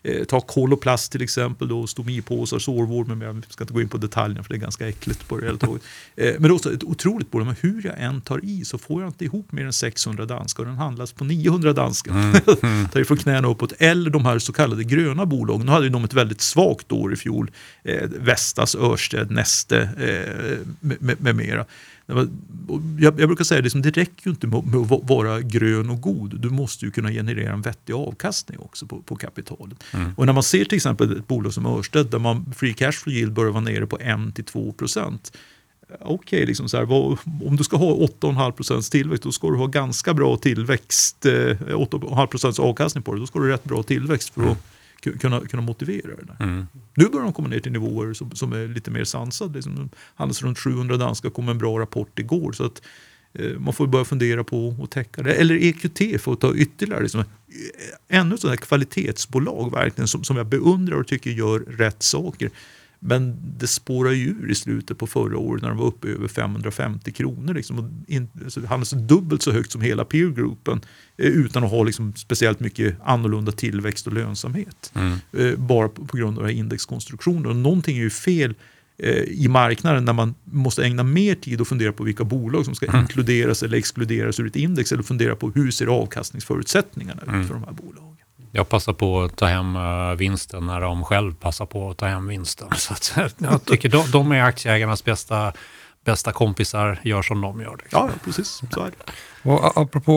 Eh, 0.07 0.25
ta 0.25 0.41
Koloplast 0.41 1.13
till 1.13 1.23
exempel, 1.23 1.69
då, 1.69 1.87
stomipåsar, 1.87 2.59
sårvård 2.59 3.09
med. 3.09 3.29
Jag 3.29 3.45
ska 3.49 3.65
inte 3.65 3.75
gå 3.75 3.81
in 3.81 3.89
på 3.89 3.99
detaljerna 3.99 4.43
för 4.43 4.51
det 4.51 4.57
är 4.57 4.61
ganska 4.61 4.89
äckligt 4.89 5.29
på 5.29 5.37
det 5.37 5.47
hela 5.47 5.59
taget. 5.59 5.83
Eh, 6.19 6.35
men 6.39 6.51
också 6.51 6.75
ett 6.75 6.85
otroligt 6.85 7.33
men 7.33 7.57
hur 7.61 7.87
jag 7.87 7.95
än 8.03 8.21
tar 8.21 8.45
i 8.45 8.65
så 8.65 8.79
får 8.79 9.03
jag 9.03 9.09
inte 9.09 9.25
ihop 9.25 9.53
mer 9.53 9.65
än 9.65 9.73
600 9.73 10.27
danska 10.27 10.63
och 10.63 10.69
den 10.69 10.77
handlas 10.77 11.13
på 11.13 11.25
900 11.25 11.73
danska. 11.73 12.11
Mm. 12.63 12.89
tar 12.89 13.01
ifrån 13.01 13.17
knäna 13.17 13.49
uppåt. 13.49 13.73
Eller 13.79 14.11
de 14.11 14.27
här 14.27 14.39
så 14.39 14.53
kallade 14.53 14.85
gröna 14.85 15.27
bolagen. 15.27 15.67
Nu 15.67 15.73
hade 15.73 15.87
ju 15.87 15.91
de 15.91 16.05
ett 16.05 16.15
väldigt 16.15 16.41
svagt 16.41 16.93
år 16.93 17.13
i 17.13 17.17
fjol. 17.17 17.51
Eh, 17.85 18.09
Vestas, 18.09 18.75
Örsted, 18.75 19.31
Neste 19.31 19.79
eh, 19.81 20.67
med, 20.81 21.03
med, 21.03 21.21
med 21.21 21.37
mera. 21.37 21.65
Jag, 22.07 22.29
jag 23.21 23.29
brukar 23.29 23.45
säga 23.45 23.61
det, 23.63 23.83
det 23.83 23.91
räcker 23.91 24.27
ju 24.27 24.31
inte 24.31 24.47
med, 24.47 24.67
med 24.67 24.81
att 24.81 24.89
va- 24.91 25.01
vara 25.03 25.41
grön 25.41 25.91
och 25.91 26.01
god. 26.01 26.41
Du 26.41 26.51
måste 26.51 26.85
ju 26.85 26.91
kunna 26.91 27.11
generera 27.11 27.53
en 27.53 27.63
vettig 27.63 27.93
avkastning 27.93 28.59
också 28.59 28.87
på, 28.87 29.03
på 29.03 29.17
kapitalet. 29.17 29.85
Och 30.17 30.27
när 30.27 30.33
man 30.33 30.43
ser 30.43 30.65
till 30.65 30.77
exempel 30.77 31.19
ett 31.19 31.29
bolag 31.29 31.53
som 31.55 31.67
Örsted 31.67 32.07
där 32.07 32.19
man 32.19 32.53
free 32.57 32.75
cash 32.75 32.93
flow 32.93 33.15
yield 33.17 33.33
börjar 33.33 33.51
vara 33.53 33.61
nere 33.65 33.87
på 33.87 33.97
1-2 33.99 34.73
procent. 34.73 35.33
Okej, 36.01 36.47
liksom 36.47 36.69
så 36.69 36.77
här, 36.77 36.85
vad, 36.85 37.19
om 37.47 37.57
du 37.57 37.65
ska 37.65 37.77
ha 37.77 37.93
8,5 37.97 38.51
procents 38.53 38.91
tillväxt 38.91 39.23
då 39.23 39.33
ska 39.33 39.51
du 39.51 39.57
ha 39.57 39.67
ganska 39.67 40.15
bra 40.15 40.37
tillväxt, 40.37 41.27
eh, 41.27 41.31
8,5 41.33 42.27
procents 42.27 42.59
avkastning 42.59 43.03
på 43.03 43.15
det. 43.15 43.21
Då 43.21 43.27
ska 43.27 43.39
du 43.39 43.45
ha 43.45 43.53
rätt 43.55 43.65
bra 43.65 43.83
tillväxt 43.83 44.29
för 44.35 44.43
att 44.43 44.49
ku- 44.49 44.61
kunna, 45.01 45.41
kunna 45.41 45.63
motivera 45.63 46.17
det 46.17 46.25
där. 46.27 46.37
Mm. 46.45 46.67
Nu 46.95 47.05
börjar 47.05 47.25
de 47.25 47.33
komma 47.33 47.49
ner 47.49 47.61
till 47.61 47.73
nivåer 47.73 48.13
som, 48.13 48.31
som 48.31 48.53
är 48.53 48.69
lite 48.69 48.91
mer 48.91 49.05
sansade. 49.05 49.55
Liksom, 49.55 49.91
handlas 50.15 50.43
runt 50.43 50.59
700 50.59 50.97
danska, 50.97 51.31
kom 51.31 51.49
en 51.49 51.59
bra 51.59 51.81
rapport 51.81 52.19
igår. 52.19 52.53
Så 52.53 52.65
att, 52.65 52.83
eh, 53.33 53.59
man 53.59 53.75
får 53.75 53.87
börja 53.87 54.05
fundera 54.05 54.45
på 54.45 54.77
att 54.83 54.91
täcka 54.91 55.23
det. 55.23 55.35
Eller 55.35 55.55
EQT 55.55 56.23
för 56.23 56.33
att 56.33 56.41
ta 56.41 56.55
ytterligare. 56.55 57.03
Liksom, 57.03 57.21
eh, 57.21 57.27
ännu 58.19 58.35
ett 58.35 58.41
sånt 58.41 58.51
här 58.51 58.57
kvalitetsbolag 58.57 59.73
verkligen, 59.73 60.09
som, 60.09 60.25
som 60.25 60.37
jag 60.37 60.47
beundrar 60.47 60.97
och 60.97 61.07
tycker 61.07 61.31
gör 61.31 61.59
rätt 61.59 62.03
saker. 62.03 62.51
Men 63.01 63.37
det 63.59 63.67
spårar 63.67 64.11
ju 64.11 64.29
ur 64.29 64.51
i 64.51 64.55
slutet 64.55 64.99
på 64.99 65.07
förra 65.07 65.39
året 65.39 65.63
när 65.63 65.69
de 65.69 65.79
var 65.79 65.87
uppe 65.87 66.09
över 66.09 66.29
550 66.29 67.13
kronor. 67.13 67.55
Liksom, 67.55 67.79
och 67.79 67.85
in, 68.09 68.29
alltså, 68.45 68.61
det 68.61 68.69
handlas 68.69 68.91
dubbelt 68.91 69.43
så 69.43 69.53
högt 69.53 69.73
som 69.73 69.81
hela 69.81 70.05
peergruppen 70.05 70.81
eh, 71.17 71.27
utan 71.27 71.65
att 71.65 71.71
ha 71.71 71.83
liksom, 71.83 72.15
speciellt 72.17 72.61
mycket 72.61 72.97
annorlunda 73.05 73.53
tillväxt 73.53 74.07
och 74.07 74.13
lönsamhet. 74.13 74.93
Mm. 74.95 75.19
Eh, 75.33 75.59
bara 75.59 75.89
på, 75.89 76.05
på 76.05 76.17
grund 76.17 76.39
av 76.39 76.51
indexkonstruktionen. 76.51 77.47
Och 77.47 77.57
någonting 77.57 77.97
är 77.97 78.03
ju 78.03 78.11
fel 78.11 78.55
eh, 78.99 79.23
i 79.23 79.49
marknaden 79.49 80.05
när 80.05 80.13
man 80.13 80.35
måste 80.45 80.85
ägna 80.85 81.03
mer 81.03 81.35
tid 81.35 81.61
och 81.61 81.69
fundera 81.69 81.93
på 81.93 82.05
vilka 82.05 82.25
bolag 82.25 82.65
som 82.65 82.75
ska 82.75 82.99
inkluderas 83.01 83.63
eller 83.63 83.79
exkluderas 83.79 84.41
ur 84.41 84.47
ett 84.47 84.57
index 84.57 84.93
eller 84.93 85.03
fundera 85.03 85.37
på 85.37 85.51
hur 85.51 85.71
ser 85.71 85.87
avkastningsförutsättningarna 85.87 87.23
ut 87.23 87.47
för 87.47 87.55
de 87.55 87.65
här 87.65 87.73
bolagen. 87.73 88.26
Jag 88.53 88.69
passar 88.69 88.93
på 88.93 89.23
att 89.23 89.37
ta 89.37 89.47
hem 89.47 89.77
eh, 89.77 90.15
vinsten 90.17 90.67
när 90.67 90.81
de 90.81 91.05
själv 91.05 91.35
passar 91.35 91.67
på 91.67 91.91
att 91.91 91.97
ta 91.97 92.07
hem 92.07 92.27
vinsten. 92.29 92.69
Så 92.77 92.93
att, 92.93 93.15
jag 93.39 93.65
tycker 93.65 93.89
de, 93.89 94.11
de 94.11 94.33
är 94.33 94.43
aktieägarnas 94.43 95.05
bästa, 95.05 95.53
bästa 96.05 96.33
kompisar, 96.33 97.01
gör 97.05 97.23
som 97.23 97.41
de 97.41 97.61
gör. 97.61 97.77
Liksom. 97.83 98.01
Ja, 98.01 98.11
precis. 98.25 98.63
Så 98.71 98.81
är 98.81 98.85
det. 98.85 99.13
Och 99.51 99.77
apropå 99.77 100.13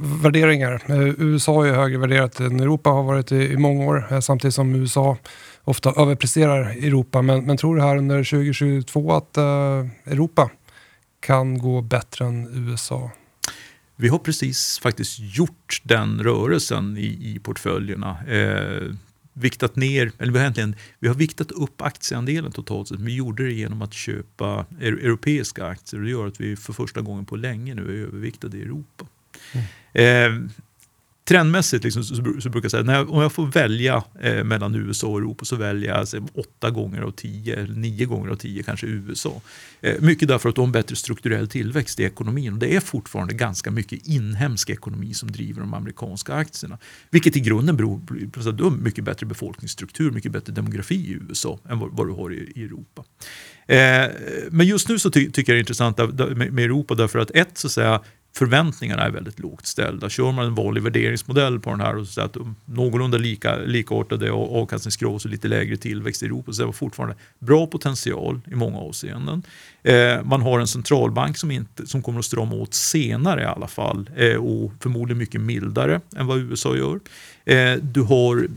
eh, 0.00 0.04
värderingar. 0.22 0.82
eh, 0.86 0.98
USA 1.18 1.66
är 1.66 1.72
högre 1.72 1.98
värderat 1.98 2.40
än 2.40 2.60
Europa 2.60 2.90
har 2.90 3.02
varit 3.02 3.32
i, 3.32 3.36
i 3.52 3.56
många 3.56 3.84
år. 3.84 4.06
eh, 4.10 4.20
Samtidigt 4.20 4.54
som 4.54 4.74
USA 4.74 5.16
ofta 5.64 5.92
överpresterar 5.96 6.60
Europa. 6.64 7.22
Men, 7.22 7.44
men 7.44 7.56
tror 7.56 7.76
du 7.76 7.82
här 7.82 7.96
under 7.96 8.24
2022 8.24 9.12
att 9.12 9.36
eh, 9.36 9.42
Europa 10.12 10.50
kan 11.20 11.58
gå 11.58 11.80
bättre 11.80 12.24
än 12.24 12.68
USA? 12.70 13.10
Vi 13.96 14.08
har 14.08 14.18
precis 14.18 14.78
faktiskt 14.78 15.18
gjort 15.18 15.80
den 15.82 16.22
rörelsen 16.22 16.96
i, 16.96 17.06
i 17.34 17.38
portföljerna. 17.38 18.24
Eh, 18.26 18.94
viktat 19.32 19.76
ner, 19.76 20.12
eller 20.18 20.32
vi 20.32 20.38
har, 20.38 20.44
egentligen, 20.44 20.74
vi 20.98 21.08
har 21.08 21.14
viktat 21.14 21.50
upp 21.50 21.82
aktieandelen 21.82 22.52
totalt 22.52 22.88
sett. 22.88 23.00
Vi 23.00 23.14
gjorde 23.14 23.44
det 23.44 23.52
genom 23.52 23.82
att 23.82 23.92
köpa 23.94 24.66
eu- 24.80 25.04
europeiska 25.04 25.66
aktier 25.66 26.00
och 26.00 26.04
det 26.04 26.10
gör 26.10 26.26
att 26.26 26.40
vi 26.40 26.56
för 26.56 26.72
första 26.72 27.00
gången 27.00 27.26
på 27.26 27.36
länge 27.36 27.74
nu 27.74 27.82
är 27.82 28.06
överviktade 28.06 28.58
i 28.58 28.62
Europa. 28.62 29.06
Eh, 29.92 30.30
trendmässigt 31.28 31.84
liksom, 31.84 32.04
så, 32.04 32.14
så 32.14 32.22
brukar 32.50 32.64
jag 32.64 32.70
säga, 32.70 32.82
när 32.82 32.94
jag, 32.94 33.10
om 33.10 33.22
jag 33.22 33.32
får 33.32 33.46
välja 33.46 34.04
eh, 34.20 34.44
mellan 34.44 34.74
USA 34.74 35.06
och 35.06 35.18
Europa 35.18 35.44
så 35.44 35.56
väljer 35.56 35.88
jag 35.88 35.98
alltså, 35.98 36.26
åtta 36.34 36.70
gånger 36.70 37.02
av 37.02 37.10
tio, 37.10 37.66
nio 37.66 38.06
gånger 38.06 38.30
av 38.30 38.36
tio 38.36 38.62
kanske 38.62 38.86
USA. 38.86 39.40
Eh, 39.80 40.00
mycket 40.00 40.28
därför 40.28 40.48
att 40.48 40.54
de 40.54 40.64
har 40.64 40.72
bättre 40.72 40.96
strukturell 40.96 41.48
tillväxt 41.48 42.00
i 42.00 42.04
ekonomin. 42.04 42.52
Och 42.52 42.58
det 42.58 42.76
är 42.76 42.80
fortfarande 42.80 43.34
ganska 43.34 43.70
mycket 43.70 44.06
inhemsk 44.06 44.70
ekonomi 44.70 45.14
som 45.14 45.30
driver 45.32 45.60
de 45.60 45.74
amerikanska 45.74 46.34
aktierna. 46.34 46.78
Vilket 47.10 47.36
i 47.36 47.40
grunden 47.40 47.76
beror 47.76 48.00
på 48.30 48.48
att 48.48 48.58
du 48.58 48.64
har 48.64 48.70
mycket 48.70 49.04
bättre 49.04 49.26
befolkningsstruktur, 49.26 50.10
mycket 50.10 50.32
bättre 50.32 50.52
demografi 50.52 50.94
i 50.94 51.10
USA 51.10 51.58
än 51.68 51.78
vad, 51.78 51.90
vad 51.92 52.06
du 52.06 52.12
har 52.12 52.32
i, 52.32 52.52
i 52.54 52.64
Europa. 52.64 53.04
Eh, 53.66 54.10
men 54.50 54.66
just 54.66 54.88
nu 54.88 54.98
så 54.98 55.10
ty, 55.10 55.30
tycker 55.30 55.52
jag 55.52 55.56
det 55.56 55.58
är 55.58 55.60
intressant 55.60 55.98
med, 55.98 56.52
med 56.52 56.64
Europa 56.64 56.94
därför 56.94 57.18
att 57.18 57.30
ett, 57.30 57.58
så 57.58 57.66
att 57.66 57.72
säga, 57.72 58.00
förväntningarna 58.36 59.02
är 59.02 59.10
väldigt 59.10 59.38
lågt 59.38 59.66
ställda. 59.66 60.08
Kör 60.08 60.32
man 60.32 60.46
en 60.46 60.54
vanlig 60.54 60.82
värderingsmodell 60.82 61.60
på 61.60 61.70
den 61.70 61.80
här 61.80 61.96
och 61.96 62.06
så 62.06 62.20
att 62.20 62.36
någorlunda 62.64 63.18
lika, 63.18 63.56
likartade 63.56 64.32
avkastningskrav 64.32 65.14
och 65.14 65.26
lite 65.26 65.48
lägre 65.48 65.76
tillväxt 65.76 66.22
i 66.22 66.26
Europa 66.26 66.52
så 66.52 66.62
är 66.62 66.66
det 66.66 66.72
fortfarande 66.72 67.16
bra 67.38 67.66
potential 67.66 68.40
i 68.52 68.54
många 68.54 68.78
avseenden. 68.78 69.42
Eh, 69.82 70.22
man 70.24 70.42
har 70.42 70.60
en 70.60 70.66
centralbank 70.66 71.38
som, 71.38 71.50
inte, 71.50 71.86
som 71.86 72.02
kommer 72.02 72.18
att 72.18 72.24
strama 72.24 72.54
åt 72.54 72.74
senare 72.74 73.42
i 73.42 73.46
alla 73.46 73.68
fall 73.68 74.10
eh, 74.16 74.36
och 74.36 74.72
förmodligen 74.80 75.18
mycket 75.18 75.40
mildare 75.40 76.00
än 76.16 76.26
vad 76.26 76.38
USA 76.38 76.76
gör. 76.76 77.00
Eh, 77.44 77.78
du 77.82 78.02
har 78.02 78.48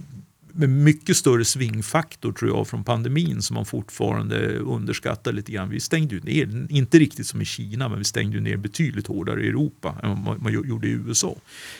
med 0.53 0.69
mycket 0.69 1.17
större 1.17 1.45
svingfaktor 1.45 2.31
tror 2.31 2.57
jag 2.57 2.67
från 2.67 2.83
pandemin 2.83 3.41
som 3.41 3.53
man 3.53 3.65
fortfarande 3.65 4.57
underskattar 4.57 5.31
lite 5.31 5.51
grann. 5.51 5.69
Vi 5.69 5.79
stängde 5.79 6.15
ju 6.15 6.21
ner, 6.21 6.67
inte 6.69 6.99
riktigt 6.99 7.27
som 7.27 7.41
i 7.41 7.45
Kina, 7.45 7.89
men 7.89 7.97
vi 7.97 8.03
stängde 8.03 8.37
ju 8.37 8.41
ner 8.41 8.57
betydligt 8.57 9.07
hårdare 9.07 9.43
i 9.43 9.47
Europa 9.47 9.95
än 10.03 10.23
vad 10.23 10.41
man 10.41 10.53
gjorde 10.53 10.87
i 10.87 10.91
USA. 10.91 11.35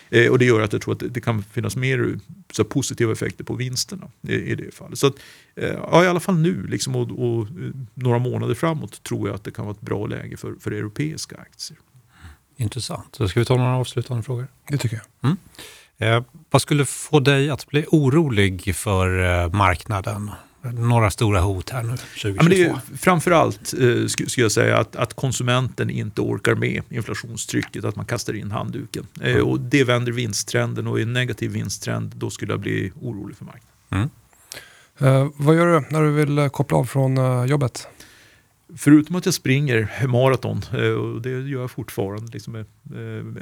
Eh, 0.09 0.31
och 0.31 0.39
det 0.39 0.45
gör 0.45 0.61
att 0.61 0.73
jag 0.73 0.81
tror 0.81 0.93
att 0.93 0.99
det, 0.99 1.07
det 1.07 1.21
kan 1.21 1.43
finnas 1.43 1.75
mer 1.75 2.19
så 2.51 2.63
här, 2.63 2.69
positiva 2.69 3.11
effekter 3.11 3.43
på 3.43 3.53
vinsterna 3.53 4.07
i, 4.21 4.33
i 4.33 4.55
det 4.55 4.73
fallet. 4.73 4.99
Så 4.99 5.07
att, 5.07 5.15
eh, 5.55 5.67
ja, 5.67 6.03
i 6.03 6.07
alla 6.07 6.19
fall 6.19 6.37
nu 6.37 6.67
liksom, 6.67 6.95
och, 6.95 7.11
och 7.11 7.47
eh, 7.47 7.71
några 7.93 8.19
månader 8.19 8.53
framåt 8.53 9.03
tror 9.03 9.27
jag 9.27 9.35
att 9.35 9.43
det 9.43 9.51
kan 9.51 9.65
vara 9.65 9.75
ett 9.75 9.81
bra 9.81 10.07
läge 10.07 10.37
för, 10.37 10.55
för 10.59 10.71
europeiska 10.71 11.37
aktier. 11.37 11.79
Intressant. 12.57 13.15
Så 13.15 13.27
ska 13.27 13.39
vi 13.39 13.45
ta 13.45 13.57
några 13.57 13.75
avslutande 13.75 14.23
frågor? 14.23 14.47
Det 14.69 14.77
tycker 14.77 15.01
jag. 15.21 15.37
Eh, 15.99 16.23
vad 16.49 16.61
skulle 16.61 16.85
få 16.85 17.19
dig 17.19 17.49
att 17.49 17.67
bli 17.67 17.85
orolig 17.91 18.75
för 18.75 19.43
eh, 19.43 19.51
marknaden? 19.51 20.31
Några 20.61 21.11
stora 21.11 21.39
hot 21.41 21.69
här 21.69 21.83
nu 21.83 21.97
2022. 21.97 22.35
Ja, 22.37 22.43
men 22.43 22.49
det 22.51 22.63
är 22.65 22.97
framförallt 22.97 23.73
eh, 23.73 23.77
sk- 23.79 24.27
skulle 24.29 24.45
jag 24.45 24.51
säga 24.51 24.77
att, 24.77 24.95
att 24.95 25.13
konsumenten 25.13 25.89
inte 25.89 26.21
orkar 26.21 26.55
med 26.55 26.81
inflationstrycket, 26.89 27.85
att 27.85 27.95
man 27.95 28.05
kastar 28.05 28.33
in 28.35 28.51
handduken. 28.51 29.07
Eh, 29.21 29.37
och 29.37 29.59
det 29.59 29.83
vänder 29.83 30.11
vinsttrenden 30.11 30.87
och 30.87 30.99
i 30.99 31.03
en 31.03 31.13
negativ 31.13 31.51
vinsttrend 31.51 32.13
då 32.15 32.29
skulle 32.29 32.53
jag 32.53 32.59
bli 32.59 32.91
orolig 33.01 33.37
för 33.37 33.45
marknaden. 33.45 34.09
Eh, 34.99 35.27
vad 35.35 35.55
gör 35.55 35.67
du 35.67 35.85
när 35.89 36.01
du 36.01 36.11
vill 36.11 36.37
eh, 36.37 36.47
koppla 36.49 36.77
av 36.77 36.85
från 36.85 37.17
eh, 37.17 37.45
jobbet? 37.45 37.87
Förutom 38.77 39.15
att 39.15 39.25
jag 39.25 39.33
springer 39.33 40.07
maraton, 40.07 40.61
eh, 40.73 40.79
och 40.91 41.21
det 41.21 41.29
gör 41.29 41.61
jag 41.61 41.71
fortfarande 41.71 42.31
liksom, 42.33 42.55
eh, 42.55 42.63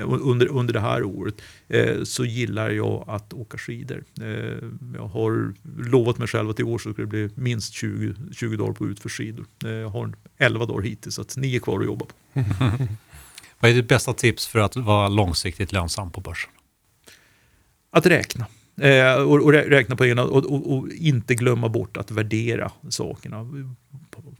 under, 0.04 0.48
under 0.48 0.74
det 0.74 0.80
här 0.80 1.04
året, 1.04 1.42
eh, 1.68 2.04
så 2.04 2.26
gillar 2.26 2.70
jag 2.70 3.04
att 3.08 3.34
åka 3.34 3.58
skidor. 3.58 4.04
Eh, 4.22 4.58
Jag 4.96 5.08
har 5.08 5.54
lovat 5.90 6.18
mig 6.18 6.28
själv 6.28 6.50
att 6.50 6.60
i 6.60 6.64
år 6.64 6.78
så 6.78 6.94
ska 6.94 7.02
det 7.02 7.08
bli 7.08 7.30
minst 7.36 7.74
20, 7.74 8.14
20 8.32 8.58
dagar 8.58 8.74
på 8.74 8.88
utförsskidor. 8.88 9.46
Eh, 9.66 9.72
Jag 9.72 9.90
har 9.90 10.14
11 10.38 10.66
dagar 10.66 10.82
hittills, 10.82 11.16
så 11.16 11.22
att 11.22 11.38
nio 11.38 11.60
kvar 11.60 11.80
att 11.80 11.86
jobba 11.86 12.06
på. 12.06 12.14
Vad 13.60 13.72
är 13.72 13.76
ditt 13.76 13.88
bästa 13.88 14.14
tips 14.14 14.48
för 14.48 14.60
att 14.60 14.76
vara 14.76 15.08
långsiktigt 15.08 15.72
lönsam 15.72 16.12
på 16.12 16.22
börsen? 16.22 16.50
Att 17.92 18.06
räkna. 18.06 18.46
Eh, 18.82 19.14
och, 19.14 19.34
och 19.34 19.54
rä- 19.54 19.70
räkna 19.70 19.96
på 19.96 20.06
ena 20.06 20.24
och, 20.24 20.46
och, 20.46 20.78
och 20.78 20.90
inte 20.92 21.36
glömma 21.36 21.70
bort 21.70 21.98
att 21.98 22.12
värdera 22.12 22.72
sakerna. 22.90 23.48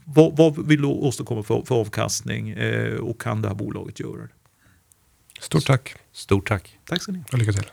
Vad, 0.04 0.36
vad 0.36 0.66
vill 0.66 0.80
du 0.82 0.86
åstadkomma 0.88 1.42
för, 1.42 1.62
för 1.66 1.74
avkastning 1.74 2.50
eh, 2.50 2.94
och 2.94 3.20
kan 3.20 3.42
det 3.42 3.48
här 3.48 3.54
bolaget 3.54 4.00
göra 4.00 4.22
det? 4.22 4.28
Stort 5.40 5.66
tack 5.66 5.94
Stort 6.12 6.48
tack. 6.48 6.78
Tack 6.88 7.02
ska 7.02 7.12
ni 7.12 7.18
ha. 7.18 7.24
och 7.32 7.38
lycka 7.38 7.52
till. 7.52 7.66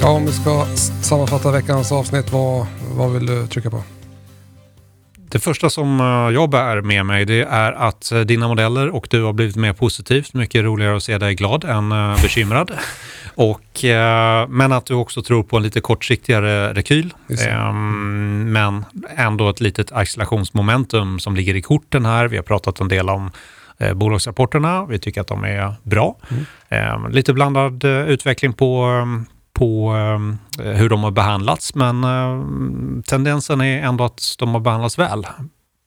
Ja, 0.00 0.10
om 0.10 0.26
vi 0.26 0.32
ska 0.32 0.66
sammanfatta 1.02 1.52
veckans 1.52 1.92
avsnitt, 1.92 2.32
vad, 2.32 2.66
vad 2.96 3.12
vill 3.12 3.26
du 3.26 3.46
trycka 3.46 3.70
på? 3.70 3.82
Det 5.34 5.40
första 5.40 5.70
som 5.70 6.00
eh, 6.00 6.34
jag 6.34 6.50
bär 6.50 6.80
med 6.80 7.06
mig 7.06 7.24
det 7.24 7.42
är 7.42 7.72
att 7.72 8.12
eh, 8.12 8.20
dina 8.20 8.48
modeller 8.48 8.88
och 8.88 9.06
du 9.10 9.22
har 9.22 9.32
blivit 9.32 9.56
mer 9.56 9.72
positivt. 9.72 10.34
Mycket 10.34 10.64
roligare 10.64 10.96
att 10.96 11.02
se 11.02 11.18
dig 11.18 11.34
glad 11.34 11.64
än 11.64 11.92
eh, 11.92 12.22
bekymrad. 12.22 12.70
Och, 13.36 13.84
men 14.48 14.72
att 14.72 14.86
du 14.86 14.94
också 14.94 15.22
tror 15.22 15.42
på 15.42 15.56
en 15.56 15.62
lite 15.62 15.80
kortsiktigare 15.80 16.72
rekyl. 16.72 17.14
Ehm, 17.46 18.52
men 18.52 18.84
ändå 19.16 19.50
ett 19.50 19.60
litet 19.60 19.92
accelerationsmomentum 19.92 21.20
som 21.20 21.36
ligger 21.36 21.54
i 21.56 21.62
korten 21.62 22.06
här. 22.06 22.28
Vi 22.28 22.36
har 22.36 22.42
pratat 22.42 22.80
en 22.80 22.88
del 22.88 23.10
om 23.10 23.30
bolagsrapporterna. 23.94 24.84
Vi 24.84 24.98
tycker 24.98 25.20
att 25.20 25.26
de 25.26 25.44
är 25.44 25.74
bra. 25.82 26.16
Ehm, 26.68 27.10
lite 27.10 27.32
blandad 27.32 27.84
utveckling 27.84 28.52
på, 28.52 28.84
ehm, 28.84 29.26
på 29.54 29.94
eh, 30.58 30.70
hur 30.72 30.88
de 30.88 31.02
har 31.04 31.10
behandlats, 31.10 31.74
men 31.74 32.04
eh, 32.04 32.42
tendensen 33.06 33.60
är 33.60 33.82
ändå 33.82 34.04
att 34.04 34.22
de 34.38 34.48
har 34.54 34.60
behandlats 34.60 34.98
väl. 34.98 35.26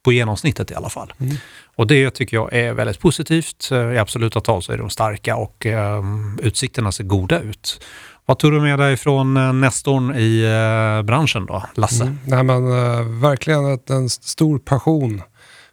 På 0.03 0.11
genomsnittet 0.11 0.71
i 0.71 0.75
alla 0.75 0.89
fall. 0.89 1.13
Mm. 1.19 1.35
Och 1.75 1.87
det 1.87 2.09
tycker 2.11 2.37
jag 2.37 2.53
är 2.53 2.73
väldigt 2.73 2.99
positivt. 2.99 3.69
Eh, 3.71 3.77
I 3.77 3.97
absoluta 3.97 4.39
tal 4.41 4.63
så 4.63 4.71
är 4.73 4.77
de 4.77 4.89
starka 4.89 5.35
och 5.35 5.65
eh, 5.65 6.03
utsikterna 6.41 6.91
ser 6.91 7.03
goda 7.03 7.39
ut. 7.39 7.83
Vad 8.25 8.39
tog 8.39 8.51
du 8.51 8.59
med 8.61 8.79
dig 8.79 8.97
från 8.97 9.61
Nestorn 9.61 10.15
i 10.15 10.43
eh, 10.43 11.05
branschen 11.05 11.45
då, 11.45 11.63
Lasse? 11.75 12.03
Mm. 12.03 12.19
Nej, 12.25 12.43
men, 12.43 12.71
eh, 12.71 13.01
verkligen 13.21 13.79
en 13.89 14.05
st- 14.05 14.27
stor 14.27 14.59
passion 14.59 15.21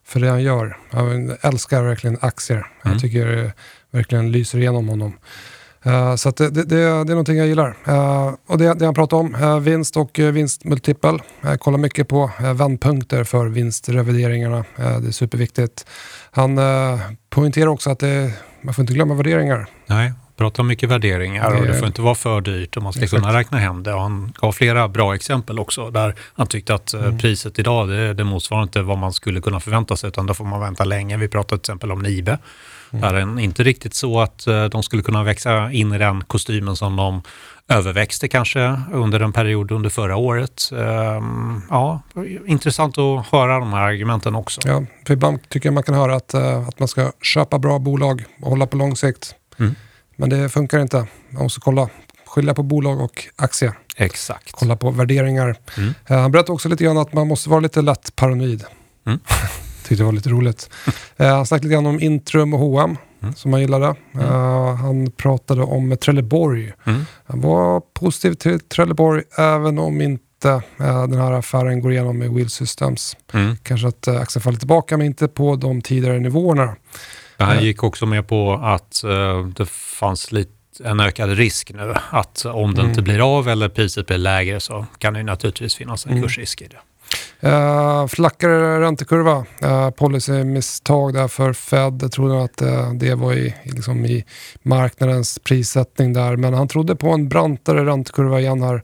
för 0.07 0.20
det 0.20 0.28
han 0.30 0.42
gör. 0.42 0.76
Han 0.90 1.36
älskar 1.40 1.82
verkligen 1.82 2.18
aktier. 2.20 2.57
Mm. 2.57 2.66
Jag 2.82 3.01
tycker 3.01 3.26
det 3.26 3.53
verkligen 3.90 4.32
lyser 4.32 4.59
igenom 4.59 4.88
honom. 4.88 5.12
Eh, 5.87 6.14
så 6.16 6.30
det, 6.30 6.51
det, 6.51 6.64
det, 6.64 6.76
är 6.80 7.05
någonting 7.05 7.37
jag 7.37 7.47
gillar. 7.47 7.76
Eh, 7.87 8.32
och 8.47 8.59
det, 8.59 8.74
det 8.74 8.85
han 8.85 8.95
pratar 8.95 9.16
om, 9.16 9.35
uh, 9.35 9.59
vinst 9.59 9.97
och 9.97 10.18
uh, 10.18 10.30
vinstmultipel. 10.30 11.22
Jag 11.41 11.61
kollar 11.61 11.78
mycket 11.78 12.09
på 12.09 12.30
uh, 12.41 12.53
vändpunkter 12.53 13.24
för 13.24 13.47
vinstrevideringarna. 13.47 14.64
Det 14.76 14.82
är 15.09 15.11
superviktigt. 15.11 15.87
Han 16.30 16.59
uh, 16.59 17.01
poängterar 17.30 17.66
också 17.66 17.91
att 17.91 18.03
man 18.61 18.74
får 18.74 18.82
inte 18.82 18.93
glömma 18.93 19.14
värderingar. 19.14 19.66
Nej, 19.87 20.12
prata 20.37 20.62
om 20.62 20.68
mycket 20.68 20.89
värderingar 20.89 21.61
och 21.61 21.66
Det- 21.66 21.74
får 21.74 21.87
inte 21.87 22.03
vara 22.03 22.14
för 22.14 22.41
dyrt 22.41 22.76
och 22.76 22.82
man 22.82 22.93
ska 22.93 23.03
Exakt. 23.03 23.22
kunna 23.22 23.39
räkna 23.39 23.59
hem 23.59 23.82
det. 23.82 23.95
Och 23.95 24.01
han 24.01 24.32
gav 24.41 24.53
flera 24.53 24.89
bra 24.89 25.14
exempel 25.14 25.59
också 25.59 25.91
där 25.91 26.14
han 26.35 26.47
tyckte 26.47 26.74
att 26.74 26.95
Mm. 26.95 27.18
priset 27.18 27.59
idag 27.59 27.89
det, 27.89 28.14
det 28.14 28.24
motsvarar 28.24 28.62
inte 28.62 28.82
vad 28.82 28.99
man 28.99 29.12
skulle 29.12 29.41
kunna 29.41 29.61
förvänta 29.61 29.97
sig 29.97 30.09
utan 30.09 30.26
då 30.26 30.35
får 30.35 30.45
man 30.45 30.61
vänta 30.61 30.85
länge. 30.85 31.16
Vi 31.16 31.28
pratade 31.28 31.61
till 31.61 31.70
exempel 31.72 31.93
om 31.93 32.03
Nibe. 32.03 32.39
Det 33.01 33.42
inte 33.42 33.62
riktigt 33.62 33.95
så 33.95 34.20
att 34.20 34.47
eh, 34.47 34.64
de 34.64 34.82
skulle 34.82 35.03
kunna 35.03 35.22
växa 35.22 35.72
in 35.72 35.92
i 35.92 35.99
den 35.99 36.24
kostymen 36.24 36.76
som 36.76 36.97
de 36.97 37.22
överväxte 37.68 38.28
kanske 38.28 38.80
under 38.92 39.20
en 39.20 39.32
period 39.32 39.72
under 39.72 39.90
förra 39.90 40.16
året. 40.16 40.70
Ehm, 40.72 41.62
ja, 41.70 42.03
intressant 42.47 42.99
att 42.99 43.26
höra 43.26 43.59
de 43.59 43.72
här 43.72 43.82
argumenten 43.82 44.34
också. 44.34 44.61
Ja, 44.64 44.82
för 45.07 45.14
ibland 45.14 45.49
tycker 45.49 45.66
jag 45.66 45.74
man 45.74 45.82
kan 45.82 45.95
höra 45.95 46.14
att, 46.14 46.34
eh, 46.34 46.68
att 46.68 46.78
man 46.78 46.88
ska 46.88 47.12
köpa 47.22 47.59
bra 47.59 47.78
bolag 47.78 48.24
och 48.42 48.51
hålla 48.51 48.66
på 48.66 48.76
lång 48.76 48.97
sikt. 48.97 49.34
Mm. 49.59 49.74
Men 50.16 50.30
det 50.30 50.49
funkar 50.49 50.78
inte. 50.78 51.07
Man 51.30 51.42
måste 51.42 51.61
kolla, 51.61 51.88
skilja 52.26 52.55
på 52.55 52.62
bolag 52.62 53.01
och 53.01 53.24
aktie. 53.36 53.72
Exakt. 53.97 54.53
Kolla 54.53 54.76
på 54.76 54.90
värderingar. 54.90 55.57
Mm. 55.76 55.95
Eh, 56.07 56.18
han 56.18 56.32
berättade 56.32 56.53
också 56.53 56.68
lite 56.68 56.84
grann 56.84 56.99
att 56.99 57.12
man 57.12 57.28
måste 57.28 57.51
vara 57.51 57.61
lite 57.61 57.82
lätt 57.82 58.16
paranoid. 58.16 58.64
Mm. 59.07 59.18
Tyckte 59.85 59.95
det 60.03 60.05
var 60.05 60.12
lite 60.12 60.28
roligt. 60.28 60.70
Eh, 61.16 61.28
han 61.28 61.47
snackade 61.47 61.66
lite 61.68 61.74
grann 61.74 61.87
om 61.87 62.01
Intrum 62.01 62.55
och 62.55 62.61
H&M 62.61 62.97
Mm. 63.22 63.35
som 63.35 63.53
han 63.53 63.61
gillade. 63.62 63.95
Eh, 64.14 64.74
han 64.74 65.11
pratade 65.11 65.62
om 65.62 65.97
Trelleborg. 65.97 66.72
Mm. 66.87 67.01
Han 67.26 67.41
var 67.41 67.80
positiv 67.80 68.35
till 68.35 68.61
Trelleborg 68.61 69.22
även 69.39 69.78
om 69.78 70.01
inte 70.01 70.49
eh, 70.80 71.07
den 71.07 71.20
här 71.20 71.32
affären 71.32 71.80
går 71.80 71.93
igenom 71.93 72.18
med 72.18 72.30
Wheel 72.30 72.51
Systems. 72.51 73.16
Mm. 73.32 73.57
Kanske 73.62 73.89
att 73.89 74.07
eh, 74.07 74.20
aktien 74.20 74.43
faller 74.43 74.59
tillbaka 74.59 74.97
men 74.97 75.07
inte 75.07 75.28
på 75.28 75.57
de 75.57 75.82
tidigare 75.82 76.18
nivåerna. 76.18 76.76
Han 77.39 77.57
Eh. 77.57 77.62
gick 77.64 77.82
också 77.82 78.07
med 78.07 78.28
på 78.28 78.53
att 78.53 79.03
det 79.57 79.66
fanns 79.70 80.32
lite 80.32 80.51
en 80.85 81.01
ökad 81.01 81.30
risk 81.30 81.70
nu. 81.74 81.95
Att 82.11 82.45
om 82.45 82.74
det 82.74 82.80
Mm. 82.80 82.91
inte 82.91 83.03
blir 83.03 83.39
av 83.39 83.49
eller 83.49 83.68
priset 83.68 84.07
blir 84.07 84.18
lägre 84.18 84.61
så 84.61 84.87
kan 84.99 85.14
det 85.14 85.22
naturligtvis 85.22 85.74
finnas 85.74 86.07
en 86.07 86.12
Mm. 86.12 86.22
kursrisk 86.22 86.62
i 86.62 86.66
det. 86.68 86.76
Uh, 87.45 88.07
flackare 88.07 88.81
räntekurva, 88.81 89.47
uh, 89.65 89.91
policymisstag 89.91 91.15
där 91.15 91.29
för 91.29 91.53
Fed. 91.53 91.99
Jag 92.03 92.12
trodde 92.12 92.45
att 92.45 92.62
uh, 92.62 92.93
det 92.93 93.15
var 93.15 93.33
i, 93.33 93.55
i 93.65 93.71
liksom 93.71 94.05
i 94.05 94.25
marknadens 94.62 95.39
prissättning 95.39 96.12
där. 96.12 96.37
Men 96.37 96.55
han 96.55 96.69
trodde 96.69 96.97
på 96.97 97.11
en 97.11 97.29
brantare 97.29 97.85
räntekurva 97.85 98.41
igen 98.41 98.62
här. 98.62 98.83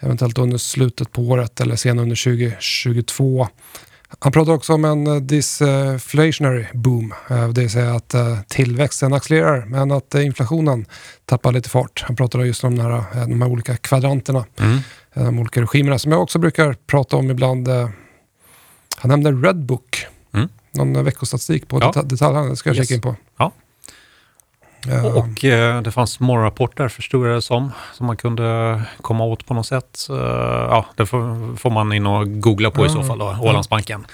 Eventuellt 0.00 0.38
under 0.38 0.58
slutet 0.58 1.12
på 1.12 1.22
året 1.22 1.60
eller 1.60 1.76
sen 1.76 1.98
under 1.98 2.24
2022. 2.24 3.48
Han 4.18 4.32
pratar 4.32 4.52
också 4.52 4.72
om 4.74 4.84
en 4.84 5.06
eh, 5.06 5.16
disinflationary 5.16 6.66
boom. 6.74 7.14
eh, 7.30 7.48
det 7.48 7.60
vill 7.60 7.70
säga 7.70 7.94
att 7.94 8.14
eh, 8.14 8.38
tillväxten 8.48 9.12
accelererar 9.12 9.64
men 9.66 9.90
att 9.92 10.14
inflationen 10.14 10.86
tappar 11.24 11.52
lite 11.52 11.68
fart. 11.70 12.04
Han 12.06 12.16
pratar 12.16 12.38
just 12.44 12.64
om 12.64 12.76
den 12.76 12.86
här, 12.92 13.26
de 13.26 13.42
här 13.42 13.48
olika 13.48 13.76
kvadranterna 13.76 14.44
Mm. 14.60 14.78
de 15.14 15.38
olika 15.38 15.60
regimerna 15.62 15.98
som 15.98 16.12
jag 16.12 16.22
också 16.22 16.38
brukar 16.38 16.76
prata 16.86 17.16
om 17.16 17.30
ibland. 17.30 17.68
Han 18.96 19.08
nämnde 19.10 19.30
Redbook. 19.48 20.06
Mm. 20.34 20.48
Någon 20.74 21.04
veckostatistik 21.04 21.68
på 21.68 21.78
Ja. 21.80 21.86
deta- 21.86 22.02
detaljhandeln. 22.02 22.50
Det 22.50 22.56
ska 22.56 22.68
jag 22.70 22.76
Yes. 22.76 22.88
kika 22.88 22.94
in 22.94 23.00
på. 23.00 23.16
Eh, 24.92 25.04
Och 25.16 25.44
eh, 25.44 25.82
det 25.82 25.90
fanns 25.92 26.20
morgonrapporter 26.20 26.88
förstod 26.88 27.26
jag 27.26 27.34
det 27.34 27.42
som, 27.42 27.72
som 27.94 28.06
man 28.06 28.16
kunde 28.16 28.82
komma 29.02 29.24
åt 29.24 29.46
på 29.46 29.54
något 29.54 29.66
sätt. 29.66 30.06
Eh, 30.10 30.16
ja, 30.70 30.86
det 30.96 31.06
får, 31.06 31.56
får 31.56 31.70
man 31.70 31.92
in 31.92 32.06
och 32.06 32.40
googla 32.40 32.70
på 32.70 32.86
i 32.86 32.88
så 32.88 33.02
fall 33.02 33.18
då. 33.18 33.36
Ålandsbanken. 33.40 34.06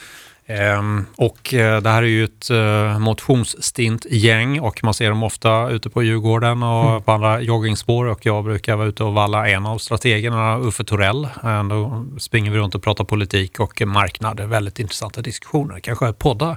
Ehm, 0.47 1.07
och 1.17 1.55
eh, 1.55 1.81
det 1.83 1.91
här 1.91 2.03
är 2.03 2.07
ju 2.07 2.25
ett 2.25 2.51
uh, 2.51 2.99
motionsstint 2.99 4.07
gäng 4.11 4.61
och 4.61 4.85
man 4.85 4.95
ser 4.95 5.09
dem 5.09 5.23
ofta 5.23 5.69
ute 5.71 5.91
på 5.91 6.03
Djurgården 6.03 6.63
och 6.63 6.91
Mm. 6.91 7.03
på 7.03 7.13
andra 7.13 7.41
joggingspår 7.41 8.07
och 8.07 8.27
jag 8.27 8.45
brukar 8.45 8.77
vara 8.77 8.87
ute 8.89 9.05
och 9.05 9.15
valla 9.15 9.49
en 9.49 9.67
av 9.67 9.79
strategerna, 9.79 10.59
Uffe 10.59 10.85
Torell. 10.85 11.25
Eh, 11.45 11.65
då 11.65 12.05
springer 12.19 12.51
vi 12.51 12.59
runt 12.59 12.75
och 12.75 12.83
pratar 12.83 13.05
politik 13.05 13.61
och 13.61 13.83
marknad. 13.87 14.41
Väldigt 14.41 14.79
intressanta 14.79 15.21
diskussioner. 15.23 15.81
Kanske 15.81 16.13
podda 16.13 16.57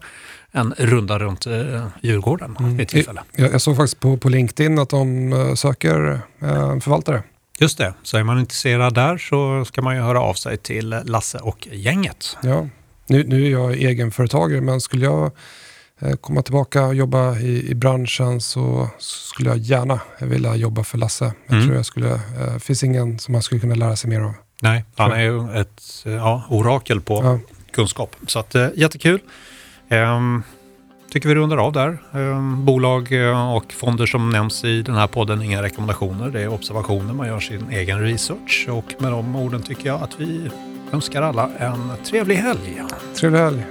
en 0.56 0.74
runda 0.78 1.20
runt 1.20 1.48
uh, 1.48 1.88
Djurgården 2.02 2.56
Mm. 2.60 2.78
vid 2.78 2.88
tillfälle. 2.88 3.22
jag, 3.36 3.54
jag 3.54 3.62
såg 3.62 3.76
faktiskt 3.76 4.00
på, 4.00 4.18
på 4.18 4.30
LinkedIn 4.30 4.80
att 4.80 4.90
de 4.90 5.34
eh, 5.34 5.54
söker 5.54 6.14
eh, 6.42 6.80
förvaltare. 6.80 7.24
Just 7.60 7.78
det, 7.78 7.94
så 8.04 8.18
är 8.18 8.24
man 8.24 8.40
intresserad 8.40 8.94
där 8.94 9.18
så 9.18 9.66
ska 9.66 9.82
man 9.82 9.96
ju 9.96 10.02
höra 10.02 10.22
av 10.22 10.34
sig 10.34 10.58
till 10.58 10.90
Lasse 11.06 11.38
och 11.38 11.68
gänget. 11.72 12.38
Ja. 12.44 12.68
Nu, 13.08 13.24
nu 13.28 13.46
är 13.46 13.50
jag 13.52 13.74
egenföretagare 13.74 14.62
men 14.62 14.82
skulle 14.82 15.06
jag 15.06 15.32
eh, 16.02 16.16
komma 16.16 16.42
tillbaka 16.42 16.86
och 16.86 16.96
jobba 16.96 17.38
i, 17.38 17.70
i 17.72 17.76
branschen 17.76 18.42
så 18.42 18.90
skulle 19.00 19.50
jag 19.50 19.58
gärna 19.58 20.00
vilja 20.20 20.56
jobba 20.56 20.84
för 20.84 20.98
Lasse. 20.98 21.34
Jag 21.46 21.54
Mm. 21.56 21.66
tror 21.66 21.76
jag 21.78 21.86
skulle, 21.86 22.14
eh, 22.14 22.58
finns 22.60 22.84
ingen 22.84 23.20
som 23.20 23.32
man 23.32 23.42
skulle 23.42 23.62
kunna 23.62 23.76
lära 23.76 23.96
sig 23.96 24.10
mer 24.10 24.22
av. 24.22 24.34
Nej, 24.62 24.86
han 24.96 25.12
är 25.12 25.22
ju 25.24 25.62
ett 25.62 25.82
eh, 26.06 26.12
ja, 26.14 26.44
orakel 26.50 27.02
på 27.02 27.22
Ja. 27.24 27.40
kunskap. 27.72 28.16
Så 28.28 28.40
att, 28.40 28.56
eh, 28.56 28.68
jättekul. 28.76 29.20
Ehm, 29.90 30.44
tycker 31.10 31.30
vi 31.30 31.36
rundar 31.36 31.58
av 31.58 31.74
där. 31.74 31.98
Ehm, 32.14 32.66
bolag 32.66 33.12
eh, 33.12 33.56
och 33.56 33.74
fonder 33.74 34.06
som 34.06 34.30
nämns 34.30 34.64
i 34.64 34.82
den 34.82 34.96
här 34.96 35.08
podden, 35.08 35.42
inga 35.42 35.62
rekommendationer. 35.62 36.30
Det 36.30 36.42
är 36.42 36.48
observationer, 36.48 37.14
man 37.14 37.28
gör 37.28 37.40
sin 37.40 37.70
egen 37.72 38.02
research. 38.02 38.68
Och 38.70 39.02
med 39.02 39.12
de 39.12 39.36
orden 39.36 39.62
tycker 39.62 39.88
jag 39.88 40.02
att 40.04 40.20
vi 40.20 40.50
önskar 40.94 41.22
alla 41.22 41.50
en 41.58 41.92
trevlig 42.04 42.36
helg. 42.36 42.84
Trevlig 43.16 43.40
helg. 43.40 43.66